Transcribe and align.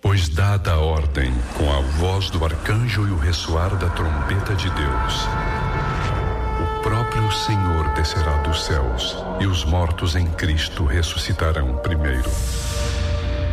Pois 0.00 0.28
dada 0.28 0.72
a 0.72 0.78
ordem, 0.78 1.32
com 1.56 1.72
a 1.72 1.80
voz 1.98 2.30
do 2.30 2.44
arcanjo 2.44 3.06
e 3.08 3.10
o 3.10 3.18
ressoar 3.18 3.76
da 3.76 3.88
trombeta 3.90 4.54
de 4.54 4.70
Deus, 4.70 5.28
o 6.60 6.82
próprio 6.82 7.30
Senhor 7.32 7.88
descerá 7.94 8.36
dos 8.42 8.64
céus 8.64 9.16
e 9.40 9.46
os 9.46 9.64
mortos 9.64 10.14
em 10.14 10.26
Cristo 10.26 10.84
ressuscitarão 10.84 11.76
primeiro. 11.78 12.30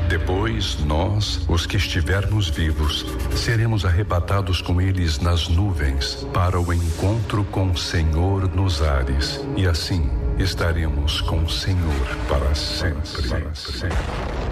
Depois, 0.08 0.78
nós, 0.86 1.44
os 1.50 1.66
que 1.66 1.78
estivermos 1.78 2.48
vivos, 2.48 3.06
seremos 3.36 3.84
arrebatados 3.84 4.62
com 4.62 4.80
eles 4.80 5.20
nas 5.20 5.48
nuvens 5.48 6.28
para 6.32 6.60
o 6.60 6.72
encontro 6.72 7.44
com 7.46 7.72
o 7.72 7.78
Senhor 7.78 8.48
nos 8.56 8.84
ares, 8.84 9.42
e 9.58 9.66
assim 9.66 10.08
estaremos 10.38 11.22
com 11.22 11.40
o 11.40 11.50
Senhor 11.50 12.08
para 12.30 12.54
sempre. 12.54 13.28
Para 13.28 13.56
sempre. 13.56 13.98
Está 13.98 14.45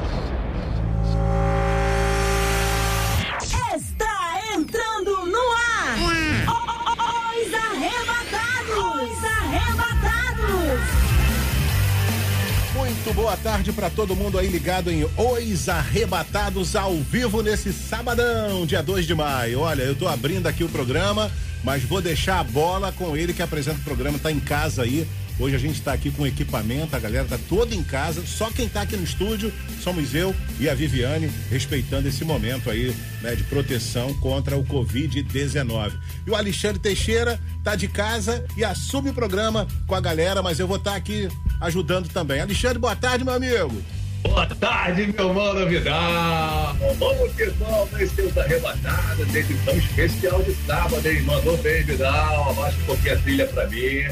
Boa 13.16 13.38
tarde 13.38 13.72
para 13.72 13.92
todo 13.92 14.16
mundo 14.16 14.40
aí 14.40 14.48
ligado 14.48 14.92
em 14.92 15.04
Os 15.04 15.70
Arrebatados 15.70 16.76
ao 16.76 16.96
vivo 16.98 17.44
nesse 17.44 17.72
sabadão, 17.72 18.66
dia 18.66 18.82
2 18.82 19.06
de 19.06 19.14
maio. 19.14 19.60
Olha, 19.60 19.84
eu 19.84 19.94
tô 19.94 20.08
abrindo 20.08 20.48
aqui 20.48 20.64
o 20.64 20.70
programa, 20.70 21.32
mas 21.64 21.84
vou 21.84 22.02
deixar 22.02 22.40
a 22.40 22.44
bola 22.44 22.92
com 22.92 23.16
ele 23.16 23.32
que 23.32 23.44
apresenta 23.44 23.78
o 23.78 23.84
programa, 23.84 24.18
tá 24.18 24.32
em 24.32 24.40
casa 24.40 24.82
aí. 24.82 25.08
Hoje 25.40 25.56
a 25.56 25.60
gente 25.60 25.82
tá 25.82 25.94
aqui 25.94 26.10
com 26.10 26.26
equipamento, 26.26 26.96
a 26.96 27.00
galera 27.00 27.26
tá 27.26 27.40
toda 27.50 27.74
em 27.74 27.84
casa, 27.84 28.24
só 28.26 28.50
quem 28.52 28.68
tá 28.68 28.82
aqui 28.82 28.96
no 28.96 29.04
estúdio 29.04 29.52
somos 29.82 30.14
eu 30.14 30.34
e 30.60 30.70
a 30.70 30.76
Viviane, 30.76 31.30
respeitando 31.50 32.08
esse 32.08 32.24
momento 32.24 32.70
aí, 32.70 32.96
né, 33.22 33.36
de 33.36 33.44
proteção 33.44 34.14
contra 34.16 34.56
o 34.56 34.64
Covid-19. 34.64 35.94
E 36.26 36.30
o 36.30 36.36
Alexandre 36.36 36.80
Teixeira 36.80 37.40
tá 37.64 37.76
de 37.76 37.88
casa 37.88 38.46
e 38.56 38.64
assume 38.64 39.10
o 39.10 39.14
programa 39.14 39.68
com 39.88 39.96
a 39.96 40.02
galera, 40.02 40.42
mas 40.44 40.60
eu 40.60 40.68
vou 40.68 40.78
estar 40.78 40.92
tá 40.92 40.98
aqui 40.98 41.28
ajudando 41.64 42.10
também. 42.10 42.42
Alexandre, 42.42 42.78
boa 42.78 42.96
tarde, 42.96 43.24
meu 43.24 43.34
amigo. 43.34 43.82
Boa 44.22 44.46
tarde, 44.46 45.14
meu 45.16 45.34
mano 45.34 45.68
Vidal. 45.68 46.76
Vamos 46.98 47.34
que 47.36 47.46
vamos, 47.46 48.02
esse 48.02 48.16
seus 48.16 48.38
arrebatados, 48.38 49.36
esse 49.36 49.54
tão 49.66 49.76
especial 49.76 50.42
de 50.44 50.54
sábado, 50.66 51.06
hein? 51.08 51.22
Mandou 51.24 51.58
bem, 51.58 51.84
Vidal. 51.84 52.52
Abaixa 52.52 52.78
um 52.82 52.86
pouquinho 52.86 53.14
a 53.14 53.18
trilha 53.18 53.48
pra 53.48 53.68
mim. 53.68 54.06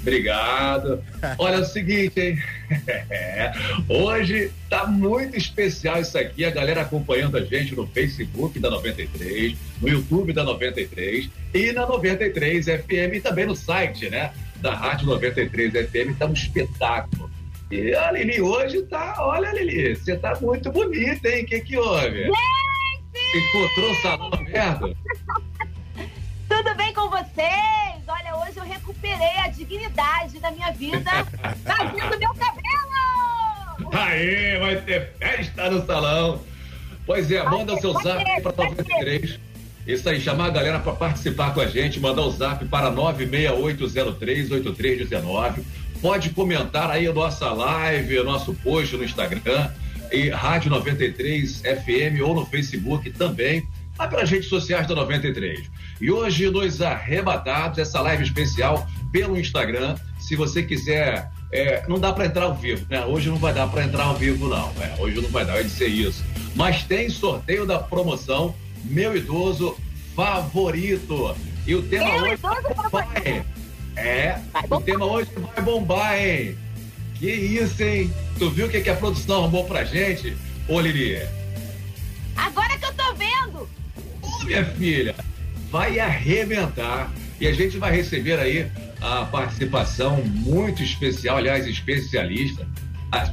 Obrigado. 0.00 1.02
Olha 1.38 1.56
é 1.56 1.60
o 1.60 1.64
seguinte, 1.64 2.18
hein? 2.18 2.38
Hoje 3.88 4.50
tá 4.70 4.86
muito 4.86 5.36
especial 5.36 6.00
isso 6.00 6.16
aqui, 6.16 6.44
a 6.44 6.50
galera 6.50 6.82
acompanhando 6.82 7.36
a 7.36 7.44
gente 7.44 7.74
no 7.74 7.86
Facebook 7.86 8.58
da 8.58 8.70
93, 8.70 9.56
no 9.82 9.88
YouTube 9.88 10.32
da 10.32 10.44
93 10.44 11.28
e 11.52 11.72
na 11.72 11.86
93 11.86 12.66
FM 12.66 13.14
e 13.14 13.20
também 13.20 13.46
no 13.46 13.56
site, 13.56 14.08
né? 14.08 14.32
Da 14.60 14.74
Rádio 14.74 15.06
93 15.06 15.72
FM, 15.88 16.18
tá 16.18 16.26
um 16.26 16.32
espetáculo. 16.32 17.30
E 17.70 17.94
a 17.94 18.10
Lili 18.12 18.40
hoje 18.40 18.82
tá, 18.82 19.14
olha 19.18 19.52
Lili, 19.52 19.94
você 19.94 20.16
tá 20.16 20.34
muito 20.40 20.72
bonita, 20.72 21.28
hein? 21.28 21.44
O 21.44 21.46
que 21.46 21.60
que 21.60 21.76
houve? 21.76 22.24
Gente! 22.24 23.36
Encontrou 23.36 23.90
o 23.90 24.02
salão 24.02 24.30
aberto? 24.32 24.96
Tudo 26.48 26.74
bem 26.74 26.92
com 26.94 27.10
vocês? 27.10 28.02
Olha, 28.08 28.36
hoje 28.36 28.56
eu 28.56 28.64
recuperei 28.64 29.36
a 29.38 29.48
dignidade 29.48 30.40
da 30.40 30.50
minha 30.50 30.72
vida 30.72 31.10
fazendo 31.64 32.18
meu 32.18 32.34
cabelo! 32.34 33.92
Aê, 33.92 34.58
vai 34.58 34.76
ter 34.80 35.12
festa 35.18 35.70
no 35.70 35.84
salão! 35.86 36.40
Pois 37.06 37.30
é, 37.30 37.42
manda 37.42 37.74
o 37.74 37.80
seu 37.80 37.92
zap 38.02 38.24
para 38.42 38.52
vai 38.52 38.70
93. 38.70 39.40
Isso 39.88 40.06
aí, 40.06 40.20
chamar 40.20 40.48
a 40.48 40.50
galera 40.50 40.78
para 40.78 40.92
participar 40.92 41.54
com 41.54 41.62
a 41.62 41.66
gente, 41.66 41.98
mandar 41.98 42.20
o 42.20 42.30
zap 42.30 42.62
para 42.66 42.92
968038319. 42.92 45.64
Pode 46.02 46.28
comentar 46.28 46.90
aí 46.90 47.06
a 47.06 47.12
nossa 47.12 47.50
live, 47.50 48.18
o 48.18 48.24
nosso 48.24 48.52
post 48.52 48.94
no 48.98 49.02
Instagram 49.02 49.70
e 50.12 50.28
Rádio 50.28 50.70
93 50.70 51.62
FM 51.62 52.20
ou 52.22 52.34
no 52.34 52.44
Facebook 52.44 53.08
também, 53.12 53.66
lá 53.98 54.06
pelas 54.06 54.30
redes 54.30 54.50
sociais 54.50 54.86
da 54.86 54.94
93. 54.94 55.70
E 55.98 56.10
hoje 56.10 56.50
nos 56.50 56.82
arrebatados, 56.82 57.78
essa 57.78 58.02
live 58.02 58.24
especial 58.24 58.86
pelo 59.10 59.40
Instagram. 59.40 59.94
Se 60.20 60.36
você 60.36 60.62
quiser, 60.62 61.30
é, 61.50 61.82
não 61.88 61.98
dá 61.98 62.12
para 62.12 62.26
entrar 62.26 62.44
ao 62.44 62.54
vivo, 62.54 62.84
né? 62.90 63.06
Hoje 63.06 63.30
não 63.30 63.38
vai 63.38 63.54
dar 63.54 63.66
para 63.68 63.84
entrar 63.84 64.04
ao 64.04 64.14
vivo, 64.14 64.48
não. 64.48 64.70
né? 64.74 64.94
Hoje 64.98 65.18
não 65.18 65.30
vai 65.30 65.46
dar, 65.46 65.54
vai 65.54 65.64
dizer 65.64 65.88
isso. 65.88 66.22
Mas 66.54 66.84
tem 66.84 67.08
sorteio 67.08 67.64
da 67.64 67.78
promoção 67.78 68.54
Meu 68.84 69.16
Idoso 69.16 69.74
Favorito. 70.18 71.36
E 71.64 71.76
o 71.76 71.82
tema 71.84 72.06
Meu 72.06 72.22
hoje 72.24 72.36
vai 72.42 72.60
bombar, 72.60 73.22
hein? 73.24 73.44
É, 73.94 74.38
Vai 74.52 74.64
o 74.68 74.80
tema 74.80 75.04
hoje 75.04 75.30
vai 75.36 75.64
bombar, 75.64 76.18
hein? 76.18 76.58
Que 77.14 77.30
isso, 77.30 77.80
hein? 77.84 78.12
Tu 78.36 78.50
viu 78.50 78.66
o 78.66 78.68
que, 78.68 78.80
que 78.80 78.90
a 78.90 78.96
produção 78.96 79.44
arrumou 79.44 79.64
pra 79.64 79.84
gente? 79.84 80.36
Ô, 80.66 80.80
Lili, 80.80 81.22
Agora 82.34 82.76
que 82.76 82.84
eu 82.84 82.94
tô 82.94 83.14
vendo! 83.14 83.68
Ô, 84.20 84.44
minha 84.44 84.64
filha, 84.64 85.14
vai 85.70 86.00
arrebentar. 86.00 87.12
E 87.40 87.46
a 87.46 87.52
gente 87.52 87.78
vai 87.78 87.94
receber 87.94 88.40
aí 88.40 88.68
a 89.00 89.24
participação 89.24 90.16
muito 90.24 90.82
especial, 90.82 91.36
aliás, 91.36 91.64
especialista, 91.64 92.66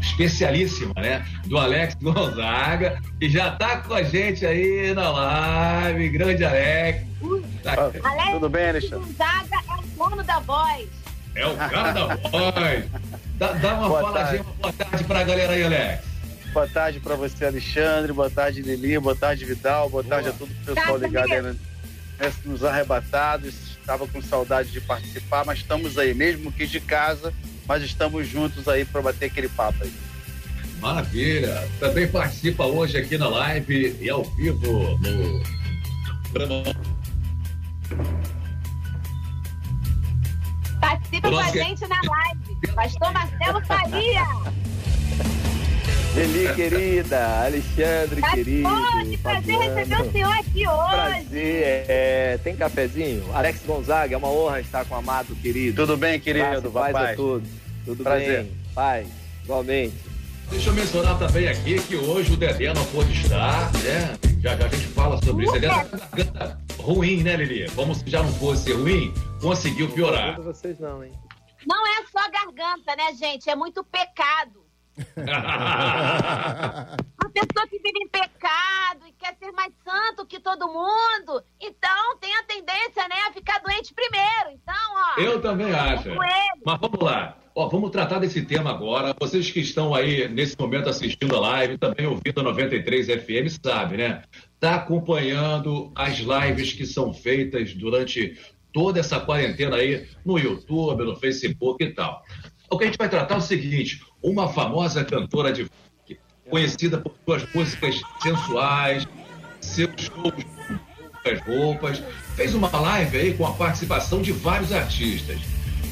especialíssima, 0.02 0.94
né? 0.96 1.26
Do 1.46 1.58
Alex 1.58 1.96
Gonzaga, 1.96 3.02
que 3.20 3.30
já 3.30 3.52
tá 3.52 3.78
com 3.78 3.94
a 3.94 4.04
gente 4.04 4.46
aí 4.46 4.94
na 4.94 5.10
live. 5.10 6.10
Grande 6.10 6.44
Alex. 6.44 7.06
Tá. 7.64 7.92
Alex 8.04 8.32
Tudo 8.32 8.50
bem, 8.50 8.70
Alexandre? 8.70 9.06
Gonzaga 9.06 9.58
é 9.68 9.74
o 9.74 10.10
dono 10.10 10.24
da 10.24 10.40
voz. 10.40 10.88
É 11.36 11.46
o 11.46 11.56
cara 11.56 11.92
da 11.92 12.16
voz. 12.16 12.86
Dá, 13.38 13.52
dá 13.52 13.74
uma 13.74 13.90
Boa 13.90 14.02
faladinha, 14.02 14.42
uma 14.44 14.54
boa 14.54 14.74
tarde 14.74 15.04
pra 15.04 15.24
galera 15.24 15.54
aí, 15.54 15.64
Alex. 15.64 16.16
Boa 16.54 16.68
tarde 16.68 17.00
para 17.02 17.16
você, 17.16 17.46
Alexandre. 17.46 18.14
Boa 18.14 18.30
tarde, 18.30 18.62
Lili. 18.62 18.98
Boa 18.98 19.16
tarde, 19.16 19.44
Vidal. 19.44 19.90
Boa 19.90 20.04
tarde 20.04 20.30
a 20.30 20.32
todo 20.32 20.50
o 20.50 20.56
pessoal 20.66 21.00
Tarde, 21.00 21.06
ligado 21.06 21.34
aí 21.34 21.42
né, 21.42 21.56
nos 22.46 22.64
arrebatados. 22.64 23.76
Estava 23.78 24.08
com 24.08 24.22
saudade 24.22 24.72
de 24.72 24.80
participar, 24.80 25.46
mas 25.46 25.60
estamos 25.60 25.98
aí, 25.98 26.14
mesmo 26.14 26.52
que 26.52 26.66
de 26.66 26.80
casa, 26.80 27.34
mas 27.68 27.84
estamos 27.84 28.28
juntos 28.28 28.68
aí 28.68 28.86
para 28.86 29.02
bater 29.02 29.26
aquele 29.26 29.50
papo 29.50 29.84
aí. 29.84 29.94
Maravilha. 30.80 31.68
Também 31.80 32.08
participa 32.08 32.66
hoje 32.66 32.98
aqui 32.98 33.18
na 33.18 33.28
live 33.28 33.98
e 34.00 34.10
ao 34.10 34.24
vivo 34.24 34.98
no 35.00 35.44
programa 36.32 36.76
Participa 40.80 41.30
com 41.30 41.38
a 41.40 41.50
gente 41.50 41.88
na 41.88 42.00
live. 42.02 42.76
Pastor 42.76 43.12
Marcelo 43.14 43.66
Faria. 43.66 44.24
Lili, 46.16 46.56
querida, 46.56 47.44
Alexandre, 47.44 48.22
querido. 48.22 48.70
Pastor, 48.70 49.04
que 49.04 49.18
prazer 49.18 49.56
Fabiano. 49.58 49.76
receber 49.76 50.02
o 50.02 50.12
senhor 50.14 50.32
aqui 50.32 50.68
hoje. 50.68 50.90
Prazer, 50.90 51.86
é, 51.90 52.40
tem 52.42 52.56
cafezinho? 52.56 53.36
Alex 53.36 53.62
Gonzaga, 53.66 54.16
é 54.16 54.18
uma 54.18 54.30
honra 54.30 54.62
estar 54.62 54.86
com 54.86 54.96
o 54.96 54.98
amado 54.98 55.36
querido. 55.36 55.76
Tudo 55.76 55.98
bem, 55.98 56.18
querido? 56.18 56.72
Paz 56.72 56.96
a 56.96 57.00
paz. 57.00 57.18
todos. 57.18 57.50
Tudo 57.84 58.02
Prazer. 58.02 58.44
bem? 58.44 58.58
Paz, 58.74 59.08
igualmente. 59.44 59.94
Deixa 60.50 60.70
eu 60.70 60.74
mencionar 60.74 61.20
também 61.20 61.50
aqui 61.50 61.82
que 61.82 61.98
hoje 61.98 62.32
o 62.32 62.38
Dedé 62.38 62.74
não 62.74 62.86
pôde 62.86 63.12
estar, 63.12 63.74
né? 63.74 64.18
Já 64.40 64.56
já 64.56 64.66
a 64.68 64.70
gente 64.70 64.88
fala 64.88 65.22
sobre 65.22 65.44
isso. 65.44 65.54
Dedé 65.54 65.68
tá 65.68 65.82
a 65.82 65.84
garganta 65.84 66.60
ruim, 66.80 67.24
né, 67.24 67.36
Lili? 67.36 67.70
Como 67.72 67.94
se 67.94 68.04
já 68.08 68.24
não 68.24 68.32
fosse 68.36 68.72
ruim, 68.72 69.14
conseguiu 69.42 69.90
piorar. 69.92 70.38
Não 70.38 70.46
vocês 70.46 70.80
não, 70.80 71.04
hein? 71.04 71.12
Não 71.68 71.86
é 71.86 72.06
só 72.10 72.22
garganta, 72.32 72.96
né, 72.96 73.14
gente? 73.20 73.50
É 73.50 73.56
muito 73.56 73.84
pecado. 73.84 74.65
Uma 77.22 77.30
pessoa 77.34 77.68
que 77.68 77.80
vive 77.80 78.00
em 78.02 78.08
pecado 78.08 79.06
e 79.08 79.12
quer 79.14 79.36
ser 79.38 79.52
mais 79.52 79.74
santo 79.84 80.26
que 80.26 80.40
todo 80.40 80.68
mundo, 80.68 81.44
então 81.60 82.18
tem 82.20 82.34
a 82.36 82.44
tendência, 82.44 83.08
né, 83.10 83.16
a 83.28 83.34
ficar 83.34 83.60
doente 83.60 83.94
primeiro. 83.94 84.52
Então, 84.52 84.76
ó. 84.94 85.20
Eu 85.20 85.42
também 85.42 85.74
acho. 85.74 86.10
é 86.10 86.14
ele. 86.14 86.62
Mas 86.66 86.80
vamos 86.80 87.00
lá. 87.00 87.38
Ó, 87.54 87.70
vamos 87.70 87.92
tratar 87.92 88.20
desse 88.20 88.42
tema 88.42 88.70
agora. 88.70 89.16
Vocês 89.20 89.50
que 89.50 89.62
estão 89.62 89.96
aí 89.96 90.28
nesse 90.28 90.58
momento 90.60 90.90
assistindo 90.90 91.36
a 91.36 91.40
live, 91.40 91.78
também 91.78 92.06
ouvindo 92.06 92.40
a 92.42 92.44
93 92.44 93.08
FM, 93.08 93.48
sabe, 93.64 93.98
né? 93.98 94.24
Tá 94.60 94.76
acompanhando 94.76 95.92
as 95.96 96.18
lives 96.18 96.74
que 96.74 96.86
são 96.86 97.14
feitas 97.14 97.74
durante 97.74 98.38
toda 98.74 99.00
essa 99.00 99.22
quarentena 99.22 99.78
aí 99.78 100.06
no 100.26 100.38
YouTube, 100.38 101.06
no 101.06 101.16
Facebook 101.16 101.82
e 101.82 101.94
tal. 101.94 102.22
O 102.70 102.78
que 102.78 102.84
a 102.84 102.88
gente 102.88 102.98
vai 102.98 103.08
tratar 103.08 103.36
é 103.36 103.38
o 103.38 103.42
seguinte: 103.42 104.02
uma 104.26 104.52
famosa 104.52 105.06
cantora 105.06 105.54
de 105.54 105.66
funk, 105.66 106.20
conhecida 106.50 106.98
por 106.98 107.14
suas 107.24 107.54
músicas 107.54 108.02
sensuais, 108.24 109.08
seus 109.62 109.92
shows 110.02 110.34
com 110.44 110.80
poucas 111.12 111.42
roupas, 111.46 112.04
fez 112.36 112.56
uma 112.56 112.70
live 112.70 113.18
aí 113.18 113.34
com 113.36 113.46
a 113.46 113.54
participação 113.54 114.24
de 114.24 114.32
vários 114.32 114.72
artistas. 114.72 115.40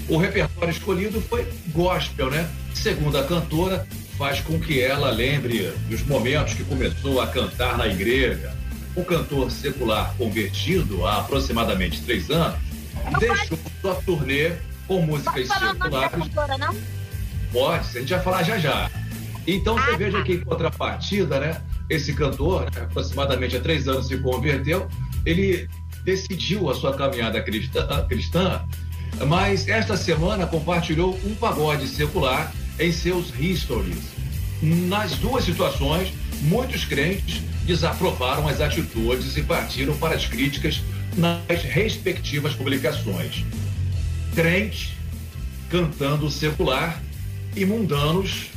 O 0.10 0.18
repertório 0.18 0.72
escolhido 0.72 1.22
foi 1.22 1.48
gospel, 1.70 2.32
né? 2.32 2.50
Segundo 2.74 3.18
a 3.20 3.24
cantora, 3.24 3.88
faz 4.18 4.42
com 4.42 4.60
que 4.60 4.82
ela 4.82 5.12
lembre 5.12 5.72
dos 5.88 6.02
momentos 6.04 6.56
que 6.56 6.64
começou 6.64 7.22
a 7.22 7.28
cantar 7.28 7.78
na 7.78 7.88
igreja. 7.88 8.52
O 8.96 9.06
cantor 9.06 9.52
secular 9.52 10.14
convertido 10.18 11.06
há 11.06 11.20
aproximadamente 11.20 12.02
três 12.02 12.30
anos 12.30 12.60
deixou 13.20 13.60
sua 13.82 13.96
turnê 13.96 14.54
com 14.88 15.02
músicas 15.02 15.48
seculares. 15.48 17.03
Pode, 17.54 17.98
a 17.98 18.00
gente 18.02 18.10
vai 18.10 18.24
falar 18.24 18.44
já 18.44 18.58
já. 18.58 18.90
Então 19.46 19.76
você 19.76 19.92
Ah, 19.92 19.98
veja 19.98 20.18
tá. 20.18 20.24
que 20.24 20.34
em 20.34 20.40
contrapartida, 20.40 21.40
né? 21.40 21.62
Esse 21.90 22.14
cantor, 22.14 22.64
né, 22.74 22.82
aproximadamente 22.82 23.56
há 23.56 23.60
três 23.60 23.88
anos 23.88 24.08
se 24.08 24.18
converteu, 24.18 24.88
ele 25.26 25.70
decidiu 26.04 26.70
a 26.70 26.74
sua 26.76 26.96
caminhada 26.96 27.42
cristã, 27.42 28.06
cristã, 28.08 28.66
mas 29.28 29.68
esta 29.68 29.96
semana 29.96 30.48
compartilhou 30.48 31.20
um 31.24 31.36
pagode 31.36 31.88
secular 31.88 32.52
em 32.80 32.92
seus 32.92 33.28
stories. 33.28 34.12
Nas 34.62 35.12
duas 35.18 35.44
situações, 35.44 36.12
muitos 36.42 36.86
crentes 36.86 37.42
desaprovaram 37.66 38.48
as 38.48 38.60
atitudes 38.60 39.38
e 39.38 39.44
partiram 39.44 39.96
para 39.98 40.16
as 40.16 40.26
críticas 40.26 40.82
nas 41.16 41.62
respectivas 41.64 42.54
publicações. 42.56 43.46
Crentes 44.34 44.94
cantando 45.70 46.30
secular 46.32 47.02
e 47.56 47.66
mundanos 47.66 48.50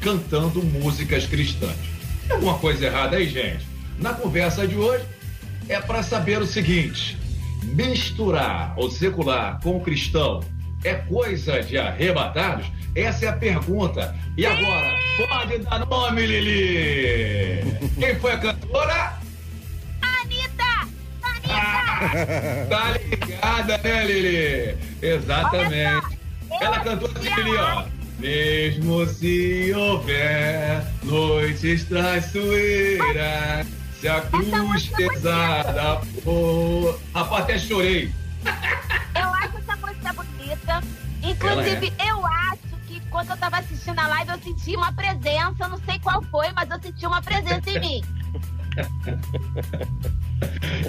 cantando 0.00 0.62
músicas 0.62 1.26
cristãs. 1.26 1.76
Tem 2.26 2.36
alguma 2.36 2.58
coisa 2.58 2.86
errada 2.86 3.16
aí, 3.16 3.28
gente? 3.28 3.66
Na 3.98 4.12
conversa 4.14 4.66
de 4.66 4.76
hoje 4.76 5.04
é 5.68 5.80
para 5.80 6.02
saber 6.02 6.40
o 6.40 6.46
seguinte: 6.46 7.16
misturar 7.62 8.74
o 8.78 8.90
secular 8.90 9.60
com 9.62 9.76
o 9.76 9.80
cristão 9.80 10.40
é 10.84 10.94
coisa 10.94 11.62
de 11.62 11.78
arrebatados? 11.78 12.66
Essa 12.94 13.26
é 13.26 13.28
a 13.28 13.32
pergunta. 13.32 14.14
E 14.36 14.44
agora, 14.44 14.90
pode 15.16 15.58
dar 15.58 15.86
nome, 15.86 16.26
Lili? 16.26 17.78
Quem 17.98 18.14
foi 18.16 18.32
a 18.32 18.38
cantora? 18.38 19.18
Anitta! 20.02 20.88
Anitta! 21.22 21.54
Ah, 21.54 22.66
tá 22.68 22.98
ligada, 22.98 23.78
né, 23.78 24.04
Lili? 24.04 24.78
Exatamente. 25.00 26.18
Ela 26.60 26.80
cantou 26.80 27.10
assim, 27.14 27.34
Lili, 27.34 27.56
ó. 27.56 27.84
Mesmo 28.22 29.04
se 29.04 29.72
houver 29.74 30.80
noites 31.02 31.84
traiçoeiras, 31.86 33.66
se 34.00 34.06
a 34.06 34.20
cruz 34.20 34.88
pesada 34.90 36.00
for. 36.22 37.00
Rapaz, 37.12 37.42
até 37.42 37.58
chorei. 37.58 38.12
Eu 39.16 39.28
acho 39.34 39.58
essa 39.58 39.76
música 39.76 40.12
bonita. 40.12 40.80
Inclusive, 41.20 41.92
eu 42.08 42.24
acho 42.24 42.76
que 42.86 43.00
quando 43.10 43.30
eu 43.30 43.36
tava 43.38 43.58
assistindo 43.58 43.98
a 43.98 44.06
live, 44.06 44.30
eu 44.30 44.38
senti 44.38 44.76
uma 44.76 44.92
presença. 44.92 45.56
Eu 45.58 45.68
não 45.70 45.78
sei 45.78 45.98
qual 45.98 46.22
foi, 46.30 46.52
mas 46.52 46.70
eu 46.70 46.80
senti 46.80 47.04
uma 47.04 47.20
presença 47.20 47.70
em 47.70 47.80
mim. 47.80 48.04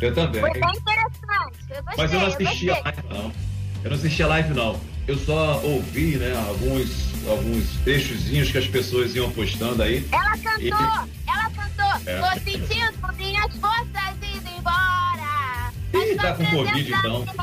Eu 0.02 0.14
também. 0.14 0.42
Foi 0.42 0.52
bem 0.52 0.72
interessante. 0.76 1.60
Eu 1.70 1.84
gostei, 1.84 1.98
Mas 1.98 2.14
eu 2.14 2.20
não 2.20 2.28
assisti 2.28 2.70
a 2.70 2.74
gostei. 2.74 2.94
live, 2.94 3.04
não. 3.10 3.53
Eu 3.84 3.90
não 3.90 3.98
assisti 3.98 4.24
a 4.24 4.28
live, 4.28 4.54
não. 4.54 4.80
Eu 5.06 5.18
só 5.18 5.60
ouvi, 5.64 6.16
né, 6.16 6.34
alguns, 6.48 6.90
alguns 7.28 7.66
trechozinhos 7.84 8.50
que 8.50 8.58
as 8.58 8.68
pessoas 8.68 9.14
iam 9.14 9.30
postando 9.32 9.84
aí. 9.84 10.08
Ela 10.12 10.38
cantou, 10.38 11.10
ela 11.28 11.50
cantou. 11.50 11.94
É. 12.06 12.20
Tô 12.20 12.40
sentindo 12.40 13.14
minhas 13.18 13.54
forças 13.58 14.16
indo 14.22 14.50
embora. 14.58 15.74
Ih, 15.94 16.16
tá 16.16 16.34
com 16.34 16.46
Covid, 16.46 16.94
então. 16.94 17.26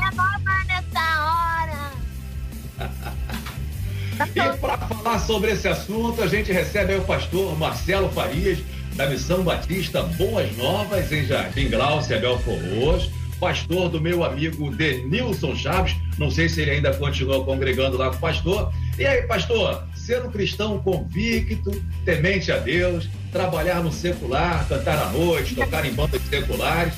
E 4.35 4.57
para 4.57 4.77
falar 4.77 5.19
sobre 5.19 5.51
esse 5.51 5.67
assunto, 5.67 6.21
a 6.21 6.27
gente 6.27 6.51
recebe 6.51 6.93
aí 6.93 6.99
o 6.99 7.03
pastor 7.03 7.57
Marcelo 7.57 8.09
Farias, 8.09 8.59
da 8.95 9.07
Missão 9.07 9.43
Batista 9.43 10.03
Boas 10.03 10.55
Novas, 10.57 11.11
em 11.11 11.25
Jardim 11.25 11.69
Glaucia, 11.69 12.19
Belfor 12.19 12.59
Roxo, 12.75 13.11
pastor 13.41 13.89
do 13.89 13.99
meu 13.99 14.23
amigo 14.23 14.69
Denilson 14.69 15.55
Chaves, 15.55 15.95
não 16.19 16.29
sei 16.29 16.47
se 16.47 16.61
ele 16.61 16.71
ainda 16.71 16.93
continua 16.93 17.43
congregando 17.43 17.97
lá 17.97 18.11
com 18.11 18.17
o 18.17 18.19
pastor. 18.19 18.71
E 18.99 19.05
aí, 19.05 19.23
pastor, 19.23 19.83
ser 19.95 20.23
um 20.23 20.29
cristão 20.29 20.77
convicto, 20.77 21.71
temente 22.05 22.51
a 22.51 22.57
Deus, 22.57 23.09
trabalhar 23.31 23.81
no 23.81 23.91
secular, 23.91 24.67
cantar 24.69 24.99
à 24.99 25.09
noite, 25.09 25.55
tocar 25.55 25.83
em 25.83 25.91
bandas 25.91 26.21
seculares, 26.29 26.93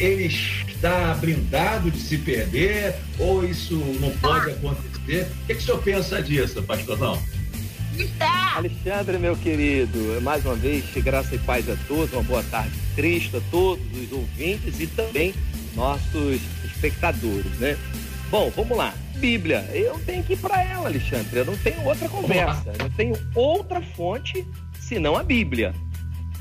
ele 0.00 0.24
está 0.24 1.14
blindado 1.14 1.92
de 1.92 2.00
se 2.00 2.18
perder 2.18 2.96
ou 3.16 3.44
isso 3.44 3.76
não 4.00 4.10
pode 4.16 4.50
acontecer? 4.50 5.28
O 5.44 5.46
que, 5.46 5.54
que 5.54 5.60
o 5.60 5.62
senhor 5.62 5.82
pensa 5.82 6.20
disso, 6.20 6.60
pastorzão? 6.64 7.22
Está. 7.96 8.56
Alexandre, 8.56 9.18
meu 9.18 9.36
querido, 9.36 10.20
mais 10.22 10.44
uma 10.44 10.56
vez, 10.56 10.84
graça 10.96 11.36
e 11.36 11.38
paz 11.38 11.68
a 11.68 11.76
todos, 11.86 12.12
uma 12.12 12.22
boa 12.22 12.42
tarde, 12.44 12.72
Cristo, 12.96 13.36
a 13.36 13.40
todos 13.50 13.84
os 13.94 14.10
ouvintes 14.10 14.80
e 14.80 14.86
também 14.86 15.34
nossos 15.74 16.40
espectadores, 16.64 17.52
né? 17.58 17.76
Bom, 18.30 18.50
vamos 18.54 18.76
lá. 18.76 18.94
Bíblia, 19.16 19.60
eu 19.72 19.98
tenho 20.00 20.24
que 20.24 20.32
ir 20.32 20.38
para 20.38 20.62
ela, 20.62 20.88
Alexandre, 20.88 21.38
eu 21.38 21.44
não 21.44 21.56
tenho 21.56 21.84
outra 21.84 22.08
conversa, 22.08 22.72
eu 22.78 22.90
tenho 22.90 23.14
outra 23.34 23.80
fonte 23.80 24.44
senão 24.80 25.16
a 25.16 25.22
Bíblia. 25.22 25.74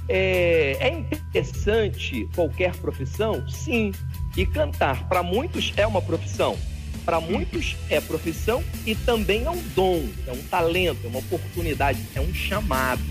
É, 0.10 0.78
é 0.80 0.90
interessante 0.90 2.28
qualquer 2.36 2.76
profissão? 2.78 3.48
Sim. 3.48 3.92
E 4.36 4.46
cantar, 4.46 5.08
para 5.08 5.22
muitos, 5.22 5.74
é 5.78 5.86
uma 5.86 6.02
profissão. 6.02 6.58
Para 7.06 7.20
muitos 7.20 7.76
é 7.90 8.00
profissão 8.00 8.64
e 8.86 8.96
também 8.96 9.46
é 9.46 9.50
um 9.50 9.62
dom, 9.76 10.08
é 10.28 10.32
um 10.32 10.42
talento, 10.44 11.00
é 11.04 11.08
uma 11.08 11.20
oportunidade, 11.20 12.00
é 12.16 12.22
um 12.22 12.34
chamado. 12.34 13.02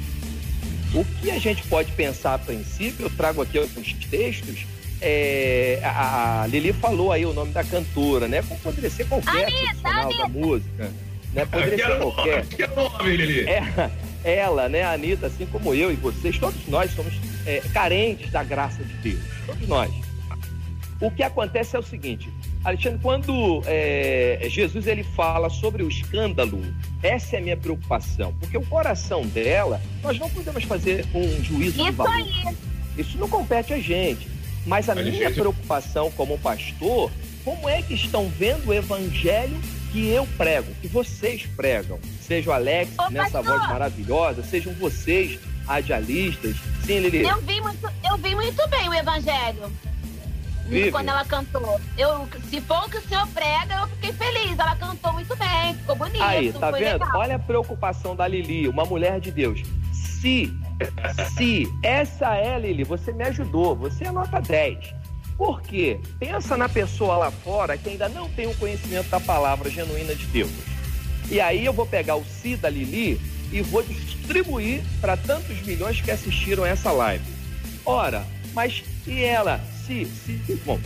O 0.95 1.05
que 1.21 1.31
a 1.31 1.39
gente 1.39 1.63
pode 1.65 1.93
pensar 1.93 2.35
a 2.35 2.39
princípio, 2.39 3.07
eu 3.07 3.11
trago 3.11 3.43
aqui 3.43 3.59
alguns 3.59 3.93
textos. 4.11 4.67
É, 5.01 5.81
a 5.83 6.43
a 6.43 6.47
Lili 6.47 6.73
falou 6.73 7.13
aí 7.13 7.25
o 7.27 7.33
nome 7.33 7.53
da 7.53 7.63
cantora, 7.65 8.27
né? 8.29 8.43
Como 8.43 8.61
poderia 8.61 8.91
ser 8.91 9.07
qualquer 9.07 9.45
Anitta, 9.45 9.61
profissional 9.61 9.95
da 9.95 10.25
Anitta. 10.25 10.29
música. 10.29 10.93
Né? 11.33 11.47
Poderia 11.47 11.87
ser 11.87 11.99
qualquer. 11.99 12.47
quero 12.47 12.75
nome, 12.75 13.17
Lili. 13.17 13.41
É, 13.49 13.91
ela, 14.25 14.69
né, 14.69 14.83
a 14.83 14.93
Anitta, 14.93 15.27
assim 15.27 15.47
como 15.47 15.75
eu 15.75 15.91
e 15.93 15.97
vocês, 15.97 16.39
todos 16.39 16.67
nós 16.69 16.91
somos 16.93 17.15
é, 17.47 17.61
carentes 17.73 18.31
da 18.31 18.43
graça 18.43 18.83
de 18.83 18.93
Deus. 18.95 19.23
Todos 19.47 19.69
nós. 19.69 19.91
O 21.01 21.11
que 21.11 21.23
acontece 21.23 21.75
é 21.77 21.79
o 21.79 21.83
seguinte, 21.83 22.29
Alexandre, 22.63 22.99
quando 23.03 23.63
é, 23.65 24.39
Jesus 24.51 24.87
ele 24.87 25.03
fala 25.03 25.49
sobre 25.49 25.83
o 25.83 25.89
escândalo, 25.89 26.61
essa 27.03 27.37
é 27.37 27.39
a 27.39 27.43
minha 27.43 27.57
preocupação, 27.57 28.35
porque 28.39 28.59
o 28.59 28.67
coração 28.67 29.23
dela, 29.23 29.81
nós 30.03 30.19
não 30.19 30.29
podemos 30.29 30.65
fazer 30.65 31.07
um 31.15 31.43
juízo 31.43 31.77
de 31.83 31.89
Isso 31.89 31.93
valor. 31.93 32.13
aí. 32.13 32.57
Isso 32.99 33.17
não 33.17 33.29
compete 33.29 33.73
a 33.73 33.79
gente. 33.79 34.29
Mas 34.67 34.89
a 34.89 34.95
Mas, 34.95 35.07
minha 35.07 35.29
gente- 35.29 35.39
preocupação 35.41 36.11
como 36.13 36.39
pastor, 36.39 37.11
como 37.45 37.69
é 37.69 37.81
que 37.83 37.95
estão 37.95 38.29
vendo 38.29 38.69
o 38.69 38.75
evangelho 38.75 39.57
que 39.91 40.09
eu 40.09 40.27
prego, 40.37 40.73
que 40.81 40.87
vocês 40.89 41.47
pregam? 41.57 41.99
Seja 42.21 42.51
o 42.51 42.53
Alex, 42.53 42.91
Ô, 42.99 43.11
nessa 43.11 43.39
pastor! 43.43 43.59
voz 43.59 43.69
maravilhosa, 43.71 44.43
sejam 44.43 44.73
vocês, 44.75 45.39
radialistas. 45.67 46.57
Sim, 46.85 47.01
Lili. 47.01 47.23
Eu 47.27 47.41
vi 47.41 47.61
muito, 47.61 47.91
eu 48.09 48.17
vi 48.19 48.35
muito 48.35 48.69
bem 48.69 48.89
o 48.89 48.95
evangelho. 48.95 49.73
Vive. 50.67 50.93
Quando 50.93 51.09
ela 51.09 51.25
cantou. 51.25 51.81
Eu, 51.99 52.29
se 52.49 52.61
for 52.61 52.85
o 52.85 52.89
que 52.89 52.99
o 52.99 53.03
senhor 53.09 53.27
prega, 53.29 53.75
eu 53.81 53.89
fiquei 53.89 54.13
feliz. 54.13 54.57
Ela 54.57 54.77
cantou 54.77 55.13
muito 55.15 55.35
bem, 55.37 55.75
ficou 55.75 55.97
bonito. 55.97 56.23
Aí, 56.23 56.53
tá 56.53 56.71
foi 56.71 56.79
vendo? 56.79 56.93
legal. 57.01 57.11
Olha 57.21 57.35
a 57.37 57.39
preocupação 57.41 58.15
da 58.15 58.29
Lili, 58.29 58.69
uma 58.69 58.85
mulher 58.85 59.19
de 59.19 59.33
Deus. 59.33 59.63
Se, 59.93 60.53
se 61.37 61.67
essa 61.83 62.37
é, 62.37 62.59
Lili, 62.59 62.85
você 62.85 63.13
me 63.13 63.25
ajudou, 63.25 63.75
você 63.77 64.05
é 64.05 64.11
nota 64.11 64.41
10. 64.41 64.95
Por 65.37 65.63
quê? 65.63 65.99
Pensa 66.19 66.57
na 66.57 66.69
pessoa 66.69 67.17
lá 67.17 67.31
fora 67.31 67.77
que 67.77 67.89
ainda 67.89 68.09
não 68.09 68.29
tem 68.29 68.47
o 68.47 68.55
conhecimento 68.57 69.09
da 69.09 69.19
palavra 69.19 69.71
genuína 69.71 70.15
de 70.15 70.27
Deus. 70.27 70.51
E 71.31 71.41
aí 71.41 71.65
eu 71.65 71.73
vou 71.73 71.87
pegar 71.87 72.17
o 72.17 72.25
si 72.25 72.57
da 72.57 72.69
Lili 72.69 73.21
e 73.53 73.63
vou 73.63 73.83
distribuir 73.83 74.83
para 75.01 75.17
tantos 75.17 75.61
milhões 75.63 76.01
que 76.01 76.11
assistiram 76.11 76.67
essa 76.67 76.93
live. 76.93 77.25
Ora, 77.85 78.25
mas 78.53 78.85
e 79.07 79.23
ela? 79.23 79.61
Se, 79.87 80.05
se, 80.05 80.61
bom, 80.65 80.79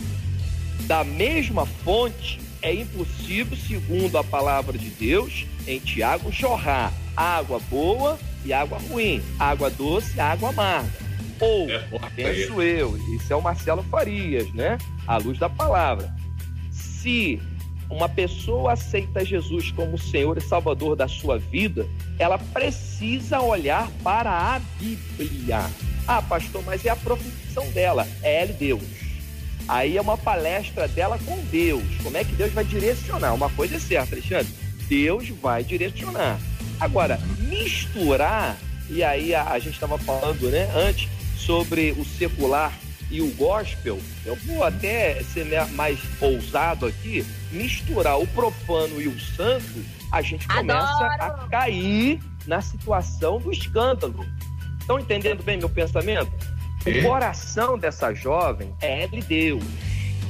da 0.81 1.03
mesma 1.03 1.65
fonte, 1.65 2.39
é 2.61 2.73
impossível, 2.73 3.57
segundo 3.57 4.17
a 4.17 4.23
palavra 4.23 4.77
de 4.77 4.89
Deus, 4.89 5.45
em 5.67 5.79
Tiago, 5.79 6.31
jorrar 6.31 6.93
água 7.15 7.59
boa 7.69 8.17
e 8.45 8.53
água 8.53 8.77
ruim, 8.89 9.21
água 9.39 9.69
doce 9.69 10.15
e 10.15 10.19
água 10.19 10.49
amarga. 10.49 11.05
Ou, 11.39 11.69
É 11.69 11.83
penso 12.15 12.61
eu, 12.61 12.97
isso 13.15 13.33
é 13.33 13.35
o 13.35 13.41
Marcelo 13.41 13.83
Farias, 13.83 14.51
né? 14.53 14.77
À 15.05 15.17
luz 15.17 15.37
da 15.37 15.49
palavra. 15.49 16.13
Se 16.71 17.41
uma 17.89 18.07
pessoa 18.07 18.73
aceita 18.73 19.25
Jesus 19.25 19.71
como 19.71 19.97
Senhor 19.97 20.37
e 20.37 20.41
Salvador 20.41 20.95
da 20.95 21.07
sua 21.07 21.37
vida, 21.37 21.85
ela 22.17 22.37
precisa 22.37 23.41
olhar 23.41 23.89
para 24.03 24.31
a 24.31 24.59
Bíblia. 24.79 25.69
Ah, 26.07 26.21
pastor, 26.21 26.63
mas 26.65 26.85
é 26.85 26.89
a 26.89 26.95
profissão 26.95 27.69
dela, 27.71 28.07
é 28.23 28.41
ela 28.41 28.51
e 28.51 28.53
Deus. 28.53 28.83
Aí 29.67 29.97
é 29.97 30.01
uma 30.01 30.17
palestra 30.17 30.87
dela 30.87 31.19
com 31.25 31.37
Deus. 31.45 31.83
Como 32.03 32.15
é 32.15 32.23
que 32.23 32.35
Deus 32.35 32.53
vai 32.53 32.63
direcionar? 32.63 33.33
Uma 33.33 33.49
coisa 33.49 33.77
é 33.77 33.79
certa, 33.79 34.15
Alexandre. 34.15 34.53
Deus 34.87 35.29
vai 35.29 35.63
direcionar. 35.63 36.39
Agora, 36.79 37.19
misturar, 37.39 38.57
e 38.89 39.03
aí 39.03 39.33
a, 39.33 39.51
a 39.51 39.59
gente 39.59 39.73
estava 39.73 39.97
falando 39.97 40.49
né, 40.49 40.69
antes 40.75 41.09
sobre 41.37 41.91
o 41.91 42.05
secular 42.05 42.73
e 43.09 43.21
o 43.21 43.31
gospel, 43.35 43.99
eu 44.25 44.35
vou 44.47 44.63
até 44.63 45.21
ser 45.23 45.45
mais 45.71 45.99
ousado 46.19 46.87
aqui, 46.87 47.25
misturar 47.51 48.19
o 48.19 48.25
profano 48.27 48.99
e 48.99 49.07
o 49.07 49.19
santo, 49.19 49.85
a 50.11 50.21
gente 50.21 50.47
começa 50.47 51.05
Adoro. 51.05 51.41
a 51.43 51.47
cair 51.49 52.19
na 52.47 52.61
situação 52.61 53.39
do 53.39 53.51
escândalo. 53.51 54.25
Estão 54.79 54.99
entendendo 54.99 55.43
bem 55.43 55.57
meu 55.57 55.69
pensamento? 55.69 56.31
É. 56.85 56.99
O 56.99 57.03
coração 57.03 57.77
dessa 57.77 58.13
jovem 58.13 58.73
é 58.81 59.07
de 59.07 59.21
Deus. 59.21 59.63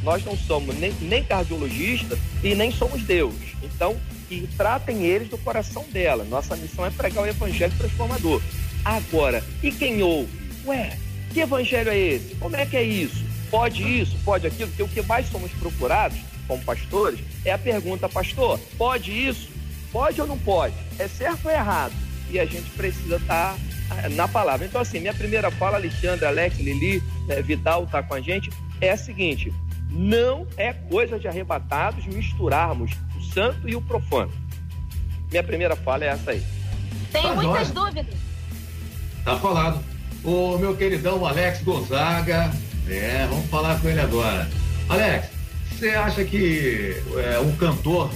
Nós 0.03 0.23
não 0.23 0.37
somos 0.37 0.77
nem, 0.77 0.93
nem 1.01 1.23
cardiologistas 1.23 2.19
e 2.43 2.55
nem 2.55 2.71
somos 2.71 3.01
Deus. 3.03 3.35
Então, 3.63 3.97
que 4.27 4.47
tratem 4.57 5.03
eles 5.03 5.29
do 5.29 5.37
coração 5.37 5.85
dela. 5.91 6.23
Nossa 6.23 6.55
missão 6.55 6.85
é 6.85 6.89
pregar 6.89 7.23
o 7.23 7.27
evangelho 7.27 7.73
transformador. 7.77 8.41
Agora, 8.83 9.43
e 9.63 9.71
quem 9.71 10.01
ouve? 10.03 10.29
Ué, 10.65 10.97
que 11.33 11.39
evangelho 11.39 11.89
é 11.89 11.97
esse? 11.97 12.35
Como 12.35 12.55
é 12.55 12.65
que 12.65 12.77
é 12.77 12.83
isso? 12.83 13.23
Pode 13.49 13.83
isso? 13.83 14.17
Pode 14.23 14.47
aquilo? 14.47 14.69
Porque 14.69 14.83
o 14.83 14.87
que 14.87 15.01
mais 15.01 15.27
somos 15.27 15.51
procurados, 15.53 16.17
como 16.47 16.63
pastores, 16.63 17.19
é 17.43 17.51
a 17.51 17.57
pergunta, 17.57 18.09
pastor, 18.09 18.59
pode 18.77 19.11
isso? 19.11 19.49
Pode 19.91 20.19
ou 20.19 20.27
não 20.27 20.37
pode? 20.37 20.75
É 20.99 21.07
certo 21.07 21.45
ou 21.45 21.51
é 21.51 21.55
errado? 21.55 21.93
E 22.29 22.39
a 22.39 22.45
gente 22.45 22.69
precisa 22.71 23.17
estar 23.17 23.55
ah, 23.89 24.09
na 24.09 24.27
palavra. 24.27 24.65
Então, 24.65 24.81
assim, 24.81 24.99
minha 24.99 25.13
primeira 25.13 25.51
fala, 25.51 25.77
Alexandre, 25.77 26.25
Alex, 26.25 26.57
Lili, 26.57 27.01
né, 27.27 27.41
Vidal 27.41 27.85
tá 27.87 28.01
com 28.01 28.13
a 28.13 28.21
gente, 28.21 28.49
é 28.81 28.91
a 28.91 28.97
seguinte: 28.97 29.53
não 29.89 30.47
é 30.57 30.73
coisa 30.73 31.17
de 31.17 31.27
arrebatados 31.27 32.05
misturarmos 32.05 32.91
santo 33.35 33.67
e 33.67 33.75
o 33.75 33.81
profano. 33.81 34.31
Minha 35.29 35.43
primeira 35.43 35.75
fala 35.75 36.05
é 36.05 36.07
essa 36.07 36.31
aí. 36.31 36.41
Tenho 37.11 37.27
Tá 37.27 37.35
muitas 37.35 37.71
dúvidas. 37.71 38.15
Tá 39.25 39.37
falado. 39.37 39.83
O 40.23 40.57
meu 40.57 40.75
queridão 40.75 41.25
Alex 41.25 41.61
Gonzaga. 41.61 42.51
É, 42.87 43.27
vamos 43.29 43.45
falar 43.49 43.79
com 43.81 43.89
ele 43.89 43.99
agora. 43.99 44.47
Alex, 44.87 45.27
você 45.69 45.89
acha 45.89 46.23
que 46.23 46.95
é, 47.17 47.39
um 47.39 47.51
cantor, 47.57 48.11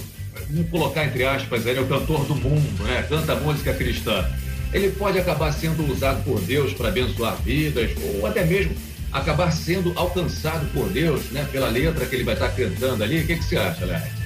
vamos 0.48 0.70
colocar 0.70 1.04
entre 1.04 1.24
aspas, 1.24 1.66
ele 1.66 1.78
é 1.78 1.82
o 1.82 1.86
cantor 1.86 2.24
do 2.24 2.34
mundo, 2.34 2.84
né? 2.84 3.04
Canta 3.08 3.34
música 3.34 3.74
cristã. 3.74 4.24
Ele 4.72 4.90
pode 4.92 5.18
acabar 5.18 5.52
sendo 5.52 5.84
usado 5.92 6.22
por 6.24 6.40
Deus 6.40 6.72
para 6.72 6.88
abençoar 6.88 7.36
vidas, 7.42 7.90
ou 8.14 8.26
até 8.26 8.44
mesmo 8.44 8.72
acabar 9.12 9.50
sendo 9.50 9.92
alcançado 9.96 10.64
por 10.72 10.88
Deus, 10.88 11.24
né? 11.32 11.46
Pela 11.50 11.68
letra 11.68 12.06
que 12.06 12.14
ele 12.14 12.24
vai 12.24 12.34
estar 12.34 12.50
cantando 12.50 13.02
ali. 13.02 13.20
O 13.20 13.26
que, 13.26 13.36
que 13.36 13.44
você 13.44 13.56
acha, 13.56 13.82
Alex? 13.82 14.19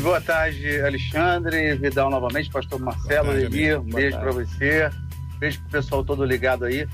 Boa 0.00 0.20
tarde, 0.20 0.80
Alexandre, 0.80 1.74
Vidal 1.76 2.10
novamente, 2.10 2.50
pastor 2.50 2.80
Marcelo, 2.80 3.28
tarde, 3.28 3.44
Eli, 3.44 3.74
um 3.76 3.82
beijo 3.82 4.18
para 4.18 4.32
você, 4.32 4.90
beijo 5.38 5.60
pro 5.60 5.70
pessoal 5.70 6.04
todo 6.04 6.24
ligado 6.24 6.64
aí. 6.64 6.86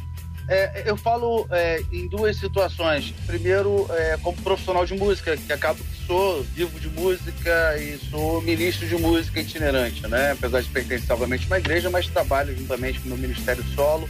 É, 0.48 0.82
eu 0.84 0.96
falo 0.96 1.46
é, 1.50 1.80
em 1.92 2.08
duas 2.08 2.36
situações. 2.36 3.14
Primeiro, 3.26 3.86
é, 3.90 4.18
como 4.22 4.36
profissional 4.38 4.84
de 4.84 4.94
música, 4.94 5.36
que 5.36 5.52
acabo 5.52 5.78
que 5.82 6.06
sou 6.06 6.42
vivo 6.42 6.78
de 6.80 6.88
música 6.88 7.76
e 7.78 7.98
sou 8.10 8.42
ministro 8.42 8.86
de 8.86 8.96
música 8.96 9.40
itinerante, 9.40 10.06
né? 10.08 10.32
Apesar 10.32 10.60
de 10.60 10.68
pertencer, 10.68 11.12
obviamente, 11.12 11.44
a 11.44 11.46
uma 11.46 11.58
igreja, 11.58 11.88
mas 11.88 12.08
trabalho 12.08 12.56
juntamente 12.56 12.98
com 12.98 13.06
o 13.06 13.08
meu 13.10 13.18
ministério 13.18 13.62
solo 13.74 14.08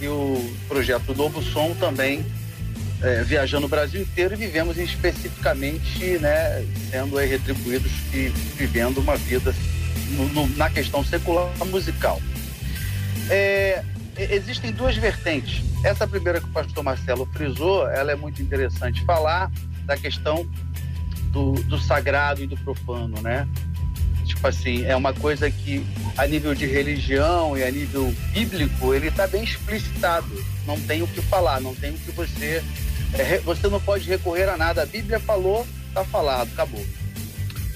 e 0.00 0.06
o 0.06 0.54
projeto 0.68 1.14
Novo 1.14 1.42
Som 1.42 1.74
também 1.74 2.24
é, 3.02 3.22
viajando 3.22 3.66
o 3.66 3.68
Brasil 3.68 4.00
inteiro 4.02 4.34
e 4.34 4.36
vivemos 4.36 4.76
especificamente, 4.78 6.18
né, 6.18 6.64
sendo 6.90 7.16
aí 7.18 7.28
retribuídos 7.28 7.92
e 8.12 8.28
vivendo 8.56 8.98
uma 8.98 9.16
vida 9.16 9.54
no- 10.10 10.28
no- 10.28 10.56
na 10.56 10.68
questão 10.70 11.04
secular 11.04 11.48
musical. 11.66 12.20
É, 13.30 13.82
existem 14.16 14.72
duas 14.72 14.96
vertentes. 14.96 15.62
Essa 15.84 16.06
primeira 16.06 16.40
que 16.40 16.46
o 16.46 16.52
pastor 16.52 16.82
Marcelo 16.82 17.28
frisou, 17.32 17.88
ela 17.88 18.10
é 18.10 18.16
muito 18.16 18.42
interessante 18.42 19.04
falar 19.04 19.50
da 19.84 19.96
questão 19.96 20.48
do, 21.30 21.52
do 21.52 21.78
sagrado 21.78 22.42
e 22.42 22.46
do 22.46 22.56
profano, 22.56 23.20
né? 23.20 23.46
Tipo 24.24 24.46
assim, 24.48 24.84
é 24.84 24.94
uma 24.96 25.12
coisa 25.14 25.50
que 25.50 25.84
a 26.16 26.26
nível 26.26 26.54
de 26.54 26.66
religião 26.66 27.56
e 27.56 27.62
a 27.62 27.70
nível 27.70 28.12
bíblico, 28.32 28.92
ele 28.92 29.08
está 29.08 29.26
bem 29.26 29.42
explicitado. 29.44 30.26
Não 30.66 30.78
tem 30.80 31.02
o 31.02 31.06
que 31.06 31.22
falar, 31.22 31.60
não 31.60 31.74
tem 31.74 31.90
o 31.92 31.98
que 31.98 32.10
você 32.10 32.62
é, 33.14 33.38
você 33.38 33.68
não 33.68 33.80
pode 33.80 34.08
recorrer 34.08 34.48
a 34.48 34.56
nada. 34.56 34.82
A 34.82 34.86
Bíblia 34.86 35.18
falou, 35.20 35.66
tá 35.94 36.04
falado, 36.04 36.50
acabou. 36.52 36.84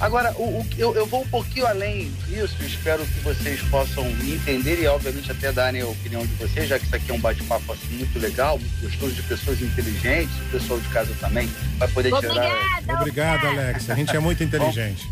Agora, 0.03 0.33
o, 0.33 0.61
o 0.61 0.67
eu, 0.77 0.97
eu 0.97 1.07
vou 1.07 1.23
um 1.23 1.29
pouquinho 1.29 1.65
além 1.65 2.11
disso, 2.27 2.57
espero 2.65 3.07
que 3.07 3.21
vocês 3.21 3.63
possam 3.63 4.03
me 4.05 4.35
entender 4.35 4.83
e, 4.83 4.87
obviamente, 4.89 5.31
até 5.31 5.53
darem 5.53 5.81
a 5.81 5.87
opinião 5.87 6.27
de 6.27 6.35
vocês, 6.35 6.69
já 6.69 6.77
que 6.77 6.87
isso 6.87 6.97
aqui 6.97 7.13
é 7.13 7.15
um 7.15 7.21
bate-papo 7.21 7.73
assim, 7.73 7.99
muito 7.99 8.19
legal, 8.19 8.59
muito 8.59 8.81
gostoso, 8.83 9.15
de 9.15 9.23
pessoas 9.23 9.63
inteligentes, 9.63 10.35
o 10.49 10.51
pessoal 10.51 10.81
de 10.81 10.89
casa 10.89 11.15
também 11.21 11.49
vai 11.79 11.87
poder 11.87 12.09
tirar, 12.19 12.35
Obrigada. 12.35 13.01
Obrigado, 13.01 13.47
Alex. 13.47 13.91
A 13.91 13.95
gente 13.95 14.17
é 14.17 14.19
muito 14.19 14.43
inteligente. 14.43 15.09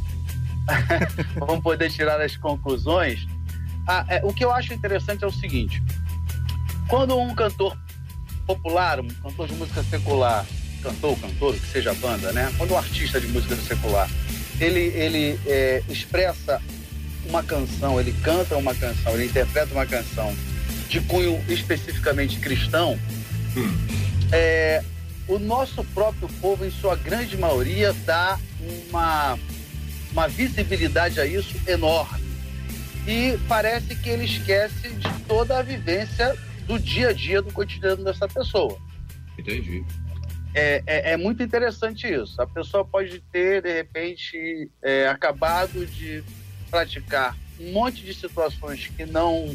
vão 1.37 1.61
poder 1.63 1.89
tirar 1.91 2.21
as 2.21 2.37
conclusões. 2.37 3.29
Ah, 3.87 4.05
é, 4.09 4.21
o 4.25 4.33
que 4.33 4.45
eu 4.45 4.53
acho 4.53 4.75
interessante 4.75 5.23
é 5.23 5.27
o 5.27 5.33
seguinte: 5.33 5.81
quando 6.89 7.17
um 7.17 7.33
cantor 7.33 7.79
popular, 8.55 8.99
um 8.99 9.07
cantor 9.07 9.47
de 9.47 9.55
música 9.55 9.83
secular, 9.85 10.45
cantor, 10.83 11.17
cantor, 11.21 11.55
que 11.55 11.67
seja 11.69 11.95
banda, 11.95 12.33
né? 12.33 12.53
Quando 12.59 12.73
um 12.73 12.79
artista 12.79 13.21
de 13.21 13.29
música 13.29 13.55
secular, 13.57 14.11
ele, 14.61 14.81
ele 14.81 15.39
é, 15.47 15.83
expressa 15.89 16.61
uma 17.27 17.45
canção, 17.45 18.01
ele 18.01 18.13
canta 18.25 18.57
uma 18.57 18.75
canção, 18.75 19.13
ele 19.15 19.27
interpreta 19.27 19.73
uma 19.73 19.87
canção 19.87 20.35
de 20.89 21.01
cunho 21.03 21.41
especificamente 21.49 22.41
cristão, 22.41 22.99
é, 24.33 24.83
o 25.29 25.39
nosso 25.39 25.85
próprio 25.85 26.29
povo, 26.41 26.65
em 26.65 26.73
sua 26.73 26.97
grande 26.97 27.37
maioria, 27.37 27.95
dá 28.05 28.37
uma, 28.89 29.39
uma 30.11 30.27
visibilidade 30.27 31.21
a 31.21 31.27
isso 31.27 31.55
enorme. 31.69 32.29
E 33.07 33.39
parece 33.49 33.95
que 33.95 34.11
ele 34.11 34.25
esquece 34.25 34.89
de 34.89 35.09
toda 35.29 35.59
a 35.59 35.63
vivência 35.63 36.37
do 36.71 36.79
dia 36.79 37.09
a 37.09 37.13
dia, 37.13 37.43
do 37.43 37.53
cotidiano 37.53 38.05
dessa 38.05 38.29
pessoa. 38.29 38.79
Entendi. 39.37 39.85
É, 40.55 40.83
é, 40.87 41.13
é 41.13 41.17
muito 41.17 41.43
interessante 41.43 42.07
isso. 42.07 42.41
A 42.41 42.47
pessoa 42.47 42.85
pode 42.85 43.19
ter, 43.33 43.61
de 43.61 43.73
repente, 43.73 44.71
é, 44.81 45.09
acabado 45.09 45.85
de 45.85 46.23
praticar 46.71 47.37
um 47.59 47.73
monte 47.73 48.05
de 48.05 48.15
situações 48.15 48.87
que 48.87 49.05
não 49.05 49.53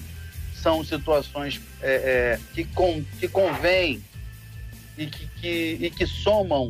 são 0.53 0.83
situações 0.83 1.61
é, 1.81 1.93
é, 1.93 2.39
que, 2.53 2.65
com, 2.65 3.01
que 3.17 3.29
convêm 3.29 4.03
e 4.97 5.05
que, 5.05 5.27
que, 5.39 5.77
e 5.79 5.89
que 5.89 6.05
somam 6.05 6.69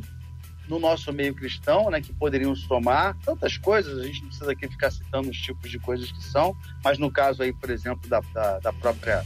no 0.68 0.80
nosso 0.80 1.12
meio 1.12 1.34
cristão, 1.34 1.90
né, 1.90 2.02
que 2.02 2.14
poderiam 2.14 2.56
somar 2.56 3.18
tantas 3.24 3.58
coisas, 3.58 4.00
a 4.00 4.04
gente 4.04 4.22
não 4.22 4.28
precisa 4.28 4.52
aqui 4.52 4.68
ficar 4.68 4.92
citando 4.92 5.30
os 5.30 5.38
tipos 5.38 5.72
de 5.72 5.80
coisas 5.80 6.12
que 6.12 6.24
são, 6.24 6.56
mas 6.84 6.98
no 6.98 7.12
caso 7.12 7.42
aí, 7.42 7.54
por 7.54 7.70
exemplo, 7.70 8.08
da, 8.10 8.20
da, 8.34 8.60
da 8.60 8.74
própria 8.74 9.24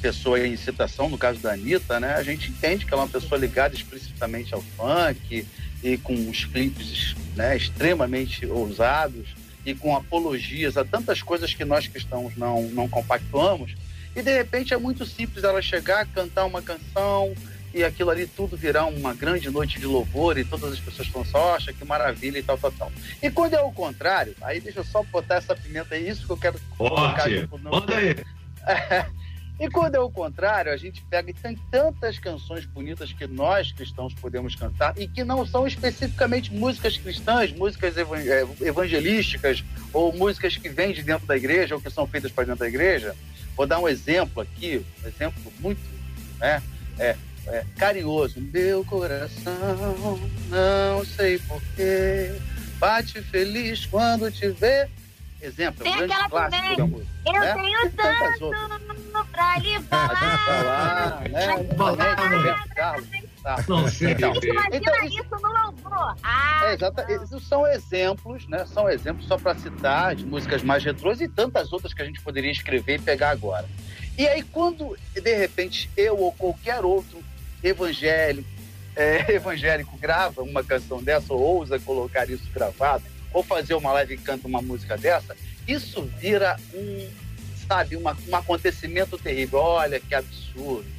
pessoa 0.00 0.38
em 0.46 0.56
citação, 0.56 1.08
no 1.08 1.18
caso 1.18 1.38
da 1.40 1.52
Anitta, 1.52 1.98
né, 2.00 2.14
a 2.14 2.22
gente 2.22 2.50
entende 2.50 2.84
que 2.86 2.92
ela 2.92 3.02
é 3.02 3.04
uma 3.06 3.10
pessoa 3.10 3.38
ligada 3.38 3.74
explicitamente 3.74 4.54
ao 4.54 4.62
funk 4.62 5.46
e 5.82 5.96
com 5.98 6.14
os 6.28 6.44
clipes 6.44 7.14
né, 7.36 7.56
extremamente 7.56 8.46
ousados 8.46 9.28
e 9.66 9.74
com 9.74 9.94
apologias 9.96 10.76
a 10.76 10.84
tantas 10.84 11.20
coisas 11.22 11.52
que 11.54 11.64
nós 11.64 11.86
cristãos 11.86 12.36
não, 12.36 12.62
não 12.70 12.88
compactuamos. 12.88 13.74
E 14.16 14.22
de 14.22 14.32
repente 14.34 14.72
é 14.72 14.76
muito 14.78 15.04
simples 15.04 15.44
ela 15.44 15.60
chegar, 15.60 16.06
cantar 16.06 16.44
uma 16.46 16.62
canção 16.62 17.34
e 17.74 17.84
aquilo 17.84 18.08
ali 18.10 18.26
tudo 18.26 18.56
virar 18.56 18.86
uma 18.86 19.12
grande 19.14 19.50
noite 19.50 19.78
de 19.78 19.84
louvor 19.86 20.38
e 20.38 20.44
todas 20.44 20.72
as 20.72 20.80
pessoas 20.80 21.06
vão 21.08 21.24
só, 21.24 21.54
acha 21.54 21.72
que 21.72 21.84
maravilha 21.84 22.38
e 22.38 22.42
tal, 22.42 22.56
tal, 22.56 22.72
tal. 22.72 22.90
E 23.22 23.30
quando 23.30 23.54
é 23.54 23.60
o 23.60 23.70
contrário, 23.70 24.34
aí 24.40 24.58
deixa 24.58 24.80
eu 24.80 24.84
só 24.84 25.02
botar 25.02 25.36
essa 25.36 25.54
pimenta 25.54 25.94
aí, 25.94 26.08
isso 26.08 26.24
que 26.24 26.32
eu 26.32 26.36
quero 26.38 26.58
colocar 26.76 27.22
Forte. 27.24 27.40
tipo, 27.40 27.58
no- 27.58 27.70
Manda 27.70 27.94
aí. 27.96 28.16
e 29.58 29.68
quando 29.68 29.96
é 29.96 30.00
o 30.00 30.08
contrário, 30.08 30.72
a 30.72 30.76
gente 30.76 31.02
pega 31.02 31.30
e 31.30 31.34
tem 31.34 31.56
tantas 31.70 32.18
canções 32.18 32.64
bonitas 32.64 33.12
que 33.12 33.26
nós 33.26 33.72
cristãos 33.72 34.14
podemos 34.14 34.54
cantar 34.54 34.96
e 34.96 35.08
que 35.08 35.24
não 35.24 35.44
são 35.44 35.66
especificamente 35.66 36.54
músicas 36.54 36.96
cristãs, 36.96 37.52
músicas 37.52 37.96
eh, 37.96 38.46
evangelísticas 38.60 39.64
ou 39.92 40.12
músicas 40.12 40.56
que 40.56 40.68
vêm 40.68 40.92
de 40.92 41.02
dentro 41.02 41.26
da 41.26 41.36
igreja 41.36 41.74
ou 41.74 41.80
que 41.80 41.90
são 41.90 42.06
feitas 42.06 42.30
para 42.30 42.44
dentro 42.44 42.60
da 42.60 42.68
igreja. 42.68 43.16
Vou 43.56 43.66
dar 43.66 43.80
um 43.80 43.88
exemplo 43.88 44.40
aqui, 44.40 44.84
um 45.02 45.08
exemplo 45.08 45.52
muito 45.58 45.80
né, 46.38 46.62
é, 46.96 47.16
é, 47.48 47.64
carinhoso. 47.76 48.40
Meu 48.40 48.84
coração, 48.84 50.20
não 50.48 51.04
sei 51.04 51.40
porquê, 51.40 52.30
bate 52.78 53.20
feliz 53.22 53.86
quando 53.86 54.30
te 54.30 54.48
vê. 54.50 54.88
Exemplo, 55.40 55.86
é 55.86 55.88
um 55.88 55.92
Tem 55.92 55.96
grande 55.98 56.12
aquela 56.12 56.28
clássico 56.28 56.62
também. 56.62 56.76
da 56.76 56.86
música. 56.86 57.10
Eu 57.26 57.40
né? 57.40 57.54
tenho 57.54 57.90
tanto 57.92 58.50
pra 59.30 59.58
lhe 59.58 59.80
falar. 59.82 61.22
falar, 61.76 62.30
né? 62.40 62.64
Tá. 63.42 63.64
Não 63.68 63.88
sei. 63.88 64.12
Então, 64.12 64.34
Imagina 64.34 64.62
Então, 64.76 65.04
isso 65.04 65.30
no 65.30 65.52
louvor. 65.52 66.16
Ah, 66.24 66.60
É, 66.64 66.74
exata, 66.74 67.06
não. 67.08 67.22
esses 67.22 67.42
são 67.46 67.66
exemplos, 67.66 68.48
né? 68.48 68.66
São 68.66 68.90
exemplos 68.90 69.26
só 69.26 69.38
para 69.38 69.54
citar 69.54 70.16
de 70.16 70.26
músicas 70.26 70.62
mais 70.64 70.82
retrôs 70.84 71.20
e 71.20 71.28
tantas 71.28 71.72
outras 71.72 71.94
que 71.94 72.02
a 72.02 72.04
gente 72.04 72.20
poderia 72.20 72.50
escrever 72.50 72.96
e 72.96 72.98
pegar 73.02 73.30
agora. 73.30 73.66
E 74.18 74.26
aí, 74.26 74.42
quando 74.42 74.96
de 75.14 75.36
repente 75.36 75.88
eu 75.96 76.18
ou 76.18 76.32
qualquer 76.32 76.84
outro 76.84 77.22
evangélico, 77.62 78.48
é, 78.96 79.30
evangélico 79.34 79.96
grava 79.98 80.42
uma 80.42 80.64
canção 80.64 81.00
dessa 81.02 81.32
ou 81.32 81.40
ousa 81.40 81.78
colocar 81.78 82.28
isso 82.28 82.50
gravado, 82.52 83.04
ou 83.32 83.42
fazer 83.42 83.74
uma 83.74 83.92
live 83.92 84.14
e 84.14 84.18
canta 84.18 84.46
uma 84.46 84.62
música 84.62 84.96
dessa, 84.96 85.36
isso 85.66 86.02
vira 86.18 86.56
um, 86.74 87.08
sabe, 87.66 87.96
uma, 87.96 88.16
um 88.28 88.36
acontecimento 88.36 89.18
terrível. 89.18 89.60
Olha 89.60 90.00
que 90.00 90.14
absurdo 90.14 90.98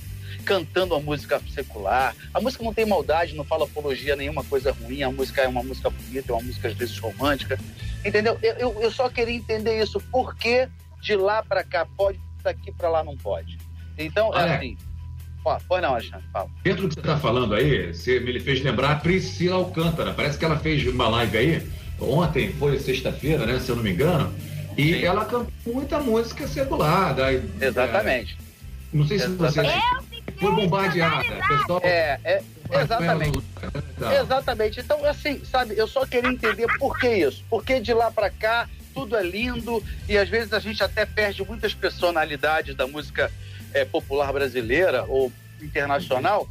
cantando 0.50 0.96
a 0.96 1.00
música 1.00 1.40
secular. 1.54 2.16
A 2.34 2.42
música 2.42 2.64
não 2.64 2.74
tem 2.74 2.86
maldade, 2.86 3.36
não 3.36 3.44
fala 3.44 3.66
apologia 3.66 4.16
nenhuma 4.16 4.44
coisa 4.44 4.72
ruim. 4.72 5.04
A 5.04 5.12
música 5.12 5.42
é 5.42 5.48
uma 5.48 5.64
música 5.64 5.90
bonita, 5.90 6.32
é 6.32 6.36
uma 6.36 6.44
música 6.44 6.68
às 6.68 6.74
vezes 6.74 6.98
romântica. 6.98 7.60
Entendeu? 8.04 8.38
Eu, 8.42 8.54
eu, 8.54 8.82
eu 8.82 8.92
só 8.92 9.10
queria 9.10 9.36
entender 9.36 9.82
isso. 9.82 10.00
Por 10.12 10.36
que 10.36 10.68
de 11.02 11.16
lá 11.16 11.44
para 11.44 11.64
cá 11.64 11.86
pode, 11.98 12.20
daqui 12.42 12.72
para 12.72 12.90
lá 12.90 13.04
não 13.04 13.16
pode? 13.16 13.58
Então, 13.98 14.34
é 14.34 14.42
Olha. 14.42 14.56
assim. 14.56 14.78
Ó, 15.46 15.58
pois 15.68 15.82
não, 15.82 15.94
Alexandre, 15.94 16.26
fala. 16.34 16.50
Dentro 16.64 16.82
do 16.84 16.88
que 16.90 16.96
você 16.96 17.00
está 17.00 17.18
falando 17.18 17.54
aí, 17.54 17.94
você 17.94 18.20
me 18.20 18.40
fez 18.40 18.62
lembrar 18.62 18.92
a 18.92 18.96
Priscila 18.96 19.56
Alcântara. 19.56 20.14
Parece 20.14 20.38
que 20.38 20.46
ela 20.46 20.58
fez 20.58 20.86
uma 20.88 21.08
live 21.08 21.38
aí, 21.38 21.72
ontem, 22.00 22.52
foi 22.54 22.80
sexta-feira, 22.80 23.46
né? 23.46 23.60
Se 23.60 23.70
eu 23.70 23.76
não 23.76 23.84
me 23.84 23.92
engano. 23.92 24.34
E 24.78 24.94
Sim. 24.94 25.04
ela 25.04 25.26
cantou 25.26 25.52
muita 25.66 26.00
música 26.00 26.48
secular. 26.48 27.14
Da, 27.14 27.34
Exatamente. 27.34 28.38
é, 28.40 28.98
não 28.98 29.08
sei 29.08 29.20
se 29.20 29.28
você 29.28 29.60
Exatamente. 29.60 30.40
foi 30.40 30.52
bombardeada. 30.56 31.26
O 31.26 31.48
pessoal 31.48 31.82
É, 31.84 32.20
é, 32.24 32.44
exatamente. 32.82 33.42
Tá. 34.00 34.22
Exatamente. 34.22 34.80
Então, 34.80 35.04
assim, 35.06 35.42
sabe, 35.44 35.78
eu 35.78 35.88
só 35.88 36.06
queria 36.06 36.30
entender 36.30 36.68
por 36.78 36.98
que 36.98 37.10
isso. 37.10 37.44
Porque 37.50 37.80
de 37.80 37.94
lá 37.94 38.10
para 38.10 38.30
cá 38.30 38.70
tudo 38.94 39.16
é 39.16 39.24
lindo 39.24 39.84
e 40.08 40.18
às 40.18 40.28
vezes 40.28 40.52
a 40.54 40.60
gente 40.60 40.84
até 40.84 41.06
perde 41.06 41.44
muitas 41.46 41.74
personalidades 41.74 42.76
da 42.76 42.88
música 42.88 43.32
eh, 43.74 43.86
popular 43.86 44.34
brasileira 44.34 45.06
ou 45.08 45.32
internacional 45.62 46.50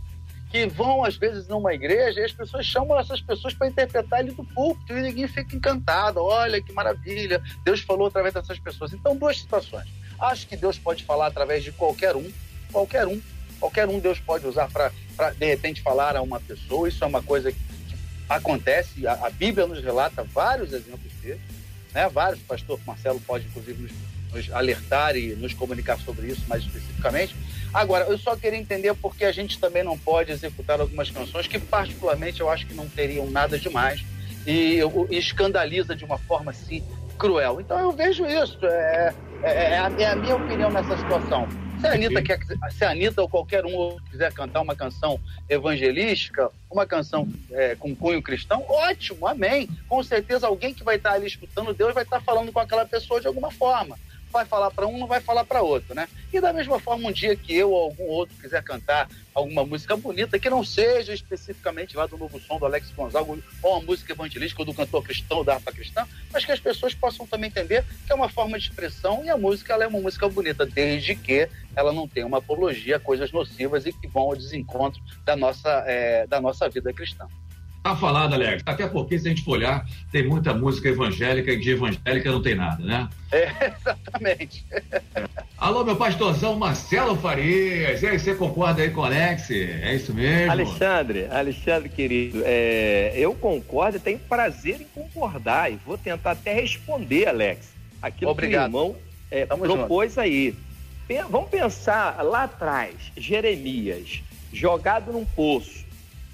que 0.50 0.66
vão 0.66 1.04
às 1.04 1.16
vezes 1.16 1.46
numa 1.46 1.74
igreja 1.74 2.20
e 2.20 2.24
as 2.24 2.32
pessoas 2.32 2.64
chamam 2.64 2.98
essas 2.98 3.20
pessoas 3.20 3.54
para 3.54 3.68
interpretar 3.68 4.20
ali 4.20 4.30
do 4.30 4.44
púlpito 4.44 4.92
e 4.96 5.02
ninguém 5.02 5.28
fica 5.28 5.54
encantado. 5.54 6.22
Olha 6.22 6.60
que 6.60 6.72
maravilha, 6.72 7.42
Deus 7.64 7.80
falou 7.80 8.06
através 8.06 8.34
dessas 8.34 8.58
pessoas. 8.58 8.92
Então, 8.92 9.16
duas 9.16 9.38
situações. 9.38 9.88
Acho 10.18 10.46
que 10.46 10.56
Deus 10.56 10.78
pode 10.78 11.04
falar 11.04 11.26
através 11.26 11.62
de 11.62 11.70
qualquer 11.72 12.16
um, 12.16 12.30
qualquer 12.72 13.06
um, 13.06 13.20
qualquer 13.60 13.88
um 13.88 13.98
Deus 13.98 14.18
pode 14.18 14.46
usar 14.46 14.68
para 14.70 14.90
de 15.36 15.46
repente 15.46 15.82
falar 15.82 16.16
a 16.16 16.22
uma 16.22 16.40
pessoa. 16.40 16.88
Isso 16.88 17.04
é 17.04 17.06
uma 17.06 17.22
coisa 17.22 17.52
que 17.52 17.58
acontece, 18.28 19.06
a, 19.06 19.26
a 19.26 19.30
Bíblia 19.30 19.66
nos 19.66 19.82
relata 19.82 20.22
vários 20.22 20.72
exemplos 20.72 21.12
disso, 21.20 21.40
né? 21.94 22.08
Vários, 22.08 22.40
o 22.40 22.44
pastor 22.44 22.80
Marcelo 22.86 23.20
pode 23.20 23.46
inclusive 23.46 23.82
nos, 23.82 23.92
nos 24.32 24.50
alertar 24.52 25.16
e 25.16 25.34
nos 25.34 25.54
comunicar 25.54 25.98
sobre 25.98 26.28
isso 26.28 26.42
mais 26.48 26.62
especificamente. 26.62 27.34
Agora, 27.72 28.04
eu 28.06 28.18
só 28.18 28.34
queria 28.36 28.58
entender 28.58 28.94
por 28.94 29.14
que 29.14 29.24
a 29.24 29.32
gente 29.32 29.58
também 29.58 29.82
não 29.82 29.98
pode 29.98 30.32
executar 30.32 30.80
algumas 30.80 31.10
canções 31.10 31.46
que 31.46 31.58
particularmente 31.58 32.40
eu 32.40 32.48
acho 32.48 32.66
que 32.66 32.74
não 32.74 32.88
teriam 32.88 33.30
nada 33.30 33.58
demais 33.58 34.02
e, 34.46 34.80
e 35.10 35.16
escandaliza 35.18 35.94
de 35.94 36.04
uma 36.04 36.18
forma 36.18 36.50
assim 36.50 36.82
cruel. 37.18 37.60
Então 37.60 37.78
eu 37.78 37.92
vejo 37.92 38.24
isso, 38.26 38.58
é, 38.64 39.14
é- 39.42 39.72
é 39.74 39.78
a, 39.78 39.92
é 39.98 40.06
a 40.06 40.16
minha 40.16 40.36
opinião 40.36 40.70
nessa 40.70 40.96
situação. 40.96 41.48
Se 41.80 41.86
a 41.86 41.92
Anitta, 41.92 42.20
quer, 42.22 42.40
se 42.72 42.84
a 42.84 42.90
Anitta 42.90 43.22
ou 43.22 43.28
qualquer 43.28 43.64
um 43.64 43.96
quiser 44.10 44.32
cantar 44.32 44.60
uma 44.62 44.74
canção 44.74 45.20
evangelística, 45.48 46.50
uma 46.70 46.84
canção 46.86 47.28
é, 47.52 47.76
com 47.76 47.94
cunho 47.94 48.20
cristão, 48.22 48.64
ótimo, 48.68 49.26
amém. 49.28 49.68
Com 49.88 50.02
certeza 50.02 50.46
alguém 50.46 50.74
que 50.74 50.82
vai 50.82 50.96
estar 50.96 51.12
ali 51.12 51.26
escutando 51.26 51.72
Deus 51.72 51.94
vai 51.94 52.02
estar 52.02 52.20
falando 52.20 52.50
com 52.50 52.58
aquela 52.58 52.84
pessoa 52.84 53.20
de 53.20 53.26
alguma 53.28 53.50
forma. 53.50 53.96
Vai 54.30 54.44
falar 54.44 54.70
para 54.70 54.86
um, 54.86 54.98
não 54.98 55.06
vai 55.06 55.20
falar 55.20 55.44
para 55.44 55.62
outro, 55.62 55.94
né? 55.94 56.08
E 56.32 56.40
da 56.40 56.52
mesma 56.52 56.78
forma, 56.78 57.08
um 57.08 57.12
dia 57.12 57.34
que 57.34 57.54
eu 57.54 57.70
ou 57.70 57.84
algum 57.84 58.04
outro 58.04 58.36
quiser 58.36 58.62
cantar 58.62 59.08
alguma 59.34 59.64
música 59.64 59.96
bonita, 59.96 60.38
que 60.38 60.50
não 60.50 60.64
seja 60.64 61.14
especificamente 61.14 61.96
lá 61.96 62.06
do 62.06 62.18
novo 62.18 62.38
som 62.40 62.58
do 62.58 62.66
Alex 62.66 62.90
Gonzaga, 62.90 63.26
ou 63.62 63.72
uma 63.72 63.80
música 63.80 64.12
evangelística 64.12 64.60
ou 64.60 64.66
do 64.66 64.74
cantor 64.74 65.02
cristão, 65.02 65.44
da 65.44 65.54
harpa 65.54 65.72
cristã, 65.72 66.06
mas 66.32 66.44
que 66.44 66.52
as 66.52 66.60
pessoas 66.60 66.94
possam 66.94 67.26
também 67.26 67.48
entender 67.48 67.84
que 68.06 68.12
é 68.12 68.14
uma 68.14 68.28
forma 68.28 68.58
de 68.58 68.68
expressão 68.68 69.24
e 69.24 69.30
a 69.30 69.36
música 69.36 69.72
ela 69.72 69.84
é 69.84 69.86
uma 69.86 70.00
música 70.00 70.28
bonita, 70.28 70.66
desde 70.66 71.14
que 71.14 71.48
ela 71.74 71.92
não 71.92 72.08
tenha 72.08 72.26
uma 72.26 72.38
apologia 72.38 72.98
coisas 72.98 73.32
nocivas 73.32 73.86
e 73.86 73.92
que 73.92 74.08
vão 74.08 74.24
ao 74.24 74.36
desencontro 74.36 75.00
da 75.24 75.36
nossa, 75.36 75.84
é, 75.86 76.26
da 76.26 76.40
nossa 76.40 76.68
vida 76.68 76.92
cristã. 76.92 77.26
Tá 77.82 77.96
falado, 77.96 78.34
Alex. 78.34 78.62
Até 78.66 78.86
porque, 78.86 79.18
se 79.18 79.26
a 79.26 79.30
gente 79.30 79.42
for 79.44 79.52
olhar, 79.52 79.86
tem 80.10 80.26
muita 80.26 80.52
música 80.52 80.88
evangélica 80.88 81.52
e 81.52 81.58
de 81.58 81.70
evangélica 81.70 82.30
não 82.30 82.42
tem 82.42 82.54
nada, 82.54 82.82
né? 82.84 83.08
É, 83.32 83.72
exatamente. 83.72 84.64
Alô, 85.56 85.84
meu 85.84 85.96
pastorzão 85.96 86.56
Marcelo 86.56 87.16
Farias. 87.16 88.02
E 88.02 88.06
aí, 88.06 88.18
você 88.18 88.34
concorda 88.34 88.82
aí 88.82 88.90
com 88.90 89.00
o 89.00 89.04
Alex? 89.04 89.50
É 89.50 89.94
isso 89.94 90.12
mesmo? 90.12 90.50
Alexandre, 90.50 91.26
Alexandre 91.30 91.88
querido, 91.88 92.42
é, 92.44 93.12
eu 93.16 93.34
concordo 93.34 93.96
e 93.96 94.00
tenho 94.00 94.18
prazer 94.18 94.80
em 94.80 94.86
concordar 94.94 95.72
e 95.72 95.76
vou 95.84 95.96
tentar 95.96 96.32
até 96.32 96.52
responder, 96.52 97.28
Alex, 97.28 97.70
aquilo 98.02 98.30
Obrigado. 98.30 98.70
que 98.70 98.76
o 98.76 98.80
irmão 98.80 98.96
é, 99.30 99.46
propôs 99.46 100.18
aí. 100.18 100.54
Pe- 101.06 101.22
vamos 101.30 101.48
pensar 101.48 102.22
lá 102.22 102.44
atrás, 102.44 102.94
Jeremias, 103.16 104.22
jogado 104.52 105.12
num 105.12 105.24
poço. 105.24 105.87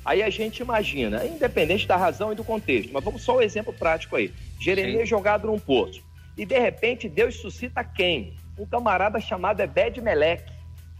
Aí 0.04 0.22
a 0.22 0.28
gente 0.28 0.60
imagina, 0.60 1.24
independente 1.24 1.86
da 1.86 1.96
razão 1.96 2.32
e 2.32 2.34
do 2.34 2.44
contexto, 2.44 2.90
mas 2.92 3.02
vamos 3.02 3.22
só 3.22 3.36
o 3.36 3.42
exemplo 3.42 3.72
prático 3.72 4.16
aí. 4.16 4.32
Jeremias 4.60 5.08
jogado 5.08 5.46
num 5.46 5.58
poço. 5.58 6.02
E 6.36 6.44
de 6.44 6.58
repente 6.58 7.08
Deus 7.08 7.36
suscita 7.36 7.82
quem? 7.82 8.34
Um 8.58 8.66
camarada 8.66 9.18
chamado 9.20 9.60
Ebed 9.60 10.00
Meleque. 10.00 10.52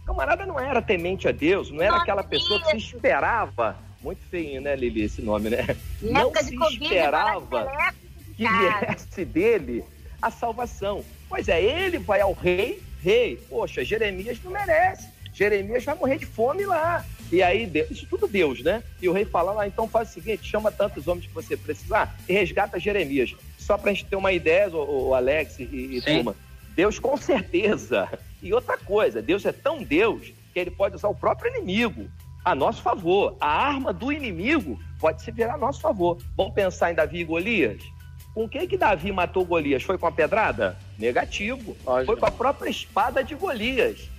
O 0.03 0.05
camarada 0.07 0.45
não 0.45 0.59
era 0.59 0.81
temente 0.81 1.27
a 1.27 1.31
Deus, 1.31 1.69
não 1.71 1.81
era 1.81 1.97
aquela 1.97 2.23
pessoa 2.23 2.61
que 2.61 2.71
se 2.71 2.77
esperava. 2.77 3.77
Muito 4.01 4.21
feio, 4.29 4.61
né, 4.61 4.75
Lili, 4.75 5.03
esse 5.03 5.21
nome, 5.21 5.49
né? 5.49 5.75
Não 6.01 6.31
se 6.35 6.55
esperava 6.55 7.67
que 8.35 8.45
viesse 8.47 9.25
dele 9.25 9.83
a 10.21 10.29
salvação. 10.29 11.03
Pois 11.29 11.47
é, 11.47 11.61
ele 11.61 11.97
vai 11.97 12.21
ao 12.21 12.33
rei, 12.33 12.81
rei, 13.01 13.37
poxa, 13.49 13.83
Jeremias 13.83 14.39
não 14.43 14.51
merece. 14.51 15.09
Jeremias 15.33 15.83
vai 15.83 15.95
morrer 15.95 16.17
de 16.17 16.25
fome 16.25 16.65
lá. 16.65 17.05
E 17.31 17.41
aí, 17.41 17.65
Deus, 17.65 17.91
isso 17.91 18.07
tudo 18.09 18.27
Deus, 18.27 18.61
né? 18.61 18.83
E 19.01 19.09
o 19.09 19.13
rei 19.13 19.25
fala 19.25 19.51
lá, 19.51 19.67
então 19.67 19.87
faz 19.87 20.09
o 20.09 20.13
seguinte, 20.13 20.47
chama 20.49 20.71
tantos 20.71 21.07
homens 21.07 21.27
que 21.27 21.33
você 21.33 21.57
precisar 21.57 22.15
e 22.29 22.33
resgata 22.33 22.79
Jeremias. 22.79 23.35
Só 23.57 23.77
pra 23.77 23.91
gente 23.91 24.05
ter 24.05 24.15
uma 24.15 24.31
ideia, 24.31 24.69
o, 24.69 25.09
o 25.09 25.13
Alex 25.13 25.59
e, 25.59 25.63
e 25.63 26.01
turma, 26.01 26.35
Deus 26.75 26.99
com 26.99 27.17
certeza. 27.17 28.07
E 28.41 28.53
outra 28.53 28.77
coisa, 28.77 29.21
Deus 29.21 29.43
é 29.45 29.51
tão 29.51 29.81
Deus 29.81 30.31
que 30.53 30.59
ele 30.59 30.71
pode 30.71 30.95
usar 30.95 31.07
o 31.07 31.15
próprio 31.15 31.51
inimigo 31.55 32.07
a 32.43 32.53
nosso 32.53 32.81
favor. 32.81 33.35
A 33.39 33.49
arma 33.49 33.91
do 33.91 34.11
inimigo 34.11 34.79
pode 34.99 35.23
se 35.23 35.31
virar 35.31 35.55
a 35.55 35.57
nosso 35.57 35.81
favor. 35.81 36.19
Vamos 36.37 36.53
pensar 36.53 36.91
em 36.91 36.95
Davi 36.95 37.19
e 37.19 37.23
Golias? 37.23 37.81
Com 38.35 38.47
quem 38.47 38.67
que 38.67 38.77
Davi 38.77 39.11
matou 39.11 39.43
Golias? 39.43 39.81
Foi 39.81 39.97
com 39.97 40.05
a 40.05 40.11
pedrada? 40.11 40.77
Negativo. 40.99 41.75
Foi 42.05 42.15
com 42.17 42.25
a 42.25 42.31
própria 42.31 42.69
espada 42.69 43.23
de 43.23 43.33
Golias. 43.33 44.09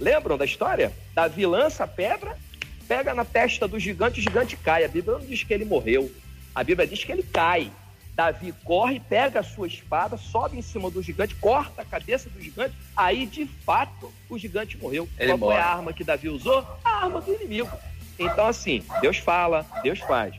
Lembram 0.00 0.36
da 0.36 0.44
história? 0.44 0.92
Davi 1.14 1.46
lança 1.46 1.84
a 1.84 1.86
pedra, 1.86 2.36
pega 2.86 3.14
na 3.14 3.24
testa 3.24 3.66
do 3.66 3.78
gigante, 3.78 4.20
o 4.20 4.22
gigante 4.22 4.56
cai. 4.56 4.84
A 4.84 4.88
Bíblia 4.88 5.18
não 5.18 5.26
diz 5.26 5.42
que 5.42 5.52
ele 5.52 5.64
morreu. 5.64 6.10
A 6.54 6.64
Bíblia 6.64 6.86
diz 6.86 7.04
que 7.04 7.12
ele 7.12 7.22
cai. 7.22 7.70
Davi 8.14 8.54
corre, 8.64 8.98
pega 8.98 9.40
a 9.40 9.42
sua 9.42 9.66
espada, 9.66 10.16
sobe 10.16 10.56
em 10.56 10.62
cima 10.62 10.90
do 10.90 11.02
gigante, 11.02 11.34
corta 11.34 11.82
a 11.82 11.84
cabeça 11.84 12.30
do 12.30 12.40
gigante. 12.40 12.74
Aí, 12.96 13.26
de 13.26 13.44
fato, 13.44 14.10
o 14.30 14.38
gigante 14.38 14.78
morreu. 14.78 15.06
Ele 15.18 15.36
Qual 15.36 15.50
foi 15.50 15.60
a 15.60 15.66
arma 15.66 15.92
que 15.92 16.02
Davi 16.02 16.30
usou? 16.30 16.66
A 16.82 17.04
arma 17.04 17.20
do 17.20 17.34
inimigo. 17.34 17.70
Então, 18.18 18.46
assim, 18.46 18.82
Deus 19.02 19.18
fala, 19.18 19.66
Deus 19.82 19.98
faz. 19.98 20.34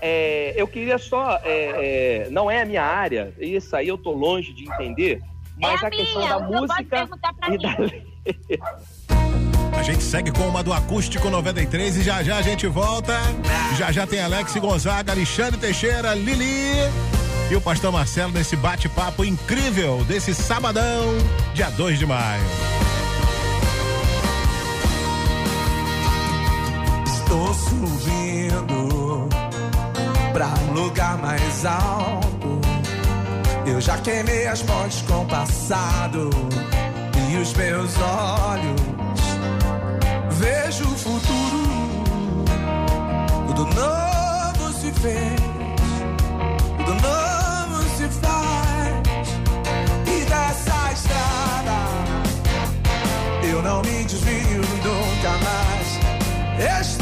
É, 0.00 0.54
eu 0.56 0.66
queria 0.66 0.96
só. 0.96 1.38
é, 1.44 2.24
é, 2.24 2.30
não 2.30 2.50
é 2.50 2.62
a 2.62 2.64
minha 2.64 2.82
área, 2.82 3.34
isso 3.38 3.74
aí 3.76 3.88
eu 3.88 3.98
tô 3.98 4.12
longe 4.12 4.52
de 4.54 4.64
entender, 4.64 5.20
mas 5.58 5.82
é 5.82 5.86
a 5.86 5.90
questão 5.90 6.22
minha, 6.22 6.38
da 6.38 6.40
música 6.40 6.84
perguntar 6.84 7.34
pra 7.34 7.48
e 7.48 7.50
mim. 7.52 7.58
da 7.58 7.76
A 9.80 9.82
gente 9.82 10.04
segue 10.04 10.30
com 10.30 10.46
uma 10.46 10.62
do 10.62 10.74
Acústico 10.74 11.30
93 11.30 11.96
e 11.96 12.02
já 12.02 12.22
já 12.22 12.36
a 12.36 12.42
gente 12.42 12.66
volta. 12.66 13.18
Já 13.78 13.90
já 13.90 14.06
tem 14.06 14.20
Alex 14.20 14.54
Gonzaga, 14.56 15.12
Alexandre 15.12 15.58
Teixeira, 15.58 16.14
Lili 16.14 16.74
e 17.50 17.56
o 17.56 17.62
pastor 17.62 17.90
Marcelo 17.90 18.30
nesse 18.30 18.56
bate-papo 18.56 19.24
incrível 19.24 20.04
desse 20.04 20.34
sabadão, 20.34 21.16
dia 21.54 21.70
2 21.70 21.98
de 21.98 22.04
maio. 22.04 22.42
Estou 27.06 27.54
subindo 27.54 29.30
pra 30.34 30.48
um 30.68 30.74
lugar 30.74 31.16
mais 31.16 31.64
alto. 31.64 32.60
Eu 33.64 33.80
já 33.80 33.96
queimei 33.96 34.46
as 34.46 34.60
pontes 34.60 35.00
com 35.00 35.22
o 35.22 35.26
passado 35.26 36.28
e 37.32 37.36
os 37.38 37.54
meus 37.54 37.96
olhos 37.96 39.09
vejo 40.40 40.84
o 40.84 40.96
futuro. 40.96 41.62
Tudo 43.46 43.66
novo 43.66 44.72
se 44.72 44.90
fez, 44.92 45.40
tudo 46.78 46.94
novo 46.94 47.82
se 47.96 48.08
faz. 48.08 49.28
E 50.06 50.24
dessa 50.24 50.92
estrada 50.92 51.78
eu 53.42 53.62
não 53.62 53.82
me 53.82 54.04
desvio 54.04 54.62
nunca 54.82 55.32
mais. 55.44 56.99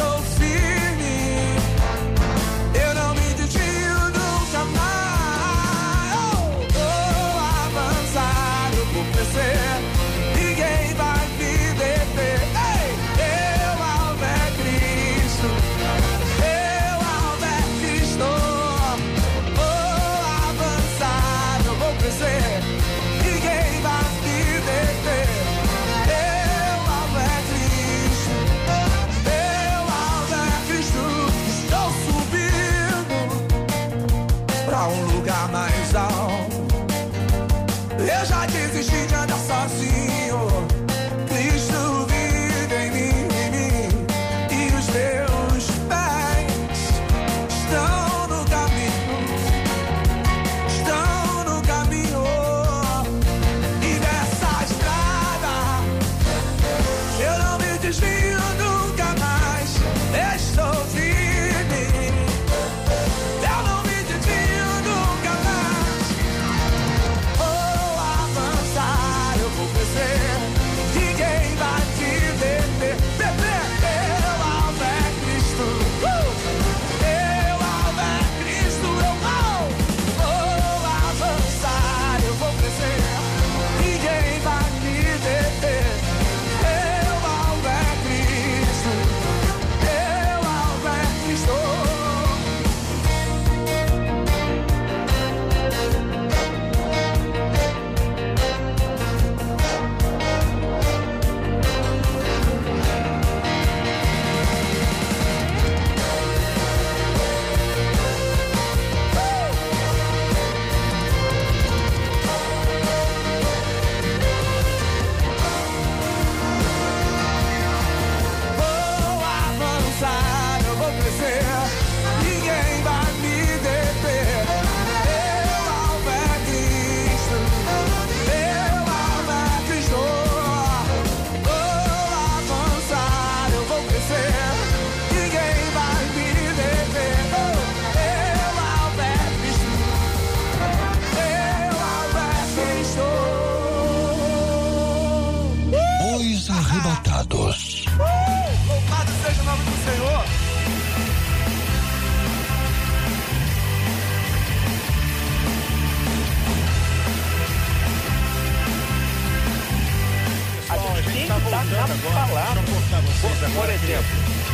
Por 163.20 163.68
exemplo, 163.68 164.04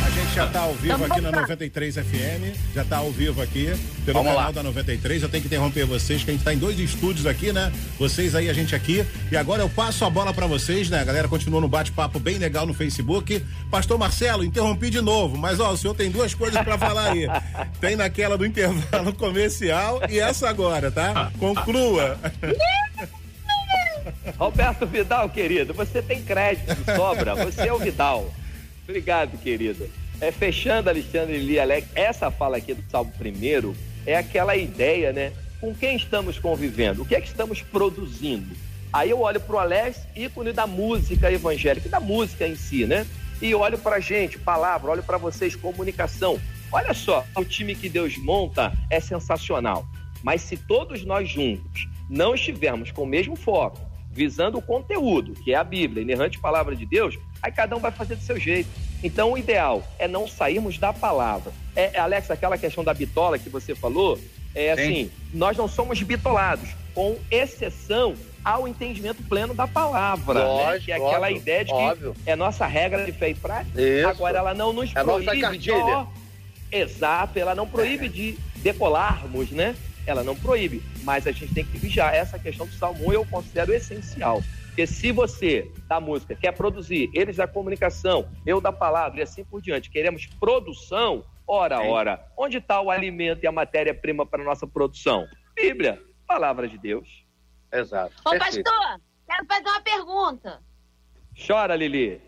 A 0.03 0.09
gente 0.09 0.33
já 0.33 0.47
tá 0.47 0.61
ao 0.61 0.73
vivo 0.73 0.93
Então 0.95 1.05
aqui 1.05 1.21
na 1.21 1.29
vamos 1.29 1.35
lá. 1.35 1.41
93 1.41 1.95
FM, 1.95 2.73
já 2.73 2.83
tá 2.83 2.97
ao 2.97 3.11
vivo 3.11 3.41
aqui 3.41 3.65
pelo 4.05 4.19
Vamos 4.19 4.31
canal 4.31 4.35
lá. 4.47 4.51
da 4.51 4.63
93. 4.63 5.23
Eu 5.23 5.29
tenho 5.29 5.41
que 5.41 5.47
interromper 5.47 5.85
vocês, 5.85 6.23
que 6.23 6.31
a 6.31 6.33
gente 6.33 6.43
tá 6.43 6.53
em 6.53 6.57
dois 6.57 6.79
estúdios 6.79 7.25
aqui, 7.25 7.51
né? 7.51 7.71
Vocês 7.99 8.33
aí, 8.35 8.49
a 8.49 8.53
gente 8.53 8.73
aqui. 8.75 9.05
E 9.31 9.37
agora 9.37 9.61
eu 9.61 9.69
passo 9.69 10.03
a 10.05 10.09
bola 10.09 10.33
pra 10.33 10.47
vocês, 10.47 10.89
né? 10.89 10.99
A 10.99 11.03
galera 11.03 11.27
continua 11.27 11.61
no 11.61 11.67
bate-papo 11.67 12.19
bem 12.19 12.37
legal 12.37 12.65
no 12.65 12.73
Facebook. 12.73 13.43
Pastor 13.69 13.97
Marcelo, 13.99 14.43
interrompi 14.43 14.89
de 14.89 15.01
novo, 15.01 15.37
mas 15.37 15.59
ó, 15.59 15.71
o 15.71 15.77
senhor 15.77 15.93
tem 15.93 16.09
duas 16.09 16.33
coisas 16.33 16.61
pra 16.63 16.77
falar 16.77 17.11
aí. 17.11 17.27
Tem 17.79 17.95
naquela 17.95 18.37
do 18.37 18.45
intervalo 18.45 19.13
comercial 19.13 20.01
e 20.09 20.19
essa 20.19 20.49
agora, 20.49 20.89
tá? 20.89 21.31
Conclua. 21.37 22.17
Roberto 24.37 24.85
Vidal, 24.85 25.29
querido, 25.29 25.73
você 25.73 26.01
tem 26.01 26.21
crédito 26.23 26.75
de 26.75 26.95
sobra, 26.95 27.35
você 27.35 27.67
é 27.67 27.73
o 27.73 27.77
Vidal. 27.77 28.31
Obrigado, 28.87 29.37
querido. 29.39 29.89
É, 30.21 30.31
fechando, 30.31 30.89
Alexandre 30.89 31.39
Lee 31.39 31.59
Alex, 31.59 31.87
essa 31.95 32.31
fala 32.31 32.57
aqui 32.57 32.73
do 32.73 32.89
Salmo 32.89 33.11
primeiro 33.17 33.75
é 34.05 34.15
aquela 34.15 34.55
ideia, 34.55 35.11
né? 35.11 35.33
Com 35.59 35.73
quem 35.73 35.95
estamos 35.95 36.37
convivendo? 36.37 37.01
O 37.01 37.05
que 37.05 37.15
é 37.15 37.21
que 37.21 37.27
estamos 37.27 37.61
produzindo? 37.61 38.55
Aí 38.93 39.09
eu 39.09 39.19
olho 39.19 39.41
para 39.41 39.55
o 39.55 39.59
Alex, 39.59 40.07
ícone 40.15 40.53
da 40.53 40.67
música 40.67 41.31
evangélica, 41.31 41.89
da 41.89 41.99
música 41.99 42.47
em 42.47 42.55
si, 42.55 42.85
né? 42.85 43.05
E 43.41 43.53
olho 43.53 43.77
para 43.77 43.97
a 43.97 43.99
gente, 43.99 44.37
palavra, 44.37 44.91
olho 44.91 45.03
para 45.03 45.17
vocês, 45.17 45.55
comunicação. 45.55 46.39
Olha 46.71 46.93
só, 46.93 47.25
o 47.35 47.43
time 47.43 47.75
que 47.75 47.89
Deus 47.89 48.17
monta 48.17 48.71
é 48.89 48.99
sensacional. 48.99 49.85
Mas 50.23 50.41
se 50.41 50.55
todos 50.55 51.03
nós 51.03 51.27
juntos 51.27 51.87
não 52.09 52.35
estivermos 52.35 52.91
com 52.91 53.03
o 53.03 53.07
mesmo 53.07 53.35
foco, 53.35 53.81
visando 54.11 54.59
o 54.59 54.61
conteúdo, 54.61 55.33
que 55.33 55.53
é 55.53 55.57
a 55.57 55.63
Bíblia, 55.63 56.01
inerrante 56.01 56.39
palavra 56.39 56.73
de 56.73 56.85
Deus, 56.85 57.19
aí 57.41 57.51
cada 57.51 57.75
um 57.75 57.79
vai 57.79 57.91
fazer 57.91 58.15
do 58.15 58.21
seu 58.23 58.39
jeito. 58.39 58.69
Então 59.03 59.33
o 59.33 59.37
ideal 59.37 59.83
é 59.99 60.07
não 60.07 60.27
sairmos 60.27 60.77
da 60.77 60.91
palavra. 60.91 61.51
É, 61.75 61.97
Alex, 61.99 62.31
aquela 62.31 62.57
questão 62.57 62.83
da 62.83 62.93
bitola 62.93 63.37
que 63.37 63.49
você 63.49 63.75
falou, 63.75 64.19
é 64.53 64.71
assim, 64.71 65.11
nós 65.33 65.57
não 65.57 65.67
somos 65.67 66.01
bitolados, 66.01 66.69
com 66.93 67.17
exceção 67.29 68.15
ao 68.43 68.67
entendimento 68.67 69.21
pleno 69.23 69.53
da 69.53 69.67
palavra, 69.67 70.35
né? 70.35 70.45
Lógico, 70.45 70.85
que 70.85 70.91
é 70.91 70.95
aquela 70.95 71.27
óbvio, 71.27 71.37
ideia 71.37 71.65
de 71.65 71.71
que 71.71 71.77
óbvio. 71.77 72.15
é 72.25 72.35
nossa 72.35 72.65
regra 72.65 73.03
de 73.03 73.11
fé 73.11 73.29
e 73.29 73.35
prática. 73.35 73.81
Isso. 73.81 74.07
Agora 74.07 74.37
ela 74.37 74.53
não 74.53 74.71
nos 74.71 74.95
É 74.95 75.03
proíbe 75.03 75.57
de... 75.57 75.71
Exato, 76.71 77.39
ela 77.39 77.55
não 77.55 77.67
proíbe 77.67 78.07
de 78.09 78.37
decolarmos, 78.57 79.51
né? 79.51 79.75
Ela 80.05 80.23
não 80.23 80.35
proíbe, 80.35 80.83
mas 81.03 81.25
a 81.25 81.31
gente 81.31 81.53
tem 81.53 81.65
que 81.65 81.77
vigiar. 81.77 82.13
Essa 82.13 82.37
questão 82.37 82.65
do 82.67 82.73
Salmo 82.73 83.07
1 83.09 83.13
eu 83.13 83.25
considero 83.25 83.73
essencial. 83.73 84.43
Porque 84.75 84.87
se 84.87 85.09
você, 85.13 85.71
da 85.87 86.01
música, 86.01 86.35
quer 86.35 86.51
produzir, 86.51 87.09
eles 87.13 87.37
da 87.37 87.47
comunicação, 87.47 88.29
eu 88.45 88.59
da 88.59 88.73
palavra 88.73 89.21
e 89.21 89.23
assim 89.23 89.45
por 89.45 89.61
diante, 89.61 89.89
queremos 89.89 90.25
produção, 90.25 91.23
ora, 91.47 91.77
Sim. 91.77 91.87
ora, 91.87 92.27
onde 92.37 92.57
está 92.57 92.81
o 92.81 92.91
alimento 92.91 93.41
e 93.41 93.47
a 93.47 93.53
matéria-prima 93.53 94.25
para 94.25 94.43
nossa 94.43 94.67
produção? 94.67 95.25
Bíblia, 95.55 96.03
palavra 96.27 96.67
de 96.67 96.77
Deus. 96.77 97.07
Exato. 97.71 98.13
Ô, 98.25 98.31
Perfeito. 98.31 98.69
pastor, 98.69 99.01
quero 99.25 99.45
fazer 99.47 99.69
uma 99.69 99.79
pergunta. 99.81 100.61
Chora, 101.47 101.73
Lili. 101.77 102.21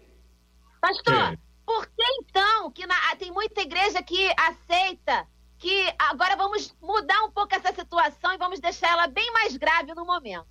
Pastor, 0.79 1.31
Sim. 1.31 1.38
por 1.65 1.86
que 1.86 2.03
então 2.21 2.71
que 2.71 2.88
na- 2.88 3.13
tem 3.17 3.29
muita 3.29 3.60
igreja 3.60 4.01
que 4.01 4.31
aceita 4.38 5.27
que 5.57 5.93
agora 5.99 6.38
vamos 6.38 6.73
mudar 6.81 7.25
um 7.25 7.31
pouco 7.31 7.53
essa 7.53 7.73
situação 7.73 8.31
e 8.33 8.38
vamos 8.38 8.62
deixar 8.62 8.91
ela 8.91 9.07
bem 9.07 9.33
mais 9.33 9.57
grave 9.57 9.93
no 9.93 10.05
momento? 10.05 10.47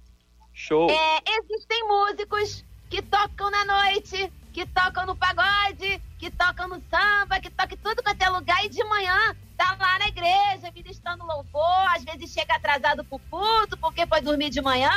Show. 0.59 0.88
É, 0.90 1.21
existem 1.38 1.87
músicos 1.87 2.64
que 2.88 3.03
tocam 3.03 3.51
na 3.51 3.62
noite, 3.66 4.33
que 4.55 4.64
tocam 4.64 5.05
no 5.05 5.14
pagode, 5.14 6.01
que 6.19 6.31
tocam 6.31 6.66
no 6.66 6.83
samba, 6.90 7.38
que 7.38 7.51
tocam 7.51 7.77
em 7.77 7.77
tudo 7.77 8.03
quanto 8.03 8.23
é 8.23 8.29
lugar 8.31 8.64
e 8.64 8.71
de 8.71 8.83
manhã 8.85 9.37
tá 9.55 9.77
lá 9.79 9.99
na 9.99 10.09
igreja 10.09 10.73
ministrando 10.75 11.27
louvor, 11.27 11.95
às 11.95 12.03
vezes 12.05 12.33
chega 12.33 12.55
atrasado 12.55 13.05
pro 13.05 13.19
culto 13.19 13.77
porque 13.77 14.07
foi 14.07 14.23
dormir 14.23 14.49
de 14.49 14.62
manhã. 14.62 14.90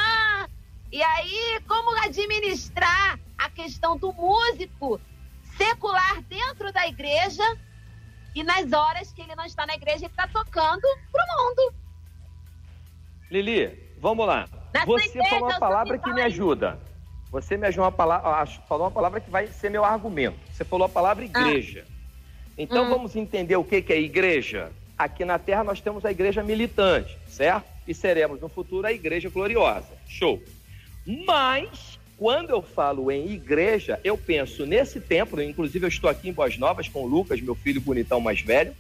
E 0.89 1.04
aí, 1.04 1.60
como 1.67 1.93
administrar 2.06 3.19
a 3.38 3.50
questão 3.50 3.98
do 3.98 4.13
músico 4.13 5.00
secular 5.58 6.22
dentro 6.22 6.72
da 6.72 6.88
igreja 6.88 7.43
e 8.34 8.43
nas 8.43 8.72
horas 8.72 9.12
que 9.12 9.22
ele 9.22 9.36
não 9.36 9.45
está 9.45 9.65
na 9.65 9.76
igreja 9.76 10.06
ele 10.06 10.08
está 10.08 10.26
tocando 10.26 10.88
pro 11.12 11.22
mundo? 11.38 11.74
Lili, 13.30 13.93
vamos 14.00 14.26
lá. 14.26 14.59
Você 14.86 15.19
falou 15.29 15.49
uma 15.49 15.60
palavra 15.60 15.97
que 15.97 16.12
me 16.13 16.21
ajuda. 16.21 16.79
Você 17.32 17.58
me 17.58 17.67
ajudou 17.67 17.86
uma 17.86 17.91
palavra, 17.91 18.29
acho- 18.32 18.62
falou 18.67 18.86
uma 18.86 18.91
palavra 18.91 19.19
que 19.19 19.29
vai 19.29 19.47
ser 19.47 19.69
meu 19.69 19.84
argumento. 19.86 20.38
Você 20.51 20.63
falou 20.63 20.86
a 20.86 20.89
palavra 20.89 21.23
igreja. 21.23 21.86
Então 22.58 22.86
Hum. 22.86 22.89
vamos 22.89 23.15
entender 23.15 23.55
o 23.55 23.63
que 23.63 23.82
que 23.82 23.93
é 23.93 23.99
igreja. 24.01 24.71
Aqui 24.97 25.23
na 25.23 25.39
Terra 25.39 25.63
nós 25.63 25.79
temos 25.79 26.03
a 26.05 26.12
igreja 26.12 26.43
militante, 26.43 27.17
certo? 27.27 27.65
E 27.88 27.93
seremos 27.93 28.41
no 28.41 28.49
futuro 28.49 28.86
a 28.86 28.91
igreja 28.91 29.29
gloriosa. 29.29 29.88
Show. 30.08 30.41
Mas 31.25 31.97
quando 32.17 32.49
eu 32.49 32.62
falo 32.62 33.10
em 33.12 33.29
igreja, 33.32 33.99
eu 34.03 34.17
penso 34.17 34.65
nesse 34.65 34.99
templo, 34.99 35.41
inclusive 35.41 35.86
eu 35.86 35.89
estou 35.89 36.10
aqui 36.10 36.29
em 36.29 36.34
Boas 36.34 36.58
Novas 36.58 36.88
com 36.89 37.03
o 37.03 37.08
Lucas, 37.08 37.39
meu 37.41 37.55
filho 37.55 37.79
bonitão 37.79 38.19
mais 38.19 38.41
velho. 38.41 38.75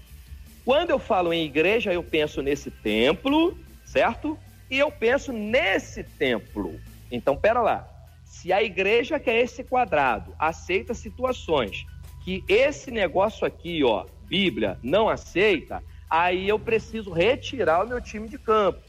Quando 0.65 0.89
eu 0.89 0.99
falo 0.99 1.31
em 1.31 1.45
igreja, 1.45 1.93
eu 1.93 2.03
penso 2.03 2.41
nesse 2.41 2.69
templo, 2.69 3.57
certo? 3.85 4.37
E 4.69 4.77
eu 4.77 4.91
penso 4.91 5.31
nesse 5.31 6.03
templo. 6.03 6.79
Então, 7.11 7.35
pera 7.35 7.61
lá. 7.61 7.87
Se 8.23 8.53
a 8.53 8.61
igreja 8.61 9.19
que 9.19 9.29
é 9.29 9.41
esse 9.41 9.63
quadrado 9.63 10.35
aceita 10.37 10.93
situações 10.93 11.85
que 12.23 12.43
esse 12.47 12.91
negócio 12.91 13.45
aqui, 13.45 13.83
ó, 13.83 14.05
Bíblia, 14.27 14.77
não 14.83 15.09
aceita, 15.09 15.83
aí 16.09 16.47
eu 16.47 16.59
preciso 16.59 17.11
retirar 17.11 17.83
o 17.83 17.87
meu 17.87 17.99
time 17.99 18.29
de 18.29 18.37
campo, 18.37 18.79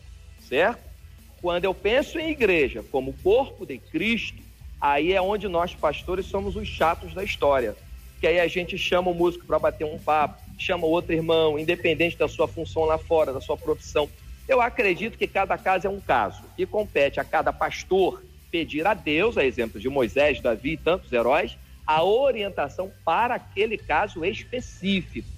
certo? 0.41 0.91
Quando 1.41 1.65
eu 1.65 1.73
penso 1.73 2.19
em 2.19 2.31
igreja 2.31 2.85
como 2.91 3.15
corpo 3.23 3.65
de 3.65 3.79
Cristo, 3.79 4.43
aí 4.79 5.13
é 5.13 5.23
onde 5.23 5.49
nós 5.49 5.75
pastores 5.75 6.27
somos 6.27 6.55
os 6.55 6.69
chatos 6.69 7.15
da 7.15 7.25
história. 7.25 7.75
Que 8.21 8.27
aí 8.27 8.39
a 8.39 8.47
gente 8.47 8.77
chama 8.77 9.11
o 9.11 9.15
músico 9.15 9.47
para 9.47 9.59
bater 9.59 9.85
um 9.87 9.99
papo, 9.99 10.43
chama 10.59 10.87
o 10.87 10.91
outro 10.91 11.15
irmão, 11.15 11.59
independente 11.59 12.19
da 12.19 12.29
sua 12.29 12.47
função 12.47 12.85
lá 12.85 12.99
fora, 12.99 13.33
da 13.33 13.41
sua 13.41 13.57
profissão. 13.57 14.09
Eu 14.51 14.61
acredito 14.61 15.17
que 15.17 15.29
cada 15.29 15.57
caso 15.57 15.87
é 15.87 15.91
um 15.91 16.01
caso 16.01 16.43
e 16.59 16.67
compete 16.67 17.21
a 17.21 17.25
cada 17.25 17.53
pastor 17.53 18.21
pedir 18.51 18.85
a 18.85 18.95
Deus, 18.95 19.39
a 19.39 19.45
exemplo 19.45 19.79
de 19.79 19.89
Moisés, 19.89 20.41
Davi 20.41 20.73
e 20.73 20.77
tantos 20.77 21.13
heróis, 21.13 21.57
a 21.87 22.03
orientação 22.03 22.91
para 23.05 23.37
aquele 23.37 23.79
caso 23.79 24.25
específico. 24.25 25.29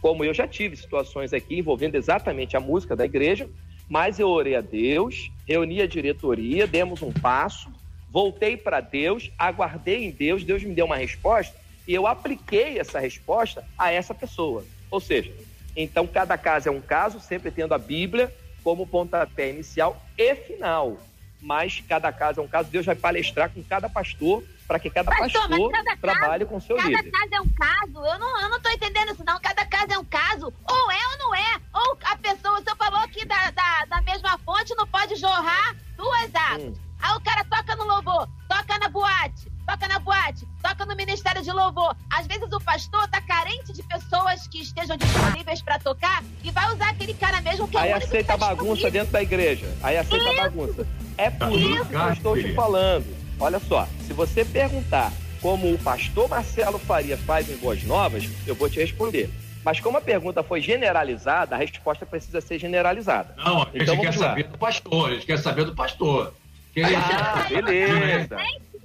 Como 0.00 0.24
eu 0.24 0.32
já 0.32 0.46
tive 0.46 0.76
situações 0.76 1.32
aqui 1.32 1.58
envolvendo 1.58 1.96
exatamente 1.96 2.56
a 2.56 2.60
música 2.60 2.94
da 2.94 3.04
igreja, 3.04 3.50
mas 3.88 4.20
eu 4.20 4.28
orei 4.28 4.54
a 4.54 4.60
Deus, 4.60 5.32
reuni 5.48 5.82
a 5.82 5.86
diretoria, 5.88 6.64
demos 6.64 7.02
um 7.02 7.10
passo, 7.10 7.72
voltei 8.08 8.56
para 8.56 8.80
Deus, 8.80 9.32
aguardei 9.36 10.04
em 10.04 10.12
Deus, 10.12 10.44
Deus 10.44 10.62
me 10.62 10.76
deu 10.76 10.86
uma 10.86 10.96
resposta 10.96 11.56
e 11.88 11.92
eu 11.92 12.06
apliquei 12.06 12.78
essa 12.78 13.00
resposta 13.00 13.66
a 13.76 13.90
essa 13.90 14.14
pessoa. 14.14 14.64
Ou 14.88 15.00
seja, 15.00 15.32
então 15.74 16.06
cada 16.06 16.38
caso 16.38 16.68
é 16.68 16.72
um 16.72 16.80
caso, 16.80 17.18
sempre 17.18 17.50
tendo 17.50 17.74
a 17.74 17.78
Bíblia 17.78 18.32
como 18.62 18.86
pontapé 18.86 19.50
inicial 19.50 20.00
e 20.16 20.34
final. 20.34 20.96
Mas 21.42 21.82
cada 21.88 22.12
caso 22.12 22.40
é 22.40 22.42
um 22.42 22.48
caso, 22.48 22.68
Deus 22.70 22.84
vai 22.84 22.94
palestrar 22.94 23.48
com 23.50 23.62
cada 23.62 23.88
pastor 23.88 24.44
para 24.68 24.78
que 24.78 24.88
cada 24.90 25.10
Pastor, 25.10 25.48
pastor 25.48 25.70
cada 25.72 25.84
caso- 25.84 26.00
trabalhe 26.00 26.44
com 26.44 26.56
o 26.56 26.60
seu 26.60 26.76
Cada 26.76 26.88
líder. 26.88 27.10
caso 27.10 27.28
é 27.32 27.40
um 27.40 27.48
caso. 27.48 28.06
Eu 28.06 28.18
não, 28.20 28.40
eu 28.42 28.48
não 28.50 28.60
tô 28.60 28.68
entendendo 28.70 29.12
isso, 29.12 29.24
não. 29.24 29.40
Cada 29.40 29.66
caso 29.66 29.92
é 29.92 29.98
um 29.98 30.04
caso. 30.04 30.52
Ou 30.68 30.90
é 30.92 31.06
ou 31.12 31.18
não 31.18 31.34
é. 31.34 31.60
Ou 31.74 31.98
a 32.04 32.16
pessoa, 32.16 32.62
senhor 32.62 32.76
falou 32.76 33.00
que 33.08 33.24
da, 33.24 33.50
da, 33.50 33.84
da 33.86 34.00
mesma 34.02 34.38
fonte 34.38 34.72
não 34.76 34.86
pode 34.86 35.16
jorrar 35.16 35.74
duas 35.96 36.32
águas. 36.34 36.62
Hum. 36.78 36.90
Aí 37.02 37.16
o 37.16 37.20
cara 37.20 37.42
toca 37.44 37.74
no 37.76 37.84
louvor, 37.84 38.28
toca 38.48 38.78
na 38.78 38.88
boate, 38.90 39.50
toca 39.70 39.86
na 39.88 39.98
boate, 40.00 40.46
toca 40.62 40.84
no 40.84 40.96
ministério 40.96 41.42
de 41.42 41.50
louvor. 41.52 41.94
Às 42.10 42.26
vezes 42.26 42.50
o 42.52 42.60
pastor 42.60 43.06
tá 43.08 43.20
carente 43.20 43.72
de 43.72 43.82
pessoas 43.84 44.46
que 44.48 44.60
estejam 44.62 44.96
disponíveis 44.96 45.62
para 45.62 45.78
tocar 45.78 46.22
e 46.42 46.50
vai 46.50 46.72
usar 46.74 46.90
aquele 46.90 47.14
cara 47.14 47.40
mesmo 47.40 47.68
que 47.68 47.76
é 47.76 47.80
Aí 47.80 47.88
o 47.92 47.92
único 47.96 48.00
que 48.10 48.16
aceita 48.16 48.34
a 48.34 48.38
tá 48.38 48.46
bagunça 48.46 48.64
disponível. 48.74 48.90
dentro 49.00 49.12
da 49.12 49.22
igreja. 49.22 49.66
Aí 49.82 49.96
aceita 49.96 50.24
a 50.24 50.32
Isso. 50.32 50.42
bagunça. 50.42 50.86
É 51.16 51.30
por 51.30 51.52
Isso. 51.52 51.70
isso 51.74 51.84
que 51.86 51.94
eu 51.94 52.12
estou 52.12 52.36
te 52.36 52.54
falando. 52.54 53.06
Olha 53.38 53.58
só, 53.60 53.86
se 54.06 54.12
você 54.12 54.44
perguntar 54.44 55.12
como 55.40 55.72
o 55.72 55.78
pastor 55.78 56.28
Marcelo 56.28 56.78
Faria 56.78 57.16
faz 57.16 57.48
em 57.48 57.56
Boas 57.56 57.82
Novas, 57.84 58.28
eu 58.46 58.54
vou 58.54 58.68
te 58.68 58.80
responder. 58.80 59.30
Mas 59.64 59.78
como 59.78 59.98
a 59.98 60.00
pergunta 60.00 60.42
foi 60.42 60.60
generalizada, 60.60 61.54
a 61.54 61.58
resposta 61.58 62.04
precisa 62.04 62.40
ser 62.40 62.58
generalizada. 62.58 63.34
Não, 63.36 63.62
a 63.62 63.64
gente 63.66 63.82
Então 63.82 63.96
quer 63.98 64.06
lá. 64.06 64.12
saber 64.12 64.44
do 64.44 64.58
pastor, 64.58 65.10
a 65.10 65.14
gente 65.14 65.26
quer 65.26 65.38
saber 65.38 65.64
do 65.64 65.74
pastor. 65.74 66.34
Que 66.72 66.82
Ah, 66.82 67.46
beleza. 67.48 68.36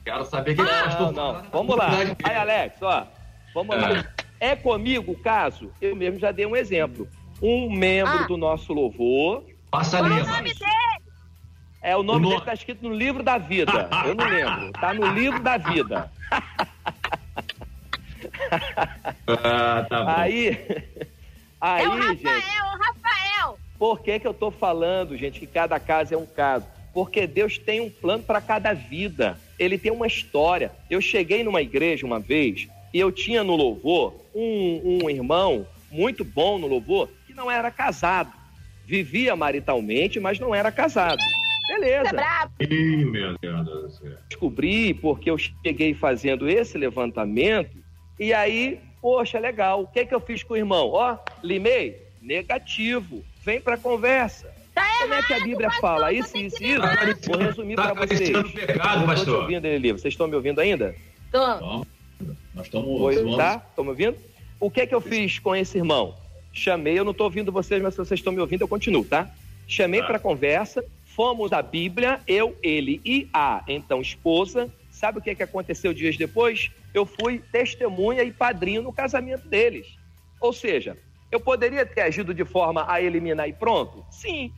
Quero 0.05 0.23
saber 0.25 0.55
quem 0.55 0.63
é 0.63 0.67
o 0.67 0.83
pastor. 0.85 1.11
Não, 1.11 1.33
não. 1.33 1.43
Vamos 1.51 1.75
lá. 1.75 1.89
Aí, 2.23 2.35
Alex, 2.35 2.75
ó. 2.81 3.05
Vamos 3.53 3.75
lá. 3.75 4.05
É 4.39 4.55
comigo 4.55 5.11
o 5.13 5.19
caso? 5.19 5.71
Eu 5.81 5.95
mesmo 5.95 6.19
já 6.19 6.31
dei 6.31 6.45
um 6.45 6.55
exemplo. 6.55 7.07
Um 7.41 7.69
membro 7.69 8.19
Ah. 8.23 8.27
do 8.27 8.37
nosso 8.37 8.71
louvor 8.71 9.43
Passa 9.71 9.97
a 9.97 10.01
Qual 10.01 10.11
o 10.11 10.15
limpo. 10.15 10.29
nome 10.29 10.53
dele? 10.53 11.05
É, 11.81 11.97
o 11.97 12.03
nome 12.03 12.25
O 12.27 12.29
dele 12.29 12.41
tá 12.41 12.53
escrito 12.53 12.87
no 12.87 12.93
livro 12.95 13.21
da 13.23 13.37
vida. 13.37 13.89
Eu 14.05 14.15
não 14.15 14.25
lembro. 14.25 14.71
Tá 14.73 14.93
no 14.93 15.07
livro 15.11 15.41
da 15.43 15.57
vida. 15.57 16.09
Ah, 19.27 19.85
tá 19.89 20.03
bom. 20.03 20.09
Aí, 20.15 20.49
aí, 21.59 21.83
é 21.83 21.87
o 21.87 21.91
Rafael, 21.91 22.15
gente, 22.15 22.25
o 22.61 22.77
Rafael. 22.77 23.59
por 23.77 23.99
que, 24.01 24.19
que 24.19 24.27
eu 24.27 24.33
tô 24.33 24.49
falando, 24.51 25.17
gente, 25.17 25.39
que 25.39 25.47
cada 25.47 25.79
caso 25.79 26.13
é 26.13 26.17
um 26.17 26.25
caso? 26.25 26.65
Porque 26.95 27.27
Deus 27.27 27.57
tem 27.57 27.81
um 27.81 27.89
plano 27.89 28.23
para 28.23 28.39
cada 28.39 28.71
vida. 28.71 29.37
Ele 29.59 29.77
tem 29.77 29.91
uma 29.91 30.07
história. 30.07 30.71
Eu 30.89 31.01
cheguei 31.01 31.43
numa 31.43 31.61
igreja 31.61 32.05
uma 32.05 32.21
vez 32.21 32.69
e 32.93 32.97
eu 32.97 33.11
tinha 33.11 33.43
no 33.43 33.53
louvor 33.53 34.15
um, 34.33 35.01
um 35.03 35.09
irmão 35.09 35.67
muito 35.91 36.23
bom 36.23 36.57
no 36.57 36.67
louvor 36.67 37.09
que 37.27 37.33
não 37.33 37.51
era 37.51 37.69
casado. 37.69 38.31
Vivia 38.85 39.35
maritalmente, 39.35 40.21
mas 40.21 40.39
não 40.39 40.55
era 40.55 40.71
casado. 40.71 41.19
Você 41.65 41.73
é 41.73 41.79
Beleza. 41.79 42.09
brabo. 42.11 42.53
Ih, 42.61 43.03
meu 43.03 43.37
Deus 43.39 43.65
do 43.65 43.89
céu. 43.89 44.17
descobri 44.29 44.93
porque 44.93 45.29
eu 45.29 45.37
cheguei 45.37 45.93
fazendo 45.93 46.47
esse 46.47 46.77
levantamento 46.77 47.75
e 48.17 48.33
aí, 48.33 48.79
poxa, 49.01 49.37
legal. 49.37 49.81
O 49.81 49.87
que 49.87 50.05
que 50.05 50.15
eu 50.15 50.21
fiz 50.21 50.43
com 50.43 50.53
o 50.53 50.57
irmão? 50.57 50.91
Ó, 50.93 51.17
limei? 51.43 52.01
Negativo. 52.21 53.21
Vem 53.43 53.59
pra 53.59 53.77
conversa. 53.77 54.54
Tá 54.75 54.85
Como 55.01 55.13
é 55.13 55.23
que 55.23 55.33
a 55.33 55.37
errado, 55.37 55.47
Bíblia 55.49 55.67
pastor, 55.69 55.81
fala? 55.81 56.11
Isso, 56.13 56.37
isso, 56.37 56.63
isso. 56.63 56.81
Vou 57.27 57.37
resumir 57.37 57.75
Tá 57.75 57.95
pra 57.95 58.05
vocês. 58.05 58.51
pecado, 58.53 59.05
pastor. 59.05 59.41
ouvindo, 59.43 59.65
Eli. 59.65 59.91
Vocês 59.93 60.13
estão 60.13 60.27
me 60.27 60.35
ouvindo 60.35 60.59
ainda? 60.59 60.93
Tô. 61.31 61.85
Nós 62.53 62.65
estamos. 62.65 63.01
Oi, 63.01 63.15
vamos- 63.15 63.37
tá? 63.37 63.63
Estão 63.69 63.83
me 63.83 63.89
ouvindo? 63.91 64.17
O 64.59 64.69
que 64.69 64.85
que 64.85 64.93
eu 64.93 65.01
fiz 65.01 65.39
com 65.39 65.55
esse 65.55 65.77
irmão? 65.77 66.15
Chamei, 66.53 66.97
eu 66.99 67.03
não 67.03 67.11
estou 67.11 67.25
ouvindo 67.25 67.51
vocês, 67.51 67.81
mas 67.81 67.93
se 67.93 67.97
vocês 67.97 68.19
estão 68.19 68.31
me 68.31 68.39
ouvindo, 68.39 68.61
eu 68.61 68.67
continuo, 68.67 69.03
tá? 69.03 69.29
Chamei 69.67 70.01
Tá. 70.01 70.07
para 70.07 70.19
conversa, 70.19 70.83
fomos 71.05 71.51
à 71.51 71.61
Bíblia, 71.61 72.19
eu, 72.27 72.57
ele 72.63 73.01
e 73.03 73.27
a 73.33 73.63
então 73.67 74.01
esposa. 74.01 74.69
Sabe 74.91 75.19
o 75.19 75.21
que, 75.21 75.35
que 75.35 75.43
aconteceu 75.43 75.93
dias 75.93 76.15
depois? 76.15 76.71
Eu 76.93 77.05
fui 77.05 77.39
testemunha 77.51 78.23
e 78.23 78.31
padrinho 78.31 78.81
no 78.81 78.93
casamento 78.93 79.47
deles. 79.47 79.87
Ou 80.39 80.53
seja, 80.53 80.97
eu 81.29 81.39
poderia 81.39 81.85
ter 81.85 82.01
agido 82.01 82.33
de 82.33 82.45
forma 82.45 82.85
a 82.89 83.01
eliminar 83.01 83.49
e 83.49 83.53
pronto? 83.53 84.05
Sim. 84.09 84.53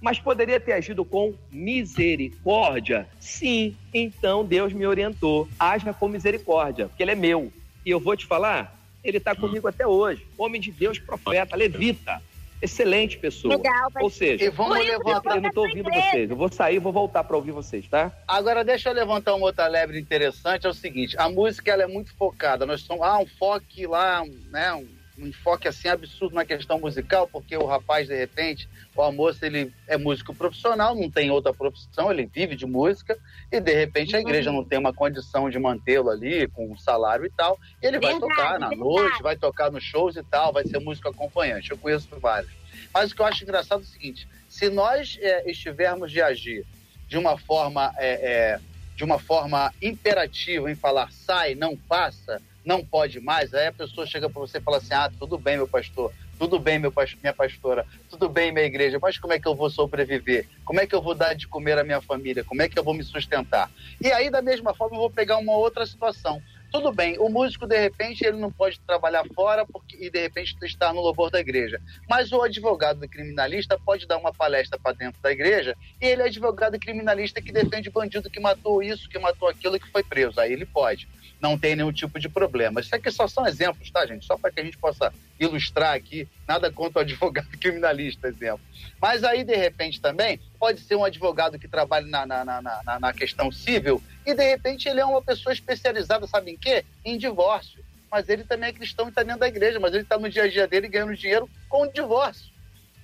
Mas 0.00 0.18
poderia 0.18 0.58
ter 0.58 0.72
agido 0.72 1.04
com 1.04 1.34
misericórdia? 1.50 3.06
Sim. 3.18 3.76
Então 3.92 4.44
Deus 4.44 4.72
me 4.72 4.86
orientou. 4.86 5.48
Haja 5.58 5.92
com 5.92 6.08
misericórdia, 6.08 6.88
porque 6.88 7.02
ele 7.02 7.12
é 7.12 7.14
meu. 7.14 7.52
E 7.84 7.90
eu 7.90 8.00
vou 8.00 8.16
te 8.16 8.26
falar, 8.26 8.78
ele 9.04 9.18
está 9.18 9.34
comigo 9.34 9.68
até 9.68 9.86
hoje. 9.86 10.26
Homem 10.38 10.60
de 10.60 10.70
Deus, 10.70 10.98
profeta, 10.98 11.56
levita. 11.56 12.22
Excelente 12.62 13.16
pessoa. 13.16 13.56
Legal, 13.56 13.90
Ou 14.02 14.10
seja, 14.10 14.44
E 14.44 14.50
vamos 14.50 14.78
levantar. 14.78 15.36
eu 15.36 15.40
não 15.40 15.48
estou 15.48 15.66
ouvindo 15.66 15.90
vocês. 15.90 16.28
Eu 16.28 16.36
vou 16.36 16.52
sair 16.52 16.76
e 16.76 16.78
vou 16.78 16.92
voltar 16.92 17.24
para 17.24 17.34
ouvir 17.34 17.52
vocês, 17.52 17.88
tá? 17.88 18.12
Agora, 18.28 18.62
deixa 18.62 18.90
eu 18.90 18.94
levantar 18.94 19.34
uma 19.34 19.46
outra 19.46 19.66
lebre 19.66 19.98
interessante. 19.98 20.66
É 20.66 20.68
o 20.68 20.74
seguinte: 20.74 21.16
a 21.18 21.26
música 21.30 21.72
ela 21.72 21.84
é 21.84 21.86
muito 21.86 22.14
focada. 22.14 22.66
Nós 22.66 22.82
estamos. 22.82 23.02
Ah, 23.02 23.18
um 23.18 23.26
foco 23.26 23.64
lá, 23.88 24.22
né? 24.50 24.74
Um, 24.74 24.86
um 25.20 25.26
enfoque 25.26 25.68
assim 25.68 25.88
absurdo 25.88 26.34
na 26.34 26.44
questão 26.44 26.80
musical, 26.80 27.28
porque 27.28 27.56
o 27.56 27.66
rapaz, 27.66 28.08
de 28.08 28.16
repente, 28.16 28.68
o 28.96 29.02
almoço, 29.02 29.44
ele 29.44 29.72
é 29.86 29.96
músico 29.96 30.34
profissional, 30.34 30.94
não 30.94 31.10
tem 31.10 31.30
outra 31.30 31.52
profissão, 31.52 32.10
ele 32.10 32.26
vive 32.26 32.56
de 32.56 32.66
música, 32.66 33.18
e 33.52 33.60
de 33.60 33.74
repente 33.74 34.16
a 34.16 34.20
igreja 34.20 34.50
não 34.50 34.64
tem 34.64 34.78
uma 34.78 34.92
condição 34.92 35.50
de 35.50 35.58
mantê-lo 35.58 36.10
ali 36.10 36.48
com 36.48 36.70
um 36.70 36.76
salário 36.76 37.26
e 37.26 37.30
tal. 37.30 37.58
E 37.82 37.86
ele 37.86 37.98
vai 37.98 38.12
Verdade, 38.12 38.34
tocar 38.34 38.58
na 38.58 38.68
verdade. 38.68 38.80
noite, 38.80 39.22
vai 39.22 39.36
tocar 39.36 39.70
nos 39.70 39.84
shows 39.84 40.16
e 40.16 40.22
tal, 40.22 40.52
vai 40.52 40.64
ser 40.66 40.78
músico 40.78 41.08
acompanhante. 41.08 41.70
Eu 41.70 41.78
conheço 41.78 42.08
vários. 42.18 42.52
Mas 42.92 43.12
o 43.12 43.14
que 43.14 43.20
eu 43.20 43.26
acho 43.26 43.44
engraçado 43.44 43.80
é 43.80 43.84
o 43.84 43.86
seguinte: 43.86 44.26
se 44.48 44.68
nós 44.70 45.18
é, 45.20 45.50
estivermos 45.50 46.10
de 46.10 46.22
agir 46.22 46.64
de 47.08 47.18
uma 47.18 47.36
forma 47.36 47.92
é, 47.98 48.08
é, 48.32 48.60
de 48.96 49.04
uma 49.04 49.18
forma 49.18 49.72
imperativa 49.80 50.70
em 50.70 50.74
falar 50.74 51.10
sai, 51.10 51.54
não 51.54 51.76
passa, 51.76 52.40
não 52.64 52.84
pode 52.84 53.20
mais, 53.20 53.52
aí 53.54 53.66
a 53.66 53.72
pessoa 53.72 54.06
chega 54.06 54.28
para 54.28 54.40
você 54.40 54.58
e 54.58 54.60
fala 54.60 54.76
assim: 54.78 54.94
ah, 54.94 55.10
tudo 55.18 55.38
bem, 55.38 55.56
meu 55.56 55.68
pastor, 55.68 56.12
tudo 56.38 56.58
bem, 56.58 56.78
meu 56.78 56.92
minha 57.22 57.34
pastora, 57.34 57.86
tudo 58.08 58.28
bem, 58.28 58.52
minha 58.52 58.64
igreja, 58.64 58.98
mas 59.00 59.18
como 59.18 59.32
é 59.32 59.38
que 59.38 59.46
eu 59.46 59.54
vou 59.54 59.68
sobreviver? 59.68 60.48
Como 60.64 60.80
é 60.80 60.86
que 60.86 60.94
eu 60.94 61.02
vou 61.02 61.14
dar 61.14 61.34
de 61.34 61.46
comer 61.46 61.78
à 61.78 61.84
minha 61.84 62.00
família? 62.00 62.44
Como 62.44 62.62
é 62.62 62.68
que 62.68 62.78
eu 62.78 62.84
vou 62.84 62.94
me 62.94 63.04
sustentar? 63.04 63.70
E 64.00 64.10
aí, 64.10 64.30
da 64.30 64.40
mesma 64.40 64.74
forma, 64.74 64.96
eu 64.96 65.00
vou 65.00 65.10
pegar 65.10 65.36
uma 65.36 65.56
outra 65.56 65.84
situação. 65.84 66.40
Tudo 66.70 66.92
bem, 66.92 67.18
o 67.18 67.28
músico, 67.28 67.66
de 67.66 67.76
repente, 67.76 68.24
ele 68.24 68.36
não 68.36 68.50
pode 68.50 68.78
trabalhar 68.86 69.24
fora 69.34 69.66
porque, 69.66 69.96
e, 70.00 70.08
de 70.08 70.20
repente, 70.20 70.56
estar 70.62 70.94
no 70.94 71.00
louvor 71.00 71.28
da 71.28 71.40
igreja. 71.40 71.80
Mas 72.08 72.30
o 72.30 72.40
advogado 72.42 73.08
criminalista 73.08 73.76
pode 73.84 74.06
dar 74.06 74.18
uma 74.18 74.32
palestra 74.32 74.78
para 74.78 74.96
dentro 74.96 75.20
da 75.20 75.32
igreja 75.32 75.76
e 76.00 76.06
ele 76.06 76.22
é 76.22 76.26
advogado 76.26 76.78
criminalista 76.78 77.42
que 77.42 77.50
defende 77.50 77.90
bandido 77.90 78.30
que 78.30 78.38
matou 78.38 78.82
isso, 78.82 79.08
que 79.08 79.18
matou 79.18 79.48
aquilo 79.48 79.80
que 79.80 79.90
foi 79.90 80.04
preso. 80.04 80.38
Aí 80.38 80.52
ele 80.52 80.64
pode. 80.64 81.08
Não 81.40 81.58
tem 81.58 81.74
nenhum 81.74 81.92
tipo 81.92 82.18
de 82.18 82.28
problema. 82.28 82.80
Isso 82.80 82.94
aqui 82.94 83.10
só 83.10 83.26
são 83.26 83.46
exemplos, 83.46 83.90
tá, 83.90 84.04
gente? 84.06 84.26
Só 84.26 84.36
para 84.36 84.50
que 84.50 84.60
a 84.60 84.64
gente 84.64 84.76
possa 84.76 85.12
ilustrar 85.38 85.94
aqui. 85.94 86.28
Nada 86.46 86.70
contra 86.70 86.98
o 86.98 87.02
advogado 87.02 87.48
criminalista, 87.58 88.28
exemplo. 88.28 88.60
Mas 89.00 89.24
aí, 89.24 89.42
de 89.42 89.56
repente, 89.56 90.00
também 90.00 90.38
pode 90.58 90.80
ser 90.80 90.96
um 90.96 91.04
advogado 91.04 91.58
que 91.58 91.66
trabalha 91.66 92.06
na, 92.06 92.26
na, 92.26 92.44
na, 92.44 93.00
na, 93.00 93.12
questão 93.12 93.50
civil 93.50 94.02
e, 94.26 94.34
de 94.34 94.44
repente, 94.44 94.88
ele 94.88 95.00
é 95.00 95.04
uma 95.04 95.22
pessoa 95.22 95.52
especializada, 95.52 96.26
sabe 96.26 96.50
em 96.50 96.56
quê? 96.56 96.84
Em 97.04 97.16
divórcio. 97.16 97.82
Mas 98.10 98.28
ele 98.28 98.44
também 98.44 98.68
é 98.68 98.72
cristão 98.72 99.06
e 99.06 99.08
está 99.08 99.22
dentro 99.22 99.40
da 99.40 99.48
igreja, 99.48 99.80
mas 99.80 99.94
ele 99.94 100.02
está 100.02 100.18
no 100.18 100.28
dia 100.28 100.42
a 100.42 100.48
dia 100.48 100.66
dele 100.66 100.88
ganhando 100.88 101.16
dinheiro 101.16 101.48
com 101.68 101.84
o 101.84 101.92
divórcio. 101.92 102.50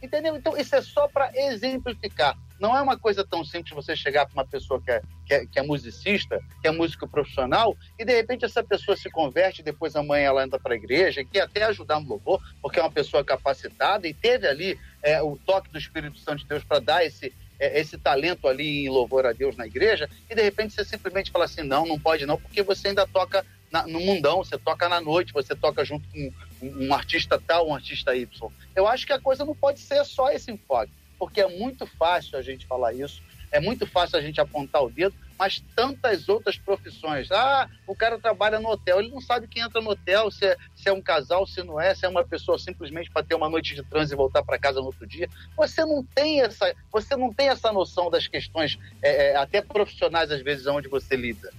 Entendeu? 0.03 0.37
Então, 0.37 0.57
isso 0.57 0.75
é 0.75 0.83
só 0.83 1.09
para 1.09 1.31
exemplificar. 1.35 2.37
Não 2.59 2.77
é 2.77 2.81
uma 2.81 2.99
coisa 2.99 3.25
tão 3.25 3.45
simples 3.45 3.75
você 3.75 3.95
chegar 3.95 4.27
para 4.27 4.35
uma 4.35 4.47
pessoa 4.47 4.81
que 4.81 4.91
é, 4.91 5.03
que, 5.27 5.35
é, 5.35 5.47
que 5.47 5.59
é 5.59 5.63
musicista, 5.63 6.41
que 6.61 6.69
é 6.69 6.71
músico 6.71 7.07
profissional, 7.09 7.77
e 7.99 8.05
de 8.05 8.15
repente 8.15 8.45
essa 8.45 8.63
pessoa 8.63 8.97
se 8.97 9.11
converte, 9.11 9.63
depois 9.63 9.95
amanhã 9.95 10.29
ela 10.29 10.45
entra 10.45 10.59
para 10.59 10.75
a 10.75 10.77
igreja, 10.77 11.21
e 11.21 11.25
quer 11.25 11.43
até 11.43 11.65
ajudar 11.65 12.01
no 12.01 12.09
louvor, 12.09 12.41
porque 12.63 12.79
é 12.79 12.83
uma 12.83 12.91
pessoa 12.91 13.25
capacitada 13.25 14.09
e 14.09 14.15
teve 14.15 14.47
ali 14.47 14.79
é, 15.03 15.23
o 15.23 15.37
toque 15.37 15.71
do 15.71 15.79
Espírito 15.79 16.19
Santo 16.19 16.39
de 16.41 16.47
Deus 16.47 16.65
para 16.65 16.79
dar 16.79 17.05
esse, 17.05 17.33
é, 17.59 17.81
esse 17.81 17.99
talento 17.99 18.49
ali 18.49 18.87
em 18.87 18.89
louvor 18.89 19.27
a 19.27 19.33
Deus 19.33 19.57
na 19.57 19.67
igreja, 19.67 20.09
e 20.31 20.35
de 20.35 20.43
repente 20.43 20.75
você 20.75 20.85
simplesmente 20.85 21.31
fala 21.31 21.45
assim: 21.45 21.63
não, 21.63 21.87
não 21.87 21.99
pode 21.99 22.27
não, 22.27 22.39
porque 22.41 22.63
você 22.63 22.89
ainda 22.89 23.07
toca 23.07 23.45
na, 23.71 23.87
no 23.87 24.01
mundão, 24.01 24.39
você 24.39 24.57
toca 24.59 24.89
na 24.89 25.01
noite, 25.01 25.33
você 25.33 25.55
toca 25.55 25.85
junto 25.85 26.09
com 26.09 26.33
um, 26.63 26.87
um 26.87 26.95
artista 26.95 27.41
tal, 27.45 27.69
um 27.69 27.75
artista 27.75 28.15
Y. 28.15 28.51
Eu 28.75 28.87
acho 28.87 29.07
que 29.07 29.13
a 29.13 29.21
coisa 29.21 29.45
não 29.45 29.55
pode 29.55 29.81
ser 29.81 30.05
só 30.05 30.31
esse 30.31 30.51
enfoque, 30.51 30.93
porque 31.19 31.41
é 31.41 31.49
muito 31.49 31.87
fácil 31.87 32.39
a 32.39 32.43
gente 32.43 32.67
falar 32.67 32.93
isso, 32.93 33.23
é 33.51 33.61
muito 33.61 33.87
fácil 33.87 34.19
a 34.19 34.23
gente 34.23 34.41
apontar 34.41 34.83
o 34.83 34.91
dedo, 34.91 35.15
mas 35.39 35.63
tantas 35.75 36.29
outras 36.29 36.57
profissões. 36.57 37.31
Ah, 37.31 37.69
o 37.87 37.95
cara 37.95 38.19
trabalha 38.19 38.59
no 38.59 38.71
hotel, 38.71 39.01
ele 39.01 39.11
não 39.11 39.21
sabe 39.21 39.47
quem 39.47 39.63
entra 39.63 39.81
no 39.81 39.91
hotel, 39.91 40.31
se 40.31 40.47
é, 40.47 40.57
se 40.75 40.89
é 40.89 40.93
um 40.93 41.03
casal, 41.03 41.47
se 41.47 41.63
não 41.63 41.81
é, 41.81 41.95
se 41.95 42.05
é 42.05 42.09
uma 42.09 42.25
pessoa 42.25 42.59
simplesmente 42.59 43.11
para 43.11 43.23
ter 43.23 43.35
uma 43.35 43.49
noite 43.49 43.75
de 43.75 43.83
transe 43.83 44.15
e 44.15 44.17
voltar 44.17 44.43
para 44.43 44.59
casa 44.59 44.81
no 44.81 44.87
outro 44.87 45.07
dia. 45.07 45.29
Você 45.57 45.85
não 45.85 46.05
tem 46.05 46.41
essa, 46.41 46.75
você 46.91 47.17
não 47.17 47.33
tem 47.33 47.49
essa 47.49 47.73
noção 47.73 48.11
das 48.11 48.27
questões, 48.27 48.79
é, 49.03 49.29
é, 49.29 49.37
até 49.37 49.61
profissionais 49.61 50.31
às 50.31 50.43
vezes 50.43 50.67
onde 50.67 50.89
você 50.89 51.17
lida. 51.17 51.53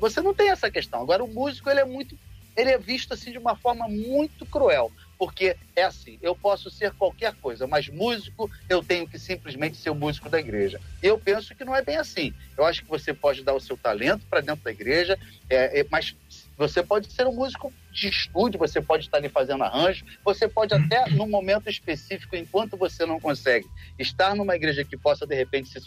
Você 0.00 0.22
não 0.22 0.32
tem 0.32 0.50
essa 0.50 0.70
questão. 0.70 1.02
Agora 1.02 1.22
o 1.22 1.28
músico 1.28 1.68
ele 1.68 1.80
é 1.80 1.84
muito, 1.84 2.16
ele 2.56 2.70
é 2.70 2.78
visto 2.78 3.12
assim 3.12 3.30
de 3.30 3.38
uma 3.38 3.56
forma 3.56 3.86
muito 3.88 4.46
cruel, 4.46 4.90
porque 5.18 5.56
é 5.74 5.82
assim, 5.82 6.18
eu 6.22 6.34
posso 6.34 6.70
ser 6.70 6.92
qualquer 6.92 7.34
coisa, 7.36 7.66
mas 7.66 7.88
músico 7.88 8.50
eu 8.68 8.82
tenho 8.82 9.08
que 9.08 9.18
simplesmente 9.18 9.76
ser 9.76 9.90
o 9.90 9.94
músico 9.94 10.28
da 10.28 10.38
igreja. 10.38 10.80
E 11.02 11.06
eu 11.06 11.18
penso 11.18 11.54
que 11.54 11.64
não 11.64 11.74
é 11.74 11.82
bem 11.82 11.96
assim. 11.96 12.34
Eu 12.56 12.64
acho 12.64 12.82
que 12.82 12.88
você 12.88 13.14
pode 13.14 13.42
dar 13.42 13.54
o 13.54 13.60
seu 13.60 13.76
talento 13.76 14.26
para 14.28 14.40
dentro 14.40 14.64
da 14.64 14.70
igreja, 14.70 15.18
é, 15.48 15.80
é, 15.80 15.86
mas 15.90 16.14
você 16.56 16.82
pode 16.82 17.12
ser 17.12 17.26
um 17.26 17.32
músico 17.32 17.72
de 17.92 18.08
estúdio, 18.08 18.58
você 18.58 18.80
pode 18.80 19.04
estar 19.04 19.18
ali 19.18 19.28
fazendo 19.28 19.64
arranjo, 19.64 20.04
você 20.24 20.48
pode 20.48 20.74
até, 20.74 21.08
num 21.10 21.28
momento 21.28 21.68
específico, 21.68 22.36
enquanto 22.36 22.76
você 22.76 23.04
não 23.04 23.20
consegue 23.20 23.66
estar 23.98 24.34
numa 24.34 24.56
igreja 24.56 24.84
que 24.84 24.96
possa, 24.96 25.26
de 25.26 25.34
repente, 25.34 25.68
se, 25.68 25.80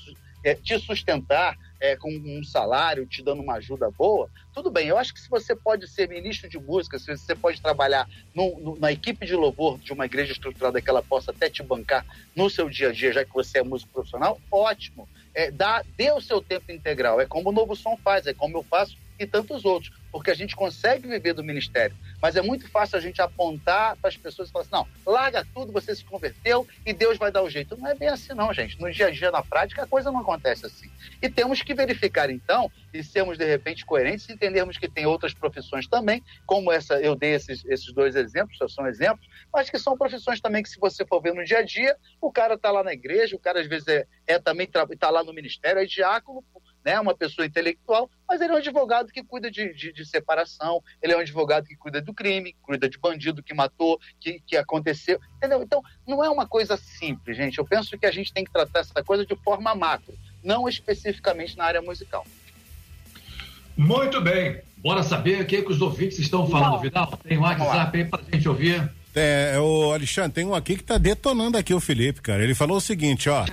é, 0.44 0.54
te 0.54 0.78
sustentar 0.80 1.58
é, 1.80 1.96
com 1.96 2.10
um 2.12 2.44
salário, 2.44 3.06
te 3.06 3.24
dando 3.24 3.42
uma 3.42 3.56
ajuda 3.56 3.90
boa, 3.90 4.30
tudo 4.54 4.70
bem. 4.70 4.88
Eu 4.88 4.98
acho 4.98 5.14
que 5.14 5.20
se 5.20 5.30
você 5.30 5.56
pode 5.56 5.88
ser 5.88 6.10
ministro 6.10 6.50
de 6.50 6.60
música, 6.60 7.00
se 7.00 7.06
você 7.16 7.36
pode 7.36 7.62
trabalhar 7.62 8.08
no, 8.34 8.60
no, 8.60 8.80
na 8.80 8.92
equipe 8.92 9.26
de 9.26 9.36
louvor 9.36 9.78
de 9.80 9.94
uma 9.94 10.06
igreja 10.06 10.32
estruturada 10.32 10.82
que 10.82 10.90
ela 10.90 11.02
possa 11.02 11.32
até 11.32 11.50
te 11.50 11.64
bancar 11.64 12.06
no 12.36 12.50
seu 12.50 12.70
dia 12.70 12.90
a 12.90 12.92
dia, 12.92 13.14
já 13.14 13.24
que 13.24 13.34
você 13.34 13.60
é 13.60 13.64
músico 13.64 13.92
profissional, 13.94 14.40
ótimo. 14.52 15.08
É, 15.34 15.52
dá, 15.52 15.84
dê 15.96 16.12
o 16.12 16.22
seu 16.22 16.42
tempo 16.42 16.72
integral. 16.72 17.22
É 17.22 17.26
como 17.26 17.50
o 17.50 17.54
Novo 17.54 17.76
Som 17.76 17.98
faz, 17.98 18.28
é 18.28 18.34
como 18.34 18.58
eu 18.58 18.64
faço 18.64 18.98
e 19.20 19.28
tantos 19.28 19.66
outros, 19.66 19.92
porque 20.12 20.32
a 20.32 20.34
gente 20.34 20.56
consegue 20.56 21.08
viver 21.08 21.34
do 21.34 21.44
ministério, 21.44 21.96
mas 22.22 22.36
é 22.36 22.42
muito 22.42 22.70
fácil 22.70 22.98
a 22.98 23.02
gente 23.02 23.22
apontar 23.22 23.96
para 23.98 24.10
as 24.10 24.18
pessoas 24.18 24.50
e 24.50 24.52
falar 24.52 24.64
assim, 24.64 24.72
não, 24.72 24.88
larga 25.06 25.46
tudo, 25.54 25.72
você 25.72 25.96
se 25.96 26.04
converteu 26.04 26.68
e 26.86 26.94
Deus 26.94 27.18
vai 27.18 27.32
dar 27.32 27.44
o 27.44 27.50
jeito. 27.50 27.78
Não 27.78 27.88
é 27.88 27.96
bem 27.96 28.10
assim 28.10 28.34
não, 28.34 28.54
gente. 28.54 28.80
No 28.80 28.92
dia 28.92 29.08
a 29.08 29.12
dia, 29.12 29.32
na 29.32 29.44
prática, 29.44 29.84
a 29.84 29.88
coisa 29.88 30.12
não 30.12 30.22
acontece 30.22 30.66
assim. 30.66 30.90
E 31.22 31.30
temos 31.30 31.62
que 31.62 31.74
verificar, 31.74 32.30
então, 32.30 32.72
e 32.94 33.04
sermos, 33.04 33.38
de 33.38 33.46
repente, 33.46 33.86
coerentes 33.86 34.28
e 34.30 34.34
entendermos 34.34 34.78
que 34.78 34.90
tem 34.90 35.06
outras 35.06 35.34
profissões 35.34 35.88
também, 35.88 36.24
como 36.46 36.72
essa, 36.72 37.00
eu 37.00 37.16
dei 37.16 37.36
esses, 37.36 37.64
esses 37.66 37.92
dois 37.94 38.16
exemplos, 38.16 38.58
são 38.74 38.88
exemplos, 38.88 39.28
mas 39.54 39.70
que 39.70 39.78
são 39.78 39.98
profissões 39.98 40.40
também 40.40 40.64
que, 40.64 40.70
se 40.70 40.80
você 40.80 41.06
for 41.06 41.22
ver 41.22 41.34
no 41.34 41.44
dia 41.44 41.60
a 41.60 41.64
dia, 41.64 41.96
o 42.22 42.32
cara 42.32 42.56
está 42.56 42.72
lá 42.72 42.84
na 42.84 42.94
igreja, 42.94 43.36
o 43.36 43.40
cara, 43.40 43.60
às 43.60 43.68
vezes, 43.68 43.88
é, 43.88 44.06
é 44.26 44.40
também 44.40 44.68
está 44.68 45.10
lá 45.10 45.24
no 45.24 45.34
ministério, 45.34 45.82
é 45.82 45.86
diácono, 45.86 46.44
né, 46.84 47.00
uma 47.00 47.14
pessoa 47.16 47.46
intelectual, 47.46 48.10
mas 48.28 48.42
ele 48.42 48.52
é 48.52 48.56
um 48.56 48.60
advogado 48.60 49.12
que 49.12 49.24
cuida 49.24 49.50
de, 49.50 49.74
de, 49.74 49.92
de 49.92 50.06
separação, 50.06 50.82
ele 51.02 51.14
é 51.14 51.18
um 51.18 51.22
advogado 51.22 51.66
que 51.66 51.76
cuida 51.76 52.02
do 52.02 52.14
crime, 52.14 52.56
cuida 52.62 52.90
de 52.90 52.98
bandido 52.98 53.44
que 53.44 53.54
matou, 53.54 54.00
que, 54.20 54.42
que 54.46 54.56
aconteceu, 54.56 55.20
entendeu? 55.38 55.62
Então, 55.62 55.82
não 56.08 56.24
é 56.24 56.30
uma 56.30 56.48
coisa 56.48 56.78
simples, 56.78 57.38
gente. 57.38 57.58
Eu 57.58 57.66
penso 57.66 57.98
que 57.98 58.06
a 58.06 58.12
gente 58.12 58.34
tem 58.34 58.44
que 58.44 58.52
tratar 58.52 58.80
essa 58.80 59.04
coisa 59.04 59.26
de 59.26 59.36
forma 59.36 59.76
macro, 59.76 60.14
não 60.44 60.68
especificamente 60.68 61.58
na 61.58 61.66
área 61.66 61.82
musical. 61.82 62.26
Muito 63.76 64.20
bem. 64.20 64.62
Bora 64.78 65.04
saber 65.04 65.42
o 65.42 65.46
que, 65.46 65.62
que 65.62 65.72
os 65.72 65.82
ouvintes 65.82 66.20
estão 66.20 66.48
falando, 66.48 66.82
Vidal? 66.82 67.18
Tem 67.24 67.38
um 67.38 67.42
WhatsApp 67.42 67.98
aí 67.98 68.06
pra 68.06 68.22
gente 68.32 68.48
ouvir. 68.48 68.99
É, 69.16 69.56
o 69.60 69.92
Alexandre, 69.92 70.32
tem 70.32 70.46
um 70.46 70.54
aqui 70.54 70.76
que 70.78 70.84
tá 70.84 70.98
detonando 70.98 71.58
aqui 71.58 71.74
o 71.74 71.80
Felipe, 71.80 72.22
cara. 72.22 72.44
Ele 72.44 72.54
falou 72.54 72.78
o 72.78 72.82
seguinte, 72.82 73.28
ó. 73.30 73.44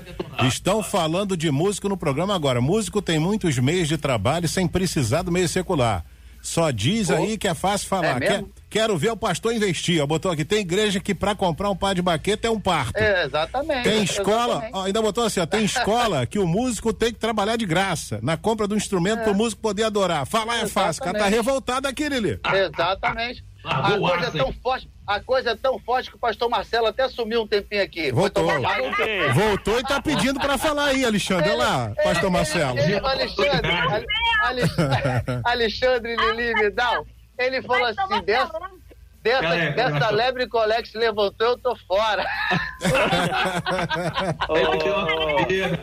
Estão 0.46 0.82
falando 0.82 1.36
de 1.36 1.50
músico 1.50 1.88
no 1.88 1.96
programa 1.96 2.34
agora. 2.34 2.60
Músico 2.60 3.00
tem 3.00 3.18
muitos 3.18 3.58
meios 3.58 3.88
de 3.88 3.96
trabalho 3.96 4.46
sem 4.48 4.68
precisar 4.68 5.22
do 5.22 5.32
meio 5.32 5.48
secular. 5.48 6.04
Só 6.42 6.70
diz 6.70 7.10
aí 7.10 7.36
que 7.36 7.48
é 7.48 7.54
fácil 7.54 7.88
falar. 7.88 8.22
É 8.22 8.26
Quer- 8.28 8.44
quero 8.70 8.96
ver 8.96 9.10
o 9.10 9.16
pastor 9.16 9.52
investir. 9.52 10.00
Ó, 10.00 10.06
botou 10.06 10.30
aqui, 10.30 10.44
tem 10.44 10.60
igreja 10.60 11.00
que 11.00 11.12
pra 11.12 11.34
comprar 11.34 11.70
um 11.70 11.74
par 11.74 11.92
de 11.92 12.02
baqueta 12.02 12.46
é 12.46 12.50
um 12.50 12.60
parto. 12.60 12.96
É, 12.96 13.24
exatamente. 13.24 13.82
Tem 13.82 14.04
escola, 14.04 14.52
exatamente. 14.52 14.74
ó, 14.74 14.82
ainda 14.84 15.02
botou 15.02 15.24
assim, 15.24 15.40
ó, 15.40 15.46
tem 15.46 15.64
escola 15.64 16.24
que 16.26 16.38
o 16.38 16.46
músico 16.46 16.92
tem 16.92 17.12
que 17.12 17.18
trabalhar 17.18 17.56
de 17.56 17.66
graça, 17.66 18.20
na 18.22 18.36
compra 18.36 18.68
do 18.68 18.76
instrumento 18.76 19.22
para 19.24 19.32
o 19.32 19.34
músico 19.34 19.60
poder 19.60 19.82
adorar. 19.84 20.24
Falar 20.24 20.58
é 20.60 20.66
fácil, 20.68 21.00
o 21.02 21.04
cara 21.06 21.18
tá 21.18 21.26
Exatamente. 21.26 21.34
revoltado 21.46 21.88
aqui, 21.88 22.08
Lili. 22.08 22.38
Exatamente. 22.54 23.44
A 23.64 23.98
coisa 23.98 24.26
é 24.26 24.30
tão 24.30 24.52
forte, 24.62 24.88
a 25.06 25.20
coisa 25.20 25.50
é 25.50 25.54
tão 25.54 25.78
forte 25.78 26.10
que 26.10 26.16
o 26.16 26.18
pastor 26.18 26.48
Marcelo 26.48 26.86
até 26.86 27.08
sumiu 27.08 27.42
um 27.42 27.46
tempinho 27.46 27.82
aqui. 27.82 28.10
Voltou. 28.10 28.44
Voltou 29.34 29.78
e 29.78 29.82
tá 29.84 30.00
pedindo 30.02 30.40
pra 30.40 30.58
falar 30.58 30.86
aí, 30.86 31.04
Alexandre. 31.04 31.50
Olha 31.50 31.58
lá, 31.58 31.92
pastor 32.02 32.30
Marcelo. 32.30 32.78
Ele, 32.78 32.98
Alexandre, 32.98 33.70
Ale- 33.70 34.06
Alexandre, 34.42 34.98
Alexandre 35.44 36.16
Lili 36.16 36.54
Vidal, 36.54 37.06
ele 37.38 37.62
falou 37.62 37.84
assim, 37.86 38.22
dessa, 38.24 38.58
dessa, 39.22 39.42
Galera, 39.42 39.70
dessa 39.72 39.90
galera. 39.98 40.10
lebre 40.16 40.46
colex 40.48 40.92
levantou, 40.94 41.48
eu 41.48 41.58
tô 41.58 41.76
fora. 41.86 42.24
Ele 45.48 45.78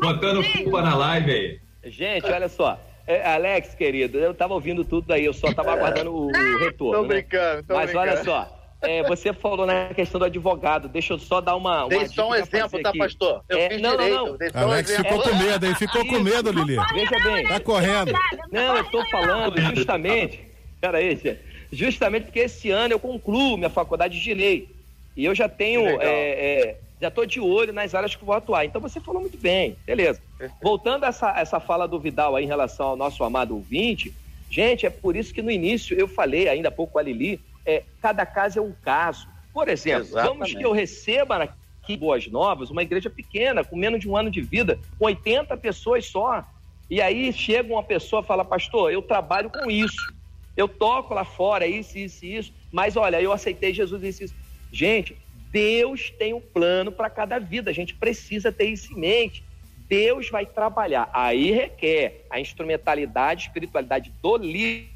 botando 0.00 0.42
culpa 0.52 0.82
na 0.82 0.94
live 0.96 1.30
aí. 1.30 1.60
Gente, 1.90 2.26
olha 2.30 2.48
só. 2.48 2.78
É, 3.06 3.34
Alex, 3.34 3.74
querido, 3.74 4.18
eu 4.18 4.32
tava 4.32 4.54
ouvindo 4.54 4.82
tudo 4.84 5.12
aí, 5.12 5.26
eu 5.26 5.34
só 5.34 5.52
tava 5.52 5.72
aguardando 5.74 6.10
o, 6.10 6.26
o 6.28 6.58
retorno. 6.58 6.94
Tô 6.94 7.02
né? 7.02 7.08
brincando, 7.08 7.62
tô 7.64 7.74
Mas 7.74 7.90
brincando. 7.90 8.10
olha 8.10 8.24
só, 8.24 8.63
é, 8.86 9.02
você 9.04 9.32
falou 9.32 9.66
na 9.66 9.88
questão 9.94 10.18
do 10.18 10.24
advogado, 10.24 10.88
deixa 10.88 11.12
eu 11.14 11.18
só 11.18 11.40
dar 11.40 11.56
uma. 11.56 11.80
uma 11.84 11.88
Dei 11.88 12.06
só 12.08 12.28
um 12.28 12.34
exemplo, 12.34 12.82
tá, 12.82 12.90
aqui. 12.90 12.98
pastor? 12.98 13.42
Eu 13.48 13.58
É, 13.58 13.68
fiz 13.70 13.80
não, 13.82 13.90
não, 13.90 13.96
direito, 13.98 14.16
não. 14.26 14.36
dei 14.36 14.50
só 14.50 14.58
um 14.58 14.62
Alex 14.62 14.90
exemplo. 14.90 15.12
ficou 15.12 15.22
com 15.32 15.36
medo 15.38 15.66
aí, 15.66 15.74
ficou 15.74 16.06
com 16.06 16.20
medo, 16.20 16.50
Lili. 16.52 16.76
Veja 16.94 17.24
bem. 17.24 17.46
Tá 17.46 17.60
correndo. 17.60 18.12
Não, 18.50 18.76
eu 18.76 18.84
tô 18.90 19.04
falando 19.10 19.60
justamente. 19.74 20.40
Pera 20.80 20.98
aí, 20.98 21.16
gente. 21.16 21.38
Justamente 21.72 22.24
porque 22.24 22.40
esse 22.40 22.70
ano 22.70 22.94
eu 22.94 22.98
concluo 23.00 23.56
minha 23.56 23.70
faculdade 23.70 24.16
de 24.18 24.22
Direito. 24.22 24.68
E 25.16 25.24
eu 25.24 25.34
já 25.34 25.48
tenho. 25.48 25.86
É, 26.00 26.06
é, 26.08 26.76
já 27.00 27.10
tô 27.10 27.24
de 27.26 27.40
olho 27.40 27.72
nas 27.72 27.94
áreas 27.94 28.14
que 28.14 28.24
vou 28.24 28.34
atuar. 28.34 28.64
Então 28.64 28.80
você 28.80 29.00
falou 29.00 29.20
muito 29.20 29.36
bem. 29.38 29.76
Beleza. 29.84 30.20
Voltando 30.62 31.04
a 31.04 31.08
essa, 31.08 31.30
essa 31.38 31.60
fala 31.60 31.86
do 31.86 31.98
Vidal 31.98 32.36
aí 32.36 32.44
em 32.44 32.48
relação 32.48 32.88
ao 32.88 32.96
nosso 32.96 33.22
amado 33.24 33.54
ouvinte, 33.54 34.12
gente, 34.50 34.86
é 34.86 34.90
por 34.90 35.16
isso 35.16 35.32
que 35.34 35.42
no 35.42 35.50
início 35.50 35.98
eu 35.98 36.06
falei, 36.08 36.48
ainda 36.48 36.68
há 36.68 36.72
pouco 36.72 36.92
com 36.94 36.98
a 36.98 37.02
Lili, 37.02 37.40
é, 37.64 37.82
cada 38.00 38.24
caso 38.26 38.58
é 38.58 38.62
um 38.62 38.72
caso. 38.72 39.28
Por 39.52 39.68
exemplo, 39.68 40.08
vamos 40.10 40.26
Exatamente. 40.26 40.56
que 40.56 40.64
eu 40.64 40.72
receba 40.72 41.44
aqui 41.44 41.94
em 41.94 41.98
Boas 41.98 42.26
Novas 42.26 42.70
uma 42.70 42.82
igreja 42.82 43.08
pequena, 43.08 43.64
com 43.64 43.76
menos 43.76 44.00
de 44.00 44.08
um 44.08 44.16
ano 44.16 44.30
de 44.30 44.40
vida, 44.40 44.78
com 44.98 45.04
80 45.06 45.56
pessoas 45.56 46.06
só. 46.06 46.44
E 46.90 47.00
aí 47.00 47.32
chega 47.32 47.72
uma 47.72 47.82
pessoa 47.82 48.22
e 48.22 48.26
fala, 48.26 48.44
pastor, 48.44 48.92
eu 48.92 49.00
trabalho 49.00 49.50
com 49.50 49.70
isso. 49.70 50.12
Eu 50.56 50.68
toco 50.68 51.14
lá 51.14 51.24
fora, 51.24 51.66
isso, 51.66 51.98
isso, 51.98 52.24
isso. 52.24 52.52
Mas 52.70 52.96
olha, 52.96 53.20
eu 53.20 53.32
aceitei 53.32 53.72
Jesus, 53.72 54.02
isso, 54.02 54.24
isso. 54.24 54.34
Gente, 54.72 55.16
Deus 55.50 56.10
tem 56.10 56.34
um 56.34 56.40
plano 56.40 56.90
para 56.92 57.08
cada 57.08 57.38
vida. 57.38 57.70
A 57.70 57.74
gente 57.74 57.94
precisa 57.94 58.50
ter 58.50 58.66
isso 58.66 58.92
em 58.92 59.00
mente. 59.00 59.44
Deus 59.88 60.28
vai 60.30 60.46
trabalhar. 60.46 61.08
Aí 61.12 61.52
requer 61.52 62.26
a 62.30 62.40
instrumentalidade, 62.40 63.44
espiritualidade 63.44 64.12
do 64.22 64.36
líder 64.36 64.88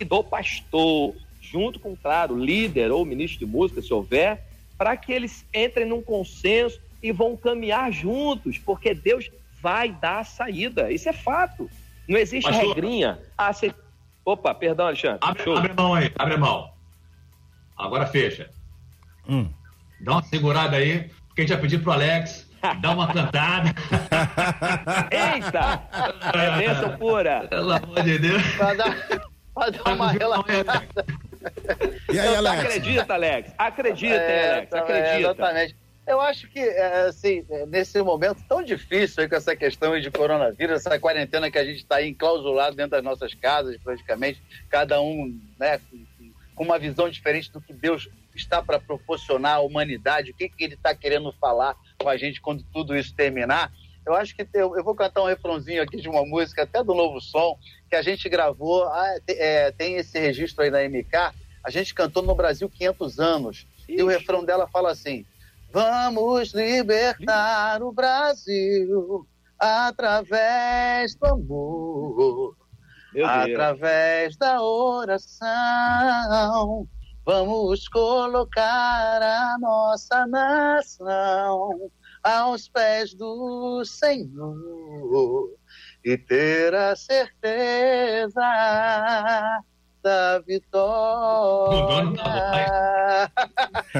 e 0.00 0.04
do 0.04 0.24
pastor, 0.24 1.14
junto 1.52 1.78
com, 1.78 1.94
claro, 1.94 2.34
o 2.34 2.42
líder 2.42 2.90
ou 2.90 3.04
ministro 3.04 3.38
de 3.38 3.46
música, 3.46 3.82
se 3.82 3.92
houver, 3.92 4.42
para 4.78 4.96
que 4.96 5.12
eles 5.12 5.44
entrem 5.52 5.86
num 5.86 6.00
consenso 6.00 6.80
e 7.02 7.12
vão 7.12 7.36
caminhar 7.36 7.92
juntos, 7.92 8.56
porque 8.56 8.94
Deus 8.94 9.30
vai 9.60 9.92
dar 9.92 10.20
a 10.20 10.24
saída. 10.24 10.90
Isso 10.90 11.08
é 11.08 11.12
fato. 11.12 11.70
Não 12.08 12.18
existe 12.18 12.50
Pastor. 12.50 12.74
regrinha. 12.74 13.18
Ah. 13.36 13.52
Opa, 14.24 14.54
perdão, 14.54 14.86
Alexandre. 14.86 15.18
Abre, 15.20 15.42
Show. 15.42 15.56
abre 15.56 15.72
a 15.72 15.74
mão 15.74 15.94
aí, 15.94 16.10
abre 16.18 16.34
a 16.34 16.38
mão. 16.38 16.70
Agora 17.76 18.06
fecha. 18.06 18.50
Hum. 19.28 19.48
Dá 20.00 20.12
uma 20.12 20.22
segurada 20.22 20.76
aí, 20.76 21.10
porque 21.28 21.42
a 21.42 21.44
gente 21.44 21.52
vai 21.52 21.60
pedir 21.62 21.82
pro 21.82 21.92
Alex 21.92 22.48
dar 22.80 22.90
uma 22.92 23.12
cantada. 23.12 23.74
Eita! 25.10 25.82
É 26.34 26.56
bênção 26.58 26.96
pura. 26.96 27.46
Pelo 27.48 27.72
amor 27.72 28.02
de 28.02 28.18
Deus. 28.18 28.42
Pra 28.56 28.74
dar, 28.74 28.96
pra 29.54 29.70
dar 29.70 29.94
uma 29.94 30.12
relaxada. 30.12 30.86
E 32.12 32.18
aí, 32.18 32.26
Então, 32.28 32.36
Alex? 32.38 32.64
Acredita, 32.64 33.14
Alex. 33.14 33.54
Acredita, 33.58 34.14
É, 34.14 34.50
Alex. 34.52 34.70
tá- 34.70 34.76
é, 34.78 34.80
Acredita. 34.80 35.18
exatamente. 35.18 35.76
Eu 36.06 36.20
acho 36.20 36.48
que, 36.48 36.58
é, 36.58 37.02
assim, 37.02 37.44
é, 37.48 37.64
nesse 37.66 38.02
momento 38.02 38.42
tão 38.48 38.62
difícil 38.62 39.22
aí 39.22 39.28
com 39.28 39.36
essa 39.36 39.54
questão 39.54 39.92
aí 39.92 40.00
de 40.00 40.10
coronavírus, 40.10 40.84
essa 40.84 40.98
quarentena 40.98 41.48
que 41.50 41.58
a 41.58 41.64
gente 41.64 41.76
está 41.78 41.96
aí 41.96 42.08
enclausurado 42.08 42.74
dentro 42.74 42.90
das 42.92 43.04
nossas 43.04 43.32
casas, 43.34 43.76
praticamente, 43.82 44.42
cada 44.68 45.00
um 45.00 45.38
né, 45.60 45.78
com- 45.78 46.04
com 46.56 46.64
uma 46.64 46.78
visão 46.78 47.08
diferente 47.08 47.50
do 47.52 47.60
que 47.60 47.72
Deus 47.72 48.08
está 48.34 48.60
para 48.60 48.80
proporcionar 48.80 49.56
à 49.56 49.60
humanidade, 49.60 50.32
o 50.32 50.34
que, 50.34 50.48
que 50.48 50.64
ele 50.64 50.74
está 50.74 50.94
querendo 50.94 51.32
falar 51.40 51.76
com 51.98 52.08
a 52.08 52.16
gente 52.16 52.40
quando 52.40 52.64
tudo 52.72 52.96
isso 52.96 53.14
terminar. 53.14 53.70
Eu 54.04 54.14
acho 54.14 54.34
que 54.34 54.44
eu, 54.54 54.76
eu 54.76 54.82
vou 54.82 54.96
cantar 54.96 55.22
um 55.22 55.26
refrãozinho 55.26 55.80
aqui 55.82 55.98
de 55.98 56.08
uma 56.08 56.26
música, 56.26 56.64
até 56.64 56.82
do 56.82 56.94
novo 56.94 57.20
som, 57.20 57.56
que 57.92 57.96
a 57.96 58.00
gente 58.00 58.26
gravou, 58.26 58.84
ah, 58.84 59.18
é, 59.28 59.70
tem 59.70 59.96
esse 59.96 60.18
registro 60.18 60.64
aí 60.64 60.70
na 60.70 60.82
MK, 60.88 61.34
a 61.62 61.68
gente 61.68 61.92
cantou 61.92 62.22
no 62.22 62.34
Brasil 62.34 62.66
500 62.66 63.20
anos, 63.20 63.66
e 63.86 64.02
o 64.02 64.06
refrão 64.06 64.42
dela 64.42 64.66
fala 64.66 64.90
assim: 64.90 65.26
Vamos 65.70 66.54
libertar 66.54 67.82
o 67.82 67.92
Brasil 67.92 69.28
através 69.58 71.14
do 71.16 71.26
amor, 71.26 72.56
através 73.26 74.38
da 74.38 74.62
oração. 74.62 75.28
Vamos 77.26 77.86
colocar 77.88 79.20
a 79.22 79.58
nossa 79.60 80.26
nação 80.26 81.90
aos 82.22 82.70
pés 82.70 83.12
do 83.12 83.84
Senhor 83.84 85.50
e 86.04 86.16
ter 86.18 86.74
a 86.74 86.96
certeza 86.96 88.40
da 90.02 90.40
vitória. 90.40 92.20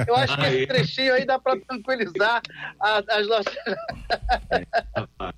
Eu 0.06 0.16
acho 0.16 0.36
que 0.36 0.46
esse 0.46 0.66
trechinho 0.66 1.14
aí 1.14 1.24
dá 1.24 1.38
para 1.38 1.60
tranquilizar 1.60 2.42
as 2.80 3.28
nossas. 3.28 3.54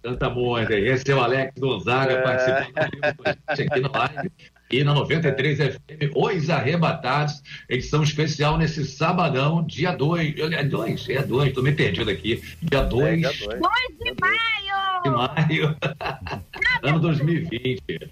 Canta 0.03 0.31
muito 0.31 0.73
aí. 0.73 0.89
Esse 0.89 1.12
é 1.12 1.15
o 1.15 1.21
Alex 1.21 1.53
Gonzaga 1.59 2.23
participando 2.23 3.39
a 3.47 3.55
gente 3.55 3.69
aqui 3.71 3.81
no 3.81 3.93
live. 3.93 4.33
E 4.75 4.83
na 4.83 4.93
93 4.93 5.57
FM, 5.57 6.16
Os 6.16 6.51
Arrebatados, 6.51 7.41
edição 7.68 8.03
especial 8.03 8.59
nesse 8.59 8.85
sabadão, 8.85 9.62
dia 9.62 9.93
2. 9.93 10.35
É 10.37 10.64
2? 10.64 11.09
É 11.11 11.22
2, 11.22 11.53
tô 11.53 11.62
meio 11.62 11.77
perdido 11.77 12.11
aqui. 12.11 12.43
Dia 12.61 12.83
2 12.83 13.22
É, 13.22 13.29
de. 13.29 13.47
2 13.47 13.61
de 14.01 14.14
maio! 14.20 15.16
maio, 15.16 15.77
ano 16.83 16.99
2020. 16.99 18.11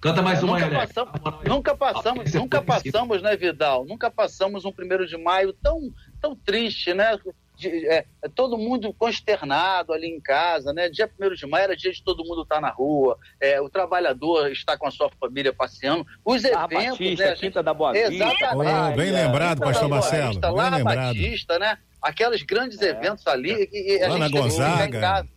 Canta 0.00 0.22
mais 0.22 0.44
uma 0.44 0.60
nunca, 0.60 0.70
passamos, 0.70 1.44
nunca 1.44 1.76
passamos, 1.76 2.34
é 2.34 2.38
nunca 2.38 2.62
passamos, 2.62 3.22
né, 3.22 3.36
Vidal? 3.36 3.84
Nunca 3.84 4.08
passamos 4.08 4.64
um 4.64 4.70
primeiro 4.70 5.08
de 5.08 5.16
maio 5.16 5.52
tão, 5.54 5.92
tão 6.20 6.36
triste, 6.36 6.94
né? 6.94 7.18
De- 7.56 7.88
é, 7.88 8.04
é 8.22 8.28
todo 8.28 8.58
mundo 8.58 8.92
consternado 8.92 9.92
ali 9.92 10.06
em 10.08 10.20
casa, 10.20 10.72
né? 10.72 10.88
Dia 10.90 11.10
1 11.18 11.34
de 11.34 11.46
maio 11.46 11.64
era 11.64 11.76
dia 11.76 11.90
de 11.90 12.02
todo 12.02 12.22
mundo 12.24 12.42
estar 12.42 12.60
na 12.60 12.68
rua, 12.70 13.18
é, 13.40 13.60
o 13.60 13.68
trabalhador 13.70 14.50
está 14.52 14.76
com 14.76 14.86
a 14.86 14.90
sua 14.90 15.10
família 15.18 15.52
passeando, 15.52 16.06
os 16.24 16.42
Barra 16.42 16.64
eventos, 16.70 16.98
Batista, 16.98 17.24
né? 17.24 17.30
a 17.30 17.34
gente- 17.34 17.40
Quinta 17.40 17.62
da 17.62 17.72
Boa 17.74 17.92
Vista. 17.92 18.12
Exatamente. 18.12 18.92
Oh, 18.92 18.96
bem 18.96 19.10
lembrado, 19.10 19.58
pastor 19.60 19.82
da 19.82 19.88
Boa 19.88 20.00
Marcelo. 20.00 20.28
Vista, 20.28 20.46
Bem 20.48 20.56
lá 20.56 20.70
na 20.70 20.76
lembrado. 20.76 21.06
Batista, 21.06 21.58
né? 21.58 21.78
Aqueles 22.02 22.42
grandes 22.42 22.80
eventos 22.82 23.26
ali 23.26 23.68
e, 23.72 23.96
e 23.98 24.02
a 24.02 24.08
Lá 24.08 24.18
na 24.18 24.24
gente 24.26 24.32
tem 24.34 24.42
Gonzaga. 24.42 24.84
em 24.98 25.00
casa. 25.00 25.28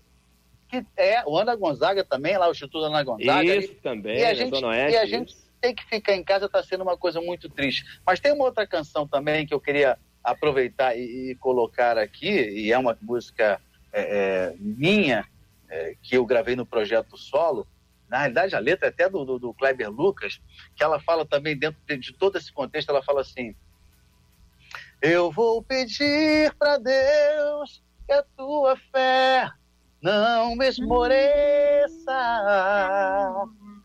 Que 0.67 0.85
é, 0.97 1.23
o 1.25 1.37
Ana 1.37 1.55
Gonzaga 1.55 2.03
também, 2.03 2.37
lá 2.37 2.47
o 2.47 2.51
Instituto 2.51 2.83
Ana 2.85 3.01
Gonzaga. 3.03 3.39
ali. 3.39 3.57
Isso 3.57 3.75
também, 3.81 4.19
E 4.19 4.25
a 4.25 4.33
gente- 4.33 4.53
Zona 4.53 4.67
Oeste. 4.67 4.93
e 4.93 4.97
a 4.97 5.05
gente- 5.05 5.35
ter 5.61 5.73
que 5.73 5.83
ficar 5.89 6.15
em 6.15 6.23
casa 6.23 6.45
está 6.45 6.63
sendo 6.63 6.83
uma 6.83 6.95
coisa 6.95 7.19
muito 7.19 7.49
triste. 7.49 7.83
Mas 8.05 8.19
tem 8.21 8.31
uma 8.31 8.45
outra 8.45 8.65
canção 8.65 9.05
também 9.05 9.45
que 9.45 9.53
eu 9.53 9.59
queria 9.59 9.97
aproveitar 10.31 10.97
e, 10.97 11.31
e 11.31 11.35
colocar 11.35 11.97
aqui, 11.97 12.29
e 12.29 12.71
é 12.71 12.77
uma 12.77 12.97
música 13.01 13.59
é, 13.91 14.01
é, 14.01 14.55
minha, 14.59 15.25
é, 15.69 15.95
que 16.01 16.15
eu 16.15 16.25
gravei 16.25 16.55
no 16.55 16.65
projeto 16.65 17.17
solo, 17.17 17.67
na 18.09 18.19
realidade 18.19 18.55
a 18.55 18.59
letra 18.59 18.87
é 18.87 18.89
até 18.89 19.07
do, 19.07 19.23
do, 19.23 19.37
do 19.37 19.53
Kleber 19.53 19.89
Lucas, 19.89 20.41
que 20.75 20.83
ela 20.83 20.99
fala 20.99 21.25
também 21.25 21.55
dentro 21.57 21.79
de, 21.87 21.97
de 21.97 22.13
todo 22.13 22.37
esse 22.37 22.51
contexto, 22.51 22.89
ela 22.89 23.03
fala 23.03 23.21
assim: 23.21 23.55
Eu 24.99 25.31
vou 25.31 25.61
pedir 25.61 26.51
para 26.55 26.77
Deus 26.77 27.83
que 28.07 28.11
a 28.11 28.23
tua 28.35 28.75
fé 28.91 29.47
não 30.01 30.55
me 30.55 30.67
esmoreça 30.67 32.09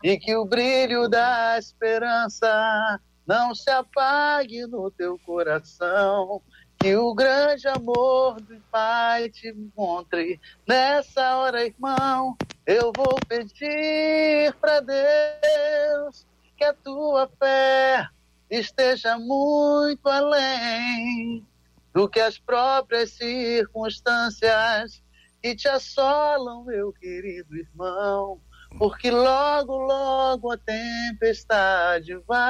e 0.03 0.17
que 0.17 0.35
o 0.35 0.45
brilho 0.45 1.07
da 1.07 1.59
esperança 1.59 2.99
não 3.25 3.55
se 3.55 3.69
apague 3.69 4.65
no 4.67 4.91
teu 4.91 5.19
coração. 5.19 6.41
Que 6.77 6.95
o 6.95 7.13
grande 7.15 7.67
amor 7.67 8.39
do 8.41 8.61
Pai 8.69 9.29
te 9.29 9.47
encontre 9.47 10.39
nessa 10.67 11.37
hora, 11.37 11.65
irmão. 11.65 12.37
Eu 12.65 12.91
vou 12.93 13.21
pedir 13.21 14.53
para 14.59 14.81
Deus 14.81 16.27
que 16.57 16.63
a 16.63 16.73
tua 16.73 17.29
fé 17.39 18.07
esteja 18.49 19.17
muito 19.17 20.07
além 20.07 21.45
do 21.93 22.09
que 22.09 22.19
as 22.19 22.37
próprias 22.37 23.11
circunstâncias 23.11 25.01
que 25.41 25.55
te 25.55 25.67
assolam, 25.67 26.65
meu 26.65 26.91
querido 26.91 27.55
irmão 27.55 28.41
porque 28.77 29.09
logo, 29.09 29.77
logo 29.77 30.51
a 30.51 30.57
tempestade 30.57 32.15
vai 32.27 32.45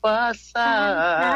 passar. 0.00 1.28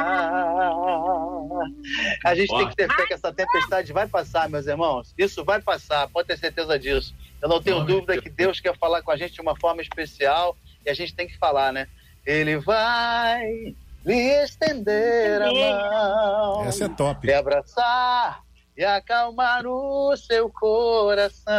A 2.24 2.34
gente 2.34 2.48
tem 2.48 2.68
que 2.68 2.76
ter 2.76 2.92
fé 2.92 3.06
que 3.06 3.14
essa 3.14 3.32
tempestade 3.32 3.92
vai 3.92 4.06
passar, 4.06 4.48
meus 4.48 4.66
irmãos. 4.66 5.14
Isso 5.16 5.44
vai 5.44 5.60
passar, 5.60 6.08
pode 6.08 6.28
ter 6.28 6.38
certeza 6.38 6.78
disso. 6.78 7.14
Eu 7.40 7.48
não 7.48 7.62
tenho 7.62 7.84
dúvida 7.84 8.20
que 8.20 8.30
Deus 8.30 8.60
quer 8.60 8.76
falar 8.78 9.02
com 9.02 9.10
a 9.10 9.16
gente 9.16 9.34
de 9.34 9.40
uma 9.40 9.56
forma 9.58 9.82
especial 9.82 10.56
e 10.84 10.90
a 10.90 10.94
gente 10.94 11.14
tem 11.14 11.26
que 11.26 11.38
falar, 11.38 11.72
né? 11.72 11.86
Ele 12.24 12.56
vai 12.58 13.74
lhe 14.04 14.44
estender 14.44 15.42
a 15.42 15.52
mão. 15.52 16.64
Essa 16.64 16.84
é 16.84 16.88
top. 16.88 17.26
E 17.26 17.32
abraçar 17.32 18.42
e 18.76 18.84
acalmar 18.84 19.66
o 19.66 20.16
seu 20.16 20.50
coração. 20.50 21.50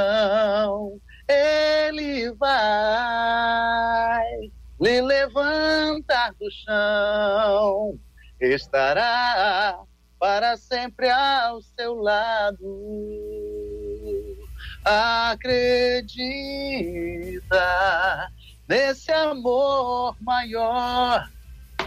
Ele 1.28 2.32
vai 2.34 4.24
lhe 4.80 5.02
levantar 5.02 6.34
do 6.34 6.52
chão, 6.52 7.98
estará 8.42 9.80
para 10.20 10.58
sempre 10.58 11.10
ao 11.10 11.62
seu 11.62 11.96
lado. 11.96 12.58
Acredita 14.84 15.52
nesse 18.68 19.12
amor 19.12 20.18
maior 20.22 21.30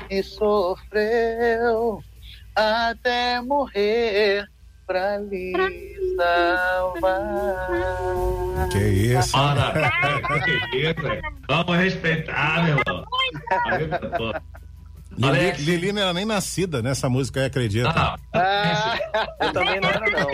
que 0.08 0.22
sofreu 0.22 2.02
até 2.54 3.40
morrer 3.42 4.48
pra 4.86 5.18
lhe 5.18 5.52
salvar. 6.16 7.68
Que 8.70 8.78
isso? 8.78 9.32
Parabéns, 9.32 10.44
que 10.70 10.76
isso, 10.78 11.06
hein? 11.06 11.22
Vamos 11.48 11.76
respeitar, 11.76 12.64
meu 12.64 12.78
irmão. 12.78 13.04
Lili, 15.18 15.28
Alex. 15.28 15.58
Lili 15.60 15.92
não 15.92 16.02
era 16.02 16.12
nem 16.12 16.26
nascida 16.26 16.82
nessa 16.82 17.08
música, 17.08 17.40
aí 17.40 17.46
acredita. 17.46 17.88
Ah, 18.34 18.98
Eu 19.40 19.50
também 19.52 19.80
não 19.80 19.88
era, 19.88 20.10
não. 20.10 20.26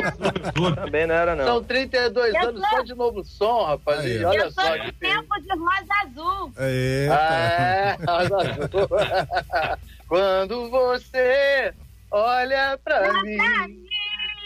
também 0.75 1.07
não 1.07 1.15
era, 1.15 1.37
não. 1.37 1.45
São 1.45 1.63
32 1.65 2.35
Eu 2.35 2.49
anos 2.49 2.61
tô- 2.63 2.69
só 2.69 2.83
de 2.83 2.95
novo 2.95 3.25
som, 3.25 3.65
rapaz. 3.65 4.01
Aí, 4.01 4.17
E 4.21 4.25
olha 4.25 4.39
Eu 4.41 4.51
sou 4.51 4.65
só 4.65 4.79
que 4.79 4.93
tempo 4.93 5.41
de 5.41 5.49
rosa 5.57 5.95
azul. 6.05 6.53
Eita. 6.59 7.15
É, 7.15 7.97
olha- 8.09 9.79
Quando 10.09 10.69
você 10.71 11.73
olha 12.11 12.77
pra 12.83 13.23
mim, 13.23 13.37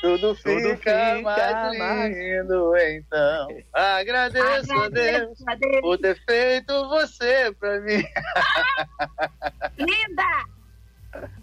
tudo 0.07 0.35
fica, 0.37 0.77
fica 0.77 1.21
mais 1.23 1.79
mais- 1.79 2.17
lindo. 2.17 2.73
Então, 2.77 3.49
agradeço 3.73 4.73
a 4.73 4.89
Deus 4.89 5.41
Agradeço 5.41 5.45
a 5.49 5.55
Deus. 5.55 5.81
por 5.81 5.99
ter 5.99 6.17
feito 6.25 6.89
você 6.89 7.55
pra 7.59 7.81
mim. 7.81 8.03
Linda! 9.79 10.57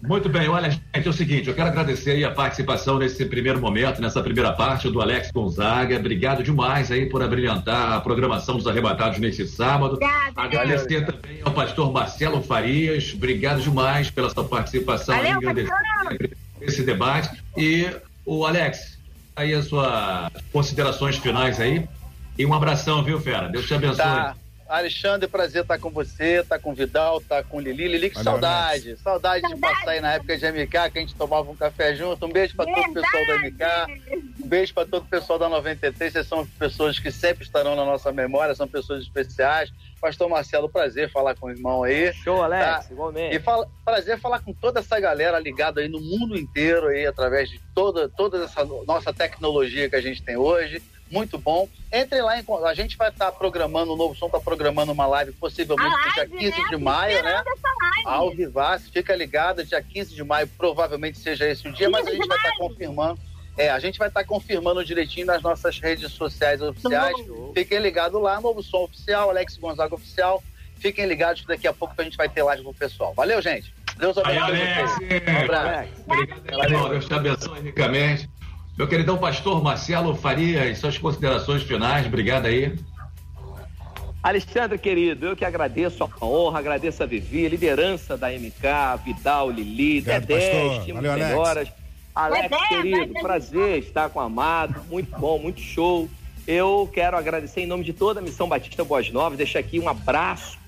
Muito 0.02 0.28
bem, 0.28 0.48
olha, 0.48 0.70
gente, 0.70 0.84
é 0.92 1.08
o 1.08 1.12
seguinte, 1.12 1.48
eu 1.48 1.54
quero 1.54 1.66
agradecer 1.68 2.12
aí 2.12 2.24
a 2.24 2.30
participação 2.30 2.96
nesse 2.96 3.26
primeiro 3.26 3.60
momento, 3.60 4.00
nessa 4.00 4.22
primeira 4.22 4.52
parte 4.52 4.88
do 4.88 5.00
Alex 5.00 5.32
Gonzaga. 5.32 5.96
Obrigado 5.96 6.44
demais 6.44 6.92
aí 6.92 7.06
por 7.06 7.20
abrilhantar 7.22 7.92
a 7.92 8.00
programação 8.00 8.56
dos 8.56 8.68
arrebatados 8.68 9.18
nesse 9.18 9.48
sábado. 9.48 9.94
Obrigada. 9.94 10.32
Agradecer 10.36 11.04
também 11.06 11.40
ao 11.42 11.52
pastor 11.52 11.90
Marcelo 11.92 12.40
Farias. 12.40 13.12
Obrigado 13.14 13.62
demais 13.62 14.10
pela 14.10 14.30
sua 14.30 14.44
participação 14.44 15.16
Valeu, 15.16 15.40
aí, 15.48 16.30
esse 16.60 16.84
debate. 16.84 17.42
E 17.56 17.88
o 18.24 18.46
Alex, 18.46 18.98
aí 19.36 19.54
as 19.54 19.66
suas 19.66 20.30
considerações 20.52 21.16
finais 21.16 21.60
aí. 21.60 21.86
E 22.38 22.44
um 22.44 22.52
abração, 22.52 23.02
viu, 23.04 23.20
Fera? 23.20 23.48
Deus 23.48 23.66
te 23.66 23.74
abençoe. 23.74 23.96
Tá. 23.96 24.34
Alexandre, 24.68 25.28
prazer 25.28 25.62
estar 25.62 25.78
com 25.78 25.90
você, 25.90 26.42
tá 26.42 26.58
com 26.58 26.70
o 26.70 26.74
Vidal, 26.74 27.20
tá 27.20 27.42
com 27.42 27.58
o 27.58 27.60
Lili. 27.60 27.86
Lili, 27.86 28.08
que 28.10 28.16
Valeu, 28.16 28.32
saudade. 28.32 28.96
Saudade 28.96 29.42
de 29.42 29.48
Saudade. 29.50 29.60
passar 29.60 29.90
aí 29.90 30.00
na 30.00 30.14
época 30.14 30.36
de 30.36 30.46
MK, 30.50 30.90
que 30.90 30.98
a 30.98 31.00
gente 31.00 31.14
tomava 31.14 31.50
um 31.50 31.54
café 31.56 31.94
junto. 31.94 32.24
Um 32.26 32.32
beijo 32.32 32.56
para 32.56 32.72
todo 32.72 32.90
o 32.90 32.94
pessoal 32.94 33.26
da 33.26 33.36
MK. 33.38 33.64
Um 34.42 34.48
beijo 34.48 34.74
para 34.74 34.86
todo 34.88 35.02
o 35.02 35.06
pessoal 35.08 35.38
da 35.38 35.48
93. 35.48 36.12
Vocês 36.12 36.26
são 36.26 36.46
pessoas 36.46 36.98
que 36.98 37.10
sempre 37.10 37.44
estarão 37.44 37.76
na 37.76 37.84
nossa 37.84 38.10
memória, 38.10 38.54
são 38.54 38.66
pessoas 38.66 39.02
especiais. 39.02 39.70
Pastor 40.00 40.28
Marcelo, 40.28 40.68
prazer 40.68 41.10
falar 41.10 41.34
com 41.34 41.46
o 41.46 41.50
irmão 41.50 41.82
aí. 41.82 42.12
Show, 42.12 42.42
Alex, 42.42 42.64
Tá. 42.64 42.92
igualmente. 42.92 43.36
E 43.36 43.40
fala- 43.40 43.66
prazer 43.84 44.18
falar 44.18 44.40
com 44.40 44.52
toda 44.52 44.80
essa 44.80 44.98
galera 45.00 45.38
ligada 45.38 45.80
aí 45.80 45.88
no 45.88 46.00
mundo 46.00 46.36
inteiro 46.36 46.88
aí, 46.88 47.06
através 47.06 47.48
de 47.48 47.58
toda, 47.74 48.08
toda 48.08 48.44
essa 48.44 48.64
nossa 48.86 49.12
tecnologia 49.14 49.88
que 49.88 49.96
a 49.96 50.00
gente 50.00 50.22
tem 50.22 50.36
hoje. 50.36 50.82
Muito 51.14 51.38
bom. 51.38 51.68
Entrem 51.92 52.22
lá, 52.22 52.38
em, 52.38 52.44
a 52.66 52.74
gente 52.74 52.96
vai 52.96 53.08
estar 53.08 53.30
programando, 53.30 53.92
o 53.92 53.96
Novo 53.96 54.16
Som 54.16 54.26
está 54.26 54.40
programando 54.40 54.90
uma 54.90 55.06
live, 55.06 55.30
possivelmente 55.32 55.88
no 55.88 56.12
dia 56.12 56.28
live, 56.28 56.38
15 56.38 56.50
né? 56.50 56.68
de 56.70 56.76
maio, 56.76 57.22
né? 57.22 57.32
Live. 57.32 58.04
Ao 58.04 58.30
vivaço, 58.34 58.90
fica 58.90 59.14
ligado, 59.14 59.64
dia 59.64 59.80
15 59.80 60.12
de 60.12 60.24
maio, 60.24 60.48
provavelmente 60.58 61.16
seja 61.18 61.48
esse 61.48 61.68
o 61.68 61.72
dia, 61.72 61.88
mas 61.88 62.04
a 62.06 62.10
15 62.10 62.16
de 62.16 62.16
gente 62.16 62.28
vai 62.28 62.36
estar 62.36 62.48
maio. 62.48 62.68
confirmando. 62.68 63.20
É, 63.56 63.70
a 63.70 63.78
gente 63.78 63.96
vai 63.98 64.08
estar 64.08 64.24
confirmando 64.24 64.84
direitinho 64.84 65.26
nas 65.26 65.40
nossas 65.40 65.78
redes 65.78 66.10
sociais 66.12 66.60
oficiais. 66.60 67.14
Fiquem 67.54 67.78
ligados 67.78 68.20
lá, 68.20 68.40
Novo 68.40 68.60
Som 68.62 68.82
Oficial, 68.82 69.30
Alex 69.30 69.56
Gonzaga 69.56 69.94
Oficial. 69.94 70.42
Fiquem 70.74 71.06
ligados 71.06 71.42
que 71.42 71.46
daqui 71.46 71.68
a 71.68 71.72
pouco 71.72 71.94
a 71.96 72.02
gente 72.02 72.16
vai 72.16 72.28
ter 72.28 72.42
live 72.42 72.64
com 72.64 72.70
o 72.70 72.74
pessoal. 72.74 73.14
Valeu, 73.14 73.40
gente. 73.40 73.72
Deus 73.96 74.18
Aí, 74.18 74.36
abençoe 74.36 74.60
Alex. 74.60 74.92
vocês. 74.92 75.22
Um 75.28 75.44
abraço. 75.44 75.90
Obrigado, 76.06 76.64
irmão. 76.64 76.88
Deus 76.88 77.06
te 77.06 77.14
abençoe 77.14 77.60
ricamente. 77.60 78.28
Meu 78.76 78.88
queridão 78.88 79.16
pastor 79.16 79.62
Marcelo 79.62 80.16
Farias, 80.16 80.78
suas 80.78 80.98
considerações 80.98 81.62
finais. 81.62 82.06
Obrigado 82.06 82.46
aí. 82.46 82.76
Alexandre, 84.20 84.78
querido, 84.78 85.26
eu 85.26 85.36
que 85.36 85.44
agradeço 85.44 86.02
a 86.02 86.24
honra, 86.24 86.58
agradeço 86.58 87.02
a 87.02 87.06
Vivi, 87.06 87.46
a 87.46 87.48
liderança 87.48 88.16
da 88.16 88.30
MK, 88.30 89.04
Vidal, 89.04 89.50
Lili, 89.50 89.98
Obrigado, 90.00 90.26
Dedé, 90.26 90.76
estima 90.78 90.96
Valeu, 90.96 91.12
Alex. 91.12 91.28
melhoras. 91.28 91.68
Alex, 92.14 92.42
Dedé, 92.50 92.68
querido, 92.68 93.12
prazer 93.20 93.78
estar 93.78 94.08
com 94.08 94.18
o 94.18 94.22
Amado, 94.22 94.82
muito 94.90 95.16
bom, 95.18 95.38
muito 95.38 95.60
show. 95.60 96.08
Eu 96.46 96.90
quero 96.92 97.16
agradecer 97.16 97.60
em 97.60 97.66
nome 97.66 97.84
de 97.84 97.92
toda 97.92 98.18
a 98.18 98.22
Missão 98.22 98.48
Batista 98.48 98.82
Boas 98.82 99.08
Novas, 99.10 99.38
deixar 99.38 99.60
aqui 99.60 99.78
um 99.78 99.88
abraço 99.88 100.58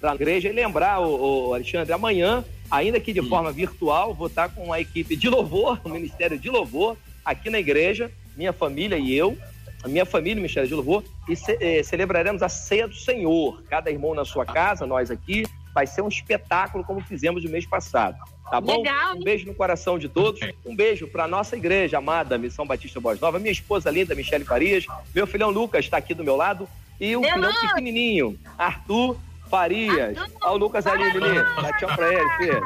para 0.00 0.12
a 0.12 0.14
igreja 0.14 0.48
e 0.48 0.52
lembrar, 0.52 1.00
o, 1.00 1.48
o 1.48 1.54
Alexandre, 1.54 1.92
amanhã, 1.92 2.44
ainda 2.72 2.98
que 2.98 3.12
de 3.12 3.22
forma 3.28 3.52
virtual, 3.52 4.14
vou 4.14 4.26
estar 4.26 4.48
com 4.48 4.72
a 4.72 4.80
equipe 4.80 5.14
de 5.14 5.28
louvor, 5.28 5.78
o 5.84 5.88
Ministério 5.88 6.38
de 6.38 6.48
Louvor, 6.50 6.96
aqui 7.24 7.50
na 7.50 7.60
igreja, 7.60 8.10
minha 8.36 8.52
família 8.52 8.96
e 8.96 9.14
eu, 9.14 9.36
a 9.84 9.88
minha 9.88 10.06
família, 10.06 10.34
o 10.34 10.42
Ministério 10.42 10.68
de 10.68 10.74
Louvor, 10.74 11.04
e 11.28 11.36
ce- 11.36 11.58
eh, 11.60 11.82
celebraremos 11.82 12.42
a 12.42 12.48
ceia 12.48 12.88
do 12.88 12.94
Senhor. 12.94 13.62
Cada 13.68 13.90
irmão 13.90 14.14
na 14.14 14.24
sua 14.24 14.46
casa, 14.46 14.86
nós 14.86 15.10
aqui, 15.10 15.44
vai 15.74 15.86
ser 15.86 16.02
um 16.02 16.08
espetáculo 16.08 16.82
como 16.84 17.00
fizemos 17.00 17.44
no 17.44 17.50
mês 17.50 17.66
passado. 17.66 18.16
Tá 18.50 18.60
bom? 18.60 18.78
Legal, 18.78 19.16
Um 19.16 19.22
beijo 19.22 19.46
no 19.46 19.54
coração 19.54 19.98
de 19.98 20.08
todos. 20.08 20.40
Um 20.64 20.76
beijo 20.76 21.06
para 21.08 21.26
nossa 21.26 21.56
igreja 21.56 21.98
amada, 21.98 22.36
Missão 22.36 22.66
Batista 22.66 23.00
Boas 23.00 23.18
Nova, 23.20 23.38
minha 23.38 23.52
esposa 23.52 23.90
linda, 23.90 24.14
Michele 24.14 24.44
Farias, 24.44 24.86
meu 25.14 25.26
filhão 25.26 25.50
Lucas 25.50 25.84
está 25.84 25.96
aqui 25.96 26.12
do 26.14 26.22
meu 26.22 26.36
lado 26.36 26.68
e 27.00 27.16
o 27.16 27.20
Meu 27.20 27.30
filhão 27.32 27.50
pequenininho, 27.68 28.38
Arthur 28.58 29.16
Farias. 29.52 30.16
Olha 30.40 30.52
o 30.52 30.56
Lucas 30.56 30.86
ali, 30.86 31.10
Lili. 31.10 31.34
Dá 31.60 31.72
tchau 31.74 31.94
pra 31.94 32.10
ele, 32.10 32.30
filho. 32.38 32.62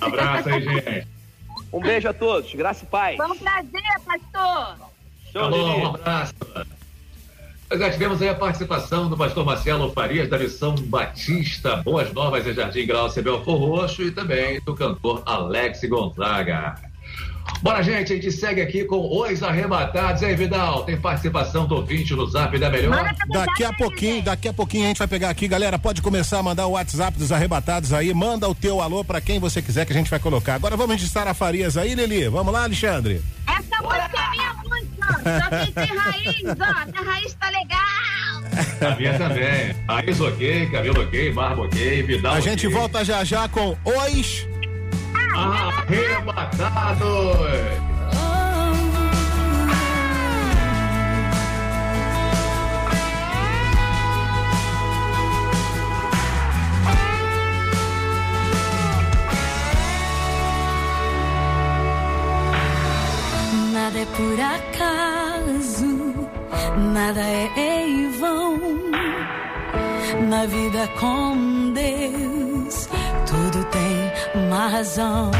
Abraço 0.00 0.48
aí, 0.48 0.60
gente. 0.60 1.08
Um 1.72 1.80
beijo 1.80 2.08
a 2.08 2.12
todos. 2.12 2.52
Graça 2.52 2.82
e 2.84 2.88
paz. 2.88 3.16
Foi 3.16 3.26
um 3.26 3.38
prazer, 3.38 4.00
pastor. 4.04 4.88
Show, 5.32 5.44
Alô, 5.44 5.76
um 5.76 5.86
abraço. 5.94 6.34
Nós 7.70 7.78
já 7.78 7.90
tivemos 7.90 8.20
aí 8.20 8.28
a 8.28 8.34
participação 8.34 9.08
do 9.08 9.16
pastor 9.16 9.46
Marcelo 9.46 9.92
Farias, 9.92 10.28
da 10.28 10.38
Missão 10.38 10.74
Batista 10.74 11.76
Boas 11.76 12.12
Novas 12.12 12.46
em 12.48 12.52
Jardim 12.52 12.84
Grau 12.84 13.08
Belfor 13.08 13.56
Roxo 13.56 14.02
e 14.02 14.10
também 14.10 14.60
do 14.60 14.74
cantor 14.74 15.22
Alex 15.24 15.84
Gonzaga. 15.84 16.74
Bora, 17.62 17.80
gente, 17.82 18.12
a 18.12 18.16
gente 18.16 18.32
segue 18.32 18.60
aqui 18.60 18.84
com 18.84 19.20
os 19.20 19.42
arrebatados. 19.42 20.22
E 20.22 20.26
aí, 20.26 20.34
Vidal, 20.34 20.84
tem 20.84 20.96
participação 20.96 21.64
do 21.66 21.76
ouvinte 21.76 22.12
no 22.12 22.26
zap 22.26 22.58
da 22.58 22.68
melhor? 22.68 23.14
Daqui 23.28 23.64
a 23.64 23.72
pouquinho, 23.72 24.22
daqui 24.22 24.48
a 24.48 24.52
pouquinho 24.52 24.84
a 24.84 24.88
gente 24.88 24.98
vai 24.98 25.06
pegar 25.06 25.30
aqui, 25.30 25.46
galera. 25.46 25.78
Pode 25.78 26.02
começar 26.02 26.40
a 26.40 26.42
mandar 26.42 26.66
o 26.66 26.72
WhatsApp 26.72 27.16
dos 27.16 27.30
arrebatados 27.30 27.92
aí. 27.92 28.12
Manda 28.12 28.48
o 28.48 28.54
teu 28.54 28.80
alô 28.80 29.04
pra 29.04 29.20
quem 29.20 29.38
você 29.38 29.62
quiser 29.62 29.86
que 29.86 29.92
a 29.92 29.96
gente 29.96 30.10
vai 30.10 30.18
colocar. 30.18 30.54
Agora 30.54 30.76
vamos 30.76 30.96
registrar 30.96 31.28
a 31.28 31.34
Farias 31.34 31.76
aí, 31.76 31.94
Lili. 31.94 32.28
Vamos 32.28 32.52
lá, 32.52 32.64
Alexandre. 32.64 33.22
Essa 33.46 33.82
música 33.82 34.10
é 34.16 34.30
minha 34.30 34.54
música. 34.54 35.02
Só 35.22 35.64
que 35.64 35.72
tem 35.72 35.96
raiz, 35.96 36.44
ó. 36.44 36.86
Minha 36.90 37.12
raiz 37.12 37.34
tá 37.34 37.50
legal. 37.50 38.92
A 38.92 38.96
minha 38.96 39.18
também. 39.18 39.74
Raiz 39.88 40.20
ok, 40.20 40.66
cabelo 40.70 41.02
ok, 41.02 41.32
barba 41.32 41.62
ok, 41.62 42.02
Vidal 42.02 42.34
A 42.34 42.40
gente 42.40 42.66
ok. 42.66 42.78
volta 42.78 43.04
já 43.04 43.24
já 43.24 43.48
com 43.48 43.76
os 43.84 44.51
Arrebatados. 45.34 46.62
Nada 63.72 63.98
é 63.98 64.06
por 64.06 64.38
acaso, 64.40 65.92
nada 66.92 67.20
é 67.20 67.50
em 67.56 68.10
vão. 68.12 68.58
Na 70.28 70.46
vida 70.46 70.88
com 71.00 71.72
Deus, 71.72 72.51
uma 74.52 74.68
razão. 74.68 75.30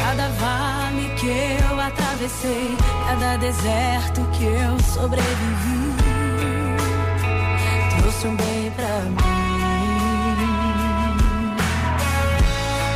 Cada 0.00 0.28
vale 0.28 1.08
que 1.16 1.26
eu 1.26 1.80
atravessei, 1.80 2.76
cada 3.08 3.36
deserto 3.38 4.20
que 4.32 4.44
eu 4.44 4.78
sobrevivi, 4.80 5.96
trouxe 7.98 8.28
um 8.28 8.36
bem 8.36 8.70
pra 8.76 8.86
mim. 8.86 9.16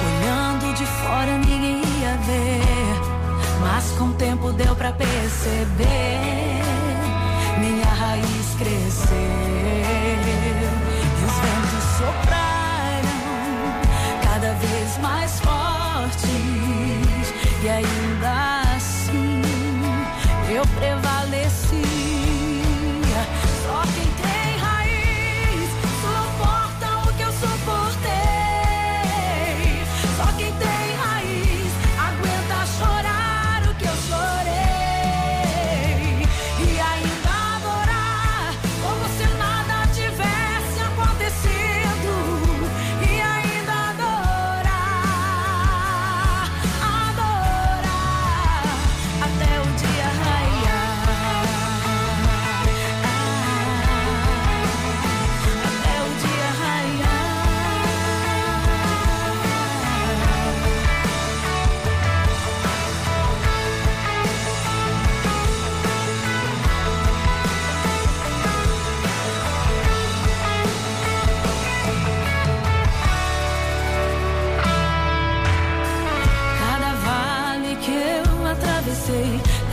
Olhando 0.07 0.75
de 0.75 0.87
fora 0.87 1.39
ninguém 1.39 1.83
ia 2.01 2.17
ver, 2.19 3.61
mas 3.61 3.91
com 3.99 4.05
o 4.05 4.15
tempo 4.15 4.53
deu 4.53 4.75
pra 4.77 4.93
perceber. 4.93 6.63
Minha 7.59 7.87
raiz 7.87 8.55
cresceu 8.57 10.42
mais 14.99 15.41
fortes 15.41 16.25
e 17.63 17.69
ainda 17.69 18.77
assim 18.77 19.43
eu 20.55 20.63
prevaleci. 20.79 21.12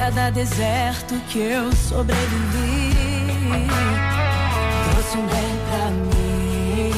Cada 0.09 0.31
deserto 0.31 1.13
que 1.29 1.37
eu 1.37 1.71
sobrevivi, 1.71 2.95
trouxe 4.91 5.17
um 5.19 5.27
bem 5.27 5.59
pra 5.69 5.85
mim. 5.91 6.91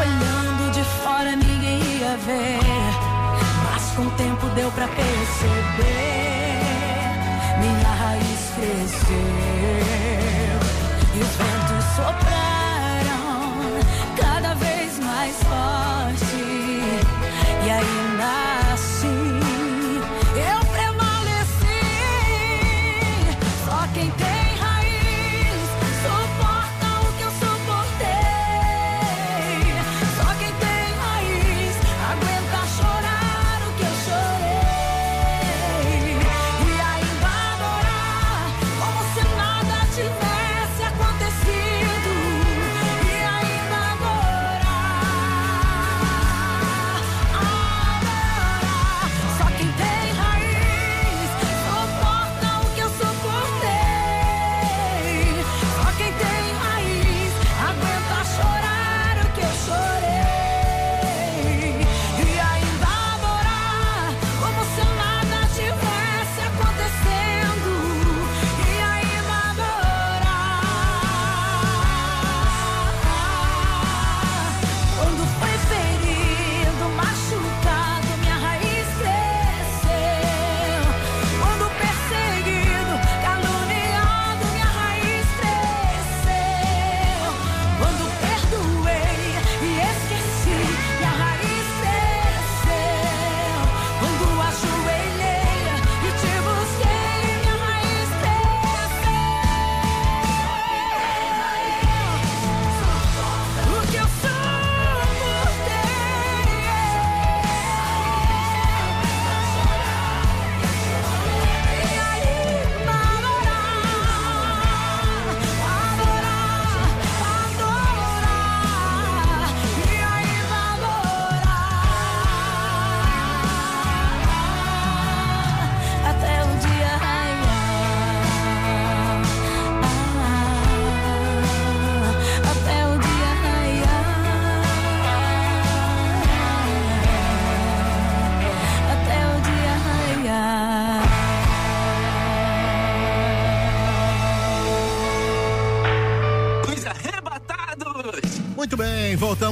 Olhando 0.00 0.72
de 0.72 0.82
fora 0.82 1.36
ninguém 1.36 1.78
ia 2.00 2.16
ver, 2.16 2.58
mas 3.64 3.92
com 3.94 4.02
o 4.02 4.10
tempo 4.16 4.46
deu 4.56 4.72
pra 4.72 4.88
perceber. 4.88 5.06
Minha 7.60 7.88
raiz 7.88 8.50
cresceu 8.56 9.16
e 11.14 11.20
os 11.20 11.36
ventos 11.36 11.84
sopraram 11.94 12.47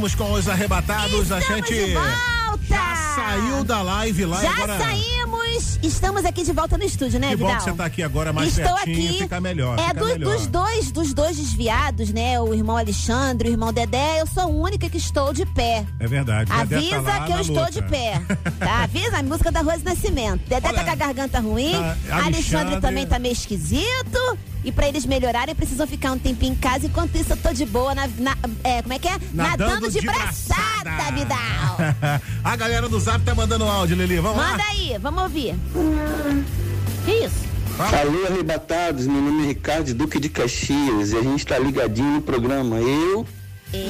voltamos 0.06 0.14
com 0.14 0.32
os 0.32 0.48
arrebatados. 0.48 1.32
a 1.32 1.38
Estamos 1.40 1.68
gente 1.68 1.86
de 1.86 1.94
volta! 1.94 2.36
já 2.68 2.96
saiu 3.14 3.64
da 3.64 3.82
live 3.82 4.24
lá 4.24 4.38
e 4.40 4.42
Já 4.42 4.52
agora. 4.52 4.78
saímos, 4.78 5.78
estamos 5.82 6.24
aqui 6.24 6.42
de 6.42 6.52
volta 6.52 6.76
no 6.78 6.84
estúdio, 6.84 7.18
né, 7.20 7.28
Que 7.30 7.36
bom 7.36 7.46
Vidal? 7.46 7.58
que 7.64 7.70
você 7.70 7.76
tá 7.76 7.84
aqui 7.84 8.02
agora 8.02 8.32
mais 8.32 8.56
Estou 8.58 8.74
pertinho, 8.76 9.08
aqui. 9.10 9.18
fica 9.18 9.40
melhor. 9.40 9.78
É 9.78 9.82
fica 9.88 9.94
do- 10.00 10.06
melhor. 10.06 10.36
dos 10.36 10.46
dois, 10.46 10.90
dos 10.90 11.12
dois 11.14 11.36
desviados, 11.36 12.10
né? 12.12 12.40
O 12.40 12.52
irmão 12.54 12.76
Alexandre, 12.76 13.48
o 13.48 13.52
irmão 13.52 13.72
Dedé. 13.72 14.20
Eu 14.20 14.26
sou 14.26 14.42
a 14.44 14.46
única 14.46 14.88
que 14.88 14.96
estou 14.96 15.32
de 15.32 15.44
pé. 15.46 15.84
É 16.00 16.06
verdade. 16.06 16.50
Dedé 16.50 16.76
Avisa 16.76 17.02
tá 17.02 17.24
que 17.26 17.32
eu 17.32 17.40
estou 17.40 17.56
luta. 17.58 17.72
de 17.72 17.82
pé. 17.82 18.20
Tá? 18.58 18.82
Avisa 18.84 19.18
a 19.18 19.22
música 19.22 19.52
da 19.52 19.60
Rose 19.60 19.84
Nascimento. 19.84 20.40
Dedé 20.48 20.68
Olha, 20.68 20.78
tá 20.78 20.84
com 20.84 20.90
a 20.90 20.94
garganta 20.94 21.40
ruim. 21.40 21.72
tá, 21.72 21.78
Alexandre, 22.16 22.16
Alexandre- 22.36 22.80
também 22.80 23.06
tá 23.06 23.18
meio 23.18 23.32
esquisito. 23.32 24.38
E 24.64 24.72
pra 24.72 24.88
eles 24.88 25.06
melhorarem, 25.06 25.54
precisam 25.54 25.86
ficar 25.86 26.10
um 26.10 26.18
tempinho 26.18 26.52
em 26.52 26.56
casa. 26.56 26.86
Enquanto 26.86 27.14
isso, 27.14 27.32
eu 27.32 27.36
tô 27.36 27.52
de 27.52 27.64
boa. 27.64 27.94
Na, 27.94 28.08
na- 28.18 28.36
é, 28.66 28.82
como 28.82 28.94
é 28.94 28.98
que 28.98 29.08
é? 29.08 29.16
Nadando 29.32 29.90
de, 29.90 30.00
de 30.00 30.06
braçada, 30.06 30.82
braçada. 30.82 31.12
Vidal. 31.12 31.76
a 32.42 32.56
galera 32.56 32.88
do 32.88 32.98
Zap 32.98 33.24
tá 33.24 33.34
mandando 33.34 33.64
áudio, 33.64 33.96
Lili. 33.96 34.18
Vamos 34.18 34.38
Manda 34.38 34.58
lá. 34.58 34.68
aí, 34.70 34.98
vamos 35.00 35.22
ouvir. 35.22 35.54
Que 37.04 37.12
isso? 37.12 37.46
Alô, 37.78 38.26
arrebatados, 38.26 39.06
meu 39.06 39.20
nome 39.20 39.44
é 39.44 39.46
Ricardo 39.48 39.92
Duque 39.94 40.18
de 40.18 40.28
Caxias 40.30 41.12
e 41.12 41.16
a 41.16 41.22
gente 41.22 41.46
tá 41.46 41.58
ligadinho 41.58 42.14
no 42.14 42.22
programa. 42.22 42.78
Eu, 42.80 43.26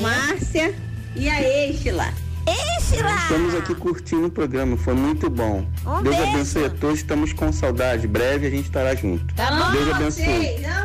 Márcia 0.02 0.74
e 1.14 1.28
a 1.28 1.40
Exila. 1.68 2.12
Exila! 2.46 3.16
estamos 3.22 3.54
aqui 3.54 3.74
curtindo 3.74 4.26
o 4.26 4.30
programa, 4.30 4.76
foi 4.76 4.94
muito 4.94 5.28
bom. 5.28 5.66
Um 5.84 6.02
Deus 6.02 6.16
beijo. 6.16 6.32
abençoe 6.32 6.64
a 6.66 6.70
todos, 6.70 6.98
estamos 6.98 7.32
com 7.32 7.52
saudade. 7.52 8.06
Breve 8.06 8.46
a 8.46 8.50
gente 8.50 8.66
estará 8.66 8.94
junto. 8.94 9.34
Tá 9.34 9.50
bom, 9.50 9.72
Deus 9.72 9.94
abençoe. 9.94 10.64
amo 10.64 10.75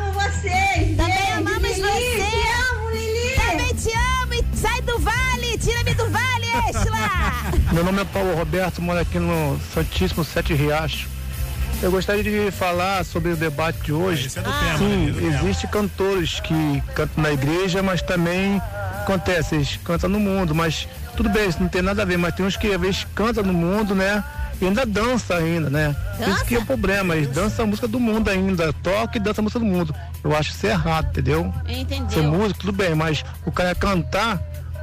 Meu 7.72 7.82
nome 7.82 8.02
é 8.02 8.04
Paulo 8.04 8.34
Roberto, 8.34 8.82
moro 8.82 8.98
aqui 8.98 9.18
no 9.18 9.58
Santíssimo 9.72 10.22
Sete 10.22 10.52
Riachos. 10.52 11.06
Eu 11.82 11.90
gostaria 11.90 12.22
de 12.22 12.50
falar 12.50 13.02
sobre 13.02 13.32
o 13.32 13.36
debate 13.36 13.80
de 13.80 13.92
hoje. 13.92 14.28
É 14.36 14.40
do 14.40 14.52
tema, 14.52 14.78
Sim, 14.78 15.10
né? 15.10 15.40
Existem 15.40 15.70
cantores 15.70 16.38
que 16.40 16.82
cantam 16.94 17.22
na 17.22 17.32
igreja, 17.32 17.82
mas 17.82 18.02
também 18.02 18.60
acontece, 19.00 19.54
eles 19.54 19.80
cantam 19.82 20.10
no 20.10 20.20
mundo, 20.20 20.54
mas 20.54 20.86
tudo 21.16 21.30
bem, 21.30 21.48
isso 21.48 21.60
não 21.60 21.68
tem 21.68 21.80
nada 21.80 22.02
a 22.02 22.04
ver, 22.04 22.18
mas 22.18 22.34
tem 22.34 22.44
uns 22.44 22.58
que 22.58 22.72
às 22.72 22.80
vezes 22.80 23.06
cantam 23.14 23.42
no 23.42 23.54
mundo, 23.54 23.94
né? 23.94 24.22
E 24.60 24.66
ainda 24.66 24.84
dança 24.84 25.34
ainda, 25.36 25.70
né? 25.70 25.96
Isso 26.28 26.44
que 26.44 26.54
é 26.54 26.58
o 26.58 26.66
problema, 26.66 27.16
eles 27.16 27.28
dançam 27.28 27.64
a 27.64 27.68
música 27.68 27.88
do 27.88 27.98
mundo 27.98 28.28
ainda, 28.28 28.70
toca 28.74 29.16
e 29.16 29.20
dança 29.20 29.40
a 29.40 29.42
música 29.42 29.58
do 29.58 29.66
mundo. 29.66 29.94
Eu 30.22 30.36
acho 30.36 30.50
isso 30.50 30.66
errado, 30.66 31.08
entendeu? 31.08 31.52
Ser 31.66 31.96
Entendeu? 31.96 32.24
músico, 32.24 32.60
tudo 32.60 32.72
bem, 32.72 32.94
mas 32.94 33.24
o 33.46 33.50
cara 33.50 33.74
cantar 33.74 34.40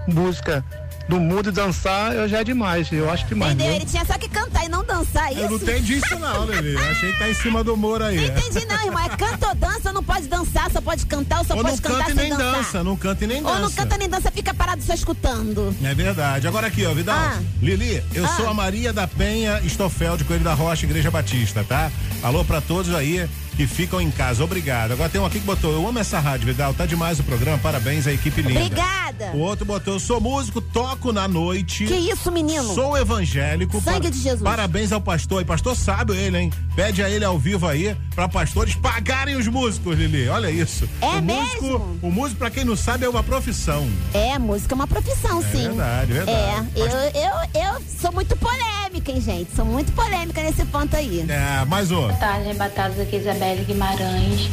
música 0.08 0.66
do 1.10 1.20
mundo 1.20 1.50
e 1.50 1.52
dançar 1.52 2.14
eu 2.14 2.30
já 2.30 2.40
é 2.40 2.44
demais. 2.44 2.88
Eu 2.92 3.10
acho 3.10 3.26
demais. 3.26 3.54
Entendeu? 3.54 3.74
entendeu? 3.74 3.82
Ele 3.88 3.92
tinha 3.92 4.06
só 4.06 4.18
que 4.18 4.30
cantar 4.30 4.64
e 4.66 4.70
não 4.70 4.84
dançar, 4.86 5.32
isso? 5.32 5.42
Eu 5.42 5.50
não 5.50 5.58
entendi 5.58 5.98
isso 5.98 6.20
não, 6.20 6.46
Lili. 6.46 6.74
Eu 6.74 6.92
Achei 6.92 7.12
que 7.12 7.20
tá 7.20 7.30
em 7.30 7.34
cima 7.34 7.64
do 7.64 7.76
muro 7.76 8.04
aí. 8.04 8.30
Não 8.30 8.38
entendi 8.38 8.66
não, 8.68 8.86
irmão. 8.86 9.04
É 9.04 9.10
canta 9.10 9.48
ou 9.50 9.56
dança, 9.56 9.92
não 9.92 10.04
pode 10.04 10.28
dançar, 10.28 10.70
só 10.72 10.80
pode 10.80 11.06
cantar 11.08 11.40
ou 11.40 11.46
só 11.46 11.56
Ou 11.56 11.64
não 11.64 11.70
pode 11.72 11.82
cantar 11.82 11.98
canta 12.06 12.12
e 12.12 12.16
sem 12.16 12.30
nem 12.30 12.38
dançar. 12.38 12.54
dança, 12.54 12.84
não 12.84 12.96
canta 12.96 13.24
e 13.24 13.28
nem 13.28 13.42
dança. 13.42 13.56
Ou 13.56 13.60
não 13.62 13.72
canta 13.72 13.98
nem 13.98 14.10
dança, 14.10 14.32
fica 14.32 14.54
parado 14.54 14.84
só 14.84 14.94
escutando. 14.94 15.76
É 15.84 15.94
verdade. 15.96 16.48
Agora 16.48 16.68
aqui, 16.68 16.86
ó, 16.86 16.94
Vidal. 16.94 17.18
Ah. 17.18 17.40
Lili, 17.62 18.04
eu 18.14 18.24
Ah. 18.26 18.28
sou 18.38 18.48
a 18.48 18.54
Maria 18.54 18.94
da 18.94 19.08
Penha 19.08 19.60
Estofel 19.64 20.16
de 20.16 20.24
Coelho 20.24 20.44
da 20.44 20.54
Rocha, 20.54 20.86
Igreja 20.86 21.10
Batista, 21.10 21.64
tá? 21.68 21.92
Alô 22.22 22.46
pra 22.46 22.62
todos 22.62 22.94
aí 22.94 23.28
que 23.60 23.68
ficam 23.68 24.00
em 24.00 24.10
casa. 24.10 24.42
Obrigado. 24.42 24.94
Agora 24.94 25.10
tem 25.10 25.20
um 25.20 25.26
aqui 25.26 25.38
que 25.38 25.46
botou, 25.46 25.74
eu 25.74 25.86
amo 25.86 26.00
essa 26.00 26.18
rádio, 26.18 26.46
Vidal. 26.46 26.74
Tá 26.74 26.86
demais 26.86 27.20
o 27.20 27.24
programa. 27.26 27.58
Parabéns 27.58 28.08
à 28.08 28.14
equipe 28.14 28.42
linda. 28.42 28.58
Obrigada. 28.58 29.32
O 29.34 29.40
outro 29.40 29.66
botou, 29.66 29.96
eu 29.96 30.00
sou 30.00 30.22
músico, 30.22 30.62
toco 30.62 31.12
na 31.12 31.28
noite. 31.28 31.84
Que 31.84 31.94
isso, 31.94 32.32
menino? 32.32 32.74
Sou 32.74 32.98
evangélico. 32.98 33.82
Sangue 33.82 34.12
de 34.12 34.18
Jesus. 34.18 34.44
Parabéns 34.44 34.94
ao 34.94 35.02
pastor. 35.02 35.42
E 35.42 35.46
pastor 35.46 35.76
sabe 35.76 36.16
ele, 36.16 36.38
hein? 36.38 36.54
Pede 36.74 37.04
a 37.04 37.10
ele 37.10 37.26
ao 37.26 37.38
vivo 37.38 37.68
aí 37.68 37.98
pra 38.16 38.30
pastores 38.30 38.76
pagarem 38.76 39.36
os 39.36 39.48
músicos, 39.48 39.98
Lili. 39.98 40.30
Olha 40.30 40.50
isso. 40.50 40.88
É 41.02 41.06
o 41.08 41.22
músico, 41.22 41.64
mesmo? 41.64 42.00
o 42.02 42.10
músico, 42.10 42.40
pra 42.40 42.50
quem 42.50 42.64
não 42.64 42.78
sabe, 42.78 43.06
é 43.06 43.10
uma 43.10 43.24
profissão. 43.24 43.86
É, 44.14 44.40
música 44.40 44.74
é 44.74 44.76
uma 44.76 44.88
profissão, 44.88 45.42
sim. 45.42 45.68
verdade, 45.68 46.14
verdade. 46.14 46.70
É, 46.76 46.80
eu, 46.80 46.88
eu, 46.88 47.74
eu 47.74 47.82
sou 48.00 48.14
muito 48.14 48.38
polêmica, 48.38 49.12
hein, 49.12 49.20
gente? 49.20 49.54
Sou 49.54 49.66
muito 49.66 49.92
polêmica 49.92 50.42
nesse 50.42 50.64
ponto 50.66 50.96
aí. 50.96 51.26
É, 51.28 51.66
mais 51.66 51.92
um. 51.92 52.08
Boa 52.08 52.14
tarde, 52.14 52.46
arrebatados 52.46 53.00
aqui, 53.00 53.20
Isabelle 53.50 53.66
Guimarães. 53.66 54.50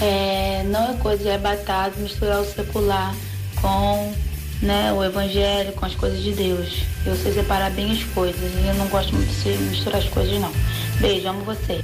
É, 0.00 0.62
não 0.66 0.92
é 0.92 0.94
coisa 0.94 1.22
de 1.22 1.28
arrebatado 1.28 1.98
misturar 1.98 2.40
o 2.40 2.44
secular 2.44 3.14
com 3.60 4.14
né, 4.62 4.92
o 4.92 5.04
evangelho, 5.04 5.72
com 5.72 5.86
as 5.86 5.94
coisas 5.94 6.22
de 6.22 6.32
Deus. 6.32 6.82
Eu 7.04 7.16
sei 7.16 7.32
separar 7.32 7.70
bem 7.70 7.92
as 7.92 8.02
coisas 8.04 8.40
e 8.40 8.66
eu 8.66 8.74
não 8.74 8.86
gosto 8.88 9.14
muito 9.14 9.28
de 9.28 9.50
misturar 9.64 10.00
as 10.00 10.08
coisas, 10.08 10.40
não. 10.40 10.52
Beijo, 11.00 11.28
amo 11.28 11.44
você. 11.44 11.82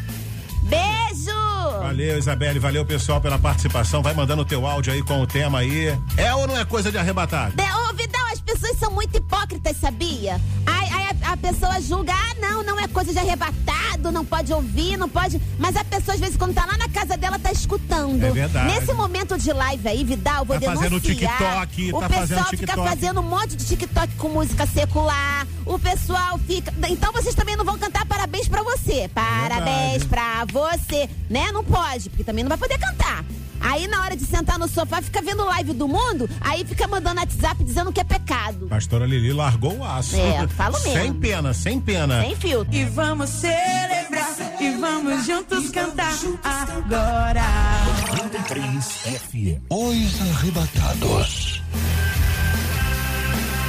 Beijo! 0.63 1.37
Valeu, 1.81 2.19
Isabelle. 2.19 2.59
Valeu, 2.59 2.85
pessoal, 2.85 3.21
pela 3.21 3.39
participação. 3.39 4.03
Vai 4.03 4.15
mandando 4.15 4.43
o 4.43 4.45
teu 4.45 4.67
áudio 4.67 4.93
aí 4.93 5.03
com 5.03 5.21
o 5.21 5.27
tema 5.27 5.61
aí. 5.61 5.97
É 6.17 6.35
ou 6.35 6.47
não 6.47 6.59
é 6.59 6.65
coisa 6.65 6.91
de 6.91 6.99
arrebatado? 6.99 7.55
Ô, 7.89 7.95
Vidal, 7.95 8.26
as 8.26 8.26
pessoas 8.47 8.79
são 8.79 8.91
muito 8.93 9.17
hipócritas, 9.17 9.77
sabia? 9.77 10.41
Aí, 10.65 10.89
aí 10.91 11.17
a, 11.23 11.33
a 11.33 11.37
pessoa 11.37 11.81
julga, 11.81 12.13
ah, 12.15 12.35
não, 12.41 12.63
não 12.63 12.79
é 12.81 12.87
coisa 12.89 13.13
de 13.13 13.19
arrebatado, 13.19 14.13
não 14.13 14.25
pode 14.25 14.53
ouvir, 14.53 14.97
não 14.97 15.09
pode. 15.09 15.41
Mas 15.59 15.77
a 15.77 15.85
pessoa, 15.85 16.15
às 16.15 16.21
vezes, 16.21 16.37
quando 16.37 16.55
tá 16.55 16.65
lá 16.65 16.77
na 16.79 16.89
casa 16.89 17.17
dela, 17.17 17.39
tá 17.39 17.51
escutando. 17.51 18.23
É 18.25 18.31
verdade. 18.31 18.73
Nesse 18.73 18.93
momento 18.95 19.37
de 19.37 19.53
live 19.53 19.89
aí, 19.89 20.05
Vidal, 20.05 20.45
vou 20.45 20.59
Tá 20.61 20.67
fazendo 20.75 21.01
denunciar. 21.01 21.67
TikTok, 21.69 21.93
o 21.93 22.01
tá 22.01 22.09
pessoal 22.09 22.27
fazendo 22.27 22.45
fica 22.47 22.67
TikTok. 22.67 22.89
fazendo 22.89 23.21
um 23.21 23.25
monte 23.25 23.57
de 23.57 23.67
TikTok 23.67 24.15
com 24.17 24.29
música 24.29 24.67
secular. 24.67 25.47
O 25.65 25.79
pessoal 25.79 26.39
fica. 26.47 26.73
Então 26.89 27.13
vocês 27.13 27.35
também 27.35 27.57
não 27.57 27.65
vão 27.65 27.77
cantar 27.79 28.07
parabéns 28.07 28.47
pra 28.49 28.63
você. 28.63 29.11
Parabéns 29.13 30.05
verdade. 30.05 30.07
pra 30.07 30.45
você. 30.47 31.11
Né? 31.29 31.51
Não 31.53 31.65
pode, 31.65 32.09
porque 32.11 32.25
também 32.25 32.45
não 32.45 32.49
vai 32.49 32.59
poder 32.59 32.79
cantar. 32.79 33.25
Aí 33.61 33.87
na 33.87 34.03
hora 34.03 34.17
de 34.17 34.25
sentar 34.25 34.59
no 34.59 34.69
sofá, 34.69 35.03
fica 35.03 35.21
vendo 35.23 35.45
live 35.45 35.73
do 35.73 35.89
mundo, 35.89 36.29
aí 36.41 36.65
fica 36.65 36.87
mandando 36.87 37.21
WhatsApp 37.21 37.63
dizendo 37.65 37.93
que 37.93 38.01
é 38.01 38.05
pecado. 38.05 38.67
Pastora 38.69 39.07
Lili 39.07 39.33
largou 39.33 39.79
o 39.79 39.85
aço. 39.85 40.17
É, 40.17 40.47
falo 40.49 40.79
mesmo. 40.81 40.93
Sem 40.93 41.13
pena, 41.15 41.55
sem 41.55 41.81
pena. 41.81 42.23
Sem 42.23 42.37
filtro. 42.37 42.75
E 42.75 42.85
vamos 42.85 43.31
celebrar 43.31 44.37
e 44.61 44.71
vamos 44.77 45.27
juntos 45.27 45.71
cantar 45.71 46.13
agora. 46.43 47.43
93 48.09 48.85
FM. 48.85 49.63
Os 49.71 50.21
arrebatados. 50.21 51.63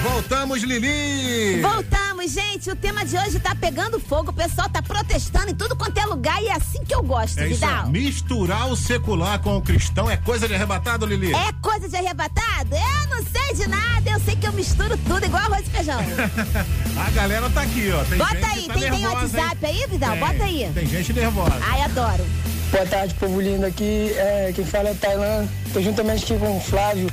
Voltamos, 0.04 0.64
Lili! 0.64 1.60
Voltamos, 1.62 2.32
gente. 2.32 2.70
O 2.70 2.76
tema 2.76 3.04
de 3.04 3.18
hoje 3.18 3.40
tá 3.40 3.56
pegando 3.56 4.00
fogo. 4.00 4.30
O 4.30 4.34
pessoal 4.34 4.70
tá 4.70 4.82
protestando 4.82 5.50
em 5.50 5.56
tudo 5.56 5.76
quanto 5.76 5.98
é 5.98 6.06
lugar 6.06 6.42
e 6.42 6.48
é 6.48 6.54
assim 6.56 6.84
que 6.86 6.94
eu 6.94 7.04
gosto, 7.04 7.40
É. 7.40 7.48
Vidal. 7.48 7.88
Misturar 7.88 8.68
o 8.70 8.76
secular 8.76 9.40
com 9.40 9.58
o 9.58 9.62
cristão 9.62 10.10
é 10.10 10.16
coisa 10.16 10.48
de 10.48 10.54
arrebatado, 10.56 11.06
Lili? 11.06 11.34
É 11.34 11.52
coisa 11.62 11.90
de 11.90 11.96
arrebatado? 11.96 12.76
Eu 12.76 13.16
não 13.16 13.24
sei 13.24 13.56
de 13.56 13.68
nada, 13.70 14.10
eu 14.12 14.20
sei 14.22 14.36
que 14.36 14.48
eu 14.48 14.54
misturo 14.54 14.98
tudo 14.98 15.26
igual 15.26 15.44
arroz 15.44 15.66
e 15.68 15.70
feijão. 15.70 16.00
A 17.06 17.10
galera 17.12 17.50
tá 17.50 17.62
aqui, 17.62 17.92
ó. 17.92 18.04
Tem 18.06 18.18
Bota 18.18 18.36
gente 18.36 18.46
aí, 18.46 18.62
que 18.62 18.68
tá 18.68 18.74
tem, 18.74 18.82
tem 18.84 18.92
nervosa, 19.02 19.38
WhatsApp 19.40 19.66
hein? 19.66 19.82
aí, 19.84 19.88
Vidal? 19.90 20.12
Tem, 20.12 20.20
Bota 20.20 20.44
aí. 20.44 20.72
Tem 20.74 20.86
gente 20.88 21.14
nervosa. 21.14 21.56
Ai, 21.62 21.82
adoro. 21.82 22.26
Boa 22.72 22.86
tarde, 22.86 23.14
povo 23.16 23.40
lindo 23.42 23.66
aqui. 23.66 24.12
É, 24.16 24.52
quem 24.54 24.66
fala 24.66 24.90
é 24.90 24.94
Tailan. 24.94 25.48
Tô 25.74 25.82
juntamente 25.82 26.24
aqui 26.26 26.38
com 26.38 26.58
o 26.58 26.60
Flávio. 26.62 27.10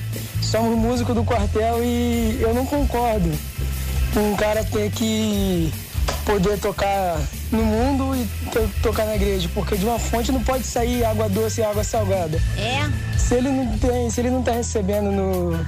Somos 0.51 0.77
músicos 0.79 1.15
do 1.15 1.25
quartel 1.25 1.83
e 1.83 2.39
eu 2.41 2.55
não 2.55 2.65
concordo. 2.67 3.31
Um 4.17 4.37
cara 4.37 4.63
ter 4.65 4.91
que 4.93 5.73
poder 6.25 6.59
tocar 6.61 7.19
no 7.51 7.65
mundo 7.65 8.15
e 8.15 8.25
to- 8.51 8.71
tocar 8.83 9.05
na 9.07 9.17
igreja, 9.17 9.49
porque 9.53 9.77
de 9.77 9.85
uma 9.85 9.99
fonte 9.99 10.31
não 10.31 10.43
pode 10.43 10.65
sair 10.65 11.05
água 11.05 11.29
doce 11.29 11.61
e 11.61 11.65
água 11.65 11.83
salgada. 11.83 12.41
É? 12.57 12.89
Se 13.19 13.35
ele 13.35 13.49
não 13.51 13.77
tem, 13.79 14.11
se 14.11 14.21
ele 14.21 14.31
não 14.31 14.43
tá 14.43 14.53
recebendo 14.53 15.11
no, 15.11 15.67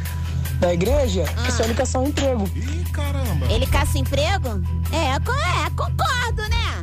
na 0.61 0.73
igreja, 0.73 1.25
é 1.47 1.51
só 1.51 1.65
ele 1.65 1.75
caçar 1.75 2.01
um 2.03 2.07
emprego. 2.09 2.49
Ih, 2.55 2.85
caramba. 2.93 3.47
Ele 3.51 3.67
caça 3.67 3.99
emprego? 3.99 4.63
É, 4.93 5.17
é, 5.17 5.71
concordo, 5.71 6.43
né? 6.49 6.76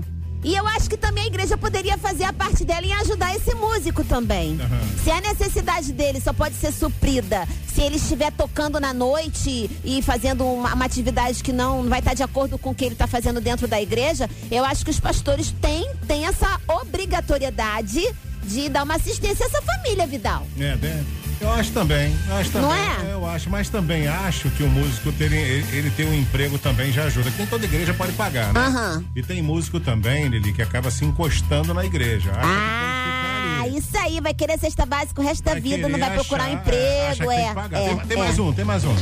E 0.44 0.56
eu 0.56 0.68
acho 0.68 0.90
que 0.90 0.98
também 0.98 1.24
a 1.24 1.28
igreja 1.28 1.58
poderia 1.58 1.98
fazer 1.98 2.26
a 2.26 2.34
parte 2.34 2.66
dela 2.66 2.86
em 2.86 2.94
ajudar 2.94 3.36
esse 3.36 3.54
músico 3.56 4.04
também. 4.04 4.60
Se 5.04 5.10
a 5.10 5.22
necessidade 5.22 5.94
dele 5.94 6.20
só 6.20 6.34
pode 6.34 6.56
ser 6.56 6.72
suprida 6.72 7.48
se 7.74 7.82
ele 7.82 7.96
estiver 7.96 8.32
tocando 8.32 8.80
na 8.80 8.94
noite 8.94 9.70
e 9.84 10.02
fazendo 10.02 10.46
uma, 10.46 10.74
uma 10.74 10.86
atividade 10.86 11.44
que 11.44 11.52
não 11.52 11.90
vai 11.90 12.00
estar 12.00 12.14
de 12.14 12.22
acordo 12.22 12.58
com 12.58 12.70
o 12.70 12.76
que 12.76 12.86
ele 12.86 12.94
está 12.94 13.08
fazendo 13.08 13.42
dentro 13.42 13.68
da 13.68 13.82
igreja, 13.82 14.30
eu 14.52 14.64
acho 14.64 14.86
que 14.86 14.92
os 14.92 15.00
pastores 15.00 15.52
têm, 15.60 15.90
têm 16.08 16.26
essa 16.26 16.60
obrigatoriedade 16.68 18.02
de 18.44 18.70
dar 18.70 18.84
uma 18.84 18.96
assistência 18.96 19.46
a 19.46 19.48
essa 19.48 19.62
família, 19.62 20.06
Vidal. 20.06 20.46
É, 20.60 20.76
né? 20.76 21.04
Eu 21.44 21.52
acho 21.52 21.74
também. 21.74 22.16
Eu 22.26 22.36
acho 22.38 22.52
também. 22.52 22.70
Não 22.70 22.74
é? 22.74 23.12
Eu 23.12 23.28
acho, 23.28 23.50
mas 23.50 23.68
também 23.68 24.08
acho 24.08 24.50
que 24.52 24.64
o 24.64 24.70
músico 24.70 25.12
ter, 25.12 25.26
ele, 25.26 25.66
ele 25.76 25.90
ter 25.92 26.06
um 26.06 26.14
emprego 26.14 26.58
também 26.58 26.90
já 26.90 27.04
ajuda. 27.04 27.30
Que 27.30 27.40
nem 27.40 27.48
toda 27.48 27.66
igreja 27.66 27.94
pode 27.94 28.14
pagar, 28.14 28.54
né? 28.54 28.62
Aham. 28.62 29.04
E 29.14 29.22
tem 29.22 29.42
músico 29.42 29.78
também, 29.78 30.30
Lili, 30.30 30.54
que 30.54 30.62
acaba 30.62 30.90
se 30.90 31.04
encostando 31.04 31.74
na 31.74 31.84
igreja. 31.84 32.32
Acha 32.32 32.40
ali. 32.40 32.50
Ah, 32.50 33.68
isso 33.68 33.98
aí, 33.98 34.22
vai 34.22 34.34
querer 34.34 34.58
cesta 34.58 34.86
básica 34.86 35.22
o 35.22 35.24
resto 35.24 35.44
da 35.44 35.56
vida, 35.56 35.90
não 35.90 36.00
vai 36.00 36.10
querer 36.10 36.22
procurar 36.22 36.44
um 36.44 36.46
achar, 36.46 36.62
emprego, 36.62 37.10
acha 37.10 37.24
que 37.24 37.28
tem 37.28 37.38
é. 37.38 37.84
é, 37.84 37.96
tem 37.96 38.08
tem 38.08 38.18
é. 38.18 38.20
mais 38.20 38.40
um, 38.40 38.54
tem 38.54 38.66
mais 38.66 38.86
um. 38.86 38.96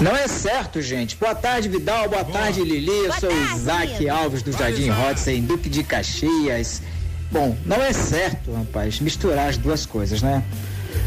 Não 0.00 0.16
é 0.16 0.28
certo, 0.28 0.80
gente. 0.80 1.14
Boa 1.16 1.34
tarde, 1.34 1.68
Vidal. 1.68 2.08
Boa, 2.08 2.24
tarde, 2.24 2.62
Lili. 2.62 2.88
Eu 2.88 3.08
Boa 3.08 3.20
sou 3.20 3.28
tarde, 3.28 3.54
Isaac 3.54 3.94
amigo. 3.96 4.10
Alves 4.10 4.42
do 4.42 4.52
Jardim 4.52 4.88
em 5.26 5.42
Duque 5.42 5.68
de 5.68 5.82
Caxias. 5.84 6.80
Bom, 7.30 7.54
não 7.66 7.82
é 7.82 7.92
certo, 7.92 8.52
rapaz, 8.54 8.98
misturar 8.98 9.48
as 9.48 9.58
duas 9.58 9.84
coisas, 9.84 10.22
né? 10.22 10.42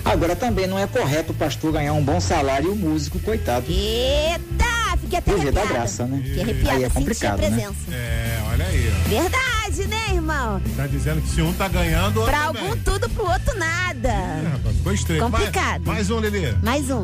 Agora 0.03 0.35
também 0.35 0.67
não 0.67 0.77
é 0.77 0.85
correto 0.87 1.31
o 1.31 1.35
pastor 1.35 1.71
ganhar 1.73 1.93
um 1.93 2.03
bom 2.03 2.19
salário 2.19 2.67
e 2.67 2.71
o 2.71 2.75
músico, 2.75 3.19
coitado. 3.19 3.65
Eita, 3.69 4.97
fiquei 5.01 5.19
até 5.19 5.33
Viver 5.33 5.51
da 5.51 5.59
arrepiada. 5.61 5.79
graça, 5.79 6.05
né? 6.05 6.21
Fiquei 6.23 6.43
arrepiada, 6.43 6.77
Aí 6.77 6.83
é 6.83 6.87
senti 6.89 6.91
a 6.97 6.99
complicado, 6.99 7.39
né? 7.39 7.47
presença. 7.49 7.75
É, 7.91 8.39
olha 8.51 8.65
aí, 8.65 8.93
ó. 8.93 9.09
Verdade, 9.09 9.87
né, 9.87 10.15
irmão? 10.15 10.61
Tá 10.75 10.87
dizendo 10.87 11.21
que 11.21 11.29
se 11.29 11.41
um 11.41 11.53
tá 11.53 11.67
ganhando, 11.67 12.17
o 12.17 12.19
outro 12.21 12.33
Pra 12.35 12.47
também. 12.47 12.61
algum 12.69 12.77
tudo, 12.83 13.09
pro 13.09 13.25
outro 13.31 13.57
nada. 13.57 14.09
É, 14.09 14.49
rapaz, 14.51 14.75
ficou 14.77 14.93
estreito. 14.93 15.23
Complicado. 15.23 15.81
Mais, 15.85 16.07
mais 16.07 16.09
um, 16.11 16.19
Lili. 16.19 16.57
Mais 16.63 16.89
um. 16.89 17.03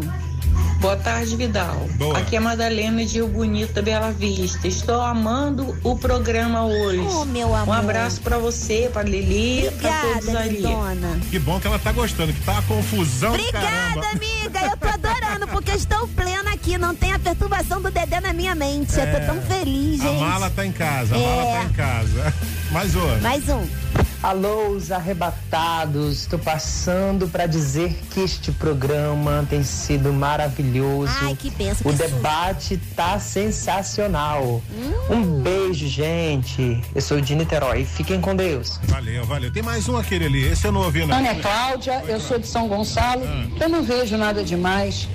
Boa 0.80 0.98
tarde, 0.98 1.36
Vidal. 1.36 1.88
Boa. 1.98 2.18
Aqui 2.18 2.36
é 2.36 2.40
Madalena 2.40 3.06
de 3.06 3.16
Rio 3.16 3.28
Bonito 3.28 3.74
da 3.74 3.82
Bela 3.82 4.12
Vista. 4.12 4.68
Estou 4.68 5.00
amando 5.02 5.78
o 5.84 5.96
programa 5.96 6.66
hoje. 6.66 7.00
Oh, 7.12 7.26
meu 7.26 7.54
amor. 7.56 7.68
Um 7.68 7.74
abraço 7.74 8.20
pra 8.22 8.38
você, 8.38 8.90
pra 8.92 9.04
Lili, 9.04 9.70
pra 9.80 10.02
todos 10.02 10.28
Obrigada, 10.30 11.08
ali. 11.10 11.22
Que 11.30 11.38
bom 11.40 11.60
que 11.60 11.68
ela 11.68 11.78
tá 11.78 11.92
gostando, 11.92 12.34
que 12.34 12.42
tá 12.42 12.54
uma 12.54 12.62
confusão 12.64 13.30
Obrigada, 13.34 13.66
caramba. 13.68 14.08
amiga. 14.08 14.60
Eu 14.60 14.78
tô 14.78 14.88
adorando, 14.88 15.02
porque 15.52 15.72
estou 15.72 16.08
plena 16.10 16.52
aqui. 16.54 16.78
Não 16.78 16.96
tem 16.96 17.14
a 17.14 17.20
perturbação 17.20 17.82
do 17.82 17.92
Dedé 17.92 18.20
na 18.22 18.34
minha 18.34 18.56
mente. 18.56 18.94
Eu 18.98 19.12
tô 19.20 19.26
tão 19.26 19.42
feliz, 19.42 20.02
É. 20.02 20.08
A 20.08 20.12
gente. 20.12 20.20
mala 20.22 20.50
tá 20.50 20.66
em 20.66 20.72
casa, 20.72 21.16
a 21.16 21.20
mala 21.20 21.44
É. 21.44 21.58
tá 21.60 21.64
em 21.66 21.74
casa. 21.74 22.34
Mais 22.72 22.96
um. 22.96 23.20
Mais 23.22 23.50
um. 23.50 23.68
Alô, 24.24 24.70
os 24.70 24.92
arrebatados. 24.92 26.22
Estou 26.22 26.40
passando 26.40 27.28
para 27.28 27.46
dizer 27.48 28.00
que 28.12 28.20
este 28.22 28.52
programa 28.52 29.46
tem 29.50 29.64
sido 29.64 30.14
maravilhoso. 30.14 31.12
Ai, 31.22 31.36
que 31.36 31.50
benção. 31.50 31.92
O 31.92 31.96
que 31.96 32.04
debate 32.04 32.78
tá 32.96 33.20
sensacional. 33.20 34.62
Um 35.10 35.42
beijo, 35.42 35.88
gente. 35.88 36.82
Eu 36.94 37.02
sou 37.02 37.20
de 37.20 37.36
Niterói. 37.36 37.84
Fiquem 37.84 38.22
com 38.22 38.36
Deus. 38.36 38.80
Valeu, 38.84 39.26
valeu. 39.26 39.52
Tem 39.52 39.64
mais 39.64 39.90
um 39.90 39.98
aquele 39.98 40.26
ali. 40.26 40.44
Esse 40.48 40.68
eu 40.68 40.72
não 40.72 40.82
ouvi, 40.84 41.06
não. 41.06 41.18
Ana 41.18 41.36
Cláudia, 41.36 42.04
eu 42.08 42.20
sou 42.20 42.38
de 42.40 42.48
São 42.48 42.68
Gonçalo, 42.68 43.24
eu 43.60 43.68
não 43.70 43.84
vejo 43.84 44.16
nada 44.18 44.44
demais. 44.44 45.10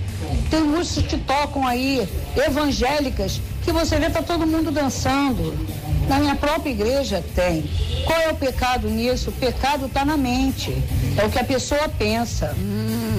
Tem 0.51 0.63
músicas 0.63 1.07
que 1.11 1.19
tocam 1.19 1.67
aí, 1.67 2.09
evangélicas, 2.37 3.41
que 3.65 3.73
você 3.73 3.99
vê 3.99 4.09
tá 4.11 4.23
todo 4.23 4.47
mundo 4.47 4.71
dançando. 4.71 5.55
Na 6.09 6.19
minha 6.21 6.37
própria 6.37 6.71
igreja 6.71 7.23
tem. 7.35 7.69
Qual 8.05 8.19
é 8.21 8.29
o 8.31 8.37
pecado 8.37 8.89
nisso? 8.89 9.31
O 9.31 9.33
pecado 9.33 9.89
tá 9.89 10.05
na 10.05 10.17
mente. 10.17 10.71
É 11.17 11.25
o 11.25 11.31
que 11.31 11.39
a 11.39 11.45
pessoa 11.45 11.89
pensa. 11.89 12.55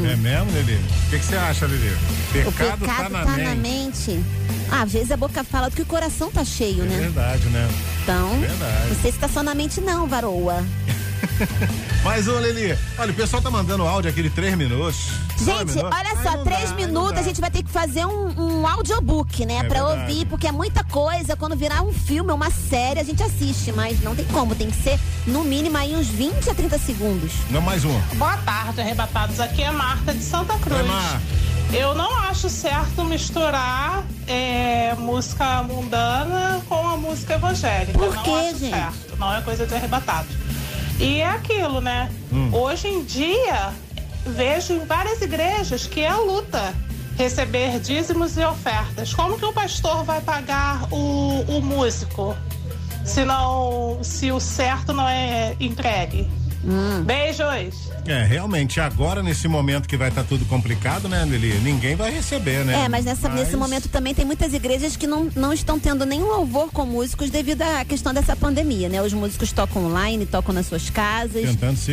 É 0.09 0.15
mesmo, 0.15 0.49
Lili? 0.51 0.75
O 0.75 1.09
que 1.09 1.19
que 1.19 1.25
você 1.25 1.35
acha, 1.35 1.65
Lili? 1.65 1.89
O 1.89 2.51
Pecado, 2.51 2.79
pecado 2.79 3.03
tá 3.03 3.09
na 3.09 3.25
tá 3.25 3.31
mente. 3.31 3.43
na 3.43 3.55
mente. 3.55 4.23
Ah, 4.71 4.83
às 4.83 4.93
vezes 4.93 5.11
a 5.11 5.17
boca 5.17 5.43
fala 5.43 5.69
do 5.69 5.75
que 5.75 5.81
o 5.81 5.85
coração 5.85 6.31
tá 6.31 6.45
cheio, 6.45 6.83
É 6.83 6.85
né? 6.85 6.97
verdade, 6.97 7.45
né? 7.49 7.67
Então, 8.03 8.29
Verdade. 8.39 8.87
não 8.89 9.01
sei 9.01 9.11
se 9.11 9.17
tá 9.17 9.27
só 9.27 9.43
na 9.43 9.53
mente 9.53 9.81
não, 9.81 10.07
varoa. 10.07 10.63
Mais 12.03 12.27
um, 12.27 12.39
Lili. 12.39 12.77
Olha, 12.97 13.11
o 13.11 13.15
pessoal 13.15 13.41
tá 13.41 13.49
mandando 13.49 13.83
áudio 13.83 14.09
aqui 14.09 14.23
de 14.23 14.29
três 14.29 14.55
minutos. 14.55 15.09
Gente, 15.37 15.65
minutos. 15.65 15.75
olha 15.75 16.23
só, 16.23 16.37
não 16.37 16.43
três 16.43 16.63
dá, 16.63 16.69
não 16.69 16.75
minutos 16.75 17.17
a 17.17 17.21
gente 17.21 17.41
vai 17.41 17.51
ter 17.51 17.63
que 17.63 17.69
fazer 17.69 18.05
um, 18.05 18.61
um 18.61 18.67
audiobook, 18.67 19.45
né? 19.45 19.57
É 19.57 19.63
pra 19.63 19.83
verdade. 19.83 20.11
ouvir, 20.11 20.25
porque 20.25 20.47
é 20.47 20.51
muita 20.51 20.83
coisa. 20.83 21.35
Quando 21.35 21.55
virar 21.55 21.81
um 21.81 21.93
filme, 21.93 22.31
uma 22.31 22.49
série, 22.49 22.99
a 22.99 23.03
gente 23.03 23.21
assiste, 23.21 23.71
mas 23.71 24.01
não 24.01 24.15
tem 24.15 24.25
como. 24.25 24.55
Tem 24.55 24.69
que 24.69 24.77
ser, 24.77 24.99
no 25.25 25.43
mínimo, 25.43 25.77
aí 25.77 25.95
uns 25.95 26.07
20 26.07 26.49
a 26.49 26.55
30 26.55 26.77
segundos. 26.79 27.31
Não, 27.49 27.61
mais 27.61 27.85
um. 27.85 27.99
Boa 28.15 28.37
tarde, 28.37 28.81
arrebatados. 28.81 29.39
Aqui 29.39 29.63
é 29.63 29.71
Marta 29.71 30.13
de 30.13 30.23
Santa 30.23 30.57
Cruz. 30.59 30.79
Eu 31.73 31.93
não 31.93 32.15
acho 32.19 32.49
certo 32.49 33.03
misturar 33.03 34.03
é, 34.25 34.95
música 34.97 35.61
mundana 35.63 36.61
com 36.69 36.87
a 36.87 36.95
música 36.95 37.33
evangélica. 37.33 37.99
Por 37.99 38.15
não 38.15 38.23
quê, 38.23 38.31
acho 38.31 38.59
gente? 38.59 38.73
certo. 38.73 39.17
Não 39.19 39.33
é 39.33 39.41
coisa 39.41 39.67
de 39.67 39.75
arrebatados. 39.75 40.46
E 40.99 41.21
é 41.21 41.29
aquilo, 41.29 41.79
né? 41.79 42.11
Hum. 42.31 42.49
Hoje 42.53 42.87
em 42.87 43.03
dia, 43.03 43.71
vejo 44.25 44.73
em 44.73 44.85
várias 44.85 45.21
igrejas 45.21 45.85
que 45.85 46.01
é 46.01 46.07
a 46.07 46.17
luta 46.17 46.73
receber 47.17 47.79
dízimos 47.79 48.37
e 48.37 48.43
ofertas. 48.43 49.13
Como 49.13 49.37
que 49.37 49.45
o 49.45 49.53
pastor 49.53 50.03
vai 50.03 50.21
pagar 50.21 50.87
o, 50.91 51.41
o 51.47 51.61
músico 51.61 52.35
se, 53.05 53.23
não, 53.23 53.99
se 54.03 54.31
o 54.31 54.39
certo 54.39 54.93
não 54.93 55.07
é 55.07 55.55
entregue? 55.59 56.29
Hum. 56.63 57.03
Beijos! 57.03 57.89
É, 58.07 58.23
realmente, 58.23 58.79
agora 58.79 59.21
nesse 59.21 59.47
momento 59.47 59.87
que 59.87 59.97
vai 59.97 60.09
estar 60.09 60.23
tudo 60.23 60.45
complicado, 60.45 61.07
né, 61.09 61.25
Lili? 61.25 61.59
Ninguém 61.59 61.95
vai 61.95 62.11
receber, 62.11 62.63
né? 62.65 62.85
É, 62.85 62.89
mas 62.89 63.05
nessa- 63.05 63.27
nesse 63.29 63.55
momento 63.57 63.89
também 63.89 64.13
tem 64.13 64.23
muitas 64.25 64.53
igrejas 64.53 64.95
que 64.95 65.05
não, 65.05 65.29
não 65.35 65.51
estão 65.53 65.77
tendo 65.79 66.05
nenhum 66.05 66.27
louvor 66.27 66.71
com 66.71 66.85
músicos 66.85 67.29
devido 67.29 67.61
à 67.63 67.83
questão 67.83 68.13
dessa 68.13 68.35
pandemia, 68.35 68.87
né? 68.89 69.01
Os 69.01 69.13
músicos 69.13 69.51
tocam 69.51 69.85
online, 69.85 70.25
tocam 70.25 70.53
nas 70.53 70.67
suas 70.67 70.89
casas. 70.89 71.43
Tentando 71.49 71.77
se. 71.77 71.91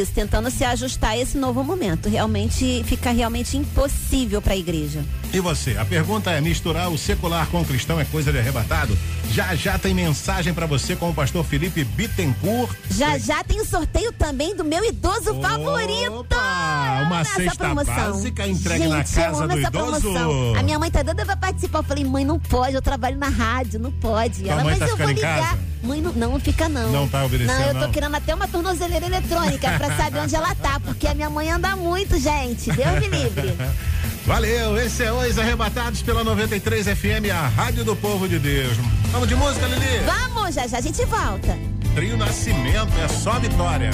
Isso, 0.00 0.12
tentando 0.12 0.50
se 0.50 0.64
ajustar 0.64 1.10
a 1.10 1.18
esse 1.18 1.36
novo 1.36 1.62
momento. 1.62 2.08
Realmente 2.08 2.82
fica 2.86 3.10
realmente 3.10 3.56
impossível 3.56 4.40
para 4.40 4.54
a 4.54 4.56
igreja. 4.56 5.04
E 5.32 5.40
você? 5.40 5.76
A 5.76 5.84
pergunta 5.84 6.30
é: 6.30 6.40
misturar 6.40 6.90
o 6.90 6.96
secular 6.98 7.46
com 7.48 7.60
o 7.60 7.64
cristão 7.64 8.00
é 8.00 8.04
coisa 8.04 8.32
de 8.32 8.38
arrebatado? 8.38 8.96
Já 9.32 9.54
já 9.54 9.78
tem 9.78 9.94
mensagem 9.94 10.52
pra 10.52 10.66
você 10.66 10.96
com 10.96 11.10
o 11.10 11.14
pastor 11.14 11.44
Felipe 11.44 11.84
Bittencourt. 11.84 12.74
Já 12.90 13.16
já 13.18 13.44
tem 13.44 13.60
o 13.60 13.64
sorteio 13.64 14.12
também 14.12 14.56
do 14.56 14.64
meu 14.64 14.84
idoso 14.84 15.34
favorito. 15.50 16.12
Opa, 16.20 17.02
uma 17.06 17.24
cesta 17.24 17.56
promoção. 17.56 17.94
básica 18.12 18.46
entregue 18.46 18.82
Gente, 18.84 18.90
na 18.90 18.98
eu 19.00 19.04
casa 19.04 19.38
amo 19.44 19.48
do 19.48 19.58
essa 19.58 19.68
idoso. 19.68 20.00
promoção. 20.00 20.54
A 20.58 20.62
minha 20.62 20.78
mãe 20.78 20.90
tá 20.90 21.02
doida 21.02 21.24
pra 21.26 21.36
participar. 21.36 21.78
Eu 21.78 21.82
falei, 21.84 22.04
mãe, 22.04 22.24
não 22.24 22.38
pode, 22.38 22.74
eu 22.74 22.82
trabalho 22.82 23.16
na 23.18 23.28
rádio, 23.28 23.78
não 23.80 23.90
pode. 23.92 24.42
Tua 24.42 24.52
Ela, 24.52 24.64
mas 24.64 24.78
tá 24.78 24.86
eu 24.88 24.96
vou 24.96 25.06
ligar. 25.06 25.58
Mãe, 25.82 26.00
não, 26.02 26.12
não 26.12 26.38
fica 26.40 26.68
não. 26.68 26.92
Não 26.92 27.08
tá 27.08 27.24
obedecendo, 27.24 27.58
Não, 27.58 27.66
eu 27.68 27.74
tô 27.74 27.80
não? 27.80 27.90
querendo 27.90 28.14
até 28.14 28.34
uma 28.34 28.46
tornozeleira 28.46 29.06
eletrônica 29.06 29.70
pra 29.78 29.96
saber 29.96 30.18
onde 30.20 30.34
ela 30.36 30.54
tá, 30.54 30.78
porque 30.78 31.06
a 31.06 31.14
minha 31.14 31.30
mãe 31.30 31.50
anda 31.50 31.74
muito, 31.74 32.18
gente. 32.20 32.70
Deus 32.70 33.00
me 33.00 33.08
livre. 33.08 33.54
Valeu, 34.26 34.76
esse 34.76 35.02
é 35.02 35.10
Os 35.10 35.38
Arrebatados 35.38 36.02
pela 36.02 36.22
93 36.22 36.86
FM, 36.86 37.30
a 37.34 37.48
Rádio 37.48 37.82
do 37.84 37.96
Povo 37.96 38.28
de 38.28 38.38
Deus. 38.38 38.76
Vamos 39.10 39.26
de 39.26 39.34
música, 39.34 39.66
Lili? 39.66 40.04
Vamos, 40.04 40.54
já 40.54 40.66
já 40.66 40.76
a 40.78 40.80
gente 40.82 41.02
volta. 41.06 41.58
Trio 41.94 42.16
Nascimento, 42.18 42.92
é 43.02 43.08
só 43.08 43.38
vitória. 43.40 43.90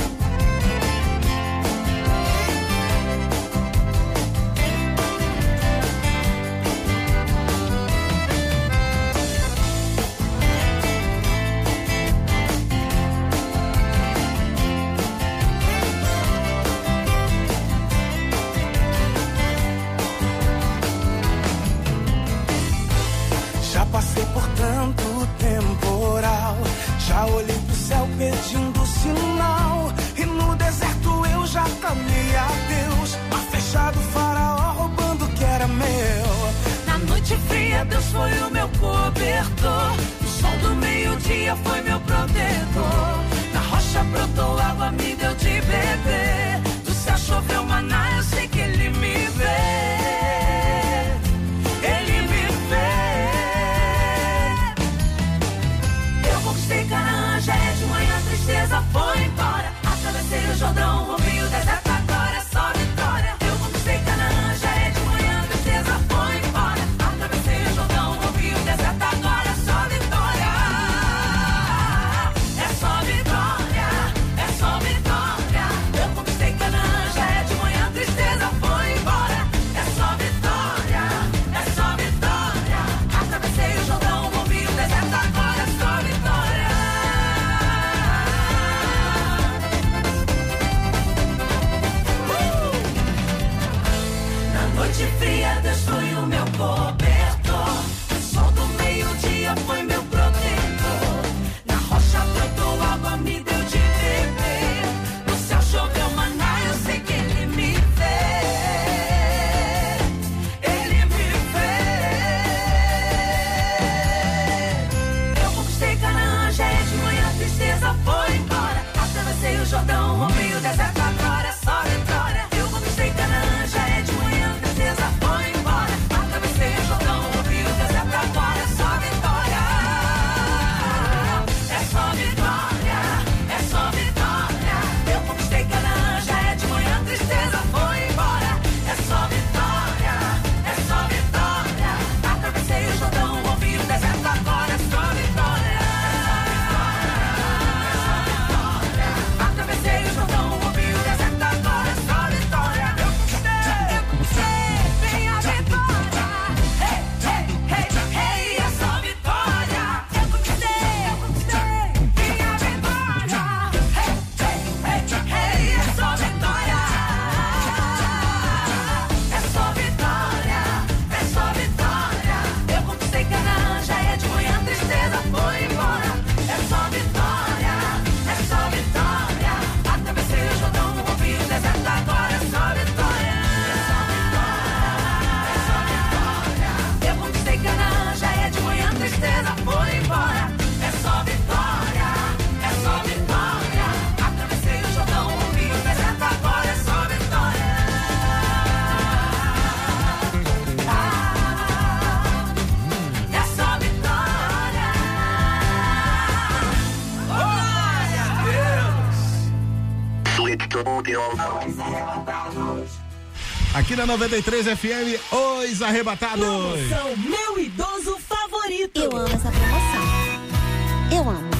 Aqui 213.97 214.07
na 214.07 214.07
93 214.07 214.67
FM, 214.67 215.33
Os 215.33 215.81
Arrebatados. 215.81 216.45
Promoção 216.45 217.17
Meu 217.17 217.59
Idoso 217.59 218.19
Favorito. 218.19 219.01
Eu 219.01 219.17
amo 219.17 219.27
essa 219.27 219.51
promoção. 219.51 221.11
Eu 221.11 221.31
amo. 221.31 221.51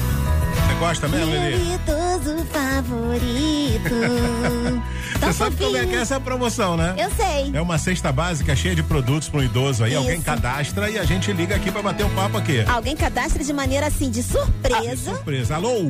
Você 0.53 0.73
gosta 0.79 1.07
mesmo, 1.07 1.31
Meu 1.31 1.49
Lili? 1.49 1.73
idoso 1.73 2.45
favorito. 2.45 3.89
Tão 5.19 5.31
Você 5.31 5.37
sabe 5.39 5.55
como 5.55 5.77
é 5.77 5.85
que 5.87 5.95
é 5.95 5.99
essa 5.99 6.19
promoção, 6.19 6.77
né? 6.77 6.93
Eu 6.99 7.09
sei. 7.09 7.49
É 7.55 7.59
uma 7.59 7.79
cesta 7.79 8.11
básica 8.11 8.55
cheia 8.55 8.75
de 8.75 8.83
produtos 8.83 9.27
para 9.29 9.39
um 9.39 9.43
idoso 9.43 9.83
aí. 9.83 9.95
Alguém 9.95 10.17
Isso. 10.17 10.25
cadastra 10.25 10.91
e 10.91 10.99
a 10.99 11.05
gente 11.05 11.33
liga 11.33 11.55
aqui 11.55 11.71
para 11.71 11.81
bater 11.81 12.05
um 12.05 12.13
papo 12.13 12.37
aqui. 12.37 12.63
Alguém 12.67 12.95
cadastra 12.95 13.43
de 13.43 13.51
maneira 13.51 13.87
assim, 13.87 14.11
de 14.11 14.21
surpresa. 14.21 15.15
Surpresa. 15.15 15.55
Alô? 15.55 15.89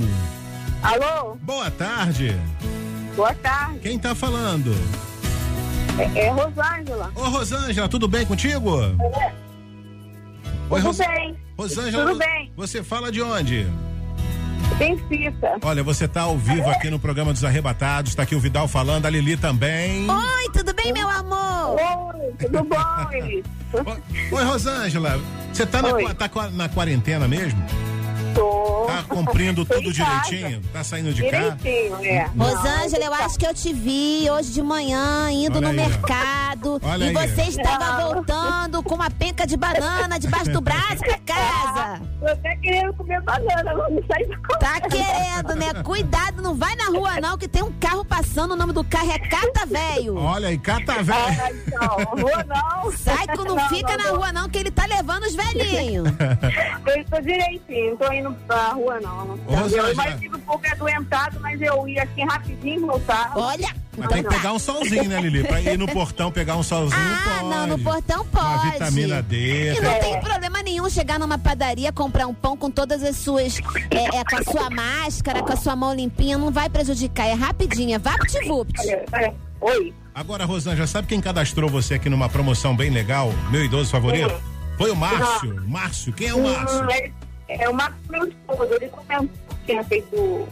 Alô? 0.82 1.36
Boa 1.42 1.70
tarde. 1.70 2.40
Boa 3.18 3.34
tarde. 3.34 3.80
Quem 3.80 4.00
tá 4.00 4.16
falando? 4.16 4.74
É, 6.00 6.20
é 6.26 6.30
Rosângela. 6.30 7.12
Ô, 7.16 7.22
Rosângela, 7.30 7.88
tudo 7.90 8.08
bem 8.08 8.26
contigo? 8.26 8.76
Oi, 8.78 8.96
Tudo 10.70 10.82
Ros- 10.88 10.98
bem. 10.98 11.36
Rosângela, 11.58 12.06
Tudo 12.06 12.20
bem. 12.20 12.52
você 12.56 12.84
fala 12.84 13.12
de 13.12 13.22
onde? 13.22 13.66
Benfica. 14.78 15.58
Olha, 15.64 15.82
você 15.82 16.08
tá 16.08 16.22
ao 16.22 16.38
vivo 16.38 16.70
aqui 16.70 16.90
no 16.90 17.00
programa 17.00 17.34
dos 17.34 17.44
Arrebatados, 17.44 18.14
tá 18.14 18.24
aqui 18.24 18.36
o 18.36 18.40
Vidal 18.40 18.68
falando, 18.68 19.06
a 19.08 19.10
Lili 19.10 19.36
também. 19.36 20.08
Oi, 20.10 20.50
tudo 20.54 20.72
bem, 20.76 20.94
meu 20.94 21.10
amor? 21.10 21.78
Oi, 22.14 22.34
tudo 22.38 22.64
bom? 22.64 23.98
Oi, 24.36 24.44
Rosângela, 24.44 25.20
você 25.52 25.66
tá, 25.66 25.82
na, 25.82 26.14
tá 26.14 26.30
na 26.52 26.70
quarentena 26.70 27.28
mesmo? 27.28 27.60
Tô. 28.38 28.86
Tá 28.88 29.04
cumprindo 29.10 29.66
Tô 29.66 29.74
tudo 29.76 29.94
casa. 29.96 30.22
direitinho? 30.30 30.62
Tá 30.72 30.84
saindo 30.84 31.12
de 31.14 31.24
cá? 31.28 31.50
Direitinho, 31.50 32.06
é. 32.06 32.30
Rosângela, 32.38 33.04
eu 33.06 33.14
acho 33.16 33.40
que 33.40 33.48
eu 33.48 33.54
te 33.54 33.74
vi 33.74 34.30
hoje 34.30 34.52
de 34.52 34.62
manhã 34.62 35.32
indo 35.32 35.58
Olha 35.58 35.62
no 35.62 35.68
aí, 35.70 35.76
mercado 35.90 36.80
Olha 36.84 37.06
e 37.12 37.18
aí. 37.18 37.28
você 37.28 37.42
estava 37.44 38.00
Não. 38.00 38.14
voltando 38.14 38.84
com 38.84 38.94
uma 38.96 39.10
penca 39.10 39.48
de 39.48 39.58
banana 39.58 40.20
debaixo 40.20 40.52
do 40.52 40.62
braço 40.62 40.98
pra 41.00 41.18
casa. 41.20 42.02
Tô 42.20 42.28
até 42.28 42.56
querendo 42.58 42.94
comer 42.94 43.22
banana, 43.24 43.74
vamos 43.76 44.06
sair 44.08 44.28
pra 44.28 44.38
comer. 44.38 44.60
Tá 44.60 44.82
querendo, 44.82 45.56
né? 45.56 45.84
Cuidado, 45.84 46.42
não 46.44 46.54
vai 46.56 46.76
na 46.76 46.86
rua 46.86 47.20
não, 47.20 47.38
que 47.40 47.48
tem 47.48 47.64
um 47.64 47.72
carro 47.74 48.06
passando, 48.06 48.52
o 48.52 48.56
nome 48.56 48.72
do 48.74 48.84
carro 48.84 49.12
é 49.12 49.20
Cata 49.20 49.66
Velho. 49.66 50.16
Olha 50.18 50.50
aí, 50.50 50.58
cata 50.60 50.94
Ah, 50.94 51.02
velho. 51.02 51.64
não, 51.72 52.22
rua 52.22 52.46
não. 52.46 52.92
Sai 52.92 53.28
que 53.28 53.38
não, 53.44 53.68
fica 53.70 53.98
na 53.98 54.12
rua 54.12 54.32
não, 54.32 54.48
que 54.48 54.58
ele 54.60 54.70
tá 54.72 54.86
levando 54.86 55.24
os 55.24 55.36
velhinhos. 55.36 56.08
Eu 56.86 57.06
tô 57.06 57.20
direitinho, 57.22 57.90
não 57.92 57.98
tô 57.98 58.12
indo 58.14 58.27
pra 58.34 58.70
rua 58.70 59.00
não. 59.00 59.26
não. 59.26 59.40
Ô, 59.48 59.56
Rosângela. 59.56 59.88
Eu 59.90 59.94
imagino 59.94 60.38
um 60.38 60.42
pouco 60.42 60.68
adoentado, 60.72 61.40
mas 61.40 61.62
eu 61.62 61.88
ia 61.88 62.04
assim 62.04 62.26
rapidinho 62.26 62.88
voltar. 62.88 63.32
Olha. 63.36 63.76
Mas 63.98 64.10
tem 64.10 64.22
que 64.24 64.30
pegar 64.30 64.54
um 64.54 64.60
solzinho, 64.60 65.06
né, 65.06 65.20
Lili? 65.20 65.44
Pra 65.44 65.60
ir 65.60 65.76
no 65.78 65.88
portão 65.88 66.32
pegar 66.32 66.56
um 66.56 66.62
solzinho, 66.62 67.02
Ah, 67.02 67.40
pode. 67.40 67.50
não, 67.50 67.68
no 67.68 67.80
portão 67.80 68.24
pode. 68.28 68.46
Uma 68.46 68.72
vitamina 68.72 69.24
D. 69.24 69.74
E 69.74 69.82
não 69.82 70.00
tem 70.00 70.20
problema 70.22 70.62
nenhum 70.62 70.88
chegar 70.88 71.18
numa 71.20 71.40
padaria, 71.40 71.92
comprar 71.92 72.28
um 72.28 72.34
pão 72.34 72.56
com 72.56 72.70
todas 72.70 73.02
as 73.02 73.16
suas. 73.18 73.58
É, 73.90 74.18
é, 74.18 74.24
com 74.24 74.36
a 74.36 74.44
sua 74.44 74.70
máscara, 74.70 75.42
com 75.42 75.52
a 75.52 75.56
sua 75.56 75.76
mão 75.76 75.96
limpinha, 75.96 76.38
não 76.38 76.52
vai 76.52 76.70
prejudicar. 76.70 77.26
É 77.28 77.34
rapidinho, 77.34 77.96
é 77.96 77.98
vapt-vupt. 78.00 78.74
Oi. 79.62 79.94
Agora, 80.14 80.46
Rosângela, 80.46 80.86
sabe 80.88 81.08
quem 81.08 81.20
cadastrou 81.20 81.68
você 81.70 81.96
aqui 81.96 82.08
numa 82.10 82.30
promoção 82.30 82.76
bem 82.76 82.92
legal? 82.92 83.32
Meu 83.50 83.66
idoso 83.66 83.90
favorito? 83.90 84.34
Foi 84.78 84.92
o 84.92 84.96
Márcio. 84.96 85.56
Márcio, 85.68 86.14
quem 86.14 86.28
é 86.28 86.34
o 86.36 86.44
Márcio? 86.44 86.86
É, 87.50 87.70
o 87.70 87.74
Marcos, 87.74 88.00
meu 88.10 88.28
esposo. 88.28 88.74
Ele 88.74 88.90
comentou 88.90 89.30
que 89.50 89.56
tinha 89.66 89.84
feito 89.84 90.48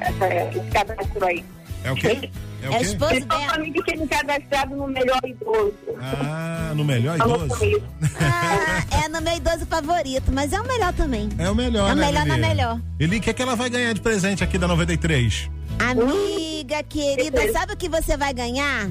essa, 0.00 0.26
esse 0.34 0.70
cadastro 0.70 1.24
aí. 1.26 1.44
É 1.84 1.92
o 1.92 1.94
quê? 1.94 2.30
É 2.62 2.68
o 2.68 2.72
É 2.72 2.78
quê? 2.78 2.84
esposo 2.84 3.12
Ele 3.14 3.24
falou 3.26 3.40
dela. 3.40 3.52
pra 3.54 3.62
mim 3.62 3.72
que 3.72 3.82
tinha 3.84 3.96
me 3.98 4.08
cadastrado 4.08 4.76
no 4.76 4.86
melhor 4.88 5.20
idoso. 5.24 5.74
Ah, 6.00 6.72
no 6.74 6.84
melhor 6.84 7.16
Falou 7.18 7.44
idoso? 7.44 7.60
comigo. 7.60 7.82
Ah, 8.20 9.04
é 9.04 9.08
no 9.08 9.20
meu 9.20 9.36
idoso 9.36 9.64
favorito, 9.66 10.32
mas 10.32 10.52
é 10.52 10.60
o 10.60 10.66
melhor 10.66 10.92
também. 10.92 11.28
É 11.38 11.48
o 11.48 11.54
melhor, 11.54 11.90
É 11.90 11.92
o 11.92 11.96
né, 11.96 12.06
melhor 12.06 12.26
na 12.26 12.36
melhor. 12.36 12.80
Lili, 12.98 13.18
o 13.18 13.20
que, 13.20 13.30
é 13.30 13.32
que 13.32 13.42
ela 13.42 13.54
vai 13.54 13.70
ganhar 13.70 13.92
de 13.92 14.00
presente 14.00 14.42
aqui 14.42 14.58
da 14.58 14.66
93? 14.66 15.48
Amiga 15.78 16.82
querida, 16.82 17.52
sabe 17.52 17.74
o 17.74 17.76
que 17.76 17.88
você 17.88 18.16
vai 18.16 18.34
ganhar? 18.34 18.90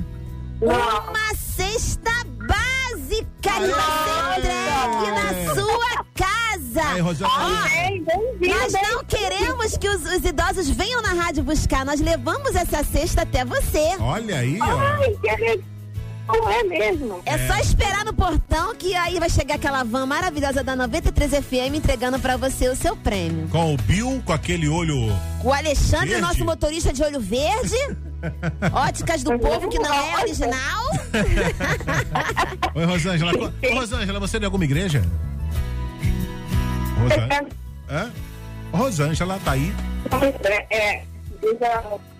Uma 0.61 1.35
cesta 1.35 2.11
básica 3.07 3.27
que 3.41 3.71
vai 3.71 3.91
ser 4.03 4.39
entregue 4.39 5.11
na 5.11 5.55
sua 5.55 6.05
casa. 6.13 7.27
Aí. 7.37 7.99
Bem, 7.99 8.03
bem-vindo. 8.03 8.59
Nós 8.59 8.73
não 8.73 9.03
queremos 9.05 9.77
que 9.77 9.87
os, 9.87 10.03
os 10.05 10.25
idosos 10.25 10.69
venham 10.69 11.01
na 11.01 11.13
rádio 11.13 11.43
buscar, 11.43 11.85
nós 11.85 11.99
levamos 11.99 12.55
essa 12.55 12.83
cesta 12.83 13.21
até 13.21 13.45
você. 13.45 13.95
Olha 13.99 14.39
aí, 14.39 14.59
ó. 14.61 14.65
Ai, 14.65 15.17
que 15.21 15.41
legal. 15.41 15.76
Não 16.27 16.49
é 16.51 16.63
mesmo? 16.63 17.21
É, 17.25 17.47
só 17.47 17.57
esperar 17.57 18.03
no 18.03 18.13
portão 18.13 18.75
que 18.75 18.93
aí 18.95 19.17
vai 19.19 19.29
chegar 19.29 19.55
aquela 19.55 19.83
van 19.83 20.05
maravilhosa 20.05 20.63
da 20.63 20.75
93 20.75 21.31
FM 21.31 21.75
entregando 21.75 22.19
pra 22.19 22.35
você 22.35 22.67
o 22.67 22.75
seu 22.75 22.95
prêmio. 22.95 23.47
Com 23.47 23.73
o 23.73 23.77
Bill, 23.77 24.21
com 24.25 24.33
aquele 24.33 24.67
olho. 24.67 25.11
O 25.43 25.53
Alexandre, 25.53 26.09
Verde? 26.09 26.21
nosso 26.21 26.45
motorista 26.45 26.91
de 26.91 27.01
olho 27.01 27.19
verde. 27.19 27.77
Óticas 28.73 29.23
do 29.23 29.37
povo 29.39 29.69
que 29.69 29.79
não 29.79 29.93
é 29.93 30.21
original. 30.21 30.83
Oi, 32.75 32.85
Rosângela. 32.85 33.31
Ô, 33.33 33.75
Rosângela, 33.75 34.19
você 34.19 34.37
é 34.37 34.39
de 34.39 34.45
alguma 34.45 34.65
igreja? 34.65 35.03
Rosângela. 36.99 37.47
Hã? 37.89 38.11
Rosângela, 38.73 39.39
tá 39.45 39.51
aí. 39.51 39.73
É, 40.69 40.77
é. 40.77 41.03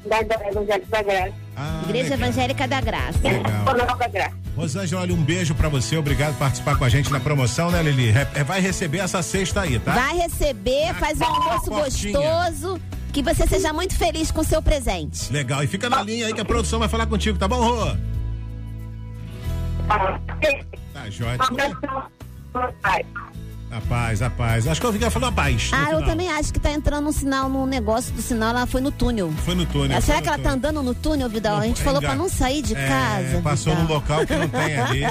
Igreja 0.08 0.24
da, 0.26 0.36
Evangélica 0.48 0.88
da 0.90 1.02
Graça. 1.04 1.34
Ah, 1.56 1.82
Igreja 1.84 2.04
legal. 2.10 2.18
Evangélica 2.28 2.68
da 2.68 2.82
Graça. 2.82 3.20
Legal. 3.24 3.66
Coronel 3.66 3.96
da 3.98 4.08
Graça. 4.08 4.34
Rosângela, 4.56 5.02
olha, 5.02 5.14
um 5.14 5.24
beijo 5.24 5.54
pra 5.54 5.70
você. 5.70 5.98
Obrigado 5.98 6.34
por 6.34 6.40
participar 6.40 6.78
com 6.78 6.84
a 6.84 6.90
gente 6.90 7.12
na 7.12 7.20
promoção, 7.20 7.70
né, 7.70 7.82
Lili? 7.84 8.10
Re- 8.12 8.28
é, 8.34 8.44
vai 8.44 8.60
receber 8.60 9.00
essa 9.00 9.22
cesta 9.22 9.62
aí, 9.62 9.78
tá? 9.80 9.94
Vai 9.94 10.18
receber, 10.18 10.94
faz 10.96 11.20
um 11.22 11.26
almoço 11.26 11.70
gostoso. 11.70 12.82
Que 13.14 13.22
você 13.24 13.48
seja 13.48 13.74
muito 13.74 13.96
feliz 13.96 14.30
com 14.32 14.42
o 14.42 14.44
seu 14.44 14.62
presente. 14.62 15.32
Legal. 15.34 15.64
E 15.64 15.68
fica 15.68 15.90
na 15.90 16.04
linha 16.04 16.28
aí 16.28 16.34
que 16.34 16.42
a 16.42 16.46
produção 16.46 16.78
vai 16.80 16.88
falar 16.88 17.08
contigo, 17.08 17.38
tá 17.38 17.48
bom, 17.48 17.62
Rô? 17.62 17.96
Tá, 20.94 21.10
jóia. 21.10 21.38
A 23.78 23.82
paz, 23.82 24.22
a 24.24 24.30
paz. 24.30 24.68
Acho 24.68 24.82
que 24.82 24.88
eu 24.88 24.92
que 24.94 25.04
ela 25.04 25.12
falou 25.12 25.30
a 25.30 25.32
paz. 25.32 25.70
Ah, 25.72 25.92
eu 25.92 26.04
também 26.04 26.32
acho 26.32 26.52
que 26.52 26.60
tá 26.60 26.72
entrando 26.72 27.08
um 27.08 27.12
sinal 27.12 27.48
no 27.48 27.66
negócio 27.68 28.12
do 28.12 28.22
sinal, 28.24 28.50
ela 28.50 28.66
foi 28.66 28.82
no 28.82 28.90
túnel. 28.92 29.32
Foi 29.46 29.54
no 29.54 29.68
túnel. 29.68 29.96
Ah, 29.96 30.02
Será 30.02 30.20
que 30.20 30.28
ela 30.28 30.38
tá 30.38 30.44
túnel. 30.44 30.56
andando 30.58 30.82
no 30.84 30.96
túnel, 30.96 31.30
Vidal? 31.30 31.58
A 31.58 31.64
gente 31.66 31.84
falou 31.84 32.02
pra 32.02 32.12
Ainda- 32.14 32.24
não 32.24 32.28
sair 32.30 32.64
de 32.64 32.74
É, 32.76 32.88
casa. 32.88 33.42
Passou 33.44 33.74
Vidal. 33.76 33.88
num 33.88 33.94
local 33.94 34.26
que 34.26 34.36
não 34.36 34.50
tem 34.50 34.78
ali. 34.80 35.02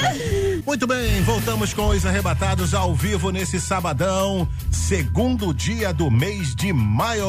Muito 0.66 0.86
bem, 0.86 1.20
voltamos 1.22 1.74
com 1.74 1.88
os 1.88 2.06
arrebatados 2.06 2.72
ao 2.74 2.94
vivo 2.94 3.30
nesse 3.30 3.60
sabadão, 3.60 4.48
segundo 4.70 5.52
dia 5.52 5.92
do 5.92 6.10
mês 6.10 6.54
de 6.54 6.72
maio. 6.72 7.26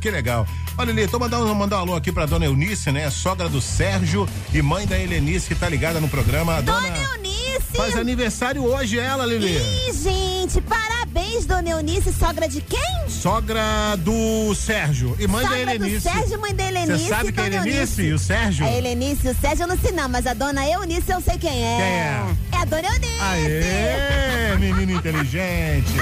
Que 0.00 0.10
legal. 0.10 0.46
Olha, 0.76 0.92
Lili, 0.92 1.06
tô 1.06 1.18
mandando 1.20 1.54
mandar 1.54 1.76
um 1.78 1.80
alô 1.80 1.94
aqui 1.94 2.10
pra 2.10 2.26
dona 2.26 2.46
Eunice, 2.46 2.90
né? 2.90 3.08
Sogra 3.08 3.48
do 3.48 3.60
Sérgio 3.60 4.28
e 4.52 4.60
mãe 4.60 4.86
da 4.86 4.98
Helenice 4.98 5.46
que 5.48 5.54
tá 5.54 5.68
ligada 5.68 6.00
no 6.00 6.08
programa. 6.08 6.56
A 6.56 6.60
dona, 6.60 6.88
Eunice! 6.88 7.76
Faz 7.76 7.96
aniversário 7.96 8.64
hoje 8.64 8.98
ela, 8.98 9.24
Lili. 9.24 9.56
Ih, 9.56 9.92
gente, 9.92 10.60
parabéns, 10.62 11.46
dona 11.46 11.70
Eunice, 11.70 12.12
sogra 12.12 12.48
de 12.48 12.60
quem? 12.60 12.80
Sogra 13.08 13.62
do 13.98 14.52
Sérgio 14.54 15.16
e 15.18 15.26
mãe 15.28 15.42
sogra 15.46 15.64
da 15.64 15.74
Helenice. 15.74 15.96
do 16.08 16.12
Sérgio, 16.12 16.40
mãe 16.40 16.54
da 16.54 16.64
Helenice. 16.64 17.04
Você 17.04 17.08
sabe 17.08 17.32
que 17.32 17.40
é 17.40 17.44
a 17.44 17.48
dona 17.48 17.68
Helenice 17.68 18.02
e 18.02 18.12
o 18.12 18.18
Sérgio? 18.18 18.66
A 18.66 18.72
Helenice 18.72 19.26
e 19.26 19.30
o 19.30 19.36
Sérgio 19.40 19.62
eu 19.64 19.68
não 19.68 19.78
sei 19.78 19.92
não, 19.92 20.08
mas 20.08 20.26
a 20.26 20.34
dona 20.34 20.68
Eunice 20.68 21.10
eu 21.10 21.20
sei 21.20 21.38
quem 21.38 21.50
é. 21.64 21.76
Quem 21.76 21.86
é? 21.86 22.24
É 22.52 22.56
a 22.62 22.64
dona 22.64 22.88
Eunice. 22.88 23.20
Aê, 23.20 24.43
menino 24.58 24.92
inteligente. 24.92 25.92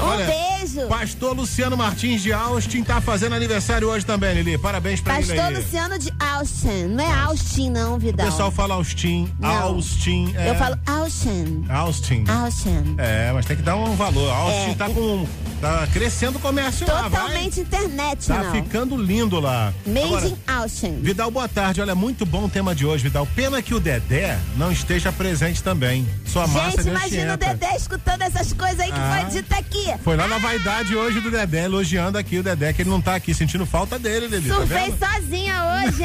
Um 0.00 0.16
beijo. 0.26 0.86
Pastor 0.88 1.34
Luciano 1.36 1.76
Martins 1.76 2.22
de 2.22 2.32
Austin 2.32 2.82
tá 2.82 3.00
fazendo 3.00 3.34
aniversário 3.34 3.88
hoje 3.88 4.06
também, 4.06 4.34
Lili. 4.34 4.56
Parabéns 4.58 5.00
pra 5.00 5.16
Pastor 5.16 5.34
ele 5.34 5.40
aí. 5.42 5.54
Luciano 5.56 5.98
de 5.98 6.12
Austin. 6.18 6.84
Não 6.88 7.04
é 7.04 7.12
Austin, 7.22 7.70
não, 7.70 7.94
O 7.94 7.98
Vidal. 7.98 8.26
pessoal 8.26 8.50
fala 8.50 8.74
Austin, 8.74 9.28
Não. 9.38 9.50
Austin. 9.50 10.32
É. 10.36 10.50
Eu 10.50 10.54
falo 10.54 10.78
Austin. 10.86 11.64
Austin. 11.68 12.24
Austin. 12.28 12.94
É, 12.98 13.32
mas 13.32 13.44
tem 13.46 13.56
que 13.56 13.62
dar 13.62 13.76
um 13.76 13.94
valor. 13.94 14.30
Austin 14.30 14.70
É. 14.70 14.74
tá 14.74 14.88
com. 14.88 15.26
Tá 15.60 15.86
crescendo 15.92 16.38
o 16.38 16.40
comércio 16.40 16.84
lá, 16.88 17.02
vai. 17.08 17.20
Totalmente 17.20 17.60
internet, 17.60 18.26
Tá 18.26 18.42
não. 18.42 18.50
ficando 18.50 18.96
lindo 18.96 19.38
lá. 19.38 19.72
Made 19.86 20.06
Agora, 20.06 20.26
in 20.26 20.36
Austin. 20.48 20.98
Vidal, 21.00 21.30
boa 21.30 21.46
tarde. 21.46 21.80
Olha, 21.80 21.94
muito 21.94 22.26
bom 22.26 22.46
o 22.46 22.48
tema 22.48 22.74
de 22.74 22.84
hoje, 22.84 23.04
Vidal. 23.04 23.28
Pena 23.36 23.62
que 23.62 23.72
o 23.72 23.78
Dedé 23.78 24.40
não 24.56 24.72
esteja 24.72 25.12
presente 25.12 25.62
também. 25.62 26.04
Sua 26.26 26.48
massa 26.48 26.70
Gente, 26.70 26.82
de 26.82 26.88
imagina 26.88 27.34
o. 27.34 27.36
Dedé 27.36 27.76
escutando 27.76 28.01
essas 28.20 28.52
coisas 28.52 28.80
aí 28.80 28.90
que 28.92 28.98
Ah. 28.98 29.20
foi 29.20 29.30
dita 29.30 29.56
aqui. 29.56 29.94
Foi 30.02 30.16
lá 30.16 30.26
na 30.28 30.38
vaidade 30.38 30.94
hoje 30.94 31.20
do 31.20 31.30
Dedé, 31.30 31.64
elogiando 31.64 32.18
aqui 32.18 32.38
o 32.38 32.42
Dedé, 32.42 32.72
que 32.72 32.82
ele 32.82 32.90
não 32.90 33.00
tá 33.00 33.14
aqui, 33.14 33.34
sentindo 33.34 33.66
falta 33.66 33.98
dele, 33.98 34.26
Lili. 34.28 34.48
Tá 34.48 34.54
Surfei 34.56 34.90
vendo? 34.90 34.98
sozinha 34.98 35.54
hoje. 35.64 36.04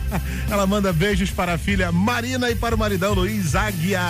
Ela 0.50 0.66
manda 0.66 0.92
beijos 0.92 1.30
para 1.30 1.54
a 1.54 1.58
filha 1.58 1.90
Marina 1.92 2.50
e 2.50 2.54
para 2.54 2.74
o 2.74 2.78
maridão 2.78 3.14
Luiz 3.14 3.54
Águia. 3.54 4.00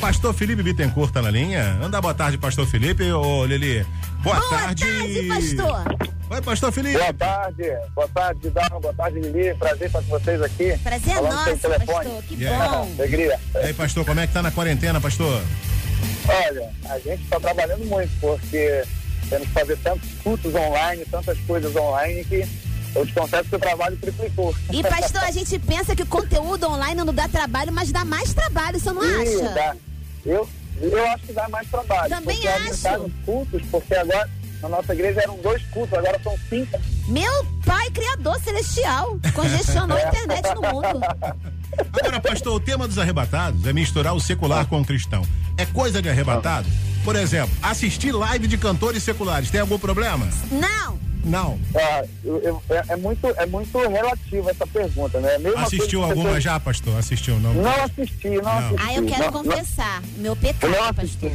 Pastor 0.00 0.32
Felipe 0.32 0.62
Bittencourt 0.62 1.12
tá 1.12 1.20
na 1.20 1.30
linha? 1.30 1.76
Anda 1.82 2.00
boa 2.00 2.14
tarde, 2.14 2.38
Pastor 2.38 2.66
Felipe. 2.66 3.10
Ô, 3.10 3.44
Lili. 3.44 3.84
Boa, 4.22 4.36
Boa 4.36 4.48
tarde, 4.50 4.84
pastor. 5.28 5.84
Oi, 6.30 6.42
pastor 6.42 6.72
Felipe. 6.72 6.98
Boa 6.98 7.14
tarde, 7.14 7.62
boa 7.94 8.08
tarde, 8.08 8.40
Didão, 8.42 8.80
boa 8.80 8.92
tarde, 8.94 9.18
Lili. 9.20 9.54
Prazer 9.54 9.86
estar 9.86 10.02
com 10.02 10.08
vocês 10.10 10.42
aqui. 10.42 10.78
Prazer 10.82 11.16
é 11.16 11.20
nosso, 11.20 11.58
pastor, 11.86 12.22
que 12.28 12.34
Yeah. 12.34 12.68
bom. 12.68 12.92
Alegria. 12.98 13.40
E 13.54 13.58
aí, 13.58 13.74
pastor, 13.74 14.04
como 14.04 14.20
é 14.20 14.26
que 14.26 14.32
tá 14.32 14.42
na 14.42 14.50
quarentena, 14.50 15.00
pastor? 15.00 15.42
Olha, 16.28 16.70
a 16.90 16.98
gente 16.98 17.22
está 17.22 17.40
trabalhando 17.40 17.84
muito, 17.86 18.10
porque 18.20 18.84
temos 19.28 19.46
que 19.48 19.54
fazer 19.54 19.76
tantos 19.78 20.08
cultos 20.22 20.54
online, 20.54 21.04
tantas 21.06 21.38
coisas 21.40 21.74
online 21.74 22.24
que 22.24 22.46
eu 22.94 23.06
te 23.06 23.12
confesso 23.12 23.48
que 23.48 23.56
o 23.56 23.58
trabalho 23.58 23.96
triplicou. 23.96 24.54
E 24.72 24.82
pastor, 24.82 25.22
a 25.22 25.30
gente 25.30 25.58
pensa 25.58 25.94
que 25.94 26.02
o 26.02 26.06
conteúdo 26.06 26.66
online 26.66 26.94
não 26.94 27.12
dá 27.12 27.28
trabalho, 27.28 27.72
mas 27.72 27.92
dá 27.92 28.04
mais 28.04 28.32
trabalho, 28.32 28.78
você 28.78 28.92
não 28.92 29.02
Sim, 29.02 29.36
acha? 29.36 29.54
dá. 29.54 29.76
Eu, 30.24 30.48
eu 30.80 31.06
acho 31.08 31.24
que 31.24 31.32
dá 31.32 31.48
mais 31.48 31.68
trabalho. 31.68 32.08
Também 32.08 32.48
acho. 32.48 33.02
os 33.02 33.12
cultos, 33.24 33.62
porque 33.70 33.94
agora 33.94 34.28
na 34.60 34.68
nossa 34.68 34.92
igreja 34.92 35.22
eram 35.22 35.36
dois 35.36 35.62
cultos, 35.66 35.96
agora 35.96 36.20
são 36.22 36.36
cinco. 36.48 36.78
Meu 37.08 37.46
pai 37.64 37.90
criador 37.90 38.40
celestial 38.42 39.18
congestionou 39.34 39.96
a 39.96 40.02
internet 40.08 40.54
no 40.54 40.62
mundo. 40.62 41.00
Agora, 41.76 42.20
pastor, 42.20 42.54
o 42.54 42.60
tema 42.60 42.86
dos 42.88 42.98
arrebatados 42.98 43.66
é 43.66 43.72
misturar 43.72 44.14
o 44.14 44.20
secular 44.20 44.66
com 44.66 44.80
o 44.80 44.84
cristão. 44.84 45.22
É 45.56 45.66
coisa 45.66 46.00
de 46.00 46.08
arrebatado? 46.08 46.68
Por 47.04 47.16
exemplo, 47.16 47.54
assistir 47.62 48.12
live 48.12 48.46
de 48.46 48.56
cantores 48.58 49.02
seculares, 49.02 49.50
tem 49.50 49.60
algum 49.60 49.78
problema? 49.78 50.28
Não. 50.50 50.98
Não. 51.24 51.58
Ah, 51.74 52.04
eu- 52.24 52.40
eu- 52.42 52.62
é, 52.70 52.92
é 52.92 52.96
muito, 52.96 53.26
é 53.26 53.44
muito 53.44 53.76
relativa 53.88 54.50
essa 54.50 54.66
pergunta, 54.66 55.20
né? 55.20 55.36
Mesma 55.38 55.62
Assistiu 55.62 56.02
alguma 56.02 56.30
você- 56.30 56.40
já, 56.40 56.58
pastor? 56.60 56.96
Assistiu, 56.96 57.38
não? 57.40 57.52
Não 57.54 57.70
assisti, 57.84 58.28
não, 58.30 58.48
assisti. 58.58 58.76
Ah, 58.86 58.94
eu 58.94 59.04
quero 59.04 59.24
Não, 59.24 59.30
não- 59.32 59.44
confessar. 59.44 60.02
Meu 60.16 60.34
pecado, 60.36 60.94
pastor. 60.94 61.30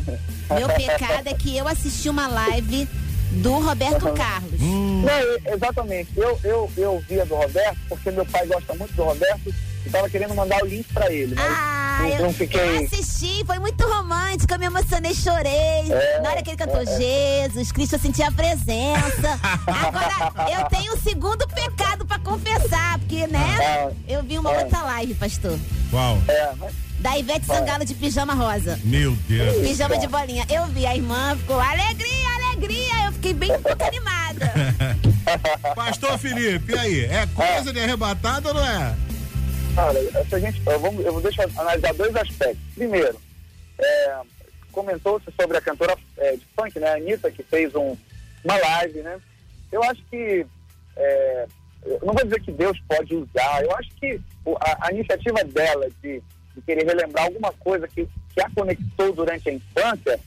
Meu 0.57 0.67
pecado 0.69 1.27
é 1.27 1.33
que 1.33 1.55
eu 1.57 1.67
assisti 1.67 2.09
uma 2.09 2.27
live 2.27 2.87
do 3.33 3.59
Roberto 3.59 4.11
Carlos. 4.13 4.59
Não, 4.59 5.09
eu- 5.09 5.53
exatamente. 5.53 6.09
Eu, 6.15 6.39
eu, 6.43 6.71
eu 6.77 7.03
via 7.07 7.25
do 7.25 7.35
Roberto, 7.35 7.77
porque 7.89 8.09
meu 8.09 8.25
pai 8.25 8.47
gosta 8.47 8.73
muito 8.75 8.93
do 8.95 9.03
Roberto 9.03 9.53
e 9.85 9.89
tava 9.89 10.09
querendo 10.09 10.33
mandar 10.35 10.61
o 10.63 10.65
link 10.65 10.85
pra 10.93 11.11
ele, 11.11 11.35
mas 11.35 11.45
Ah, 11.45 11.97
não, 12.01 12.07
eu, 12.09 12.17
não 12.19 12.25
eu 12.27 12.33
fiquei. 12.33 12.85
assisti, 12.85 13.43
foi 13.45 13.59
muito 13.59 13.83
romântico, 13.85 14.53
eu 14.53 14.59
me 14.59 14.65
emocionei, 14.65 15.13
chorei. 15.13 15.51
É, 15.91 16.19
Na 16.21 16.29
hora 16.31 16.41
que 16.41 16.49
ele 16.51 16.57
cantou 16.57 16.81
é, 16.81 16.83
é. 16.83 17.43
Jesus, 17.49 17.71
Cristo, 17.71 17.93
eu 17.95 17.99
senti 17.99 18.23
a 18.23 18.31
presença. 18.31 19.39
Agora, 19.67 20.49
eu 20.51 20.65
tenho 20.69 20.93
o 20.93 20.99
segundo 20.99 21.47
pecado 21.47 22.05
pra 22.05 22.19
confessar, 22.19 22.99
porque, 22.99 23.27
né? 23.27 23.91
Eu 24.07 24.23
vi 24.23 24.37
uma 24.39 24.51
É. 24.53 24.63
outra 24.63 24.81
live, 24.83 25.13
pastor. 25.15 25.57
Qual? 25.89 26.17
É, 26.27 26.51
mas 26.59 26.73
Da 26.99 27.17
Ivete 27.17 27.45
Sangalo 27.45 27.83
de 27.83 27.93
pijama 27.95 28.33
rosa. 28.33 28.79
Meu 28.83 29.11
Deus. 29.27 29.57
Pijama 29.67 29.97
de 29.97 30.07
bolinha. 30.07 30.45
Eu 30.49 30.65
vi, 30.67 30.85
a 30.85 30.95
irmã 30.95 31.35
ficou 31.37 31.59
alegria, 31.59 32.29
alegria. 32.47 33.05
Eu 33.07 33.11
fiquei 33.11 33.33
bem 33.33 33.49
pouco 33.59 33.83
animada. 33.83 34.53
Pastor 35.75 36.17
Felipe, 36.17 36.71
e 36.73 36.77
aí? 36.79 37.05
É 37.05 37.27
coisa 37.35 37.73
de 37.73 37.79
arrebatado 37.79 38.47
ou 38.49 38.53
não 38.53 38.65
é? 38.65 38.95
Cara, 39.75 39.99
essa 40.19 40.39
gente, 40.39 40.61
eu 40.67 40.79
vou, 40.79 41.01
eu 41.01 41.13
vou 41.13 41.21
deixar 41.21 41.49
analisar 41.57 41.93
dois 41.95 42.15
aspectos. 42.15 42.63
Primeiro, 42.75 43.19
é, 43.79 44.21
comentou-se 44.71 45.25
sobre 45.39 45.57
a 45.57 45.61
cantora 45.61 45.97
é, 46.17 46.35
de 46.35 46.45
funk, 46.55 46.79
né, 46.79 46.89
a 46.89 46.95
Anitta, 46.95 47.31
que 47.31 47.41
fez 47.41 47.73
um, 47.73 47.97
uma 48.43 48.57
live, 48.57 49.01
né? 49.01 49.19
Eu 49.71 49.81
acho 49.83 50.01
que, 50.11 50.45
é, 50.95 51.47
eu 51.85 51.99
não 52.03 52.13
vou 52.13 52.23
dizer 52.23 52.39
que 52.41 52.51
Deus 52.51 52.79
pode 52.87 53.15
usar, 53.15 53.63
eu 53.63 53.75
acho 53.75 53.89
que 53.95 54.21
a, 54.59 54.87
a 54.87 54.91
iniciativa 54.91 55.43
dela 55.43 55.89
de, 56.03 56.21
de 56.55 56.61
querer 56.63 56.85
relembrar 56.85 57.25
alguma 57.25 57.51
coisa 57.53 57.87
que, 57.87 58.07
que 58.33 58.41
a 58.41 58.49
conectou 58.51 59.11
durante 59.11 59.49
a 59.49 59.53
infância 59.53 60.19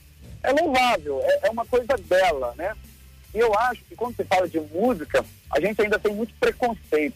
é 0.43 0.51
louvável, 0.51 1.21
é, 1.23 1.47
é 1.47 1.49
uma 1.49 1.65
coisa 1.65 1.95
dela, 1.97 2.53
né? 2.57 2.75
E 3.33 3.39
eu 3.39 3.53
acho 3.57 3.81
que 3.85 3.95
quando 3.95 4.15
se 4.17 4.25
fala 4.25 4.47
de 4.47 4.59
música, 4.59 5.23
a 5.49 5.59
gente 5.59 5.81
ainda 5.81 5.97
tem 5.97 6.13
muito 6.13 6.33
preconceito, 6.39 7.15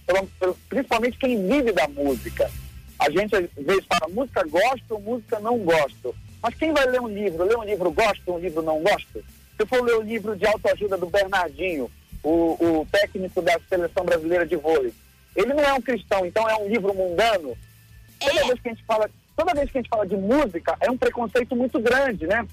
principalmente 0.70 1.18
quem 1.18 1.48
vive 1.48 1.72
da 1.72 1.88
música. 1.88 2.50
A 2.98 3.10
gente 3.10 3.36
às 3.36 3.50
vezes 3.58 3.86
fala 3.86 4.12
música 4.14 4.44
gosto, 4.44 5.00
música 5.00 5.40
não 5.40 5.58
gosto. 5.60 6.16
Mas 6.42 6.56
quem 6.56 6.74
vai 6.74 6.86
ler 6.86 7.02
um 7.02 7.08
livro? 7.08 7.44
Ler 7.44 7.58
um 7.58 7.64
livro 7.64 7.92
gosto, 7.92 8.34
um 8.34 8.40
livro 8.40 8.62
não 8.62 8.82
gosto? 8.82 9.20
Se 9.20 9.60
eu 9.60 9.68
for 9.68 9.84
ler 9.84 9.96
o 9.96 10.02
livro 10.02 10.36
de 10.36 10.46
autoajuda 10.46 10.98
do 10.98 11.08
Bernardinho, 11.08 11.90
o, 12.24 12.58
o 12.60 12.88
técnico 12.92 13.42
da 13.42 13.60
seleção 13.68 14.06
brasileira 14.06 14.46
de 14.46 14.56
vôlei, 14.56 14.94
ele 15.36 15.54
não 15.54 15.64
é 15.64 15.74
um 15.74 15.82
cristão, 15.82 16.26
então 16.26 16.48
é 16.50 16.56
um 16.58 16.68
livro 16.68 16.94
mundano. 16.94 17.58
Toda 18.20 18.46
vez 18.46 18.60
que 18.60 18.70
a 18.70 18.74
gente 18.74 18.86
fala, 18.86 19.10
toda 19.36 19.54
vez 19.54 19.72
que 19.72 19.78
a 19.78 19.82
gente 19.82 19.90
fala 19.90 20.06
de 20.06 20.16
música, 20.16 20.76
é 20.80 20.90
um 20.90 20.98
preconceito 20.98 21.56
muito 21.56 21.80
grande, 21.80 22.28
né? 22.28 22.46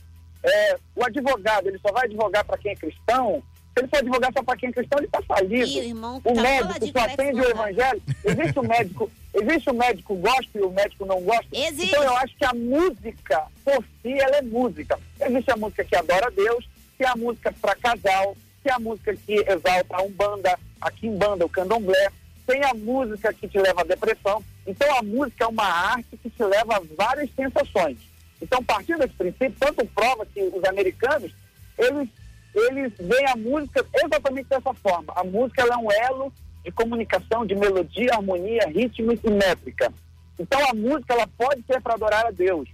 É, 0.42 0.78
o 0.94 1.04
advogado, 1.04 1.68
ele 1.68 1.78
só 1.78 1.92
vai 1.92 2.04
advogar 2.04 2.44
para 2.44 2.58
quem 2.58 2.72
é 2.72 2.76
cristão. 2.76 3.42
Se 3.78 3.82
ele 3.82 3.88
for 3.88 3.98
advogar 3.98 4.32
só 4.32 4.42
para 4.42 4.56
quem 4.56 4.68
é 4.68 4.72
cristão, 4.72 4.98
ele 4.98 5.06
está 5.06 5.22
falido. 5.22 5.66
Ih, 5.66 5.88
irmão 5.88 6.16
o 6.16 6.20
tá 6.20 6.42
médico 6.42 6.98
só 6.98 7.04
atende 7.04 7.40
o 7.40 7.50
evangelho. 7.50 8.02
Existe 8.24 8.58
o 8.58 8.62
médico, 8.62 9.12
existe 9.34 9.70
o 9.70 9.74
médico 9.74 10.14
gosta 10.16 10.58
e 10.58 10.62
o 10.62 10.70
médico 10.70 11.06
não 11.06 11.20
gosta. 11.20 11.46
Existe. 11.52 11.86
Então 11.86 12.02
eu 12.02 12.16
acho 12.16 12.36
que 12.36 12.44
a 12.44 12.54
música 12.54 13.46
por 13.64 13.84
si 14.02 14.12
ela 14.18 14.36
é 14.36 14.42
música. 14.42 14.98
Existe 15.20 15.50
a 15.52 15.56
música 15.56 15.84
que 15.84 15.96
adora 15.96 16.30
Deus, 16.30 16.68
que 16.96 17.04
é 17.04 17.08
a 17.08 17.16
música 17.16 17.54
para 17.60 17.76
casal, 17.76 18.36
que 18.62 18.68
é 18.68 18.72
a 18.72 18.78
música 18.78 19.14
que 19.14 19.34
exalta 19.34 19.96
a 19.96 20.02
umbanda, 20.02 20.58
a 20.80 20.90
quimbanda, 20.90 21.46
o 21.46 21.48
candomblé. 21.48 22.10
Tem 22.46 22.64
a 22.64 22.74
música 22.74 23.32
que 23.32 23.46
te 23.46 23.58
leva 23.58 23.82
à 23.82 23.84
depressão. 23.84 24.42
Então 24.66 24.92
a 24.98 25.02
música 25.02 25.44
é 25.44 25.46
uma 25.46 25.64
arte 25.64 26.16
que 26.22 26.30
te 26.30 26.42
leva 26.42 26.76
a 26.76 26.82
várias 26.96 27.30
sensações. 27.34 27.98
Então, 28.40 28.62
partindo 28.62 29.00
desse 29.00 29.14
princípio, 29.14 29.54
tanto 29.58 29.84
prova 29.86 30.24
que 30.26 30.40
os 30.40 30.64
americanos, 30.64 31.32
eles, 31.76 32.08
eles 32.54 32.92
veem 32.98 33.26
a 33.26 33.36
música 33.36 33.84
exatamente 33.94 34.48
dessa 34.48 34.74
forma. 34.74 35.12
A 35.14 35.24
música 35.24 35.62
é 35.62 35.76
um 35.76 35.90
elo 35.90 36.32
de 36.64 36.70
comunicação, 36.72 37.46
de 37.46 37.54
melodia, 37.54 38.14
harmonia, 38.14 38.68
ritmo 38.68 39.12
e 39.12 39.30
métrica. 39.30 39.92
Então, 40.38 40.60
a 40.68 40.74
música 40.74 41.14
ela 41.14 41.26
pode 41.26 41.62
ser 41.66 41.80
para 41.80 41.94
adorar 41.94 42.26
a 42.26 42.30
Deus. 42.30 42.68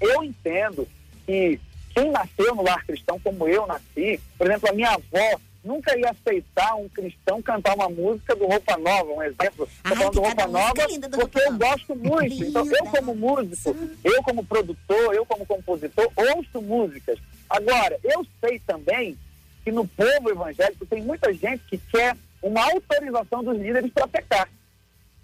Eu 0.00 0.22
entendo 0.22 0.86
que 1.26 1.60
quem 1.94 2.10
nasceu 2.10 2.54
no 2.54 2.62
lar 2.62 2.84
cristão, 2.84 3.18
como 3.20 3.48
eu 3.48 3.66
nasci, 3.66 4.20
por 4.36 4.46
exemplo, 4.46 4.68
a 4.68 4.72
minha 4.72 4.90
avó 4.90 5.40
nunca 5.64 5.98
ia 5.98 6.10
aceitar 6.10 6.74
um 6.74 6.88
cristão 6.88 7.40
cantar 7.40 7.74
uma 7.74 7.88
música 7.88 8.36
do 8.36 8.46
Roupa 8.46 8.76
Nova, 8.76 9.10
um 9.10 9.22
exemplo. 9.22 9.66
Estou 9.66 9.96
falando 9.96 10.12
do 10.12 10.20
Roupa 10.20 10.46
Nova 10.46 10.74
porque 11.18 11.40
eu 11.40 11.56
gosto 11.56 11.96
muito. 11.96 12.44
Então, 12.44 12.66
eu 12.66 12.84
como 12.86 13.14
músico, 13.14 13.74
eu 14.04 14.22
como 14.22 14.44
produtor, 14.44 15.14
eu 15.14 15.24
como 15.24 15.46
compositor, 15.46 16.10
ouço 16.14 16.60
músicas. 16.60 17.18
Agora, 17.54 17.96
eu 18.02 18.26
sei 18.40 18.58
também 18.66 19.16
que 19.62 19.70
no 19.70 19.86
povo 19.86 20.28
evangélico 20.28 20.84
tem 20.86 21.00
muita 21.02 21.32
gente 21.32 21.62
que 21.70 21.78
quer 21.78 22.16
uma 22.42 22.64
autorização 22.64 23.44
dos 23.44 23.56
líderes 23.56 23.92
para 23.92 24.08
pecar. 24.08 24.48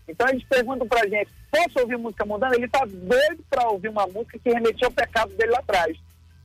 Então 0.06 0.28
eles 0.28 0.44
perguntam 0.44 0.86
pra 0.86 1.08
gente, 1.08 1.28
posso 1.50 1.80
ouvir 1.80 1.98
música 1.98 2.24
mundana? 2.24 2.54
Ele 2.54 2.68
tá 2.68 2.84
doido 2.86 3.44
para 3.50 3.68
ouvir 3.68 3.88
uma 3.88 4.06
música 4.06 4.38
que 4.38 4.48
remetia 4.48 4.86
ao 4.86 4.92
pecado 4.92 5.32
dele 5.34 5.50
lá 5.50 5.58
atrás. 5.58 5.98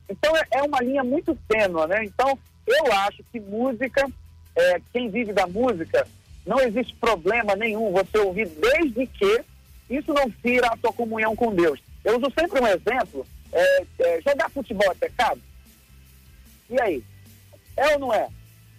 Então 0.08 0.36
é, 0.36 0.42
é 0.50 0.62
uma 0.64 0.80
linha 0.80 1.04
muito 1.04 1.38
tênua, 1.46 1.86
né? 1.86 2.04
Então 2.04 2.36
eu 2.66 2.92
acho 2.92 3.22
que 3.30 3.38
música, 3.38 4.08
é, 4.56 4.80
quem 4.92 5.08
vive 5.08 5.32
da 5.32 5.46
música, 5.46 6.04
não 6.44 6.58
existe 6.60 6.94
problema 6.94 7.54
nenhum 7.54 7.92
você 7.92 8.18
ouvir 8.18 8.48
desde 8.48 9.06
que 9.06 9.44
isso 9.88 10.12
não 10.12 10.28
fira 10.42 10.66
a 10.66 10.76
sua 10.78 10.92
comunhão 10.92 11.36
com 11.36 11.54
Deus. 11.54 11.80
Eu 12.04 12.18
uso 12.18 12.32
sempre 12.36 12.60
um 12.60 12.66
exemplo, 12.66 13.24
é, 13.52 13.84
é, 14.00 14.20
jogar 14.20 14.50
futebol 14.50 14.90
é 14.90 14.94
pecado? 14.96 15.40
E 16.68 16.80
aí? 16.80 17.04
É 17.76 17.94
ou 17.94 17.98
não 18.00 18.14
é? 18.14 18.28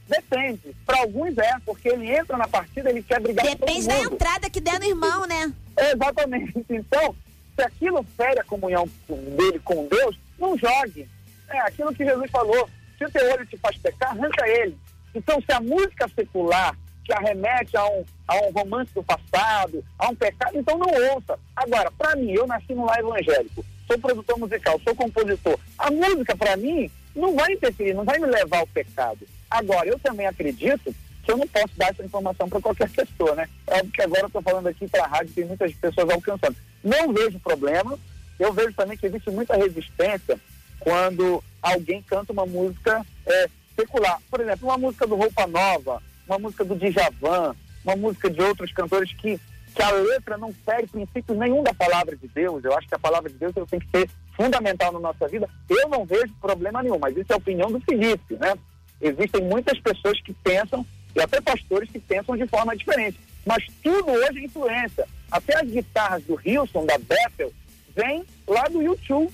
Depende. 0.08 0.76
Para 0.86 1.00
alguns 1.00 1.38
é, 1.38 1.54
porque 1.66 1.90
ele 1.90 2.10
entra 2.10 2.38
na 2.38 2.48
partida, 2.48 2.90
ele 2.90 3.04
quer 3.04 3.20
brigar 3.20 3.46
com 3.46 3.56
todo 3.56 3.68
Depende 3.68 3.88
da 3.88 4.00
entrada 4.00 4.50
que 4.50 4.62
der 4.62 4.80
no 4.80 4.86
irmão, 4.86 5.28
né? 5.28 5.54
Exatamente. 5.78 6.66
Então, 6.70 7.16
se 7.56 7.62
aquilo 7.62 8.04
fere 8.16 8.40
a 8.40 8.44
comunhão 8.44 8.90
dele 9.08 9.60
com 9.60 9.88
Deus, 9.88 10.18
não 10.40 10.58
jogue. 10.58 11.08
É 11.50 11.60
aquilo 11.60 11.94
que 11.94 12.06
Jesus 12.06 12.30
falou. 12.32 12.70
Se 12.98 13.06
o 13.06 13.12
teu 13.12 13.32
olho 13.32 13.46
te 13.46 13.58
faz 13.58 13.78
pecar, 13.78 14.12
arranca 14.12 14.48
ele. 14.48 14.78
Então, 15.14 15.42
se 15.42 15.52
a 15.52 15.60
música 15.60 16.10
secular 16.16 16.76
que 17.04 17.14
arremete 17.14 17.76
a 17.78 17.86
um, 17.86 18.04
a 18.28 18.36
um 18.36 18.52
romance 18.52 18.94
do 18.94 19.02
passado, 19.02 19.84
a 19.98 20.10
um 20.10 20.16
pecado, 20.16 20.58
então 20.58 20.78
não 20.78 20.88
ouça. 21.14 21.40
Agora, 21.56 21.90
para 21.92 22.16
mim, 22.18 22.32
eu 22.32 22.46
nasci 22.46 22.74
no 22.74 22.86
lar 22.86 23.00
evangélico, 23.00 23.66
sou 23.88 23.98
produtor 23.98 24.38
musical, 24.38 24.80
sou 24.84 24.94
compositor. 24.94 25.58
A 25.78 25.90
música, 25.90 26.36
para 26.36 26.58
mim, 26.58 26.92
não 27.18 27.36
vai 27.36 27.54
interferir, 27.54 27.94
não 27.94 28.04
vai 28.04 28.20
me 28.20 28.28
levar 28.28 28.60
ao 28.60 28.68
pecado. 28.68 29.28
Agora, 29.50 29.88
eu 29.88 30.00
também 30.00 30.28
acredito 30.28 30.94
que 31.24 31.32
eu 31.32 31.38
não 31.38 31.48
posso 31.48 31.76
dar 31.76 31.90
essa 31.90 32.04
informação 32.04 32.48
para 32.48 32.62
qualquer 32.62 32.90
pessoa, 32.92 33.36
né? 33.36 33.50
É 33.68 33.82
que 33.84 34.02
agora 34.02 34.22
eu 34.22 34.28
estou 34.28 34.42
falando 34.42 34.68
aqui 34.68 34.88
para 34.88 35.04
a 35.04 35.08
rádio, 35.08 35.34
tem 35.34 35.46
muitas 35.46 35.74
pessoas 35.74 36.10
alcançando. 36.10 36.56
Não 36.84 37.12
vejo 37.14 37.40
problema, 37.40 37.98
eu 38.40 38.54
vejo 38.54 38.74
também 38.74 38.98
que 38.98 39.08
existe 39.08 39.30
muita 39.30 39.56
resistência 39.56 40.40
quando 40.80 41.44
alguém 41.62 42.02
canta 42.04 42.32
uma 42.32 42.46
música 42.46 43.06
é, 43.26 43.50
secular. 43.76 44.22
Por 44.30 44.40
exemplo, 44.40 44.68
uma 44.68 44.78
música 44.78 45.06
do 45.06 45.16
Roupa 45.16 45.46
Nova, 45.48 46.02
uma 46.28 46.40
música 46.40 46.64
do 46.64 46.76
Djavan, 46.76 47.56
uma 47.84 47.96
música 47.96 48.30
de 48.30 48.42
outros 48.42 48.72
cantores 48.72 49.12
que, 49.14 49.40
que 49.74 49.82
a 49.82 49.92
letra 49.92 50.38
não 50.38 50.54
fere 50.66 50.88
princípios 50.88 51.38
nenhum 51.38 51.64
da 51.64 51.74
palavra 51.74 52.16
de 52.16 52.28
Deus. 52.28 52.64
Eu 52.64 52.78
acho 52.78 52.88
que 52.88 52.96
a 52.96 53.00
palavra 53.00 53.30
de 53.30 53.38
Deus 53.38 53.54
tem 53.70 53.80
que 53.80 53.90
ser 53.90 54.10
fundamental 54.38 54.94
na 54.94 55.00
nossa 55.00 55.28
vida. 55.28 55.50
Eu 55.68 55.90
não 55.90 56.06
vejo 56.06 56.32
problema 56.40 56.84
nenhum, 56.84 57.00
mas 57.00 57.18
isso 57.18 57.26
é 57.30 57.34
a 57.34 57.38
opinião 57.38 57.72
do 57.72 57.82
Felipe, 57.82 58.36
né? 58.36 58.54
Existem 59.02 59.44
muitas 59.44 59.78
pessoas 59.80 60.22
que 60.22 60.32
pensam 60.32 60.86
e 61.16 61.20
até 61.20 61.42
pastores 61.42 61.90
que 61.90 62.00
pensam 62.00 62.38
de 62.38 62.48
forma 62.48 62.78
diferente. 62.78 63.20
Mas 63.46 63.66
tudo 63.84 64.12
hoje 64.12 64.40
é 64.40 64.44
influência. 64.44 65.08
Até 65.32 65.60
as 65.60 65.68
guitarras 65.68 66.24
do 66.24 66.36
Wilson, 66.36 66.86
da 66.86 66.98
Bethel, 66.98 67.52
vem 67.96 68.24
lá 68.48 68.64
do 68.66 68.82
YouTube. 68.82 69.34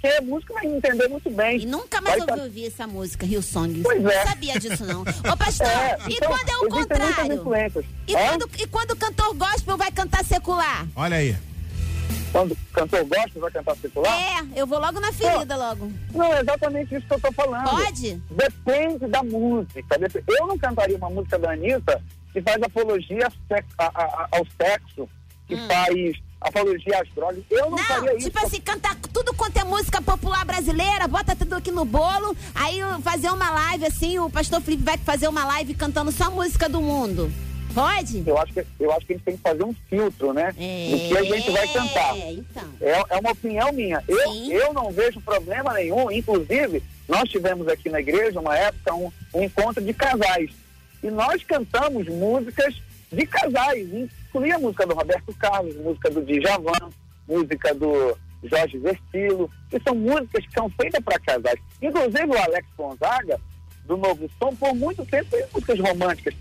Quem 0.00 0.10
é 0.12 0.20
músico 0.20 0.54
vai 0.54 0.64
entender 0.64 1.08
muito 1.08 1.28
bem. 1.28 1.58
E 1.60 1.66
nunca 1.66 2.00
mais 2.00 2.24
Vai 2.24 2.30
ouvi 2.36 2.42
ouvir 2.42 2.66
essa 2.66 2.86
música, 2.86 3.26
Rio 3.26 3.42
Song. 3.42 3.82
Pois 3.82 4.00
não 4.00 4.10
é. 4.10 4.24
sabia 4.24 4.58
disso, 4.60 4.84
não. 4.86 5.00
Ô, 5.28 5.36
pastor, 5.36 5.66
É, 5.66 5.98
e 6.08 6.14
então, 6.14 6.30
quando 6.30 6.48
é 6.48 6.56
o 6.56 6.68
contrário? 6.68 7.34
E 8.06 8.12
quando, 8.12 8.50
e 8.58 8.66
quando 8.68 8.90
o 8.92 8.96
cantor 8.96 9.34
gospel 9.34 9.76
vai 9.76 9.90
cantar 9.90 10.24
secular? 10.24 10.86
Olha 10.94 11.16
aí. 11.16 11.36
Quando 12.32 12.52
o 12.52 12.56
cantor 12.72 13.04
gosta, 13.04 13.40
vai 13.40 13.50
cantar 13.50 13.76
secular? 13.76 14.12
É, 14.12 14.60
eu 14.60 14.66
vou 14.66 14.78
logo 14.78 15.00
na 15.00 15.12
ferida, 15.12 15.56
logo. 15.56 15.90
Não, 16.14 16.26
é 16.26 16.40
exatamente 16.40 16.94
isso 16.94 17.06
que 17.06 17.14
eu 17.14 17.20
tô 17.20 17.32
falando. 17.32 17.70
Pode? 17.70 18.22
Depende 18.30 19.06
da 19.06 19.22
música. 19.22 19.98
Eu 20.26 20.46
não 20.46 20.58
cantaria 20.58 20.96
uma 20.96 21.10
música 21.10 21.38
da 21.38 21.52
Anitta 21.52 22.02
que 22.32 22.42
faz 22.42 22.62
apologia 22.62 23.28
ao 24.30 24.46
sexo, 24.60 25.08
que 25.46 25.56
faz 25.66 26.12
apologia 26.40 27.00
às 27.00 27.08
drogas. 27.14 27.42
Eu 27.50 27.70
não, 27.70 27.78
faria 27.78 28.16
isso. 28.16 28.30
Tipo 28.30 28.46
assim, 28.46 28.60
cantar 28.60 28.94
tudo 29.12 29.34
quanto 29.34 29.56
é 29.56 29.64
música 29.64 30.00
popular 30.00 30.44
brasileira, 30.44 31.08
bota 31.08 31.34
tudo 31.34 31.54
aqui 31.56 31.70
no 31.70 31.84
bolo, 31.84 32.36
aí 32.54 32.80
fazer 33.02 33.30
uma 33.30 33.50
live 33.50 33.86
assim, 33.86 34.18
o 34.18 34.30
pastor 34.30 34.60
Felipe 34.60 34.84
vai 34.84 34.98
fazer 34.98 35.28
uma 35.28 35.44
live 35.46 35.74
cantando 35.74 36.12
só 36.12 36.30
música 36.30 36.68
do 36.68 36.80
mundo. 36.80 37.32
Pode? 37.78 38.24
Eu 38.26 38.36
acho 38.36 38.52
que, 38.52 38.66
eu 38.80 38.92
acho 38.92 39.06
que 39.06 39.12
a 39.12 39.16
gente 39.16 39.24
tem 39.24 39.36
que 39.36 39.42
fazer 39.42 39.62
um 39.62 39.72
filtro, 39.88 40.32
né? 40.32 40.50
Do 40.50 40.56
que 40.56 41.16
a 41.16 41.22
gente 41.22 41.50
vai 41.52 41.68
cantar. 41.68 42.18
É, 42.18 42.32
então. 42.32 42.74
É, 42.80 42.90
é 42.90 43.16
uma 43.18 43.30
opinião 43.30 43.72
minha. 43.72 44.02
Eu, 44.08 44.34
eu 44.50 44.74
não 44.74 44.90
vejo 44.90 45.20
problema 45.20 45.72
nenhum. 45.74 46.10
Inclusive, 46.10 46.82
nós 47.08 47.28
tivemos 47.28 47.68
aqui 47.68 47.88
na 47.88 48.00
igreja, 48.00 48.40
uma 48.40 48.56
época, 48.56 48.94
um, 48.94 49.12
um 49.32 49.44
encontro 49.44 49.80
de 49.80 49.94
casais. 49.94 50.50
E 51.04 51.08
nós 51.08 51.44
cantamos 51.44 52.08
músicas 52.08 52.74
de 53.12 53.24
casais. 53.24 53.88
Incluía 53.92 54.56
a 54.56 54.58
música 54.58 54.84
do 54.84 54.94
Roberto 54.94 55.32
Carlos, 55.34 55.76
música 55.76 56.10
do 56.10 56.22
Djavan, 56.22 56.90
música 57.28 57.72
do 57.76 58.18
Jorge 58.42 58.76
Versilo. 58.78 59.48
Que 59.70 59.80
são 59.80 59.94
músicas 59.94 60.44
que 60.44 60.52
são 60.52 60.68
feitas 60.70 61.04
para 61.04 61.20
casais. 61.20 61.60
Inclusive, 61.80 62.26
o 62.26 62.42
Alex 62.42 62.66
Gonzaga, 62.76 63.40
do 63.84 63.96
Novo 63.96 64.28
Som, 64.36 64.54
por 64.56 64.74
muito 64.74 65.06
tempo 65.06 65.30
fez 65.30 65.46
músicas 65.52 65.78
românticas. 65.78 66.34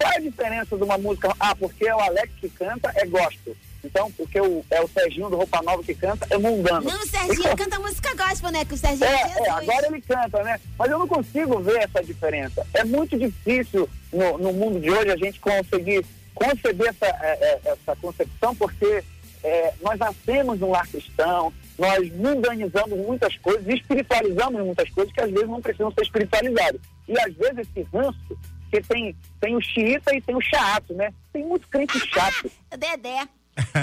Qual 0.00 0.12
é 0.12 0.16
a 0.16 0.20
diferença 0.20 0.76
de 0.76 0.82
uma 0.82 0.96
música? 0.96 1.34
Ah, 1.38 1.54
porque 1.54 1.86
é 1.86 1.94
o 1.94 2.00
Alex 2.00 2.32
que 2.40 2.48
canta, 2.48 2.90
é 2.96 3.04
gospel. 3.04 3.54
Então, 3.84 4.10
porque 4.12 4.40
o, 4.40 4.64
é 4.70 4.80
o 4.80 4.88
Serginho 4.88 5.28
do 5.28 5.36
Roupa 5.36 5.62
Nova 5.62 5.82
que 5.82 5.94
canta, 5.94 6.26
é 6.30 6.38
mundano. 6.38 6.90
Não, 6.90 7.02
o 7.02 7.06
Serginho 7.06 7.56
canta 7.56 7.78
música 7.78 8.14
gospel, 8.14 8.50
né? 8.50 8.64
Que 8.64 8.74
o 8.74 8.76
Serginho 8.78 9.04
é, 9.06 9.12
É, 9.12 9.42
é, 9.46 9.50
agora 9.50 9.86
ele 9.86 10.00
canta, 10.00 10.42
né? 10.42 10.58
Mas 10.78 10.90
eu 10.90 10.98
não 10.98 11.06
consigo 11.06 11.60
ver 11.60 11.82
essa 11.82 12.02
diferença. 12.02 12.66
É 12.72 12.82
muito 12.82 13.18
difícil 13.18 13.88
no, 14.12 14.38
no 14.38 14.52
mundo 14.52 14.80
de 14.80 14.90
hoje 14.90 15.10
a 15.10 15.16
gente 15.16 15.38
conseguir 15.38 16.04
conceber 16.34 16.88
essa, 16.88 17.06
é, 17.06 17.38
é, 17.42 17.60
essa 17.66 17.96
concepção, 17.96 18.54
porque 18.54 19.04
é, 19.44 19.74
nós 19.82 19.98
nascemos 19.98 20.58
num 20.58 20.70
lar 20.70 20.86
cristão, 20.86 21.52
nós 21.78 22.10
mundanizamos 22.12 22.98
muitas 22.98 23.36
coisas, 23.38 23.66
espiritualizamos 23.66 24.64
muitas 24.64 24.88
coisas 24.90 25.12
que 25.12 25.20
às 25.20 25.30
vezes 25.30 25.48
não 25.48 25.60
precisam 25.60 25.90
ser 25.92 26.02
espiritualizadas. 26.02 26.80
E 27.08 27.18
às 27.18 27.34
vezes 27.34 27.58
esse 27.58 27.86
ranço, 27.92 28.38
que 28.70 28.80
tem, 28.82 29.14
tem 29.40 29.56
o 29.56 29.60
xiita 29.60 30.14
e 30.14 30.20
tem 30.20 30.36
o 30.36 30.40
chato, 30.40 30.94
né? 30.94 31.12
Tem 31.32 31.44
muito 31.44 31.68
crente 31.68 31.98
chato. 32.08 32.50
Dedé. 32.70 33.28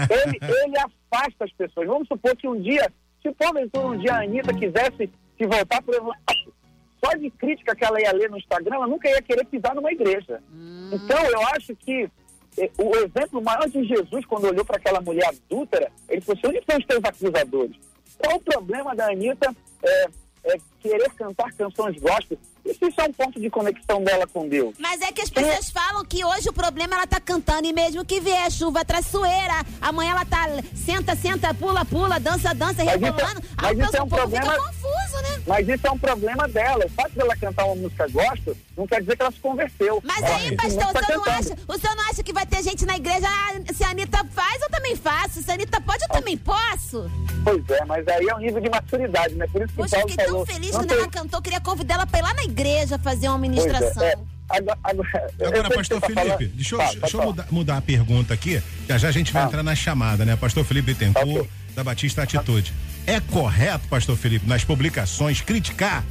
Ele, 0.09 0.39
ele 0.41 0.77
afasta 0.80 1.45
as 1.45 1.51
pessoas. 1.51 1.88
Vamos 1.88 2.07
supor 2.07 2.35
que 2.35 2.47
um 2.47 2.59
dia, 2.59 2.91
se 3.22 3.31
porventura 3.31 3.88
um 3.88 3.97
dia 3.97 4.14
a 4.14 4.23
Anitta 4.23 4.53
quisesse 4.53 5.09
se 5.38 5.45
voltar 5.45 5.81
para 5.81 6.01
o 6.01 6.14
só 7.03 7.15
de 7.15 7.30
crítica 7.30 7.76
que 7.76 7.85
ela 7.85 8.01
ia 8.01 8.11
ler 8.11 8.30
no 8.30 8.38
Instagram, 8.38 8.76
ela 8.76 8.88
nunca 8.88 9.07
ia 9.07 9.22
querer 9.22 9.45
pisar 9.45 9.76
numa 9.76 9.91
igreja. 9.91 10.41
Então, 10.91 11.23
eu 11.26 11.41
acho 11.49 11.76
que 11.76 12.09
eh, 12.57 12.72
o 12.77 12.95
exemplo 12.95 13.41
maior 13.41 13.69
de 13.69 13.84
Jesus, 13.84 14.26
quando 14.26 14.45
olhou 14.45 14.65
para 14.65 14.77
aquela 14.77 14.99
mulher 14.99 15.30
adúltera, 15.30 15.91
ele 16.09 16.22
falou 16.22 16.39
assim, 16.39 16.47
onde 16.47 16.57
estão 16.57 16.77
os 16.77 16.85
teus 16.85 17.03
acusadores? 17.03 17.76
Qual 18.18 18.38
o 18.38 18.41
problema 18.41 18.95
da 18.95 19.11
Anitta 19.11 19.55
é, 19.84 20.05
é 20.45 20.57
querer 20.80 21.09
cantar 21.11 21.51
canções 21.53 21.99
gospel? 22.01 22.38
Isso, 22.68 22.85
isso 22.85 23.02
é 23.02 23.03
um 23.06 23.14
ponto 23.14 23.39
de 23.39 23.49
conexão 23.49 24.03
dela 24.03 24.27
com 24.27 24.48
Deus. 24.48 24.76
Mas 24.77 25.02
é 25.02 25.11
que 25.11 25.22
as 25.22 25.30
pessoas 25.30 25.69
falam 25.69 26.03
que 26.03 26.23
hoje 26.23 26.49
o 26.49 26.53
problema 26.53 26.95
ela 26.95 27.07
tá 27.07 27.19
cantando 27.19 27.68
e 27.68 27.73
mesmo 27.73 28.03
que 28.03 28.19
vier 28.19 28.52
chuva 28.52 28.84
traiçoeira, 28.84 29.65
amanhã 29.81 30.11
ela 30.11 30.26
tá 30.26 30.48
senta, 30.76 31.15
senta, 31.15 31.53
pula, 31.53 31.85
pula, 31.85 32.19
dança, 32.19 32.53
dança, 32.53 32.84
Mas 32.84 32.95
isso, 32.95 33.06
rebolando. 33.06 33.41
Mas 33.61 33.77
o 33.77 33.81
isso 33.81 33.98
é 33.98 34.03
um 34.03 34.10
problema. 34.10 34.52
fica 34.52 34.65
confuso? 34.65 34.97
Mas 35.48 35.68
isso 35.68 35.88
é 35.88 35.91
um 35.91 35.98
problema 35.98 36.48
dela. 36.48 36.86
O 36.86 36.90
fato 36.90 37.11
dela 37.14 37.36
cantar 37.38 37.65
uma 37.65 37.76
música 37.76 38.06
gospel 38.10 38.56
não 38.76 38.86
quer 38.86 38.99
dizer 38.99 39.15
que 39.15 39.22
ela 39.22 39.32
se 39.32 39.40
converteu. 39.40 40.02
Mas 40.03 40.22
Ela 40.22 40.36
aí, 40.36 40.56
pastor, 40.57 40.84
o 40.84 40.94
tá 40.94 41.03
senhor, 41.06 41.26
não 41.26 41.34
acha, 41.34 41.53
o 41.68 41.78
senhor 41.80 41.95
não 41.95 42.10
acha 42.10 42.24
que 42.24 42.34
vai 42.34 42.45
ter 42.45 42.61
gente 42.61 42.86
na 42.86 42.98
igreja, 42.98 43.26
ah, 43.28 43.74
se 43.74 43.84
a 43.84 43.90
Anitta 43.91 44.26
faz, 44.36 44.61
eu 44.61 44.69
também 44.69 44.95
faço. 44.95 45.41
Se 45.41 45.49
a 45.49 45.53
Anitta 45.53 45.80
pode, 45.80 46.03
eu 46.03 46.10
também 46.10 46.38
posso. 46.38 47.10
Pois 47.45 47.69
é, 47.69 47.86
mas 47.86 48.06
aí 48.10 48.28
é 48.28 48.36
um 48.36 48.40
nível 48.40 48.60
de 48.61 48.69
maturidade, 48.69 49.36
né? 49.36 49.48
Por 49.52 49.61
isso 49.61 49.69
que 49.69 49.76
Poxa, 49.78 49.95
eu 49.95 49.99
Paulo 50.02 50.11
fiquei 50.11 50.26
falou. 50.26 50.45
tão 50.45 50.53
feliz 50.56 50.72
quando 50.72 50.88
tem- 50.90 50.98
ela 50.98 51.07
cantou, 51.07 51.41
queria 51.41 51.61
convidar 51.61 51.94
ela 51.95 52.06
pra 52.06 52.19
ir 52.19 52.24
lá 52.24 52.34
na 52.34 52.44
igreja 52.44 52.99
fazer 52.99 53.30
uma 53.30 53.38
ministração. 53.38 54.03
é, 54.03 54.11
é. 54.14 54.18
Agora, 54.49 54.78
agora, 54.84 55.28
Agora, 55.41 55.64
que 55.69 55.76
pastor 55.76 55.99
tá 56.02 56.07
Felipe, 56.07 56.26
falando- 56.26 56.48
deixa 56.56 56.76
eu, 56.76 56.80
Tá, 56.80 56.84
deixa 56.86 56.99
pode 57.02 57.14
eu 57.14 57.19
falar. 57.19 57.26
mudar, 57.32 57.48
mudar 57.52 57.78
a 57.78 57.82
pergunta 57.82 58.34
aqui. 58.34 58.61
Já 58.88 58.98
já 58.98 59.07
a 59.10 59.11
gente 59.11 59.32
vai 59.34 59.44
entrar 59.45 59.61
na 59.64 59.76
chamada, 59.76 60.24
né? 60.26 60.36
Pastor 60.38 60.64
Felipe 60.65 60.94
Bittencourt, 60.94 61.48
da 61.77 61.83
Batista 61.83 62.23
Atitude. 62.23 62.73
É 63.05 63.19
correto, 63.19 63.87
pastor 63.87 64.17
Felipe, 64.17 64.47
nas 64.47 64.63
publicações, 64.63 65.41
criticar? 65.41 66.03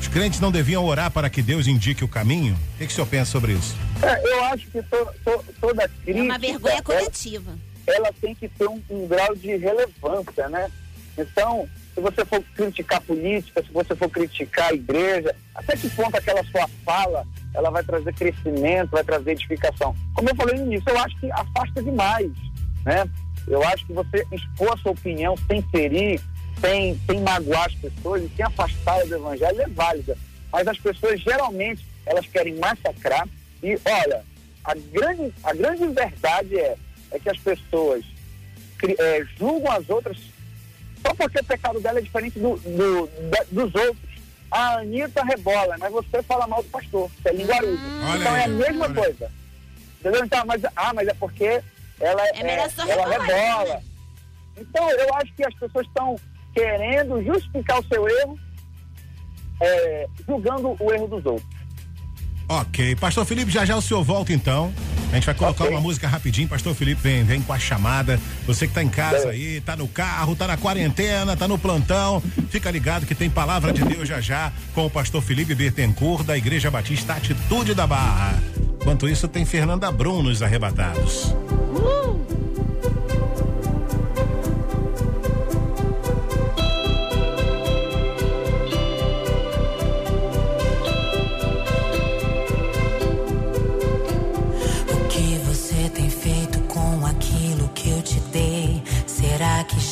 Os 0.00 0.08
crentes 0.08 0.40
não 0.40 0.50
deviam 0.50 0.82
orar 0.82 1.10
para 1.10 1.28
que 1.28 1.42
Deus 1.42 1.66
indique 1.66 2.02
o 2.02 2.08
caminho? 2.08 2.54
O 2.54 2.78
que, 2.78 2.86
que 2.86 2.92
o 2.92 2.94
senhor 2.96 3.06
pensa 3.06 3.30
sobre 3.30 3.52
isso? 3.52 3.76
É, 4.02 4.26
eu 4.32 4.44
acho 4.44 4.66
que 4.68 4.82
to- 4.82 5.08
to- 5.22 5.44
toda 5.60 5.86
crítica. 5.88 6.18
É 6.18 6.22
uma 6.22 6.38
vergonha 6.38 6.72
ela- 6.74 6.82
coletiva. 6.82 7.52
ela 7.86 8.10
tem 8.18 8.34
que 8.34 8.48
ter 8.48 8.66
um, 8.66 8.80
um 8.88 9.06
grau 9.06 9.36
de 9.36 9.54
relevância, 9.58 10.48
né? 10.48 10.70
Então, 11.18 11.68
se 11.94 12.00
você 12.00 12.24
for 12.24 12.42
criticar 12.56 13.00
política, 13.02 13.62
se 13.62 13.70
você 13.72 13.94
for 13.94 14.08
criticar 14.08 14.70
a 14.70 14.74
igreja, 14.74 15.34
até 15.54 15.76
que 15.76 15.88
ponto 15.90 16.16
aquela 16.16 16.42
sua 16.44 16.66
fala 16.82 17.26
ela 17.52 17.70
vai 17.70 17.84
trazer 17.84 18.12
crescimento, 18.14 18.90
vai 18.90 19.04
trazer 19.04 19.32
edificação? 19.32 19.94
Como 20.14 20.30
eu 20.30 20.34
falei 20.34 20.56
no 20.58 20.64
início, 20.72 20.88
eu 20.88 20.98
acho 20.98 21.14
que 21.20 21.30
afasta 21.30 21.82
demais, 21.82 22.30
né? 22.86 23.06
Eu 23.46 23.62
acho 23.68 23.84
que 23.86 23.92
você 23.92 24.26
expor 24.32 24.72
a 24.72 24.76
sua 24.78 24.92
opinião 24.92 25.36
sem 25.46 25.60
ferir, 25.70 26.20
sem, 26.60 26.98
sem 27.06 27.20
magoar 27.20 27.66
as 27.66 27.74
pessoas 27.74 28.22
e 28.22 28.28
sem 28.36 28.44
afastá-las 28.44 29.08
do 29.08 29.16
evangelho 29.16 29.60
é 29.62 29.68
válida. 29.68 30.16
Mas 30.52 30.66
as 30.68 30.78
pessoas 30.78 31.20
geralmente 31.20 31.84
elas 32.06 32.26
querem 32.26 32.54
massacrar 32.56 33.26
e 33.62 33.78
olha, 33.84 34.22
a 34.64 34.74
grande, 34.74 35.32
a 35.42 35.52
grande 35.54 35.86
verdade 35.88 36.58
é, 36.58 36.76
é 37.10 37.18
que 37.18 37.28
as 37.30 37.38
pessoas 37.38 38.04
é, 38.98 39.24
julgam 39.38 39.70
as 39.72 39.88
outras 39.88 40.18
só 41.06 41.14
porque 41.14 41.38
o 41.40 41.44
pecado 41.44 41.80
dela 41.80 41.98
é 41.98 42.02
diferente 42.02 42.38
do, 42.38 42.56
do- 42.56 43.06
da- 43.30 43.44
dos 43.50 43.74
outros. 43.74 44.14
A 44.50 44.78
Anitta 44.78 45.22
rebola, 45.24 45.76
mas 45.78 45.92
você 45.92 46.22
fala 46.22 46.46
mal 46.46 46.62
do 46.62 46.68
pastor, 46.70 47.10
você 47.20 47.28
é 47.28 47.32
linguarudo. 47.32 47.78
Olha 48.08 48.18
então 48.20 48.36
é 48.36 48.44
a 48.44 48.48
mesma 48.48 48.94
coisa. 48.94 49.30
Entendeu? 50.00 50.24
Então, 50.24 50.44
mas, 50.46 50.62
ah, 50.76 50.92
mas 50.94 51.08
é 51.08 51.14
porque 51.14 51.60
ela, 52.04 52.28
É 52.28 52.68
só 52.68 52.82
ela 52.86 53.08
rebolar, 53.08 53.26
rebola. 53.26 53.74
né? 53.76 53.82
Então, 54.56 54.90
eu 54.90 55.14
acho 55.14 55.34
que 55.34 55.44
as 55.44 55.54
pessoas 55.54 55.86
estão 55.86 56.16
querendo 56.54 57.22
justificar 57.24 57.80
o 57.80 57.84
seu 57.86 58.08
erro, 58.08 58.38
é, 59.60 60.06
julgando 60.26 60.76
o 60.80 60.92
erro 60.92 61.08
dos 61.08 61.26
outros. 61.26 61.53
Ok. 62.60 62.94
Pastor 62.96 63.24
Felipe, 63.24 63.50
já 63.50 63.64
já 63.64 63.76
o 63.76 63.82
senhor 63.82 64.04
volta 64.04 64.32
então. 64.32 64.72
A 65.10 65.14
gente 65.16 65.26
vai 65.26 65.34
colocar 65.34 65.64
uma 65.64 65.80
música 65.80 66.06
rapidinho. 66.06 66.48
Pastor 66.48 66.74
Felipe 66.74 67.00
vem, 67.00 67.24
vem 67.24 67.40
com 67.40 67.52
a 67.52 67.58
chamada. 67.58 68.20
Você 68.46 68.66
que 68.68 68.74
tá 68.74 68.82
em 68.82 68.88
casa 68.88 69.30
aí, 69.30 69.60
tá 69.60 69.76
no 69.76 69.88
carro, 69.88 70.36
tá 70.36 70.46
na 70.46 70.56
quarentena, 70.56 71.36
tá 71.36 71.48
no 71.48 71.58
plantão. 71.58 72.22
Fica 72.50 72.70
ligado 72.70 73.06
que 73.06 73.14
tem 73.14 73.28
palavra 73.28 73.72
de 73.72 73.84
Deus 73.84 74.08
já 74.08 74.20
já 74.20 74.52
com 74.74 74.86
o 74.86 74.90
pastor 74.90 75.22
Felipe 75.22 75.54
Bertencourt 75.54 76.24
da 76.24 76.36
Igreja 76.36 76.70
Batista 76.70 77.14
Atitude 77.14 77.74
da 77.74 77.86
Barra. 77.86 78.40
Enquanto 78.80 79.08
isso, 79.08 79.26
tem 79.26 79.44
Fernanda 79.44 79.90
Brum 79.90 80.22
nos 80.22 80.42
arrebatados. 80.42 81.34
O 81.72 83.23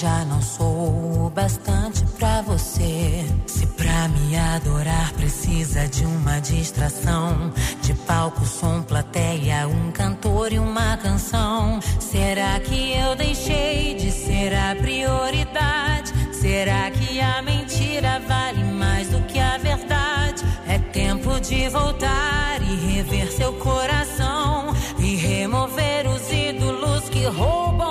já 0.03 0.24
não 0.24 0.43
sou 0.43 1.27
o 1.27 1.31
bastante 1.31 2.05
pra 2.19 2.43
você. 2.43 3.24
Se 3.47 3.65
pra 3.69 4.09
me 4.09 4.37
adorar 4.37 5.12
precisa 5.12 5.87
de 5.87 6.05
uma 6.05 6.41
distração, 6.41 7.53
de 7.83 7.95
palco, 7.95 8.45
som, 8.45 8.83
plateia, 8.83 9.69
um 9.69 9.93
cantor 9.93 10.53
e 10.53 10.59
uma 10.59 10.97
canção. 10.97 11.79
Será 12.01 12.59
que 12.59 12.97
eu 12.97 13.15
deixei 13.15 13.95
de 13.95 14.11
ser 14.11 14.53
a 14.53 14.74
prioridade? 14.74 16.12
Será 16.33 16.91
que 16.91 17.20
a 17.20 17.41
mentira 17.41 18.20
vale 18.27 18.65
mais 18.65 19.07
do 19.07 19.23
que 19.29 19.39
a 19.39 19.57
verdade? 19.57 20.43
É 20.66 20.81
tempo 20.81 21.41
de 21.41 21.69
voltar 21.69 22.61
e 22.61 22.74
rever 22.97 23.31
seu 23.31 23.53
coração 23.53 24.74
e 24.99 25.15
remover 25.15 26.09
os 26.09 26.29
ídolos 26.33 27.09
que 27.09 27.24
roubam 27.27 27.82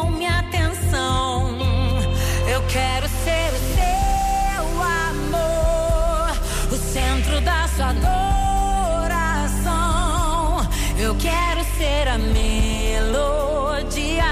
ser 11.82 12.08
a 12.08 12.18
melodia 12.20 14.24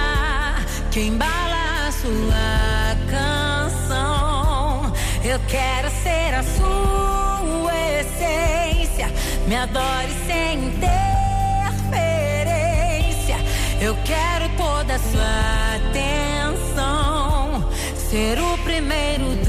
que 0.92 1.00
embala 1.00 1.88
a 1.88 1.92
sua 1.92 2.96
canção. 3.10 4.94
Eu 5.24 5.40
quero 5.48 5.90
ser 6.04 6.36
a 6.36 6.44
sua 6.44 7.74
essência. 8.02 9.12
Me 9.48 9.56
adore 9.56 10.14
sem 10.28 10.68
interferência. 10.68 13.38
Eu 13.82 13.98
quero 14.06 14.48
toda 14.56 14.94
a 14.94 15.00
sua 15.00 15.78
atenção. 15.80 17.68
Ser 17.96 18.40
o 18.40 18.56
primeiro 18.60 19.26
do 19.44 19.49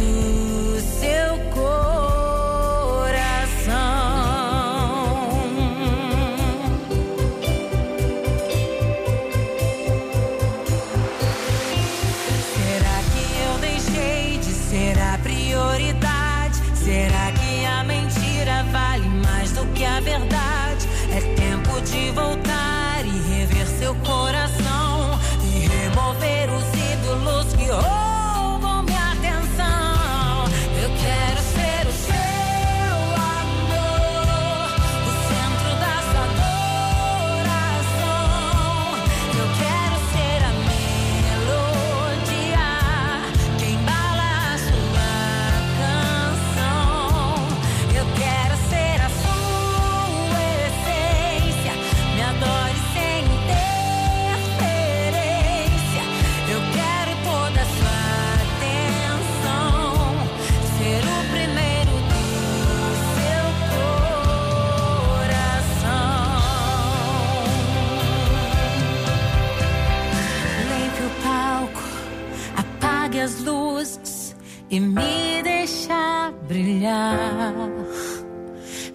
e 74.70 74.78
me 74.78 75.42
deixa 75.42 76.32
brilhar. 76.46 77.54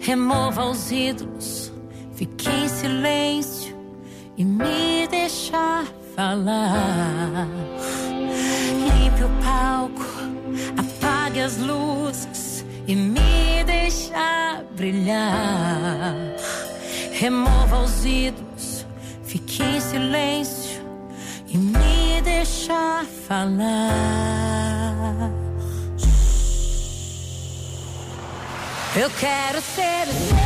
Remova 0.00 0.64
os 0.64 0.90
ídolos, 0.90 1.70
fique 2.14 2.48
em 2.48 2.68
silêncio 2.68 3.76
e 4.36 4.44
me 4.44 5.06
deixa 5.10 5.84
falar. 6.14 7.46
Limpe 8.80 9.24
o 9.24 9.28
palco, 9.42 10.06
apague 10.78 11.40
as 11.40 11.58
luzes 11.58 12.64
e 12.86 12.96
me 12.96 13.64
deixa 13.66 14.64
brilhar. 14.74 16.14
Remova 17.12 17.80
os 17.80 18.04
ídolos, 18.04 18.86
fique 19.24 19.62
em 19.62 19.80
silêncio 19.80 20.82
e 21.48 21.58
me 21.58 22.22
deixa 22.22 23.04
falar. 23.26 24.56
Eu 28.98 29.10
quero 29.10 29.60
ser 29.60 30.45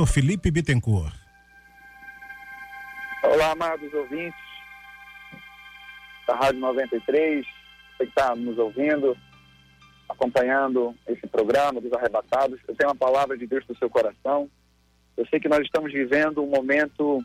Pastor 0.00 0.14
Felipe 0.14 0.50
Bittencourt. 0.50 1.12
Olá, 3.22 3.50
amados 3.50 3.92
ouvintes 3.92 4.40
da 6.26 6.36
Rádio 6.36 6.60
93, 6.60 7.44
você 7.44 8.04
que 8.04 8.04
está 8.04 8.34
nos 8.34 8.56
ouvindo, 8.56 9.14
acompanhando 10.08 10.94
esse 11.06 11.26
programa 11.26 11.82
dos 11.82 11.92
arrebatados. 11.92 12.58
Eu 12.66 12.74
tenho 12.74 12.88
uma 12.88 12.96
palavra 12.96 13.36
de 13.36 13.46
Deus 13.46 13.62
no 13.68 13.76
seu 13.76 13.90
coração. 13.90 14.48
Eu 15.18 15.26
sei 15.26 15.38
que 15.38 15.50
nós 15.50 15.60
estamos 15.60 15.92
vivendo 15.92 16.42
um 16.42 16.48
momento 16.48 17.22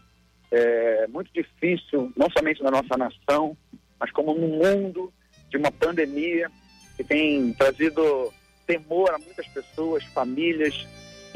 é, 0.51 1.07
muito 1.07 1.31
difícil, 1.33 2.11
não 2.17 2.29
somente 2.29 2.61
na 2.61 2.71
nossa 2.71 2.97
nação, 2.97 3.55
mas 3.97 4.11
como 4.11 4.33
no 4.33 4.47
mundo, 4.47 5.13
de 5.49 5.55
uma 5.55 5.71
pandemia 5.71 6.51
que 6.97 7.05
tem 7.05 7.53
trazido 7.53 8.33
temor 8.67 9.11
a 9.11 9.17
muitas 9.17 9.47
pessoas, 9.47 10.03
famílias, 10.07 10.85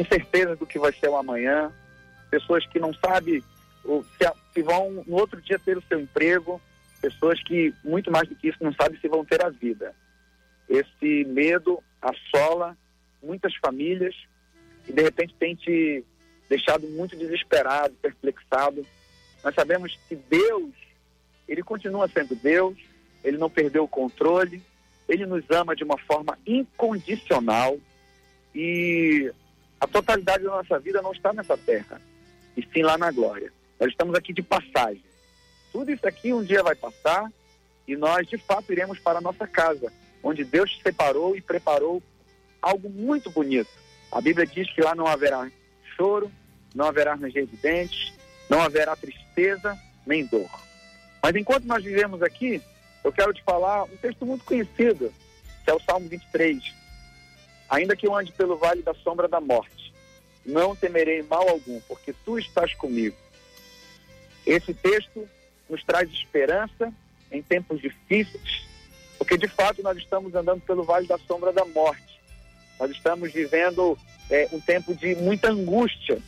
incerteza 0.01 0.55
do 0.55 0.65
que 0.65 0.79
vai 0.79 0.93
ser 0.93 1.09
o 1.09 1.17
amanhã, 1.17 1.71
pessoas 2.29 2.65
que 2.67 2.79
não 2.79 2.93
sabem 2.93 3.43
se, 3.83 4.31
se 4.53 4.61
vão 4.61 5.03
no 5.05 5.15
outro 5.15 5.41
dia 5.41 5.59
ter 5.59 5.77
o 5.77 5.83
seu 5.83 5.99
emprego, 5.99 6.61
pessoas 7.01 7.41
que, 7.43 7.73
muito 7.83 8.11
mais 8.11 8.27
do 8.27 8.35
que 8.35 8.49
isso, 8.49 8.57
não 8.61 8.73
sabem 8.73 8.99
se 8.99 9.07
vão 9.07 9.25
ter 9.25 9.43
a 9.43 9.49
vida. 9.49 9.95
Esse 10.67 11.25
medo 11.25 11.81
assola 12.01 12.77
muitas 13.21 13.55
famílias 13.55 14.15
e, 14.87 14.93
de 14.93 15.01
repente, 15.01 15.33
tem 15.39 15.55
te 15.55 16.03
deixado 16.47 16.87
muito 16.87 17.15
desesperado, 17.15 17.93
perplexado. 18.01 18.85
Nós 19.43 19.55
sabemos 19.55 19.97
que 20.07 20.15
Deus, 20.15 20.71
Ele 21.47 21.63
continua 21.63 22.07
sendo 22.07 22.35
Deus, 22.35 22.77
Ele 23.23 23.37
não 23.37 23.49
perdeu 23.49 23.83
o 23.83 23.87
controle, 23.87 24.61
Ele 25.07 25.25
nos 25.25 25.43
ama 25.49 25.75
de 25.75 25.83
uma 25.83 25.97
forma 25.97 26.37
incondicional 26.45 27.77
e 28.53 29.31
a 29.79 29.87
totalidade 29.87 30.43
da 30.43 30.51
nossa 30.51 30.79
vida 30.79 31.01
não 31.01 31.11
está 31.11 31.31
nessa 31.33 31.57
terra, 31.57 32.01
e 32.55 32.67
sim 32.73 32.81
lá 32.81 32.97
na 32.97 33.11
glória. 33.11 33.51
Nós 33.79 33.89
estamos 33.89 34.15
aqui 34.15 34.33
de 34.33 34.41
passagem. 34.41 35.03
Tudo 35.71 35.91
isso 35.91 36.05
aqui 36.07 36.33
um 36.33 36.43
dia 36.43 36.61
vai 36.61 36.75
passar 36.75 37.31
e 37.87 37.95
nós, 37.95 38.27
de 38.27 38.37
fato, 38.37 38.71
iremos 38.71 38.99
para 38.99 39.19
a 39.19 39.21
nossa 39.21 39.47
casa, 39.47 39.91
onde 40.21 40.43
Deus 40.43 40.79
separou 40.83 41.35
e 41.35 41.41
preparou 41.41 42.03
algo 42.61 42.89
muito 42.89 43.29
bonito. 43.31 43.69
A 44.11 44.19
Bíblia 44.19 44.45
diz 44.45 44.71
que 44.73 44.81
lá 44.81 44.93
não 44.93 45.07
haverá 45.07 45.49
choro, 45.95 46.31
não 46.75 46.85
haverá 46.85 47.15
ranger 47.15 47.45
de 47.45 47.55
dentes, 47.57 48.13
não 48.49 48.61
haverá 48.61 48.95
tristeza 48.95 49.77
nem 50.05 50.25
dor. 50.25 50.49
Mas 51.21 51.35
enquanto 51.35 51.65
nós 51.65 51.83
vivemos 51.83 52.21
aqui, 52.21 52.61
eu 53.03 53.11
quero 53.11 53.33
te 53.33 53.43
falar 53.43 53.83
um 53.83 53.97
texto 53.97 54.25
muito 54.25 54.43
conhecido, 54.43 55.13
que 55.63 55.71
é 55.71 55.73
o 55.73 55.79
Salmo 55.79 56.07
23. 56.09 56.78
Ainda 57.69 57.95
que 57.95 58.07
eu 58.07 58.15
ande 58.15 58.31
pelo 58.31 58.57
vale 58.57 58.81
da 58.81 58.93
sombra 58.95 59.27
da 59.27 59.39
morte, 59.39 59.93
não 60.45 60.75
temerei 60.75 61.21
mal 61.21 61.47
algum, 61.47 61.79
porque 61.81 62.13
tu 62.25 62.39
estás 62.39 62.73
comigo. 62.73 63.15
Esse 64.45 64.73
texto 64.73 65.29
nos 65.69 65.83
traz 65.83 66.09
esperança 66.09 66.91
em 67.31 67.43
tempos 67.43 67.79
difíceis, 67.79 68.63
porque 69.17 69.37
de 69.37 69.47
fato 69.47 69.83
nós 69.83 69.97
estamos 69.97 70.33
andando 70.33 70.61
pelo 70.61 70.83
vale 70.83 71.05
da 71.05 71.19
sombra 71.19 71.53
da 71.53 71.63
morte. 71.65 72.19
Nós 72.79 72.89
estamos 72.89 73.31
vivendo 73.31 73.97
é, 74.31 74.47
um 74.51 74.59
tempo 74.59 74.95
de 74.95 75.13
muita 75.15 75.51
angústia. 75.51 76.19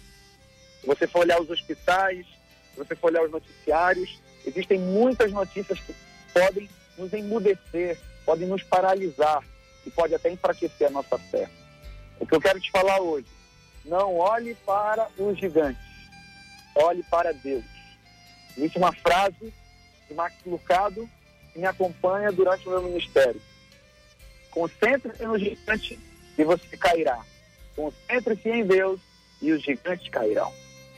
Se 0.81 0.85
você 0.85 1.07
for 1.07 1.19
olhar 1.21 1.41
os 1.41 1.49
hospitais, 1.49 2.25
se 2.71 2.77
você 2.77 2.95
for 2.95 3.09
olhar 3.09 3.23
os 3.23 3.31
noticiários, 3.31 4.19
existem 4.45 4.77
muitas 4.77 5.31
notícias 5.31 5.79
que 5.79 5.95
podem 6.33 6.69
nos 6.97 7.11
emudecer, 7.13 7.97
podem 8.25 8.47
nos 8.47 8.61
paralisar 8.61 9.41
e 9.85 9.91
pode 9.91 10.13
até 10.15 10.29
enfraquecer 10.29 10.87
a 10.87 10.91
nossa 10.91 11.17
fé. 11.17 11.49
O 12.19 12.25
que 12.25 12.35
eu 12.35 12.41
quero 12.41 12.59
te 12.59 12.69
falar 12.71 12.99
hoje, 12.99 13.27
não 13.85 14.15
olhe 14.17 14.55
para 14.65 15.07
os 15.17 15.37
gigantes, 15.37 15.81
olhe 16.75 17.03
para 17.03 17.33
Deus. 17.33 17.63
Existe 18.57 18.77
uma 18.77 18.93
frase 18.93 19.53
de 20.07 20.13
Max 20.13 20.35
Lucado 20.45 21.09
que 21.51 21.59
me 21.59 21.65
acompanha 21.65 22.31
durante 22.31 22.67
o 22.67 22.71
meu 22.71 22.83
ministério. 22.83 23.41
Concentre-se 24.51 25.25
no 25.25 25.39
gigante 25.39 25.99
e 26.37 26.43
você 26.43 26.77
cairá. 26.77 27.19
Concentre-se 27.75 28.49
em 28.49 28.65
Deus 28.65 28.99
e 29.41 29.51
os 29.51 29.63
gigantes 29.63 30.07
cairão. 30.09 30.51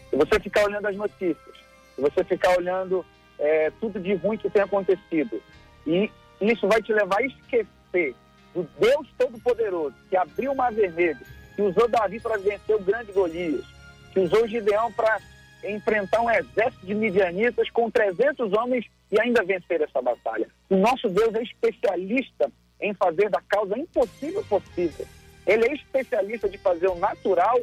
Se 0.09 0.15
você 0.15 0.39
ficar 0.39 0.65
olhando 0.65 0.87
as 0.87 0.95
notícias, 0.95 1.55
se 1.95 2.01
você 2.01 2.23
ficar 2.23 2.57
olhando 2.57 3.05
é, 3.39 3.71
tudo 3.79 3.99
de 3.99 4.13
ruim 4.15 4.37
que 4.37 4.49
tem 4.49 4.61
acontecido, 4.61 5.41
e 5.85 6.11
isso 6.41 6.67
vai 6.67 6.81
te 6.81 6.91
levar 6.91 7.19
a 7.19 7.25
esquecer 7.25 8.15
do 8.53 8.67
Deus 8.79 9.07
Todo-Poderoso, 9.17 9.95
que 10.09 10.17
abriu 10.17 10.51
o 10.51 10.55
mar 10.55 10.71
vermelho, 10.71 11.19
que 11.55 11.61
usou 11.61 11.87
Davi 11.87 12.19
para 12.19 12.37
vencer 12.37 12.75
o 12.75 12.83
grande 12.83 13.11
Golias, 13.11 13.65
que 14.11 14.19
usou 14.19 14.47
Gideão 14.47 14.91
para 14.91 15.19
enfrentar 15.63 16.21
um 16.21 16.29
exército 16.29 16.85
de 16.85 16.93
midianitas 16.93 17.69
com 17.69 17.89
300 17.89 18.51
homens 18.53 18.85
e 19.11 19.19
ainda 19.19 19.43
vencer 19.43 19.81
essa 19.81 20.01
batalha. 20.01 20.47
O 20.69 20.75
nosso 20.75 21.09
Deus 21.09 21.33
é 21.35 21.43
especialista 21.43 22.51
em 22.81 22.93
fazer 22.93 23.29
da 23.29 23.41
causa 23.41 23.77
impossível 23.77 24.43
possível. 24.45 25.05
Ele 25.45 25.65
é 25.67 25.73
especialista 25.73 26.49
de 26.49 26.57
fazer 26.57 26.87
o 26.87 26.95
natural 26.95 27.59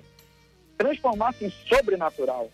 transformar-se 0.81 1.45
em 1.45 1.51
sobrenatural. 1.69 2.51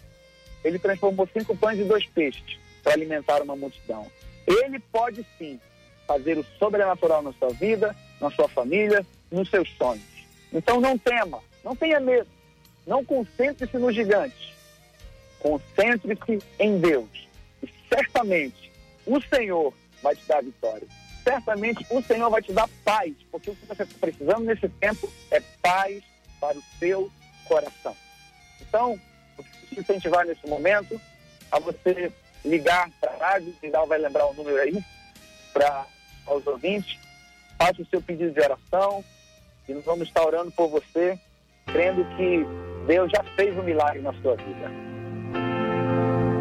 Ele 0.65 0.81
transformou 0.81 1.29
cinco 1.33 1.57
pães 1.57 1.79
e 1.79 1.85
dois 1.85 2.05
peixes 2.07 2.59
para 2.83 2.93
alimentar 2.93 3.41
uma 3.41 3.55
multidão. 3.55 4.11
Ele 4.47 4.81
pode 4.81 5.25
sim 5.39 5.61
fazer 6.07 6.37
o 6.37 6.45
sobrenatural 6.59 7.23
na 7.23 7.33
sua 7.35 7.51
vida, 7.51 7.95
na 8.21 8.31
sua 8.31 8.49
família, 8.49 9.05
nos 9.31 9.49
seus 9.51 9.69
sonhos. 9.77 10.05
Então 10.53 10.81
não 10.81 10.97
tema, 10.97 11.41
não 11.65 11.75
tenha 11.75 12.01
medo, 12.01 12.29
não 12.87 13.05
concentre-se 13.05 13.77
nos 13.79 13.95
gigantes, 13.95 14.53
concentre-se 15.41 16.39
em 16.59 16.79
Deus. 16.79 17.29
E 17.63 17.69
certamente 17.89 18.71
o 19.07 19.21
Senhor 19.21 19.75
vai 20.03 20.15
te 20.15 20.25
dar 20.27 20.43
vitória. 20.43 20.87
Certamente 21.25 21.85
o 21.91 22.01
Senhor 22.03 22.31
vai 22.31 22.41
te 22.41 22.53
dar 22.53 22.69
paz, 22.85 23.13
porque 23.31 23.51
o 23.51 23.57
que 23.57 23.67
você 23.67 23.83
está 23.83 23.99
precisando 24.01 24.45
nesse 24.45 24.69
tempo 24.69 25.13
é 25.31 25.41
paz 25.61 26.03
para 26.41 26.57
o 26.57 26.63
seu 26.79 27.11
coração. 27.47 27.97
Então, 28.61 29.01
eu 29.37 29.45
preciso 29.45 29.67
te 29.75 29.81
incentivar 29.81 30.25
nesse 30.25 30.47
momento 30.47 31.01
a 31.51 31.59
você 31.59 32.13
ligar 32.45 32.89
para 33.01 33.11
a 33.13 33.17
rádio, 33.17 33.55
Vidal 33.61 33.87
vai 33.87 33.99
lembrar 33.99 34.27
o 34.27 34.35
número 34.35 34.57
aí, 34.61 34.79
para 35.53 35.87
aos 36.27 36.47
ouvintes, 36.47 36.99
faça 37.59 37.83
o 37.83 37.87
seu 37.87 38.01
pedido 38.01 38.33
de 38.33 38.41
oração 38.41 39.05
e 39.69 39.75
nós 39.75 39.85
vamos 39.85 40.09
estar 40.09 40.25
orando 40.25 40.51
por 40.53 40.69
você, 40.69 41.19
crendo 41.67 42.03
que 42.17 42.47
Deus 42.87 43.11
já 43.11 43.23
fez 43.35 43.59
um 43.59 43.63
milagre 43.63 44.01
na 44.01 44.15
sua 44.15 44.37
vida. 44.37 44.71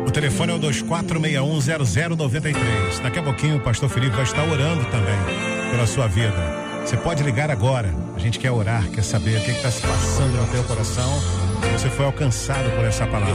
O 0.08 0.12
telefone 0.12 0.52
é 0.52 0.56
o 0.56 0.60
24610093. 0.60 3.02
Daqui 3.02 3.20
a 3.20 3.24
pouquinho 3.24 3.58
o 3.58 3.62
pastor 3.62 3.90
Felipe 3.90 4.16
vai 4.16 4.24
estar 4.24 4.44
orando 4.44 4.86
também 4.86 5.18
pela 5.72 5.88
sua 5.88 6.08
vida. 6.08 6.66
Você 6.86 6.96
pode 6.98 7.24
ligar 7.24 7.50
agora. 7.50 7.90
A 8.16 8.20
gente 8.20 8.38
quer 8.38 8.52
orar, 8.52 8.88
quer 8.92 9.04
saber 9.04 9.40
o 9.40 9.44
que 9.44 9.52
está 9.52 9.72
se 9.72 9.82
passando 9.82 10.38
no 10.38 10.48
teu 10.52 10.64
coração. 10.64 11.12
Você 11.74 11.90
foi 11.90 12.06
alcançado 12.06 12.70
por 12.76 12.86
essa 12.86 13.08
palavra. 13.08 13.34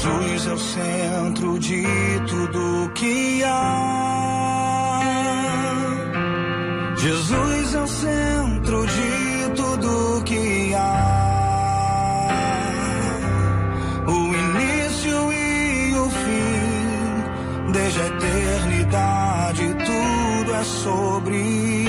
Jesus 0.00 0.46
é 0.46 0.52
o 0.52 0.58
centro 0.58 1.58
de 1.58 1.84
tudo 2.28 2.88
que 2.94 3.42
há. 3.42 5.00
Jesus 6.96 7.74
é 7.74 7.80
o 7.80 7.86
centro 7.88 8.86
de 8.86 9.50
tudo 9.56 10.22
que 10.24 10.72
há. 10.72 12.28
O 14.06 14.34
início 14.36 15.32
e 15.32 15.94
o 15.96 16.10
fim, 16.10 17.72
desde 17.72 18.00
a 18.00 18.06
eternidade, 18.06 19.74
tudo 19.84 20.54
é 20.54 20.62
sobre 20.62 21.87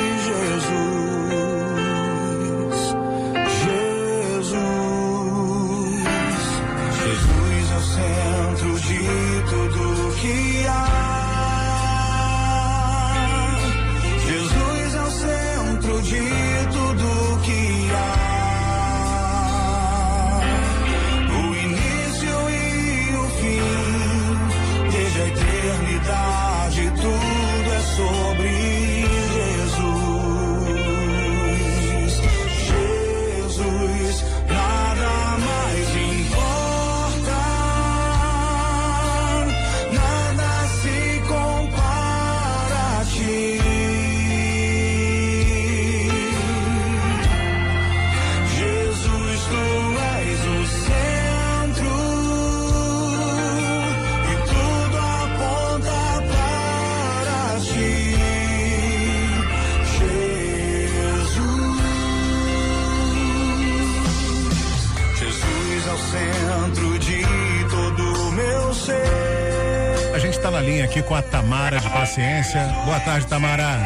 Paciência. 72.09 72.65
Boa 72.85 72.99
tarde, 73.01 73.27
Tamara. 73.27 73.77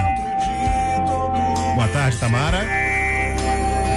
Boa 1.75 1.89
tarde, 1.89 2.17
Tamara. 2.17 2.65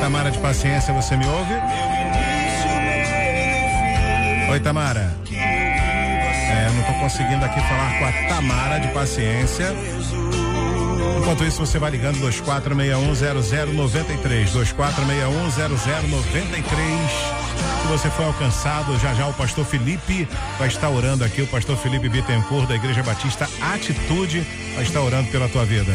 Tamara 0.00 0.32
de 0.32 0.38
Paciência, 0.38 0.92
você 0.92 1.16
me 1.16 1.24
ouve? 1.26 1.54
Oi, 4.50 4.58
Tamara. 4.58 5.14
É, 5.32 6.66
eu 6.66 6.72
não 6.72 6.80
estou 6.80 6.96
conseguindo 6.96 7.44
aqui 7.44 7.60
falar 7.60 7.98
com 8.00 8.04
a 8.04 8.10
Tamara 8.26 8.80
de 8.80 8.88
Paciência. 8.88 9.72
Enquanto 11.20 11.44
isso, 11.44 11.64
você 11.64 11.78
vai 11.78 11.92
ligando 11.92 12.18
24610093. 12.18 14.50
24610093. 14.50 17.35
Você 17.96 18.10
foi 18.10 18.26
alcançado, 18.26 18.98
já 18.98 19.14
já 19.14 19.26
o 19.26 19.32
pastor 19.32 19.64
Felipe 19.64 20.28
vai 20.58 20.68
estar 20.68 20.90
orando 20.90 21.24
aqui. 21.24 21.40
O 21.40 21.46
pastor 21.46 21.78
Felipe 21.78 22.10
Bittencourt, 22.10 22.68
da 22.68 22.74
Igreja 22.74 23.02
Batista 23.02 23.48
Atitude, 23.58 24.46
vai 24.74 24.84
estar 24.84 25.00
orando 25.00 25.30
pela 25.30 25.48
tua 25.48 25.64
vida. 25.64 25.90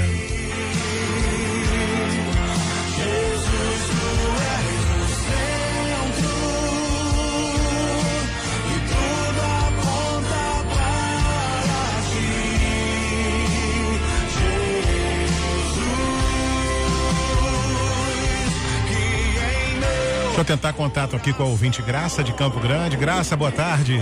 Eu 20.41 20.45
tentar 20.45 20.73
contato 20.73 21.15
aqui 21.15 21.31
com 21.31 21.43
a 21.43 21.45
ouvinte 21.45 21.83
Graça 21.83 22.23
de 22.23 22.33
Campo 22.33 22.59
Grande. 22.59 22.97
Graça, 22.97 23.37
boa 23.37 23.51
tarde. 23.51 23.99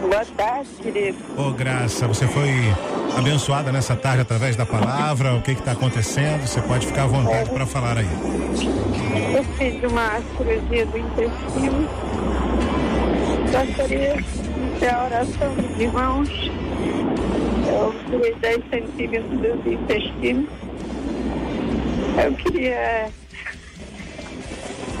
Boa 0.00 0.24
tarde, 0.24 0.70
querido. 0.82 1.18
Ô, 1.36 1.50
Graça, 1.50 2.08
você 2.08 2.26
foi 2.26 2.48
abençoada 3.14 3.70
nessa 3.70 3.94
tarde 3.94 4.22
através 4.22 4.56
da 4.56 4.64
palavra. 4.64 5.34
O 5.34 5.42
que 5.42 5.50
está 5.50 5.72
acontecendo? 5.72 6.46
Você 6.46 6.62
pode 6.62 6.86
ficar 6.86 7.02
à 7.02 7.06
vontade 7.08 7.50
para 7.50 7.66
falar 7.66 7.98
aí. 7.98 8.08
Eu 9.34 9.44
fiz 9.44 9.92
uma 9.92 10.18
cirurgia 10.34 10.86
do 10.86 10.96
intestino. 10.96 11.88
Gostaria 13.52 14.16
de 14.16 14.78
ter 14.80 14.94
a 14.94 15.04
oração 15.04 15.54
dos 15.56 15.78
irmãos. 15.78 16.30
Eu 17.68 17.94
tirei 18.06 18.34
10 18.36 18.62
centímetros 18.70 19.62
do 19.62 19.70
intestino. 19.70 20.48
Eu 22.24 22.32
queria. 22.32 23.10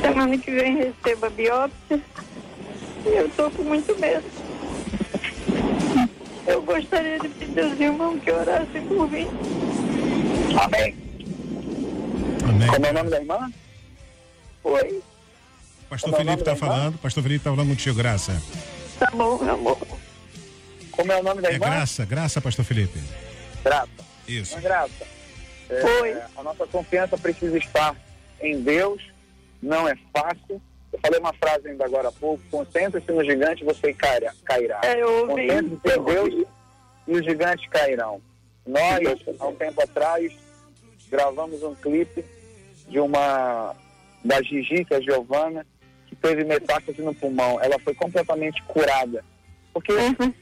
Semana 0.02 0.36
que 0.38 0.50
vem 0.50 0.76
receba 0.76 1.26
a 1.28 1.30
biópsia. 1.30 2.00
E 3.04 3.08
eu 3.08 3.26
estou 3.26 3.50
com 3.50 3.62
muito 3.62 3.96
medo. 3.98 4.24
Eu 6.46 6.62
gostaria 6.62 7.18
de 7.18 7.28
pedir 7.28 7.60
aos 7.60 7.80
irmãos 7.80 8.20
que 8.22 8.30
orassem 8.30 8.86
por 8.86 9.10
mim. 9.10 9.28
Amém. 10.60 10.96
Amém. 12.48 12.68
Como 12.68 12.86
é 12.86 12.90
o 12.90 12.94
nome 12.94 13.10
da 13.10 13.20
irmã? 13.20 13.52
Oi. 14.64 15.02
Pastor 15.88 16.10
Como 16.10 16.22
é 16.22 16.24
Felipe 16.24 16.42
está 16.42 16.56
falando. 16.56 16.98
Pastor 16.98 17.22
Felipe 17.22 17.40
está 17.40 17.50
falando 17.50 17.68
contigo, 17.68 17.96
Graça. 17.96 18.42
Tá 18.98 19.10
bom, 19.12 19.38
meu 19.38 19.54
amor. 19.54 19.78
Como 20.90 21.12
é 21.12 21.20
o 21.20 21.22
nome 21.22 21.42
da 21.42 21.50
É 21.50 21.54
irmã? 21.54 21.66
Graça, 21.66 22.04
Graça, 22.04 22.40
Pastor 22.40 22.64
Felipe. 22.64 22.98
Graça. 23.64 23.88
Isso. 24.26 24.54
Irmã 24.56 24.68
Graça. 24.68 25.06
É, 25.70 26.26
A 26.36 26.42
nossa 26.42 26.66
confiança 26.66 27.16
precisa 27.16 27.56
estar 27.56 27.96
em 28.40 28.60
Deus. 28.60 29.11
Não 29.62 29.88
é 29.88 29.94
fácil. 30.12 30.60
Eu 30.92 30.98
falei 31.00 31.20
uma 31.20 31.32
frase 31.34 31.68
ainda 31.68 31.84
agora 31.84 32.08
há 32.08 32.12
pouco. 32.12 32.42
Concentre-se 32.50 33.10
no 33.12 33.24
gigante, 33.24 33.64
você 33.64 33.94
cairá. 33.94 34.32
cairá. 34.44 34.80
É. 34.84 35.00
Concentre-se 35.02 35.98
em 35.98 36.04
Deus 36.04 36.46
e 37.08 37.12
os 37.12 37.24
gigantes 37.24 37.66
cairão. 37.70 38.20
Nós, 38.66 39.00
há 39.40 39.46
um 39.46 39.54
tempo 39.54 39.82
atrás, 39.82 40.32
gravamos 41.10 41.62
um 41.62 41.74
clipe 41.74 42.24
de 42.88 42.98
uma 43.00 43.74
da 44.24 44.40
Gigi, 44.42 44.84
que 44.84 44.94
é 44.94 44.98
a 44.98 45.00
Giovana, 45.00 45.66
que 46.06 46.14
teve 46.14 46.44
metástase 46.44 47.00
no 47.02 47.14
pulmão. 47.14 47.58
Ela 47.60 47.78
foi 47.80 47.94
completamente 47.94 48.62
curada. 48.64 49.24
Porque, 49.72 49.92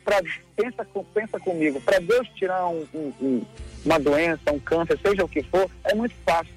pra, 0.05 0.21
pensa, 0.57 0.87
pensa 1.15 1.39
comigo, 1.39 1.81
para 1.83 2.01
Deus 2.01 2.29
tirar 2.35 2.67
um- 2.67 2.85
um- 2.95 3.43
uma 3.85 3.99
doença, 3.99 4.53
um 4.53 4.59
câncer, 4.59 4.99
seja 4.99 5.25
o 5.25 5.29
que 5.29 5.43
for, 5.45 5.71
é 5.85 5.95
muito 5.95 6.15
fácil. 6.27 6.53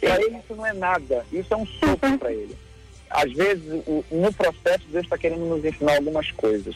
Para 0.00 0.22
ele 0.22 0.36
isso 0.36 0.54
não 0.54 0.66
é 0.66 0.72
nada, 0.72 1.24
isso 1.32 1.52
é 1.52 1.56
um 1.56 1.66
sopro 1.66 2.18
para 2.18 2.32
ele. 2.32 2.56
Às 3.08 3.32
vezes, 3.32 3.64
no 4.10 4.32
processo, 4.32 4.84
Deus 4.88 5.04
está 5.04 5.16
querendo 5.16 5.46
nos 5.46 5.64
ensinar 5.64 5.96
algumas 5.96 6.30
coisas. 6.32 6.74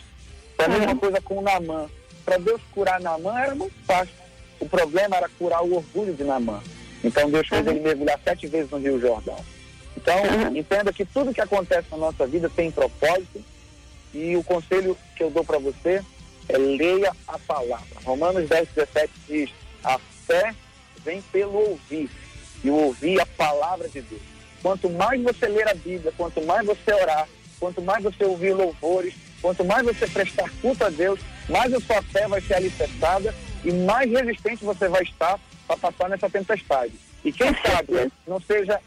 Foi 0.56 0.64
a 0.64 0.68
mesma 0.68 0.96
coisa 0.96 1.20
com 1.20 1.38
o 1.38 1.42
Namã. 1.42 1.88
Para 2.24 2.38
Deus 2.38 2.60
curar 2.72 3.00
Namã 3.00 3.38
era 3.38 3.54
muito 3.54 3.74
fácil. 3.84 4.14
O 4.60 4.68
problema 4.68 5.16
era 5.16 5.28
curar 5.38 5.62
o 5.62 5.76
orgulho 5.76 6.14
de 6.14 6.22
Namã. 6.22 6.62
Então 7.02 7.30
Deus 7.30 7.48
fez 7.48 7.66
ele 7.66 7.80
mergulhar 7.80 8.20
sete 8.22 8.46
vezes 8.46 8.70
no 8.70 8.78
Rio 8.78 9.00
Jordão. 9.00 9.38
Então, 9.96 10.16
entenda 10.54 10.92
que 10.92 11.04
tudo 11.04 11.34
que 11.34 11.40
acontece 11.40 11.88
na 11.90 11.96
nossa 11.96 12.26
vida 12.26 12.48
tem 12.48 12.70
propósito 12.70 13.42
e 14.14 14.36
o 14.36 14.42
conselho 14.42 14.96
que 15.16 15.22
eu 15.22 15.30
dou 15.30 15.44
para 15.44 15.58
você 15.58 16.02
é 16.48 16.58
leia 16.58 17.12
a 17.26 17.38
palavra. 17.38 18.00
Romanos 18.04 18.48
10, 18.48 18.68
17 18.74 19.12
diz: 19.28 19.50
a 19.82 19.98
fé 20.26 20.54
vem 21.04 21.20
pelo 21.32 21.70
ouvir 21.70 22.08
e 22.62 22.70
ouvir 22.70 23.20
a 23.20 23.26
palavra 23.26 23.88
de 23.88 24.00
Deus. 24.02 24.22
Quanto 24.62 24.90
mais 24.90 25.22
você 25.22 25.46
ler 25.46 25.68
a 25.68 25.74
Bíblia, 25.74 26.12
quanto 26.16 26.42
mais 26.42 26.66
você 26.66 26.92
orar, 26.92 27.28
quanto 27.58 27.80
mais 27.80 28.02
você 28.02 28.24
ouvir 28.24 28.52
louvores, 28.52 29.14
quanto 29.40 29.64
mais 29.64 29.84
você 29.84 30.06
prestar 30.06 30.50
culto 30.60 30.84
a 30.84 30.90
Deus, 30.90 31.20
mais 31.48 31.72
a 31.72 31.80
sua 31.80 32.02
fé 32.02 32.28
vai 32.28 32.40
ser 32.40 32.54
alicerçada 32.54 33.34
e 33.64 33.72
mais 33.72 34.10
resistente 34.10 34.64
você 34.64 34.88
vai 34.88 35.02
estar 35.02 35.38
para 35.66 35.76
passar 35.76 36.08
nessa 36.08 36.28
tempestade. 36.28 36.92
E 37.24 37.32
quem 37.32 37.54
sabe 37.54 38.10
não 38.26 38.40
seja 38.40 38.80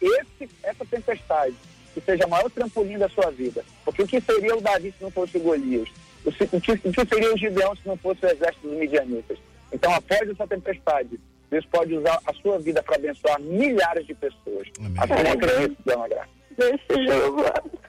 esse, 0.00 0.48
essa 0.62 0.84
tempestade 0.84 1.54
que 1.94 2.00
seja 2.00 2.26
o 2.26 2.30
maior 2.30 2.50
trampolim 2.50 2.98
da 2.98 3.08
sua 3.08 3.30
vida. 3.30 3.64
Porque 3.84 4.02
o 4.02 4.06
que 4.06 4.20
seria 4.20 4.56
o 4.56 4.60
Davi 4.60 4.92
se 4.96 5.02
não 5.02 5.10
fosse 5.10 5.36
o 5.38 5.40
Golias? 5.40 5.88
O 6.24 6.32
que, 6.32 6.72
o 6.72 6.92
que 6.92 7.06
seria 7.08 7.32
o 7.32 7.38
Gideão 7.38 7.74
se 7.74 7.86
não 7.86 7.96
fosse 7.96 8.24
o 8.26 8.28
exército 8.28 8.68
dos 8.68 8.76
midianitas? 8.76 9.38
Então, 9.72 9.92
após 9.94 10.28
essa 10.28 10.46
tempestade, 10.46 11.18
Deus 11.50 11.64
pode 11.66 11.94
usar 11.94 12.18
a 12.26 12.34
sua 12.34 12.58
vida 12.58 12.82
para 12.82 12.96
abençoar 12.96 13.40
milhares 13.40 14.06
de 14.06 14.14
pessoas. 14.14 14.68
Assim 14.98 15.28
acredito, 15.28 15.76
Dona 15.84 16.08
Graça. 16.08 16.36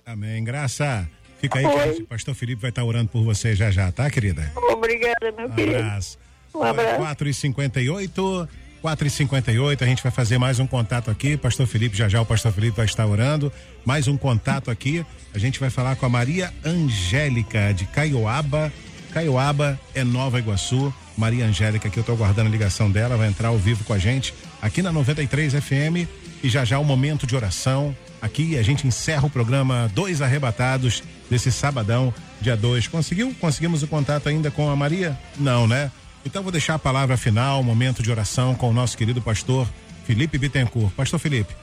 Amém. 0.06 0.44
Graça, 0.44 1.10
fica 1.40 1.60
aí 1.60 1.96
que 1.96 2.04
o 2.04 2.08
pastor 2.08 2.36
Felipe 2.36 2.62
vai 2.62 2.70
estar 2.70 2.84
orando 2.84 3.10
por 3.10 3.24
você 3.24 3.56
já 3.56 3.72
já, 3.72 3.92
tá, 3.92 4.10
querida? 4.10 4.52
Obrigada, 4.72 5.32
meu 5.38 5.50
querido. 5.50 5.78
abraço. 5.78 6.20
Um 6.54 6.64
abraço. 6.64 6.98
4 6.98 7.30
e 7.30 7.34
58 7.34 8.50
4 8.82 9.08
e 9.08 9.10
58 9.10 9.84
a 9.84 9.88
gente 9.88 10.04
vai 10.04 10.12
fazer 10.12 10.38
mais 10.38 10.60
um 10.60 10.68
contato 10.68 11.10
aqui. 11.10 11.36
Pastor 11.36 11.66
Felipe, 11.66 11.98
já 11.98 12.08
já 12.08 12.22
o 12.22 12.26
pastor 12.26 12.52
Felipe 12.52 12.78
vai 12.78 12.86
estar 12.86 13.06
orando. 13.06 13.52
Mais 13.84 14.08
um 14.08 14.16
contato 14.16 14.70
aqui. 14.70 15.06
A 15.34 15.40
gente 15.40 15.60
vai 15.60 15.70
falar 15.70 15.96
com 15.96 16.06
a 16.06 16.10
Maria 16.10 16.54
Angélica 16.64 17.74
de 17.74 17.86
Caioaba. 17.86 18.72
Caioaba 19.12 19.80
é 19.96 20.04
Nova 20.04 20.40
Iguaçu. 20.40 20.94
Maria 21.18 21.46
Angélica, 21.46 21.90
que 21.90 21.98
eu 21.98 22.02
estou 22.02 22.16
aguardando 22.16 22.48
a 22.48 22.52
ligação 22.52 22.92
dela, 22.92 23.18
vai 23.18 23.28
entrar 23.28 23.50
ao 23.50 23.58
vivo 23.58 23.84
com 23.84 23.94
a 23.94 23.98
gente 23.98 24.34
aqui 24.62 24.82
na 24.82 24.92
93 24.92 25.54
FM. 25.54 26.08
E 26.44 26.50
já 26.50 26.64
já 26.64 26.78
o 26.78 26.84
momento 26.84 27.26
de 27.26 27.36
oração. 27.36 27.96
Aqui 28.22 28.58
a 28.58 28.62
gente 28.62 28.86
encerra 28.86 29.26
o 29.26 29.30
programa 29.30 29.90
Dois 29.94 30.22
Arrebatados 30.22 31.04
desse 31.30 31.52
sabadão, 31.52 32.14
dia 32.40 32.56
2. 32.56 32.88
Conseguiu? 32.88 33.34
Conseguimos 33.40 33.82
o 33.82 33.88
contato 33.88 34.30
ainda 34.30 34.52
com 34.52 34.70
a 34.70 34.76
Maria? 34.76 35.18
Não, 35.38 35.68
né? 35.68 35.92
Então 36.24 36.44
vou 36.44 36.52
deixar 36.52 36.76
a 36.76 36.80
palavra 36.80 37.18
final, 37.18 37.64
momento 37.64 38.04
de 38.04 38.12
oração 38.12 38.54
com 38.54 38.70
o 38.70 38.74
nosso 38.74 38.96
querido 38.96 39.22
pastor 39.22 39.68
Felipe 40.06 40.38
Bittencourt. 40.38 40.94
Pastor 40.94 41.20
Felipe. 41.20 41.56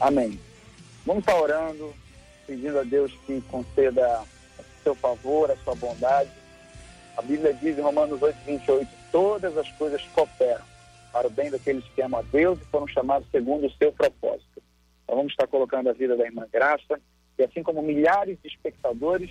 Amém. 0.00 0.38
Vamos 1.06 1.20
estar 1.20 1.36
orando, 1.36 1.94
pedindo 2.46 2.78
a 2.78 2.82
Deus 2.82 3.12
que 3.26 3.40
conceda 3.42 4.22
seu 4.82 4.94
favor, 4.94 5.50
a 5.50 5.56
sua 5.64 5.74
bondade. 5.74 6.30
A 7.16 7.22
Bíblia 7.22 7.52
diz 7.54 7.78
em 7.78 7.82
Romanos 7.82 8.22
8, 8.22 8.36
28, 8.46 8.88
todas 9.10 9.56
as 9.56 9.70
coisas 9.72 10.02
cooperam 10.14 10.64
para 11.12 11.26
o 11.26 11.30
bem 11.30 11.50
daqueles 11.50 11.84
que 11.94 12.00
amam 12.00 12.20
a 12.20 12.22
Deus 12.22 12.58
e 12.60 12.64
foram 12.64 12.86
chamados 12.86 13.28
segundo 13.30 13.66
o 13.66 13.72
seu 13.72 13.92
propósito. 13.92 14.62
Então 15.04 15.16
vamos 15.16 15.32
estar 15.32 15.46
colocando 15.46 15.90
a 15.90 15.92
vida 15.92 16.16
da 16.16 16.24
irmã 16.24 16.46
Graça, 16.50 16.98
e 17.38 17.44
assim 17.44 17.62
como 17.62 17.82
milhares 17.82 18.38
de 18.42 18.48
espectadores, 18.48 19.30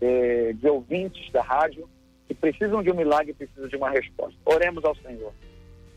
eh, 0.00 0.54
de 0.54 0.66
ouvintes 0.68 1.30
da 1.30 1.42
rádio, 1.42 1.88
que 2.26 2.34
precisam 2.34 2.82
de 2.82 2.90
um 2.90 2.96
milagre 2.96 3.32
e 3.32 3.34
precisam 3.34 3.68
de 3.68 3.76
uma 3.76 3.90
resposta. 3.90 4.38
Oremos 4.46 4.84
ao 4.84 4.96
Senhor. 4.96 5.32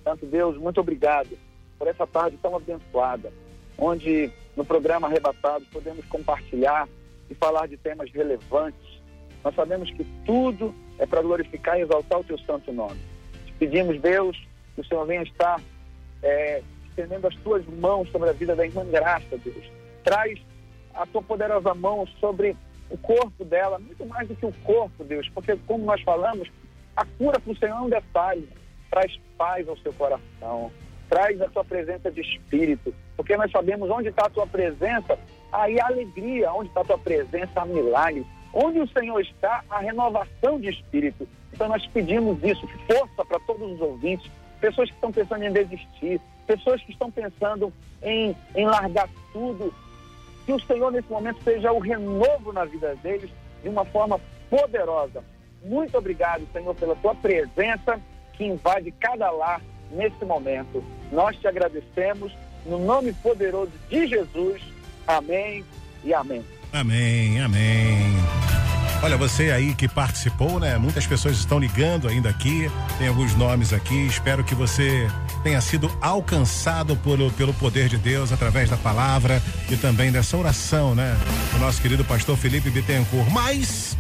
Santo 0.04 0.26
Deus, 0.26 0.58
muito 0.58 0.82
obrigado 0.82 1.38
por 1.80 1.88
essa 1.88 2.06
tarde 2.06 2.38
tão 2.42 2.56
abençoada, 2.56 3.32
onde 3.78 4.30
no 4.56 4.66
programa 4.66 5.08
Arrebatados 5.08 5.68
podemos 5.70 6.06
compartilhar 6.08 6.88
e 7.30 7.36
falar 7.36 7.68
de 7.68 7.78
temas 7.78 8.12
relevantes. 8.12 9.02
Nós 9.44 9.56
sabemos 9.56 9.90
que 9.92 10.06
tudo 10.26 10.74
é 11.00 11.06
para 11.06 11.22
glorificar 11.22 11.78
e 11.78 11.82
exaltar 11.82 12.20
o 12.20 12.24
teu 12.24 12.38
santo 12.40 12.72
nome. 12.72 13.00
Te 13.46 13.54
pedimos, 13.54 14.00
Deus, 14.02 14.38
que 14.76 14.82
o 14.82 14.86
Senhor 14.86 15.06
venha 15.06 15.24
estar 15.24 15.62
é, 16.24 16.62
estendendo 16.88 17.28
as 17.28 17.36
tuas 17.36 17.66
mãos 17.66 18.10
sobre 18.12 18.30
a 18.30 18.34
vida 18.34 18.56
da 18.56 18.66
irmã 18.66 18.86
Graça, 18.86 19.38
Deus. 19.44 19.66
Traz 20.04 20.40
a 20.94 21.06
tua 21.06 21.22
poderosa 21.22 21.74
mão 21.74 22.08
sobre 22.20 22.56
o 22.90 22.98
corpo 22.98 23.44
dela, 23.46 23.78
muito 23.80 24.06
mais 24.06 24.28
do 24.28 24.36
que 24.36 24.46
o 24.46 24.54
corpo, 24.64 25.04
Deus, 25.04 25.28
porque 25.30 25.56
como 25.68 25.86
nós 25.86 26.02
falamos, 26.02 26.50
a 26.96 27.06
cura 27.06 27.40
para 27.40 27.52
o 27.52 27.58
Senhor 27.58 27.78
é 27.78 27.82
um 27.82 27.90
detalhe. 27.90 28.50
Traz 28.90 29.20
paz 29.38 29.68
ao 29.68 29.78
seu 29.78 29.94
coração, 29.94 30.72
traz 31.10 31.40
a 31.42 31.50
tua 31.50 31.64
presença 31.64 32.10
de 32.10 32.22
espírito, 32.22 32.94
porque 33.16 33.36
nós 33.36 33.52
sabemos 33.52 33.90
onde 33.90 34.10
está 34.10 34.26
a 34.26 34.30
tua 34.30 34.48
presença, 34.48 35.20
aí 35.52 35.80
há 35.80 35.88
alegria, 35.88 36.52
onde 36.54 36.70
está 36.70 36.82
a 36.82 36.86
tua 36.86 36.98
presença, 36.98 37.52
há 37.56 37.66
milagre. 37.66 38.26
Onde 38.54 38.80
o 38.80 38.88
Senhor 38.88 39.20
está, 39.22 39.64
a 39.70 39.80
renovação 39.80 40.60
de 40.60 40.70
espírito. 40.70 41.28
Então 41.54 41.68
nós 41.68 41.86
pedimos 41.88 42.44
isso, 42.44 42.68
força 42.88 43.26
para 43.26 43.40
todos 43.42 43.72
os 43.74 43.82
ouvintes, 43.82 44.30
pessoas 44.60 44.90
que 44.90 44.96
estão 44.96 45.12
pensando 45.12 45.44
em 45.44 45.52
desistir, 45.52 46.20
pessoas 46.46 46.82
que 46.82 46.92
estão 46.92 47.12
pensando 47.12 47.72
em, 48.02 48.36
em 48.56 48.66
largar 48.66 49.10
tudo. 49.34 49.74
Que 50.46 50.54
o 50.54 50.60
Senhor, 50.62 50.92
nesse 50.92 51.10
momento, 51.10 51.44
seja 51.44 51.72
o 51.72 51.80
renovo 51.80 52.54
na 52.54 52.66
vida 52.66 52.96
deles 52.96 53.30
de 53.62 53.70
uma 53.70 53.86
forma 53.86 54.20
poderosa. 54.50 55.24
Muito 55.64 55.98
obrigado, 55.98 56.48
Senhor, 56.54 56.74
pela 56.76 56.96
tua 56.96 57.14
presença 57.16 58.00
que 58.34 58.46
invade 58.46 58.92
cada 58.92 59.30
lar 59.32 59.62
nesse 59.92 60.24
momento. 60.24 60.84
Nós 61.12 61.36
te 61.38 61.48
agradecemos 61.48 62.32
no 62.66 62.80
nome 62.80 63.14
poderoso 63.14 63.72
de 63.90 64.08
Jesus. 64.08 64.62
Amém 65.08 65.66
e 66.04 66.14
amém. 66.14 66.57
Amém, 66.72 67.40
amém. 67.42 68.16
Olha, 69.02 69.16
você 69.16 69.52
aí 69.52 69.76
que 69.76 69.88
participou, 69.88 70.60
né? 70.60 70.78
Muitas 70.78 71.06
pessoas 71.06 71.38
estão 71.38 71.60
ligando 71.60 72.08
ainda 72.08 72.30
aqui, 72.30 72.70
tem 72.98 73.08
alguns 73.08 73.36
nomes 73.36 73.72
aqui. 73.72 74.08
Espero 74.08 74.44
que 74.44 74.56
você 74.56 75.08
tenha 75.44 75.62
sido 75.62 75.90
alcançado 76.02 76.96
pelo, 76.98 77.32
pelo 77.32 77.54
poder 77.54 77.88
de 77.90 77.98
Deus 77.98 78.32
através 78.32 78.70
da 78.70 78.78
palavra 78.78 79.42
e 79.70 79.76
também 79.76 80.12
dessa 80.12 80.36
oração, 80.36 80.96
né? 80.96 81.16
O 81.56 81.60
nosso 81.60 81.80
querido 81.82 82.04
pastor 82.04 82.36
Felipe 82.38 82.70
Bittencourt. 82.70 83.30
Mas 83.32 83.96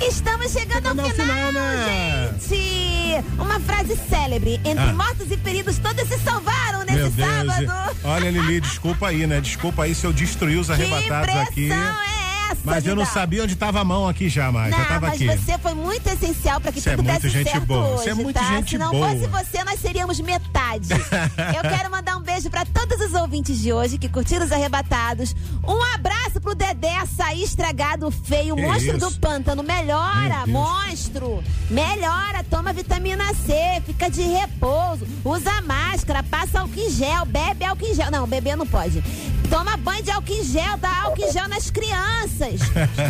Estamos 0.00 0.52
chegando 0.52 1.00
ao 1.00 1.10
final, 1.10 1.52
né? 1.52 2.32
gente! 2.48 3.24
Uma 3.38 3.60
frase 3.60 3.96
célebre. 4.08 4.60
Entre 4.64 4.84
Ah. 4.84 4.92
mortos 4.94 5.30
e 5.30 5.36
feridos, 5.36 5.78
todos 5.78 6.08
se 6.08 6.18
salvaram 6.20 6.71
nesse 6.84 6.98
Meu 6.98 7.10
Deus. 7.10 7.54
sábado. 7.54 7.96
Olha, 8.04 8.30
Lili, 8.30 8.60
desculpa 8.60 9.08
aí, 9.08 9.26
né? 9.26 9.40
Desculpa 9.40 9.84
aí 9.84 9.94
se 9.94 10.04
eu 10.04 10.12
destruí 10.12 10.56
os 10.56 10.70
arrebatados 10.70 11.34
aqui. 11.36 11.70
é 11.70 12.21
Mas 12.64 12.86
eu 12.86 12.94
não 12.96 13.04
sabia 13.06 13.42
onde 13.42 13.54
estava 13.54 13.80
a 13.80 13.84
mão 13.84 14.08
aqui 14.08 14.28
já, 14.28 14.50
mas 14.52 14.70
já 14.70 14.78
Não, 14.78 14.84
tava 14.86 15.06
mas 15.08 15.14
aqui. 15.14 15.26
você 15.26 15.58
foi 15.58 15.74
muito 15.74 16.06
essencial 16.08 16.60
para 16.60 16.72
que 16.72 16.80
Você 16.80 16.90
é 16.90 16.96
tudo 16.96 17.04
muito 17.04 17.22
desse 17.22 17.30
gente 17.44 17.60
boa, 17.60 17.88
hoje, 17.88 18.02
você 18.04 18.10
é 18.10 18.14
muito 18.14 18.32
tá? 18.38 18.44
gente 18.46 18.70
Se 18.70 18.78
não 18.78 18.90
boa. 18.90 19.08
fosse 19.08 19.26
você, 19.26 19.64
nós 19.64 19.80
seríamos 19.80 20.20
metade. 20.20 20.88
Eu 21.56 21.62
quero 21.70 21.90
mandar 21.90 22.16
um 22.16 22.22
beijo 22.22 22.48
para 22.50 22.64
todos 22.64 23.00
os 23.00 23.14
ouvintes 23.14 23.58
de 23.58 23.72
hoje 23.72 23.98
que 23.98 24.08
curtiram 24.08 24.44
os 24.44 24.52
arrebatados. 24.52 25.34
Um 25.66 25.82
abraço 25.94 26.40
pro 26.40 26.54
Dedé, 26.54 26.96
açaí 26.96 27.42
estragado, 27.42 28.10
feio, 28.10 28.54
Que 28.56 28.62
monstro 28.62 28.96
isso? 28.96 29.10
do 29.10 29.18
pântano. 29.18 29.62
Melhora, 29.62 30.46
monstro. 30.46 31.42
Melhora, 31.70 32.44
toma 32.48 32.72
vitamina 32.72 33.24
C, 33.34 33.82
fica 33.86 34.10
de 34.10 34.22
repouso, 34.22 35.06
usa 35.24 35.60
máscara, 35.62 36.22
passa 36.22 36.60
álcool 36.60 36.78
em 36.80 36.90
gel, 36.90 37.24
bebe 37.26 37.64
álcool 37.64 37.86
em 37.86 37.94
gel. 37.94 38.10
Não, 38.10 38.26
beber 38.26 38.56
não 38.56 38.66
pode. 38.66 39.02
Toma 39.52 39.76
banho 39.76 40.02
de 40.02 40.10
álcool 40.10 40.32
em 40.32 40.42
gel, 40.42 40.78
dá 40.78 41.02
álcool 41.02 41.26
em 41.26 41.30
gel 41.30 41.46
nas 41.46 41.70
crianças. 41.70 42.58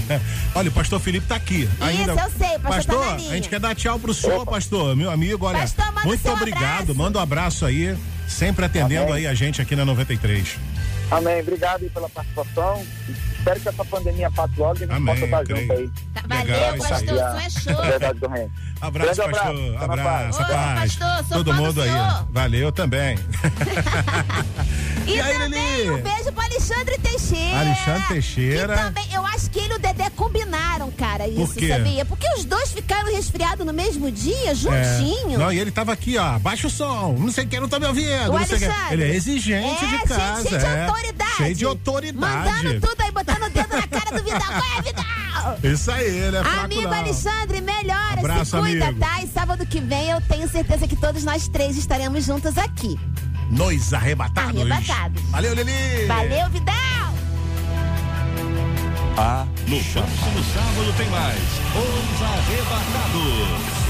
olha, 0.56 0.70
o 0.70 0.72
pastor 0.72 0.98
Felipe 0.98 1.24
tá 1.24 1.36
aqui. 1.36 1.68
Ainda. 1.80 2.10
eu 2.10 2.30
sei, 2.36 2.58
pastor 2.58 2.62
Pastor, 2.62 3.00
tá 3.00 3.10
na 3.10 3.16
linha. 3.16 3.30
a 3.30 3.34
gente 3.36 3.48
quer 3.48 3.60
dar 3.60 3.76
tchau 3.76 3.96
pro 4.00 4.12
senhor, 4.12 4.44
pastor. 4.44 4.96
Meu 4.96 5.08
amigo, 5.08 5.46
olha. 5.46 5.60
Pastor, 5.60 5.86
manda 5.92 6.04
muito 6.04 6.20
seu 6.20 6.32
obrigado. 6.32 6.62
abraço. 6.64 6.94
Manda 6.96 7.18
um 7.20 7.22
abraço 7.22 7.64
aí. 7.64 7.96
Sempre 8.26 8.64
atendendo 8.64 9.04
Amém. 9.04 9.14
aí 9.14 9.26
a 9.28 9.34
gente 9.34 9.62
aqui 9.62 9.76
na 9.76 9.84
93. 9.84 10.58
Amém. 11.12 11.40
Obrigado 11.42 11.84
aí 11.84 11.90
pela 11.90 12.08
participação. 12.08 12.84
Espero 13.42 13.60
que 13.60 13.68
essa 13.70 13.84
pandemia 13.84 14.30
passe 14.30 14.52
logo 14.56 14.74
e 14.74 14.76
a 14.76 14.86
gente 14.86 14.92
Amém, 14.94 15.14
possa 15.14 15.24
estar 15.24 15.44
creio. 15.44 15.60
junto 15.62 15.72
aí. 15.72 15.90
valeu, 16.28 16.44
Legal, 16.46 16.76
isso 16.76 16.84
aí. 16.84 16.90
pastor, 16.92 17.18
é 17.42 17.50
show. 17.50 17.82
Verdade. 17.84 18.18
Abraço, 18.82 19.14
Grande 19.14 19.32
pastor. 19.38 19.76
abraço. 19.76 19.84
Abraço, 19.92 20.38
paz. 20.38 20.48
paz. 20.48 20.96
pastor, 20.96 21.38
Todo 21.38 21.54
mundo 21.54 21.82
aí. 21.82 21.90
Valeu 22.30 22.70
também. 22.72 23.18
E, 25.04 25.20
aí, 25.20 25.36
também 25.36 25.90
um 25.90 26.00
beijo 26.00 26.30
pro 26.32 26.42
Alexandre 26.44 26.96
Teixeira. 26.98 27.58
Alexandre 27.58 28.02
Teixeira. 28.08 28.76
Também, 28.76 29.04
eu 29.12 29.26
acho 29.26 29.50
que 29.50 29.58
ele 29.58 29.72
e 29.72 29.76
o 29.76 29.78
Dedé 29.80 30.08
combinaram, 30.10 30.92
cara, 30.92 31.26
isso, 31.26 31.54
quê? 31.54 31.68
sabia? 31.68 32.04
Porque 32.04 32.24
os 32.38 32.44
dois 32.44 32.70
ficaram 32.72 33.12
resfriados 33.12 33.66
no 33.66 33.72
mesmo 33.72 34.12
dia, 34.12 34.54
juntinho. 34.54 35.34
É. 35.34 35.38
Não, 35.38 35.52
e 35.52 35.58
ele 35.58 35.72
tava 35.72 35.92
aqui, 35.92 36.16
ó. 36.16 36.38
Baixa 36.38 36.68
o 36.68 36.70
som. 36.70 37.16
Não 37.18 37.32
sei 37.32 37.44
quem 37.46 37.58
não 37.58 37.68
tá 37.68 37.80
me 37.80 37.86
ouvindo. 37.86 38.30
O 38.30 38.38
não 38.38 38.46
sei 38.46 38.58
quem. 38.60 38.68
Alexandre. 38.68 38.94
Ele 38.94 39.04
é 39.12 39.16
exigente 39.16 39.66
É, 39.84 39.88
de 39.88 39.88
cheio- 39.88 40.08
casa. 40.08 40.48
cheio 40.48 40.58
de 40.60 40.66
é. 40.66 40.84
autoridade. 40.86 41.36
Cheio 41.36 41.54
de 41.56 41.64
autoridade. 41.64 42.48
Mandando 42.62 42.80
tudo 42.86 43.00
aí, 43.00 43.10
botando 43.10 43.31
o 43.46 43.50
dedo 43.50 43.76
na 43.76 43.86
cara 43.86 44.18
do 44.18 44.24
Vidal. 44.24 44.40
Qual 44.40 44.78
é, 44.78 44.82
Vidal? 44.82 45.58
Isso 45.72 45.90
aí, 45.90 46.06
ele 46.06 46.36
é 46.36 46.42
fraco 46.42 46.64
Amigo 46.64 46.82
não. 46.82 46.92
Alexandre, 46.98 47.60
melhora, 47.60 48.18
Abraço, 48.18 48.56
se 48.56 48.56
cuida, 48.62 48.84
amigo. 48.86 49.00
tá? 49.00 49.22
E 49.22 49.26
sábado 49.28 49.66
que 49.66 49.80
vem 49.80 50.10
eu 50.10 50.20
tenho 50.22 50.48
certeza 50.48 50.86
que 50.86 50.96
todos 50.96 51.24
nós 51.24 51.48
três 51.48 51.76
estaremos 51.76 52.24
juntos 52.24 52.56
aqui. 52.58 52.98
Nós 53.50 53.92
arrebatados. 53.92 54.60
Arrebatados. 54.60 55.22
Valeu, 55.30 55.54
Lili. 55.54 56.06
Valeu, 56.06 56.48
Vidal! 56.50 56.74
A 59.18 59.44
No 59.68 59.76
próximo 59.84 60.44
sábado 60.54 60.94
tem 60.96 61.08
mais. 61.10 61.38
Os 61.38 62.22
Arrebatados. 62.22 63.82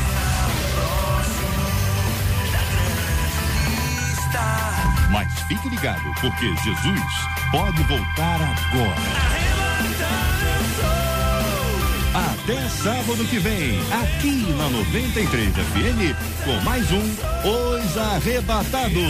Mas 5.13 5.31
fique 5.43 5.69
ligado, 5.69 6.03
porque 6.23 6.47
Jesus 6.57 7.03
pode 7.51 7.83
voltar 7.83 8.41
agora. 8.41 8.97
Até 12.15 12.69
sábado 12.71 13.23
que 13.29 13.39
vem, 13.39 13.79
aqui 13.93 14.47
na 14.57 14.71
93 14.71 15.53
FM, 15.55 16.17
com 16.45 16.65
mais 16.65 16.91
um 16.91 17.03
Os 17.45 17.99
Arrebatados. 17.99 19.03